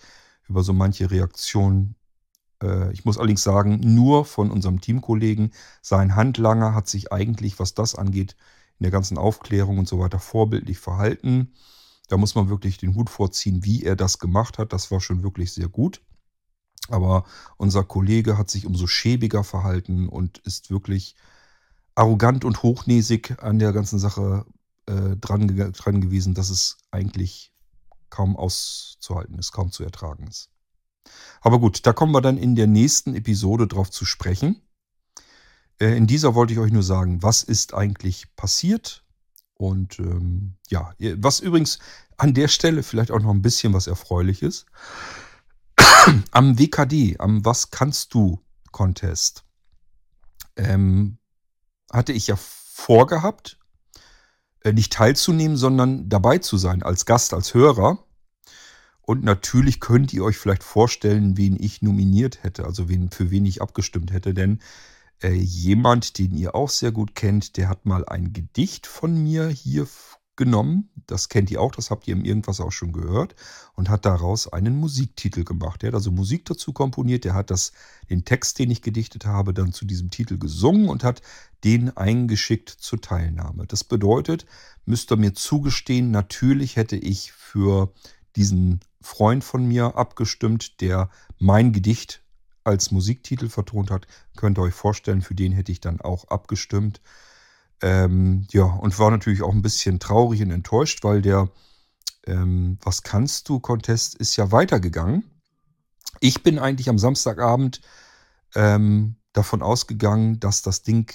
über 0.49 0.63
so 0.63 0.73
manche 0.73 1.11
Reaktionen. 1.11 1.97
Äh, 2.63 2.93
ich 2.93 3.05
muss 3.05 3.19
allerdings 3.19 3.43
sagen, 3.43 3.81
nur 3.83 4.25
von 4.25 4.51
unserem 4.51 4.81
Teamkollegen. 4.81 5.53
Sein 5.81 6.17
Handlanger 6.17 6.75
hat 6.75 6.89
sich 6.89 7.13
eigentlich, 7.13 7.59
was 7.59 7.75
das 7.75 7.95
angeht, 7.95 8.37
in 8.79 8.85
der 8.85 8.91
ganzen 8.91 9.19
Aufklärung 9.19 9.79
und 9.79 9.89
so 9.89 9.99
weiter 9.99 10.19
vorbildlich 10.19 10.79
verhalten. 10.79 11.53
Da 12.09 12.17
muss 12.17 12.35
man 12.35 12.49
wirklich 12.49 12.79
den 12.79 12.95
Hut 12.95 13.11
vorziehen, 13.11 13.65
wie 13.65 13.85
er 13.85 13.97
das 13.97 14.19
gemacht 14.19 14.59
hat. 14.59 14.73
Das 14.73 14.91
war 14.91 15.01
schon 15.01 15.23
wirklich 15.23 15.53
sehr 15.53 15.69
gut. 15.69 16.03
Aber 16.89 17.25
unser 17.57 17.85
Kollege 17.85 18.37
hat 18.37 18.51
sich 18.51 18.67
umso 18.67 18.87
schäbiger 18.87 19.45
verhalten 19.45 20.09
und 20.09 20.39
ist 20.39 20.71
wirklich 20.71 21.15
arrogant 21.95 22.45
und 22.45 22.63
hochnäsig 22.63 23.37
an 23.41 23.59
der 23.59 23.73
ganzen 23.73 23.99
Sache 23.99 24.45
äh, 24.87 25.17
dran, 25.17 25.47
dran 25.73 26.01
gewesen, 26.01 26.35
dass 26.35 26.51
es 26.51 26.79
eigentlich 26.91 27.52
kaum 28.13 28.37
auszuhalten 28.37 29.39
ist, 29.39 29.53
kaum 29.53 29.73
zu 29.73 29.83
ertragen 29.83 30.27
ist. 30.29 30.51
Aber 31.41 31.59
gut, 31.59 31.87
da 31.87 31.95
kommen 31.95 32.13
wir 32.13 32.21
dann 32.21 32.37
in 32.37 32.55
der 32.55 32.67
nächsten 32.67 33.15
Episode 33.15 33.67
drauf 33.67 33.91
zu 33.91 34.05
sprechen. 34.05 34.61
Äh, 35.81 35.97
in 35.97 36.07
dieser 36.07 36.35
wollte 36.35 36.53
ich 36.53 36.59
euch 36.59 36.71
nur 36.71 36.83
sagen, 36.83 37.23
was 37.23 37.43
ist 37.43 37.73
eigentlich 37.73 38.37
passiert. 38.37 39.03
Und 39.55 39.99
ähm, 39.99 40.57
ja, 40.69 40.93
was 41.17 41.41
übrigens 41.41 41.79
an 42.19 42.35
der 42.35 42.49
Stelle 42.49 42.83
vielleicht 42.83 43.11
auch 43.11 43.21
noch 43.21 43.31
ein 43.31 43.43
bisschen 43.43 43.73
was 43.73 43.87
Erfreuliches. 43.87 44.67
am 46.33 46.59
WKD, 46.59 47.17
am 47.19 47.45
Was 47.47 47.71
kannst 47.71 48.13
du 48.13 48.43
Contest, 48.73 49.45
ähm, 50.57 51.19
hatte 51.91 52.13
ich 52.13 52.27
ja 52.27 52.37
vorgehabt, 52.37 53.59
nicht 54.71 54.93
teilzunehmen, 54.93 55.57
sondern 55.57 56.09
dabei 56.09 56.39
zu 56.39 56.57
sein, 56.57 56.83
als 56.83 57.07
Gast, 57.07 57.35
als 57.35 57.55
Hörer. 57.55 58.05
Und 59.01 59.25
natürlich 59.25 59.81
könnt 59.81 60.13
ihr 60.13 60.23
euch 60.23 60.39
vielleicht 60.39 60.63
vorstellen, 60.63 61.37
wen 61.37 61.57
ich 61.59 61.83
nominiert 61.83 62.45
hätte, 62.45 62.65
also 62.65 62.89
wen, 62.89 63.11
für 63.11 63.31
wen 63.31 63.45
ich 63.45 63.61
abgestimmt 63.61 64.13
hätte. 64.13 64.33
Denn 64.33 64.61
äh, 65.23 65.33
jemand, 65.33 66.19
den 66.19 66.35
ihr 66.35 66.55
auch 66.55 66.71
sehr 66.71 66.93
gut 66.93 67.15
kennt, 67.17 67.57
der 67.57 67.69
hat 67.69 67.85
mal 67.85 68.05
ein 68.07 68.33
Gedicht 68.33 68.87
von 68.87 69.21
mir 69.21 69.49
hier 69.49 69.87
genommen. 70.37 70.91
Das 71.07 71.29
kennt 71.29 71.51
ihr 71.51 71.61
auch, 71.61 71.73
das 71.73 71.91
habt 71.91 72.09
ihr 72.09 72.15
im 72.15 72.25
Irgendwas 72.25 72.61
auch 72.61 72.73
schon 72.73 72.93
gehört. 72.93 73.35
Und 73.75 73.89
hat 73.89 74.05
daraus 74.05 74.53
einen 74.53 74.77
Musiktitel 74.77 75.45
gemacht. 75.45 75.83
Der 75.83 75.89
hat 75.89 75.95
also 75.95 76.11
Musik 76.11 76.45
dazu 76.47 76.73
komponiert. 76.73 77.25
Der 77.25 77.35
hat 77.35 77.51
das, 77.51 77.73
den 78.09 78.25
Text, 78.25 78.59
den 78.59 78.71
ich 78.71 78.83
gedichtet 78.83 79.27
habe, 79.27 79.55
dann 79.55 79.73
zu 79.73 79.85
diesem 79.85 80.11
Titel 80.11 80.39
gesungen 80.39 80.89
und 80.89 81.05
hat 81.05 81.23
den 81.65 81.97
eingeschickt 81.97 82.71
zur 82.71 83.01
Teilnahme. 83.01 83.67
Das 83.67 83.85
bedeutet, 83.85 84.47
müsst 84.85 85.13
ihr 85.13 85.17
mir 85.17 85.35
zugestehen, 85.35 86.11
natürlich 86.11 86.77
hätte 86.77 86.97
ich 86.97 87.33
für 87.33 87.93
diesen 88.37 88.81
Freund 89.01 89.45
von 89.45 89.67
mir 89.67 89.97
abgestimmt, 89.97 90.81
der 90.81 91.11
mein 91.39 91.73
Gedicht 91.73 92.23
als 92.65 92.91
Musiktitel 92.91 93.49
vertont 93.49 93.91
hat. 93.91 94.07
Könnt 94.37 94.59
ihr 94.59 94.63
euch 94.63 94.75
vorstellen, 94.75 95.23
für 95.23 95.35
den 95.35 95.53
hätte 95.53 95.73
ich 95.73 95.81
dann 95.81 96.01
auch 96.01 96.29
abgestimmt. 96.29 97.01
Ähm, 97.83 98.47
ja, 98.53 98.65
und 98.65 98.99
war 98.99 99.11
natürlich 99.11 99.43
auch 99.43 99.53
ein 99.53 99.63
bisschen 99.63 99.99
traurig 99.99 100.41
und 100.41 100.51
enttäuscht, 100.51 101.03
weil 101.05 101.21
der 101.21 101.51
ähm, 102.27 102.79
Was 102.83 103.03
kannst 103.03 103.49
du 103.49 103.61
Contest 103.61 104.15
ist 104.15 104.37
ja 104.37 104.53
weitergegangen. 104.53 105.25
Ich 106.21 106.43
bin 106.43 106.59
eigentlich 106.59 106.89
am 106.89 106.99
Samstagabend 106.99 107.81
ähm, 108.55 109.17
davon 109.33 109.63
ausgegangen, 109.63 110.39
dass 110.39 110.63
das 110.63 110.83
Ding 110.83 111.13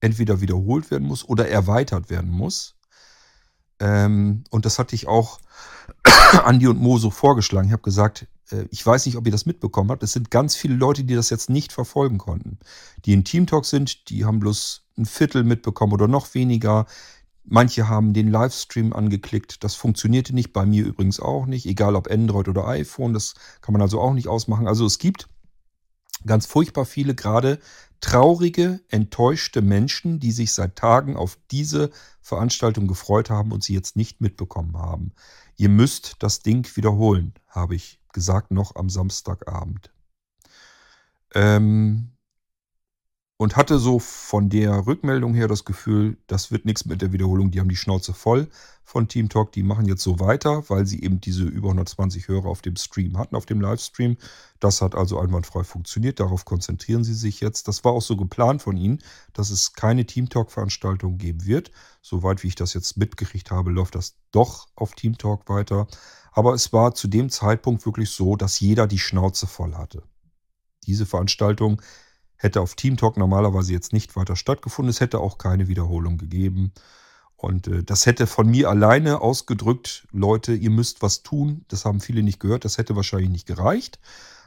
entweder 0.00 0.40
wiederholt 0.40 0.90
werden 0.90 1.06
muss 1.06 1.26
oder 1.26 1.48
erweitert 1.48 2.10
werden 2.10 2.30
muss. 2.30 2.76
Ähm, 3.78 4.44
und 4.50 4.66
das 4.66 4.78
hatte 4.78 4.94
ich 4.94 5.06
auch 5.06 5.40
Andi 6.44 6.66
und 6.66 6.80
Mo 6.80 6.98
so 6.98 7.10
vorgeschlagen. 7.10 7.68
Ich 7.68 7.72
habe 7.72 7.82
gesagt, 7.82 8.26
äh, 8.50 8.64
ich 8.70 8.84
weiß 8.84 9.06
nicht, 9.06 9.16
ob 9.16 9.26
ihr 9.26 9.32
das 9.32 9.46
mitbekommen 9.46 9.90
habt. 9.90 10.02
Es 10.02 10.12
sind 10.12 10.30
ganz 10.30 10.56
viele 10.56 10.74
Leute, 10.74 11.04
die 11.04 11.14
das 11.14 11.30
jetzt 11.30 11.50
nicht 11.50 11.72
verfolgen 11.72 12.18
konnten. 12.18 12.58
Die 13.04 13.12
in 13.12 13.24
Team 13.24 13.46
Talk 13.46 13.64
sind, 13.64 14.08
die 14.08 14.24
haben 14.24 14.40
bloß 14.40 14.84
ein 14.98 15.06
Viertel 15.06 15.44
mitbekommen 15.44 15.92
oder 15.92 16.08
noch 16.08 16.34
weniger. 16.34 16.86
Manche 17.44 17.88
haben 17.88 18.12
den 18.12 18.30
Livestream 18.30 18.92
angeklickt. 18.92 19.64
Das 19.64 19.74
funktionierte 19.74 20.34
nicht, 20.34 20.52
bei 20.52 20.64
mir 20.64 20.84
übrigens 20.84 21.18
auch 21.18 21.46
nicht, 21.46 21.66
egal 21.66 21.96
ob 21.96 22.10
Android 22.10 22.48
oder 22.48 22.68
iPhone. 22.68 23.12
Das 23.14 23.34
kann 23.60 23.72
man 23.72 23.82
also 23.82 24.00
auch 24.00 24.14
nicht 24.14 24.28
ausmachen. 24.28 24.68
Also 24.68 24.86
es 24.86 24.98
gibt 24.98 25.28
ganz 26.26 26.46
furchtbar 26.46 26.84
viele 26.84 27.14
gerade 27.14 27.58
traurige, 28.00 28.80
enttäuschte 28.88 29.62
Menschen, 29.62 30.18
die 30.18 30.32
sich 30.32 30.52
seit 30.52 30.76
Tagen 30.76 31.16
auf 31.16 31.38
diese 31.50 31.90
Veranstaltung 32.20 32.88
gefreut 32.88 33.30
haben 33.30 33.52
und 33.52 33.62
sie 33.62 33.74
jetzt 33.74 33.96
nicht 33.96 34.20
mitbekommen 34.20 34.76
haben. 34.76 35.12
Ihr 35.56 35.68
müsst 35.68 36.16
das 36.18 36.40
Ding 36.40 36.68
wiederholen, 36.76 37.34
habe 37.46 37.74
ich 37.74 38.00
gesagt, 38.12 38.50
noch 38.50 38.76
am 38.76 38.90
Samstagabend. 38.90 39.92
Ähm, 41.34 42.10
und 43.42 43.56
hatte 43.56 43.80
so 43.80 43.98
von 43.98 44.50
der 44.50 44.86
Rückmeldung 44.86 45.34
her 45.34 45.48
das 45.48 45.64
Gefühl, 45.64 46.16
das 46.28 46.52
wird 46.52 46.64
nichts 46.64 46.84
mit 46.84 47.02
der 47.02 47.10
Wiederholung. 47.10 47.50
Die 47.50 47.58
haben 47.58 47.68
die 47.68 47.74
Schnauze 47.74 48.14
voll 48.14 48.48
von 48.84 49.08
Team 49.08 49.28
Talk. 49.28 49.50
Die 49.50 49.64
machen 49.64 49.84
jetzt 49.86 50.04
so 50.04 50.20
weiter, 50.20 50.62
weil 50.70 50.86
sie 50.86 51.02
eben 51.02 51.20
diese 51.20 51.42
über 51.42 51.70
120 51.70 52.28
Hörer 52.28 52.46
auf 52.46 52.62
dem 52.62 52.76
Stream 52.76 53.18
hatten, 53.18 53.34
auf 53.34 53.44
dem 53.44 53.60
Livestream. 53.60 54.16
Das 54.60 54.80
hat 54.80 54.94
also 54.94 55.18
einwandfrei 55.18 55.64
funktioniert. 55.64 56.20
Darauf 56.20 56.44
konzentrieren 56.44 57.02
sie 57.02 57.14
sich 57.14 57.40
jetzt. 57.40 57.66
Das 57.66 57.82
war 57.82 57.90
auch 57.90 58.02
so 58.02 58.16
geplant 58.16 58.62
von 58.62 58.76
ihnen, 58.76 59.02
dass 59.32 59.50
es 59.50 59.72
keine 59.72 60.06
Team 60.06 60.28
Talk-Veranstaltung 60.28 61.18
geben 61.18 61.44
wird. 61.44 61.72
Soweit 62.00 62.44
wie 62.44 62.48
ich 62.48 62.54
das 62.54 62.74
jetzt 62.74 62.96
mitgekriegt 62.96 63.50
habe, 63.50 63.72
läuft 63.72 63.96
das 63.96 64.14
doch 64.30 64.68
auf 64.76 64.94
Team 64.94 65.18
Talk 65.18 65.48
weiter. 65.48 65.88
Aber 66.30 66.54
es 66.54 66.72
war 66.72 66.94
zu 66.94 67.08
dem 67.08 67.28
Zeitpunkt 67.28 67.84
wirklich 67.86 68.10
so, 68.10 68.36
dass 68.36 68.60
jeder 68.60 68.86
die 68.86 69.00
Schnauze 69.00 69.48
voll 69.48 69.74
hatte. 69.74 70.04
Diese 70.86 71.06
Veranstaltung 71.06 71.82
hätte 72.42 72.60
auf 72.60 72.74
Team 72.74 72.96
Talk 72.96 73.16
normalerweise 73.16 73.72
jetzt 73.72 73.92
nicht 73.92 74.16
weiter 74.16 74.36
stattgefunden. 74.36 74.90
Es 74.90 75.00
hätte 75.00 75.20
auch 75.20 75.38
keine 75.38 75.68
Wiederholung 75.68 76.18
gegeben. 76.18 76.72
Und 77.36 77.68
äh, 77.68 77.82
das 77.82 78.06
hätte 78.06 78.26
von 78.26 78.48
mir 78.50 78.68
alleine 78.68 79.20
ausgedrückt, 79.20 80.06
Leute, 80.12 80.54
ihr 80.54 80.70
müsst 80.70 81.02
was 81.02 81.22
tun. 81.22 81.64
Das 81.68 81.84
haben 81.84 82.00
viele 82.00 82.22
nicht 82.22 82.40
gehört. 82.40 82.64
Das 82.64 82.78
hätte 82.78 82.96
wahrscheinlich 82.96 83.30
nicht 83.30 83.46
gereicht. 83.46 83.98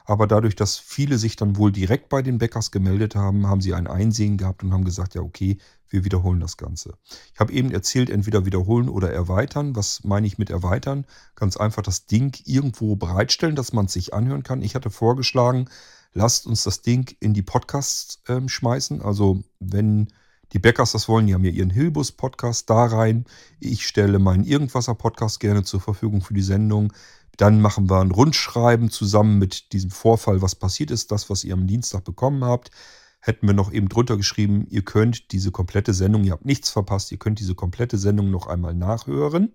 Aber 0.06 0.28
dadurch, 0.28 0.56
dass 0.56 0.78
viele 0.78 1.18
sich 1.18 1.36
dann 1.36 1.58
wohl 1.58 1.72
direkt 1.72 2.10
bei 2.10 2.22
den 2.22 2.38
Bäckers 2.38 2.70
gemeldet 2.70 3.16
haben, 3.16 3.48
haben 3.48 3.62
sie 3.62 3.74
ein 3.74 3.88
Einsehen 3.88 4.38
gehabt 4.38 4.64
und 4.64 4.72
haben 4.72 4.86
gesagt, 4.86 5.16
ja, 5.16 5.22
okay, 5.22 5.58
wir 5.90 6.06
wiederholen 6.06 6.40
das 6.40 6.58
Ganze. 6.58 6.98
Ich 7.34 7.40
habe 7.40 7.54
eben 7.54 7.72
erzählt, 7.72 8.10
entweder 8.10 8.46
wiederholen 8.46 8.88
oder 8.90 9.12
erweitern. 9.12 9.76
Was 9.76 10.04
meine 10.04 10.28
ich 10.28 10.38
mit 10.38 10.50
erweitern? 10.50 11.06
Ganz 11.36 11.58
einfach 11.58 11.82
das 11.82 12.06
Ding 12.06 12.38
irgendwo 12.46 12.96
bereitstellen, 12.96 13.56
dass 13.56 13.74
man 13.74 13.86
es 13.86 13.94
sich 13.94 14.14
anhören 14.14 14.44
kann. 14.44 14.62
Ich 14.62 14.76
hatte 14.76 14.92
vorgeschlagen, 14.92 15.70
lasst 16.16 16.48
uns 16.48 16.64
das 16.64 16.82
Ding 16.82 17.16
in 17.20 17.34
die 17.34 17.44
Podcasts 17.44 18.22
ähm, 18.28 18.50
schmeißen. 18.50 19.02
Also 19.02 19.44
wenn 19.60 20.08
die 20.54 20.60
Bäckers 20.60 20.94
das 20.94 21.08
wollen, 21.08 21.28
die 21.28 21.34
haben 21.34 21.44
ja 21.44 21.52
ihren 21.52 21.70
Hilbus-Podcast 21.70 22.70
da 22.70 22.86
rein. 22.86 23.26
Ich 23.60 23.86
stelle 23.86 24.18
meinen 24.18 24.46
Irgendwasser-Podcast 24.46 25.40
gerne 25.40 25.64
zur 25.64 25.82
Verfügung 25.82 26.22
für 26.22 26.34
die 26.34 26.42
Sendung. 26.42 26.94
Dann 27.38 27.62
machen 27.62 27.90
wir 27.90 28.00
ein 28.00 28.12
Rundschreiben 28.12 28.90
zusammen 28.90 29.38
mit 29.38 29.74
diesem 29.74 29.92
Vorfall, 29.92 30.42
was 30.42 30.56
passiert 30.56 30.90
ist, 30.90 31.12
das, 31.12 31.30
was 31.30 31.44
ihr 31.44 31.54
am 31.54 31.68
Dienstag 31.68 32.06
bekommen 32.06 32.46
habt. 32.46 32.72
Hätten 33.20 33.48
wir 33.48 33.54
noch 33.54 33.74
eben 33.74 33.90
drunter 33.90 34.16
geschrieben, 34.16 34.66
ihr 34.70 34.84
könnt 34.84 35.34
diese 35.34 35.52
komplette 35.52 35.94
Sendung, 35.94 36.24
ihr 36.24 36.32
habt 36.32 36.46
nichts 36.46 36.70
verpasst, 36.70 37.12
ihr 37.12 37.18
könnt 37.18 37.40
diese 37.40 37.56
komplette 37.56 37.98
Sendung 37.98 38.32
noch 38.32 38.48
einmal 38.48 38.74
nachhören. 38.74 39.52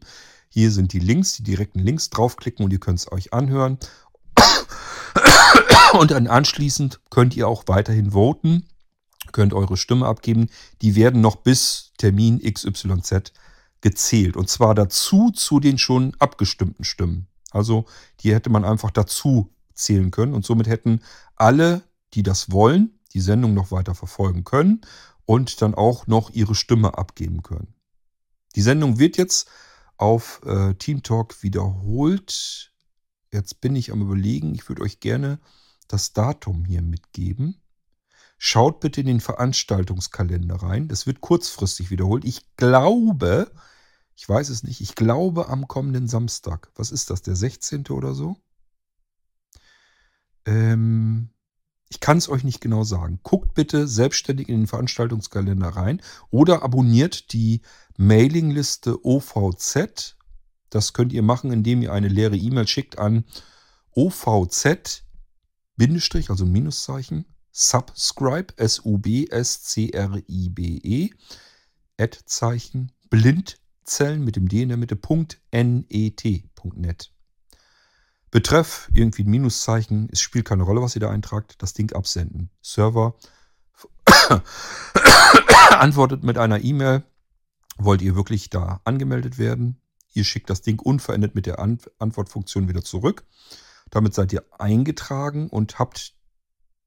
Hier 0.49 0.73
sind 0.73 0.93
die 0.93 0.99
Links, 0.99 1.35
die 1.35 1.45
direkten 1.45 1.79
Links 1.79 2.11
draufklicken 2.11 2.65
und 2.65 2.73
ihr 2.73 2.81
könnt 2.81 2.99
es 2.99 3.11
euch 3.11 3.33
anhören. 3.33 3.79
Und 5.93 6.11
dann 6.11 6.27
anschließend 6.27 7.01
könnt 7.11 7.37
ihr 7.37 7.49
auch 7.49 7.65
weiterhin 7.67 8.13
voten, 8.13 8.67
könnt 9.33 9.53
eure 9.53 9.77
Stimme 9.77 10.07
abgeben. 10.07 10.49
Die 10.83 10.95
werden 10.95 11.21
noch 11.21 11.37
bis 11.37 11.93
Termin 11.99 12.41
XYZ 12.41 13.33
gezählt. 13.81 14.37
Und 14.37 14.49
zwar 14.49 14.75
dazu 14.75 15.31
zu 15.31 15.61
den 15.61 15.79
schon 15.79 16.15
abgestimmten 16.19 16.85
Stimmen. 16.85 17.27
Also 17.51 17.87
die 18.21 18.33
hätte 18.35 18.51
man 18.51 18.65
einfach 18.65 18.91
dazu 18.91 19.53
zählen 19.75 20.11
können. 20.11 20.35
Und 20.35 20.45
somit 20.45 20.69
hätten 20.69 21.01
alle, 21.37 21.83
die 22.15 22.23
das 22.23 22.53
wollen, 22.53 22.99
die 23.13 23.21
Sendung 23.21 23.55
noch 23.55 23.71
weiter 23.71 23.95
verfolgen 23.95 24.45
können 24.45 24.83
und 25.27 25.63
dann 25.63 25.75
auch 25.75 26.07
noch 26.07 26.31
ihre 26.31 26.55
Stimme 26.55 26.97
abgeben 26.97 27.43
können. 27.43 27.75
Die 28.57 28.63
Sendung 28.63 28.99
wird 28.99 29.17
jetzt 29.17 29.49
auf 29.97 30.41
äh, 30.45 30.75
Team 30.75 31.03
Talk 31.03 31.43
wiederholt. 31.43 32.70
Jetzt 33.33 33.61
bin 33.61 33.77
ich 33.77 33.93
am 33.93 34.03
Überlegen, 34.03 34.55
ich 34.55 34.69
würde 34.69 34.83
euch 34.83 35.01
gerne 35.01 35.39
das 35.89 36.13
Datum 36.13 36.65
hier 36.65 36.83
mitgeben. 36.83 37.61
Schaut 38.39 38.81
bitte 38.81 39.01
in 39.01 39.07
den 39.07 39.21
Veranstaltungskalender 39.21 40.57
rein. 40.57 40.89
Das 40.89 41.07
wird 41.07 41.21
kurzfristig 41.21 41.91
wiederholt. 41.91 42.25
Ich 42.25 42.57
glaube, 42.57 43.51
ich 44.17 44.29
weiß 44.29 44.49
es 44.49 44.63
nicht, 44.63 44.81
ich 44.81 44.95
glaube 44.95 45.49
am 45.49 45.69
kommenden 45.69 46.09
Samstag. 46.09 46.71
Was 46.75 46.91
ist 46.91 47.11
das, 47.11 47.23
der 47.23 47.37
16. 47.37 47.87
oder 47.89 48.15
so? 48.15 48.37
Ähm, 50.47 51.31
ich 51.89 52.01
kann 52.01 52.19
es 52.19 52.29
euch 52.29 52.45
nicht 52.45 52.61
genau 52.61 52.85
sagen. 52.85 53.21
Guckt 53.23 53.55
bitte 53.55 53.87
selbstständig 53.87 54.49
in 54.49 54.61
den 54.61 54.67
Veranstaltungskalender 54.67 55.69
rein 55.69 56.01
oder 56.31 56.63
abonniert 56.63 57.33
die 57.33 57.63
Mailingliste 57.97 59.05
OVZ. 59.05 60.17
Das 60.71 60.93
könnt 60.93 61.13
ihr 61.13 61.23
machen, 61.23 61.53
indem 61.53 61.83
ihr 61.83 61.93
eine 61.93 62.09
leere 62.09 62.37
E-Mail 62.37 62.67
schickt 62.67 62.99
an 62.99 63.25
OVZ, 63.93 65.05
also 66.29 66.45
ein 66.45 66.53
Minuszeichen, 66.53 67.25
subscribe, 67.51 68.57
S-U-B-S-C-R-I-B-E, 68.57 69.31
Ad-Zeichen, 71.99 72.93
Blindzellen 73.11 74.25
mit 74.25 74.37
dem 74.37 74.49
D 74.49 74.63
in 74.63 74.69
der 74.69 74.79
Mitte, 74.79 74.99
.net. 76.75 77.13
Betreff, 78.31 78.89
irgendwie 78.95 79.25
ein 79.25 79.31
Minuszeichen, 79.31 80.09
es 80.13 80.21
spielt 80.21 80.45
keine 80.45 80.63
Rolle, 80.63 80.83
was 80.83 80.95
ihr 80.95 81.01
da 81.01 81.11
eintragt, 81.11 81.57
das 81.59 81.73
Ding 81.73 81.93
absenden. 81.93 82.51
Server 82.63 83.17
antwortet 85.71 86.23
mit 86.23 86.39
einer 86.39 86.63
E-Mail, 86.63 87.03
wollt 87.77 88.03
ihr 88.03 88.15
wirklich 88.15 88.49
da 88.51 88.81
angemeldet 88.85 89.39
werden? 89.39 89.81
Ihr 90.13 90.25
schickt 90.25 90.51
das 90.51 90.63
Ding 90.63 90.81
unverändert 90.81 91.35
mit 91.35 91.47
der 91.47 91.59
Antwortfunktion 91.61 92.69
wieder 92.69 92.83
zurück. 92.83 93.25
Damit 93.91 94.15
seid 94.15 94.33
ihr 94.33 94.45
eingetragen 94.59 95.49
und 95.49 95.79
habt 95.79 96.15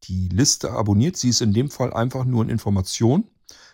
die 0.04 0.30
Liste 0.30 0.72
abonniert. 0.72 1.18
Sie 1.18 1.30
ist 1.30 1.42
in 1.42 1.54
dem 1.54 1.70
Fall 1.70 1.94
einfach 1.94 2.26
nur 2.26 2.44
eine 2.44 2.52
Information. 2.52 3.30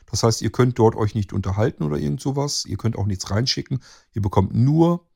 Das 0.06 0.24
heißt, 0.24 0.42
ihr 0.42 0.52
könnt 0.52 0.80
dort 0.80 0.96
euch 0.96 1.16
nicht 1.16 1.34
unterhalten 1.34 1.84
oder 1.84 1.98
irgend 1.98 2.22
sowas. 2.22 2.66
Ihr 2.66 2.78
könnt 2.78 2.98
auch 2.98 3.06
nichts 3.06 3.30
reinschicken. 3.30 3.82
Ihr 4.14 4.22
bekommt 4.22 4.54
nur 4.54 5.08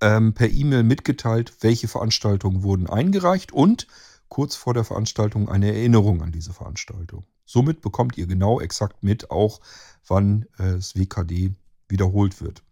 ähm, 0.00 0.34
per 0.34 0.50
E-Mail 0.50 0.82
mitgeteilt, 0.82 1.52
welche 1.60 1.88
Veranstaltungen 1.88 2.62
wurden 2.62 2.88
eingereicht 2.88 3.52
und 3.52 3.86
kurz 4.28 4.54
vor 4.54 4.74
der 4.74 4.84
Veranstaltung 4.84 5.48
eine 5.48 5.68
Erinnerung 5.68 6.22
an 6.22 6.32
diese 6.32 6.52
Veranstaltung. 6.52 7.24
Somit 7.46 7.80
bekommt 7.80 8.18
ihr 8.18 8.26
genau 8.26 8.60
exakt 8.60 9.02
mit, 9.02 9.30
auch 9.30 9.60
wann 10.06 10.42
äh, 10.58 10.72
das 10.72 10.94
WKD 10.94 11.54
wiederholt 11.88 12.42
wird. 12.42 12.62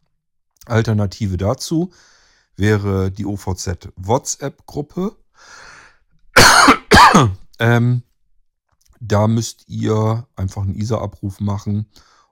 Alternative 0.67 1.37
dazu 1.37 1.93
wäre 2.57 3.11
die 3.11 3.27
OVZ 3.27 3.89
WhatsApp-Gruppe. 3.97 5.17
ähm, 7.59 8.03
da 9.01 9.29
müsst 9.29 9.69
ihr 9.69 10.27
einfach 10.37 10.63
einen 10.63 10.75
ISA-Abruf 10.75 11.41
machen 11.41 11.87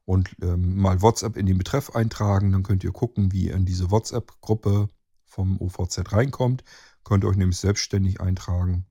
und 0.04 0.34
ähm, 0.42 0.76
mal 0.76 1.02
WhatsApp 1.02 1.36
in 1.36 1.46
den 1.46 1.58
Betreff 1.58 1.94
eintragen. 1.94 2.52
Dann 2.52 2.62
könnt 2.62 2.84
ihr 2.84 2.92
gucken, 2.92 3.32
wie 3.32 3.46
ihr 3.46 3.54
in 3.54 3.64
diese 3.64 3.90
WhatsApp-Gruppe 3.90 4.88
vom 5.26 5.60
OVZ 5.60 6.12
reinkommt. 6.12 6.64
Könnt 7.04 7.24
euch 7.24 7.36
nämlich 7.36 7.58
selbstständig 7.58 8.20
eintragen. 8.20 8.86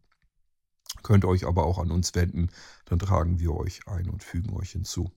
Könnt 1.02 1.26
euch 1.26 1.46
aber 1.46 1.66
auch 1.66 1.80
an 1.80 1.92
uns 1.92 2.14
wenden. 2.16 2.50
Dann 2.86 3.00
tragen 3.00 3.40
wir 3.40 3.54
euch 3.56 3.88
ein 3.88 4.10
und 4.10 4.24
fügen 4.24 4.56
euch 4.56 4.72
hinzu. 4.72 5.12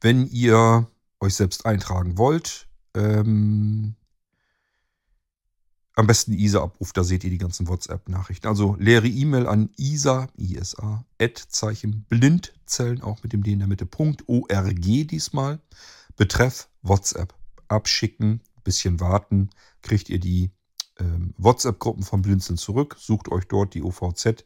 Wenn 0.00 0.26
ihr 0.26 0.88
euch 1.20 1.34
selbst 1.34 1.66
eintragen 1.66 2.18
wollt, 2.18 2.68
ähm, 2.94 3.94
am 5.94 6.06
besten 6.06 6.32
ISA-Abruf, 6.32 6.92
da 6.92 7.04
seht 7.04 7.24
ihr 7.24 7.30
die 7.30 7.38
ganzen 7.38 7.68
WhatsApp-Nachrichten. 7.68 8.46
Also 8.46 8.74
leere 8.78 9.06
E-Mail 9.06 9.46
an 9.46 9.70
ISA, 9.76 10.28
ISA, 10.38 11.04
Ad-Zeichen, 11.20 12.06
Blindzellen, 12.08 13.02
auch 13.02 13.22
mit 13.22 13.32
dem 13.34 13.42
D 13.42 13.52
in 13.52 13.58
der 13.58 13.68
Mitte, 13.68 13.84
Punkt, 13.86 14.26
ORG 14.26 15.06
diesmal. 15.06 15.60
Betreff 16.16 16.68
WhatsApp. 16.82 17.34
Abschicken, 17.68 18.40
bisschen 18.64 18.98
warten, 18.98 19.50
kriegt 19.82 20.08
ihr 20.08 20.18
die 20.18 20.50
ähm, 20.98 21.34
WhatsApp-Gruppen 21.36 22.02
von 22.02 22.22
Blinzeln 22.22 22.56
zurück, 22.56 22.96
sucht 22.98 23.28
euch 23.28 23.46
dort 23.46 23.74
die 23.74 23.82
OVZ 23.82 24.44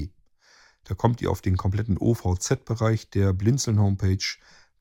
Da 0.85 0.95
kommt 0.97 1.23
ihr 1.23 1.31
auf 1.31 1.41
den 1.41 1.57
kompletten 1.57 1.97
OVZ-Bereich 1.97 3.11
der 3.11 3.33
Blinzeln-Homepage. 3.33 4.19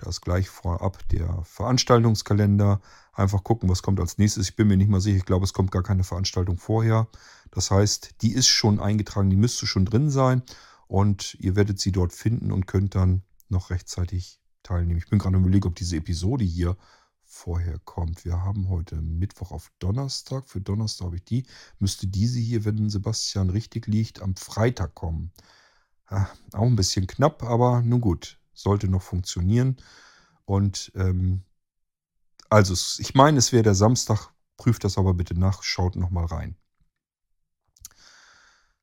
Da 0.01 0.09
ist 0.09 0.21
gleich 0.21 0.49
vorab 0.49 1.07
der 1.09 1.43
Veranstaltungskalender. 1.43 2.81
Einfach 3.13 3.43
gucken, 3.43 3.69
was 3.69 3.83
kommt 3.83 3.99
als 3.99 4.17
nächstes. 4.17 4.49
Ich 4.49 4.55
bin 4.55 4.67
mir 4.67 4.77
nicht 4.77 4.89
mal 4.89 4.99
sicher. 4.99 5.17
Ich 5.17 5.25
glaube, 5.25 5.45
es 5.45 5.53
kommt 5.53 5.71
gar 5.71 5.83
keine 5.83 6.03
Veranstaltung 6.03 6.57
vorher. 6.57 7.07
Das 7.51 7.69
heißt, 7.69 8.15
die 8.21 8.33
ist 8.33 8.47
schon 8.47 8.79
eingetragen, 8.79 9.29
die 9.29 9.35
müsste 9.35 9.67
schon 9.67 9.85
drin 9.85 10.09
sein. 10.09 10.41
Und 10.87 11.35
ihr 11.39 11.55
werdet 11.55 11.79
sie 11.79 11.91
dort 11.91 12.13
finden 12.13 12.51
und 12.51 12.65
könnt 12.65 12.95
dann 12.95 13.21
noch 13.47 13.69
rechtzeitig 13.69 14.41
teilnehmen. 14.63 14.97
Ich 14.97 15.07
bin 15.07 15.19
gerade 15.19 15.37
überlegen, 15.37 15.67
ob 15.67 15.75
diese 15.75 15.97
Episode 15.97 16.43
hier 16.43 16.77
vorher 17.23 17.79
kommt. 17.85 18.25
Wir 18.25 18.41
haben 18.41 18.69
heute 18.69 18.95
Mittwoch 18.95 19.51
auf 19.51 19.71
Donnerstag. 19.77 20.47
Für 20.47 20.61
Donnerstag 20.61 21.05
habe 21.05 21.17
ich 21.17 21.25
die. 21.25 21.45
Müsste 21.77 22.07
diese 22.07 22.39
hier, 22.39 22.65
wenn 22.65 22.89
Sebastian 22.89 23.51
richtig 23.51 23.85
liegt, 23.85 24.21
am 24.21 24.35
Freitag 24.35 24.95
kommen. 24.95 25.31
Ja, 26.09 26.27
auch 26.53 26.65
ein 26.65 26.75
bisschen 26.75 27.05
knapp, 27.05 27.43
aber 27.43 27.83
nun 27.83 28.01
gut. 28.01 28.40
Sollte 28.53 28.87
noch 28.87 29.01
funktionieren. 29.01 29.77
Und 30.45 30.91
ähm, 30.95 31.43
also, 32.49 32.73
ich 32.99 33.15
meine, 33.15 33.37
es 33.37 33.51
wäre 33.51 33.63
der 33.63 33.75
Samstag. 33.75 34.29
Prüft 34.57 34.83
das 34.83 34.97
aber 34.97 35.13
bitte 35.13 35.39
nach. 35.39 35.63
Schaut 35.63 35.95
nochmal 35.95 36.25
rein. 36.25 36.55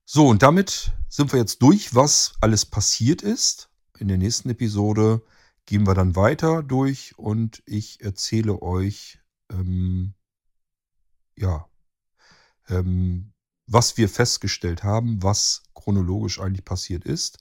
So, 0.05 0.27
und 0.27 0.43
damit 0.43 0.93
sind 1.11 1.33
wir 1.33 1.39
jetzt 1.39 1.61
durch, 1.61 1.95
was 1.95 2.33
alles 2.41 2.65
passiert 2.65 3.23
ist. 3.23 3.69
In 3.99 4.09
der 4.09 4.17
nächsten 4.17 4.49
Episode 4.49 5.23
gehen 5.67 5.87
wir 5.87 5.95
dann 5.95 6.17
weiter 6.17 6.63
durch 6.63 7.19
und 7.19 7.63
ich 7.67 8.01
erzähle 8.01 8.63
euch, 8.63 9.21
ähm, 9.51 10.15
ja, 11.37 11.69
ähm, 12.69 13.35
was 13.67 13.99
wir 13.99 14.09
festgestellt 14.09 14.83
haben, 14.83 15.23
was 15.23 15.63
chronologisch 15.75 16.41
eigentlich 16.41 16.65
passiert 16.65 17.05
ist. 17.05 17.39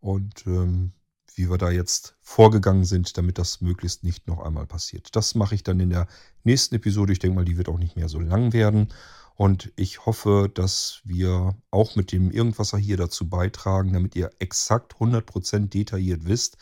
Und 0.00 0.46
ähm, 0.46 0.94
wie 1.40 1.50
wir 1.50 1.58
da 1.58 1.70
jetzt 1.70 2.16
vorgegangen 2.20 2.84
sind, 2.84 3.16
damit 3.16 3.38
das 3.38 3.62
möglichst 3.62 4.04
nicht 4.04 4.26
noch 4.28 4.40
einmal 4.40 4.66
passiert. 4.66 5.16
Das 5.16 5.34
mache 5.34 5.54
ich 5.54 5.62
dann 5.62 5.80
in 5.80 5.88
der 5.88 6.06
nächsten 6.44 6.74
Episode. 6.74 7.12
Ich 7.12 7.18
denke 7.18 7.36
mal, 7.36 7.44
die 7.46 7.56
wird 7.56 7.68
auch 7.68 7.78
nicht 7.78 7.96
mehr 7.96 8.10
so 8.10 8.20
lang 8.20 8.52
werden. 8.52 8.92
Und 9.36 9.72
ich 9.76 10.04
hoffe, 10.04 10.50
dass 10.52 11.00
wir 11.04 11.56
auch 11.70 11.96
mit 11.96 12.12
dem 12.12 12.30
Irgendwasser 12.30 12.76
hier 12.76 12.98
dazu 12.98 13.26
beitragen, 13.28 13.94
damit 13.94 14.14
ihr 14.14 14.30
exakt 14.38 14.96
100% 14.96 15.70
detailliert 15.70 16.26
wisst, 16.26 16.58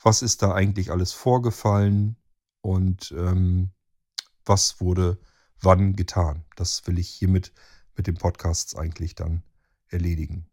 was 0.00 0.22
ist 0.22 0.42
da 0.42 0.54
eigentlich 0.54 0.92
alles 0.92 1.12
vorgefallen 1.12 2.16
und 2.60 3.12
ähm, 3.18 3.70
was 4.44 4.80
wurde 4.80 5.18
wann 5.60 5.96
getan. 5.96 6.44
Das 6.54 6.86
will 6.86 7.00
ich 7.00 7.08
hiermit 7.08 7.52
mit 7.96 8.06
dem 8.06 8.14
Podcast 8.14 8.78
eigentlich 8.78 9.16
dann 9.16 9.42
erledigen. 9.88 10.49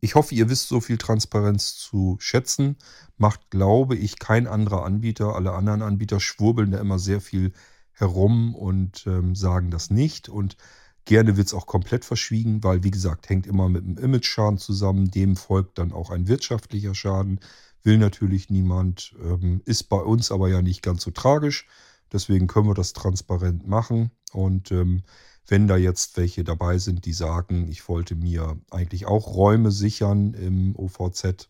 Ich 0.00 0.14
hoffe, 0.14 0.34
ihr 0.34 0.48
wisst 0.48 0.68
so 0.68 0.80
viel 0.80 0.96
Transparenz 0.96 1.76
zu 1.76 2.16
schätzen. 2.20 2.76
Macht, 3.16 3.50
glaube 3.50 3.96
ich, 3.96 4.18
kein 4.18 4.46
anderer 4.46 4.84
Anbieter. 4.84 5.34
Alle 5.34 5.52
anderen 5.52 5.82
Anbieter 5.82 6.20
schwurbeln 6.20 6.70
da 6.70 6.78
immer 6.78 6.98
sehr 7.00 7.20
viel 7.20 7.52
herum 7.92 8.54
und 8.54 9.06
ähm, 9.06 9.34
sagen 9.34 9.70
das 9.72 9.90
nicht. 9.90 10.28
Und 10.28 10.56
gerne 11.04 11.36
wird 11.36 11.48
es 11.48 11.54
auch 11.54 11.66
komplett 11.66 12.04
verschwiegen, 12.04 12.62
weil, 12.62 12.84
wie 12.84 12.92
gesagt, 12.92 13.28
hängt 13.28 13.46
immer 13.46 13.68
mit 13.68 13.84
einem 13.84 13.98
Image-Schaden 13.98 14.58
zusammen. 14.58 15.10
Dem 15.10 15.34
folgt 15.34 15.78
dann 15.78 15.92
auch 15.92 16.10
ein 16.10 16.28
wirtschaftlicher 16.28 16.94
Schaden. 16.94 17.40
Will 17.82 17.98
natürlich 17.98 18.50
niemand. 18.50 19.16
Ähm, 19.20 19.62
ist 19.64 19.84
bei 19.84 19.98
uns 19.98 20.30
aber 20.30 20.48
ja 20.48 20.62
nicht 20.62 20.82
ganz 20.82 21.02
so 21.02 21.10
tragisch. 21.10 21.66
Deswegen 22.12 22.46
können 22.46 22.68
wir 22.68 22.74
das 22.74 22.92
transparent 22.92 23.66
machen. 23.66 24.12
Und 24.32 24.70
ähm, 24.70 25.02
wenn 25.48 25.66
da 25.66 25.76
jetzt 25.76 26.16
welche 26.16 26.44
dabei 26.44 26.78
sind, 26.78 27.06
die 27.06 27.12
sagen, 27.12 27.68
ich 27.68 27.88
wollte 27.88 28.14
mir 28.14 28.58
eigentlich 28.70 29.06
auch 29.06 29.34
Räume 29.34 29.72
sichern 29.72 30.34
im 30.34 30.76
OVZ, 30.76 31.48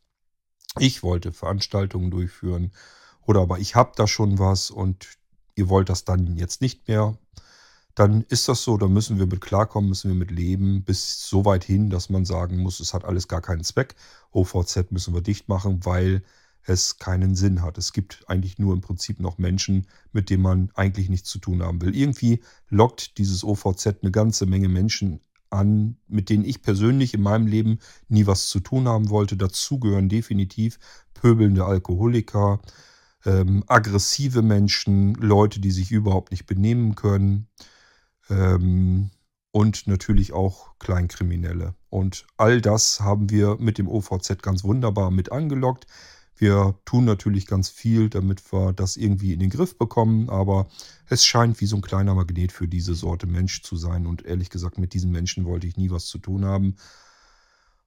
ich 0.79 1.03
wollte 1.03 1.33
Veranstaltungen 1.33 2.11
durchführen 2.11 2.73
oder 3.27 3.41
aber 3.41 3.59
ich 3.59 3.75
habe 3.75 3.93
da 3.97 4.07
schon 4.07 4.39
was 4.39 4.71
und 4.71 5.19
ihr 5.57 5.69
wollt 5.69 5.89
das 5.89 6.05
dann 6.05 6.37
jetzt 6.37 6.61
nicht 6.61 6.87
mehr, 6.87 7.19
dann 7.99 8.23
ist 8.29 8.49
das 8.49 8.63
so, 8.63 8.77
da 8.77 8.87
müssen 8.87 9.19
wir 9.19 9.27
mit 9.27 9.41
klarkommen, 9.41 9.89
müssen 9.89 10.09
wir 10.09 10.15
mit 10.15 10.31
leben, 10.31 10.85
bis 10.85 11.29
so 11.29 11.45
weit 11.45 11.65
hin, 11.65 11.91
dass 11.91 12.11
man 12.11 12.25
sagen 12.25 12.59
muss, 12.59 12.79
es 12.79 12.95
hat 12.95 13.05
alles 13.05 13.27
gar 13.27 13.41
keinen 13.41 13.65
Zweck. 13.65 13.97
OVZ 14.31 14.93
müssen 14.93 15.15
wir 15.15 15.21
dicht 15.21 15.49
machen, 15.49 15.85
weil 15.85 16.23
es 16.69 16.99
keinen 16.99 17.35
Sinn 17.35 17.63
hat. 17.63 17.79
Es 17.79 17.93
gibt 17.93 18.25
eigentlich 18.29 18.59
nur 18.59 18.75
im 18.75 18.83
Prinzip 18.83 19.21
noch 19.21 19.39
Menschen, 19.39 19.87
mit 20.13 20.29
denen 20.29 20.43
man 20.43 20.71
eigentlich 20.75 21.09
nichts 21.09 21.31
zu 21.31 21.39
tun 21.39 21.63
haben 21.63 21.81
will. 21.81 21.97
Irgendwie 21.97 22.43
lockt 22.69 23.17
dieses 23.19 23.43
OVZ 23.43 23.87
eine 24.03 24.11
ganze 24.11 24.47
Menge 24.47 24.69
Menschen 24.69 25.21
an, 25.51 25.97
mit 26.09 26.29
denen 26.29 26.45
ich 26.45 26.61
persönlich 26.61 27.15
in 27.15 27.23
meinem 27.23 27.47
Leben 27.47 27.79
nie 28.09 28.27
was 28.27 28.49
zu 28.49 28.61
tun 28.61 28.87
haben 28.87 29.09
wollte. 29.09 29.37
Dazu 29.37 29.79
gehören 29.79 30.11
definitiv 30.11 30.79
pöbelnde 31.15 31.65
Alkoholiker, 31.65 32.61
ähm, 33.25 33.65
aggressive 33.67 34.43
Menschen, 34.43 35.15
Leute, 35.15 35.61
die 35.61 35.71
sich 35.71 35.91
überhaupt 35.91 36.33
nicht 36.33 36.45
benehmen 36.45 36.95
können 36.97 37.49
ähm, 38.29 39.11
und 39.53 39.87
natürlich 39.87 40.35
auch 40.35 40.79
Kleinkriminelle. 40.79 41.75
Und 41.89 42.27
all 42.37 42.61
das 42.61 43.01
haben 43.01 43.31
wir 43.31 43.57
mit 43.59 43.79
dem 43.79 43.89
OVZ 43.89 44.43
ganz 44.43 44.65
wunderbar 44.65 45.11
mit 45.11 45.33
angelockt. 45.33 45.87
Wir 46.41 46.79
tun 46.85 47.05
natürlich 47.05 47.47
ganz 47.47 47.69
viel, 47.69 48.09
damit 48.09 48.53
wir 48.53 48.73
das 48.73 48.97
irgendwie 48.97 49.33
in 49.33 49.41
den 49.41 49.51
Griff 49.51 49.77
bekommen, 49.77 50.31
aber 50.31 50.69
es 51.09 51.25
scheint 51.25 51.61
wie 51.61 51.67
so 51.67 51.75
ein 51.75 51.83
kleiner 51.83 52.15
Magnet 52.15 52.53
für 52.53 52.69
diese 52.69 52.95
Sorte 52.95 53.27
Mensch 53.27 53.63
zu 53.63 53.77
sein. 53.77 54.07
Und 54.07 54.25
ehrlich 54.25 54.49
gesagt, 54.49 54.79
mit 54.79 54.95
diesen 54.95 55.11
Menschen 55.11 55.45
wollte 55.45 55.67
ich 55.67 55.77
nie 55.77 55.91
was 55.91 56.07
zu 56.07 56.19
tun 56.19 56.45
haben. 56.45 56.77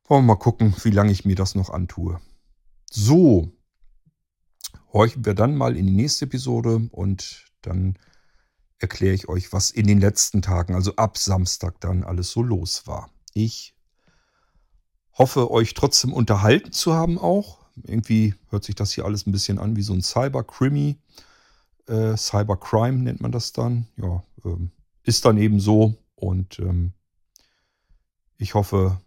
Wollen 0.03 0.23
wir 0.23 0.34
mal 0.34 0.36
gucken, 0.36 0.76
wie 0.84 0.90
lange 0.90 1.14
ich 1.14 1.23
mir 1.23 1.36
das 1.36 1.56
noch 1.56 1.69
antue. 1.69 2.19
So, 2.91 3.53
horchen 4.91 5.23
wir 5.23 5.34
dann 5.34 5.56
mal 5.56 5.78
in 5.78 5.88
die 5.88 5.94
nächste 5.94 6.26
Episode 6.26 6.90
und 6.91 7.45
dann 7.61 7.98
erkläre 8.80 9.14
ich 9.14 9.30
euch, 9.30 9.53
was 9.53 9.72
in 9.72 9.88
den 9.88 10.02
letzten 10.02 10.41
Tagen, 10.41 10.76
also 10.76 10.95
ab 10.98 11.18
Samstag 11.18 11.80
dann 11.80 12.03
alles 12.03 12.32
so 12.32 12.44
los 12.44 12.86
war. 12.86 13.10
Ich 13.34 13.76
hoffe, 15.14 15.52
euch 15.52 15.73
trotzdem 15.73 16.11
unterhalten 16.11 16.73
zu 16.73 16.94
haben 16.94 17.18
auch. 17.18 17.61
Irgendwie 17.76 18.35
hört 18.49 18.64
sich 18.64 18.76
das 18.76 18.91
hier 18.91 19.06
alles 19.06 19.26
ein 19.26 19.31
bisschen 19.31 19.60
an 19.60 19.76
wie 19.76 19.81
so 19.81 19.93
ein 19.93 20.02
Cyber-Crimi. 20.02 20.98
Äh, 21.88 22.18
Cybercrime 22.18 22.99
nennt 22.99 23.22
man 23.22 23.31
das 23.31 23.53
dann. 23.53 23.88
Ja, 23.98 24.23
ähm, 24.45 24.72
ist 25.03 25.26
dann 25.26 25.38
eben 25.38 25.60
so. 25.60 25.95
Und 26.15 26.60
ähm, 26.60 26.93
ich 28.38 28.53
hoffe, 28.53 29.02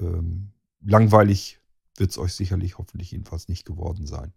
ähm, 0.00 0.52
langweilig 0.80 1.60
wird 1.96 2.10
es 2.10 2.18
euch 2.18 2.34
sicherlich 2.34 2.78
hoffentlich 2.78 3.12
jedenfalls 3.12 3.48
nicht 3.48 3.64
geworden 3.64 4.06
sein. 4.06 4.32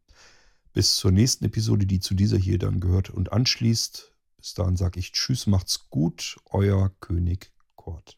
Bis 0.73 0.95
zur 0.95 1.11
nächsten 1.11 1.45
Episode, 1.45 1.85
die 1.85 1.99
zu 1.99 2.13
dieser 2.13 2.38
hier 2.38 2.59
dann 2.59 2.79
gehört 2.79 3.09
und 3.09 3.31
anschließt. 3.31 4.13
Bis 4.38 4.53
dahin 4.53 4.77
sage 4.77 4.99
ich 4.99 5.11
Tschüss, 5.11 5.47
macht's 5.47 5.89
gut, 5.89 6.38
euer 6.45 6.91
König 6.99 7.51
Kort. 7.75 8.17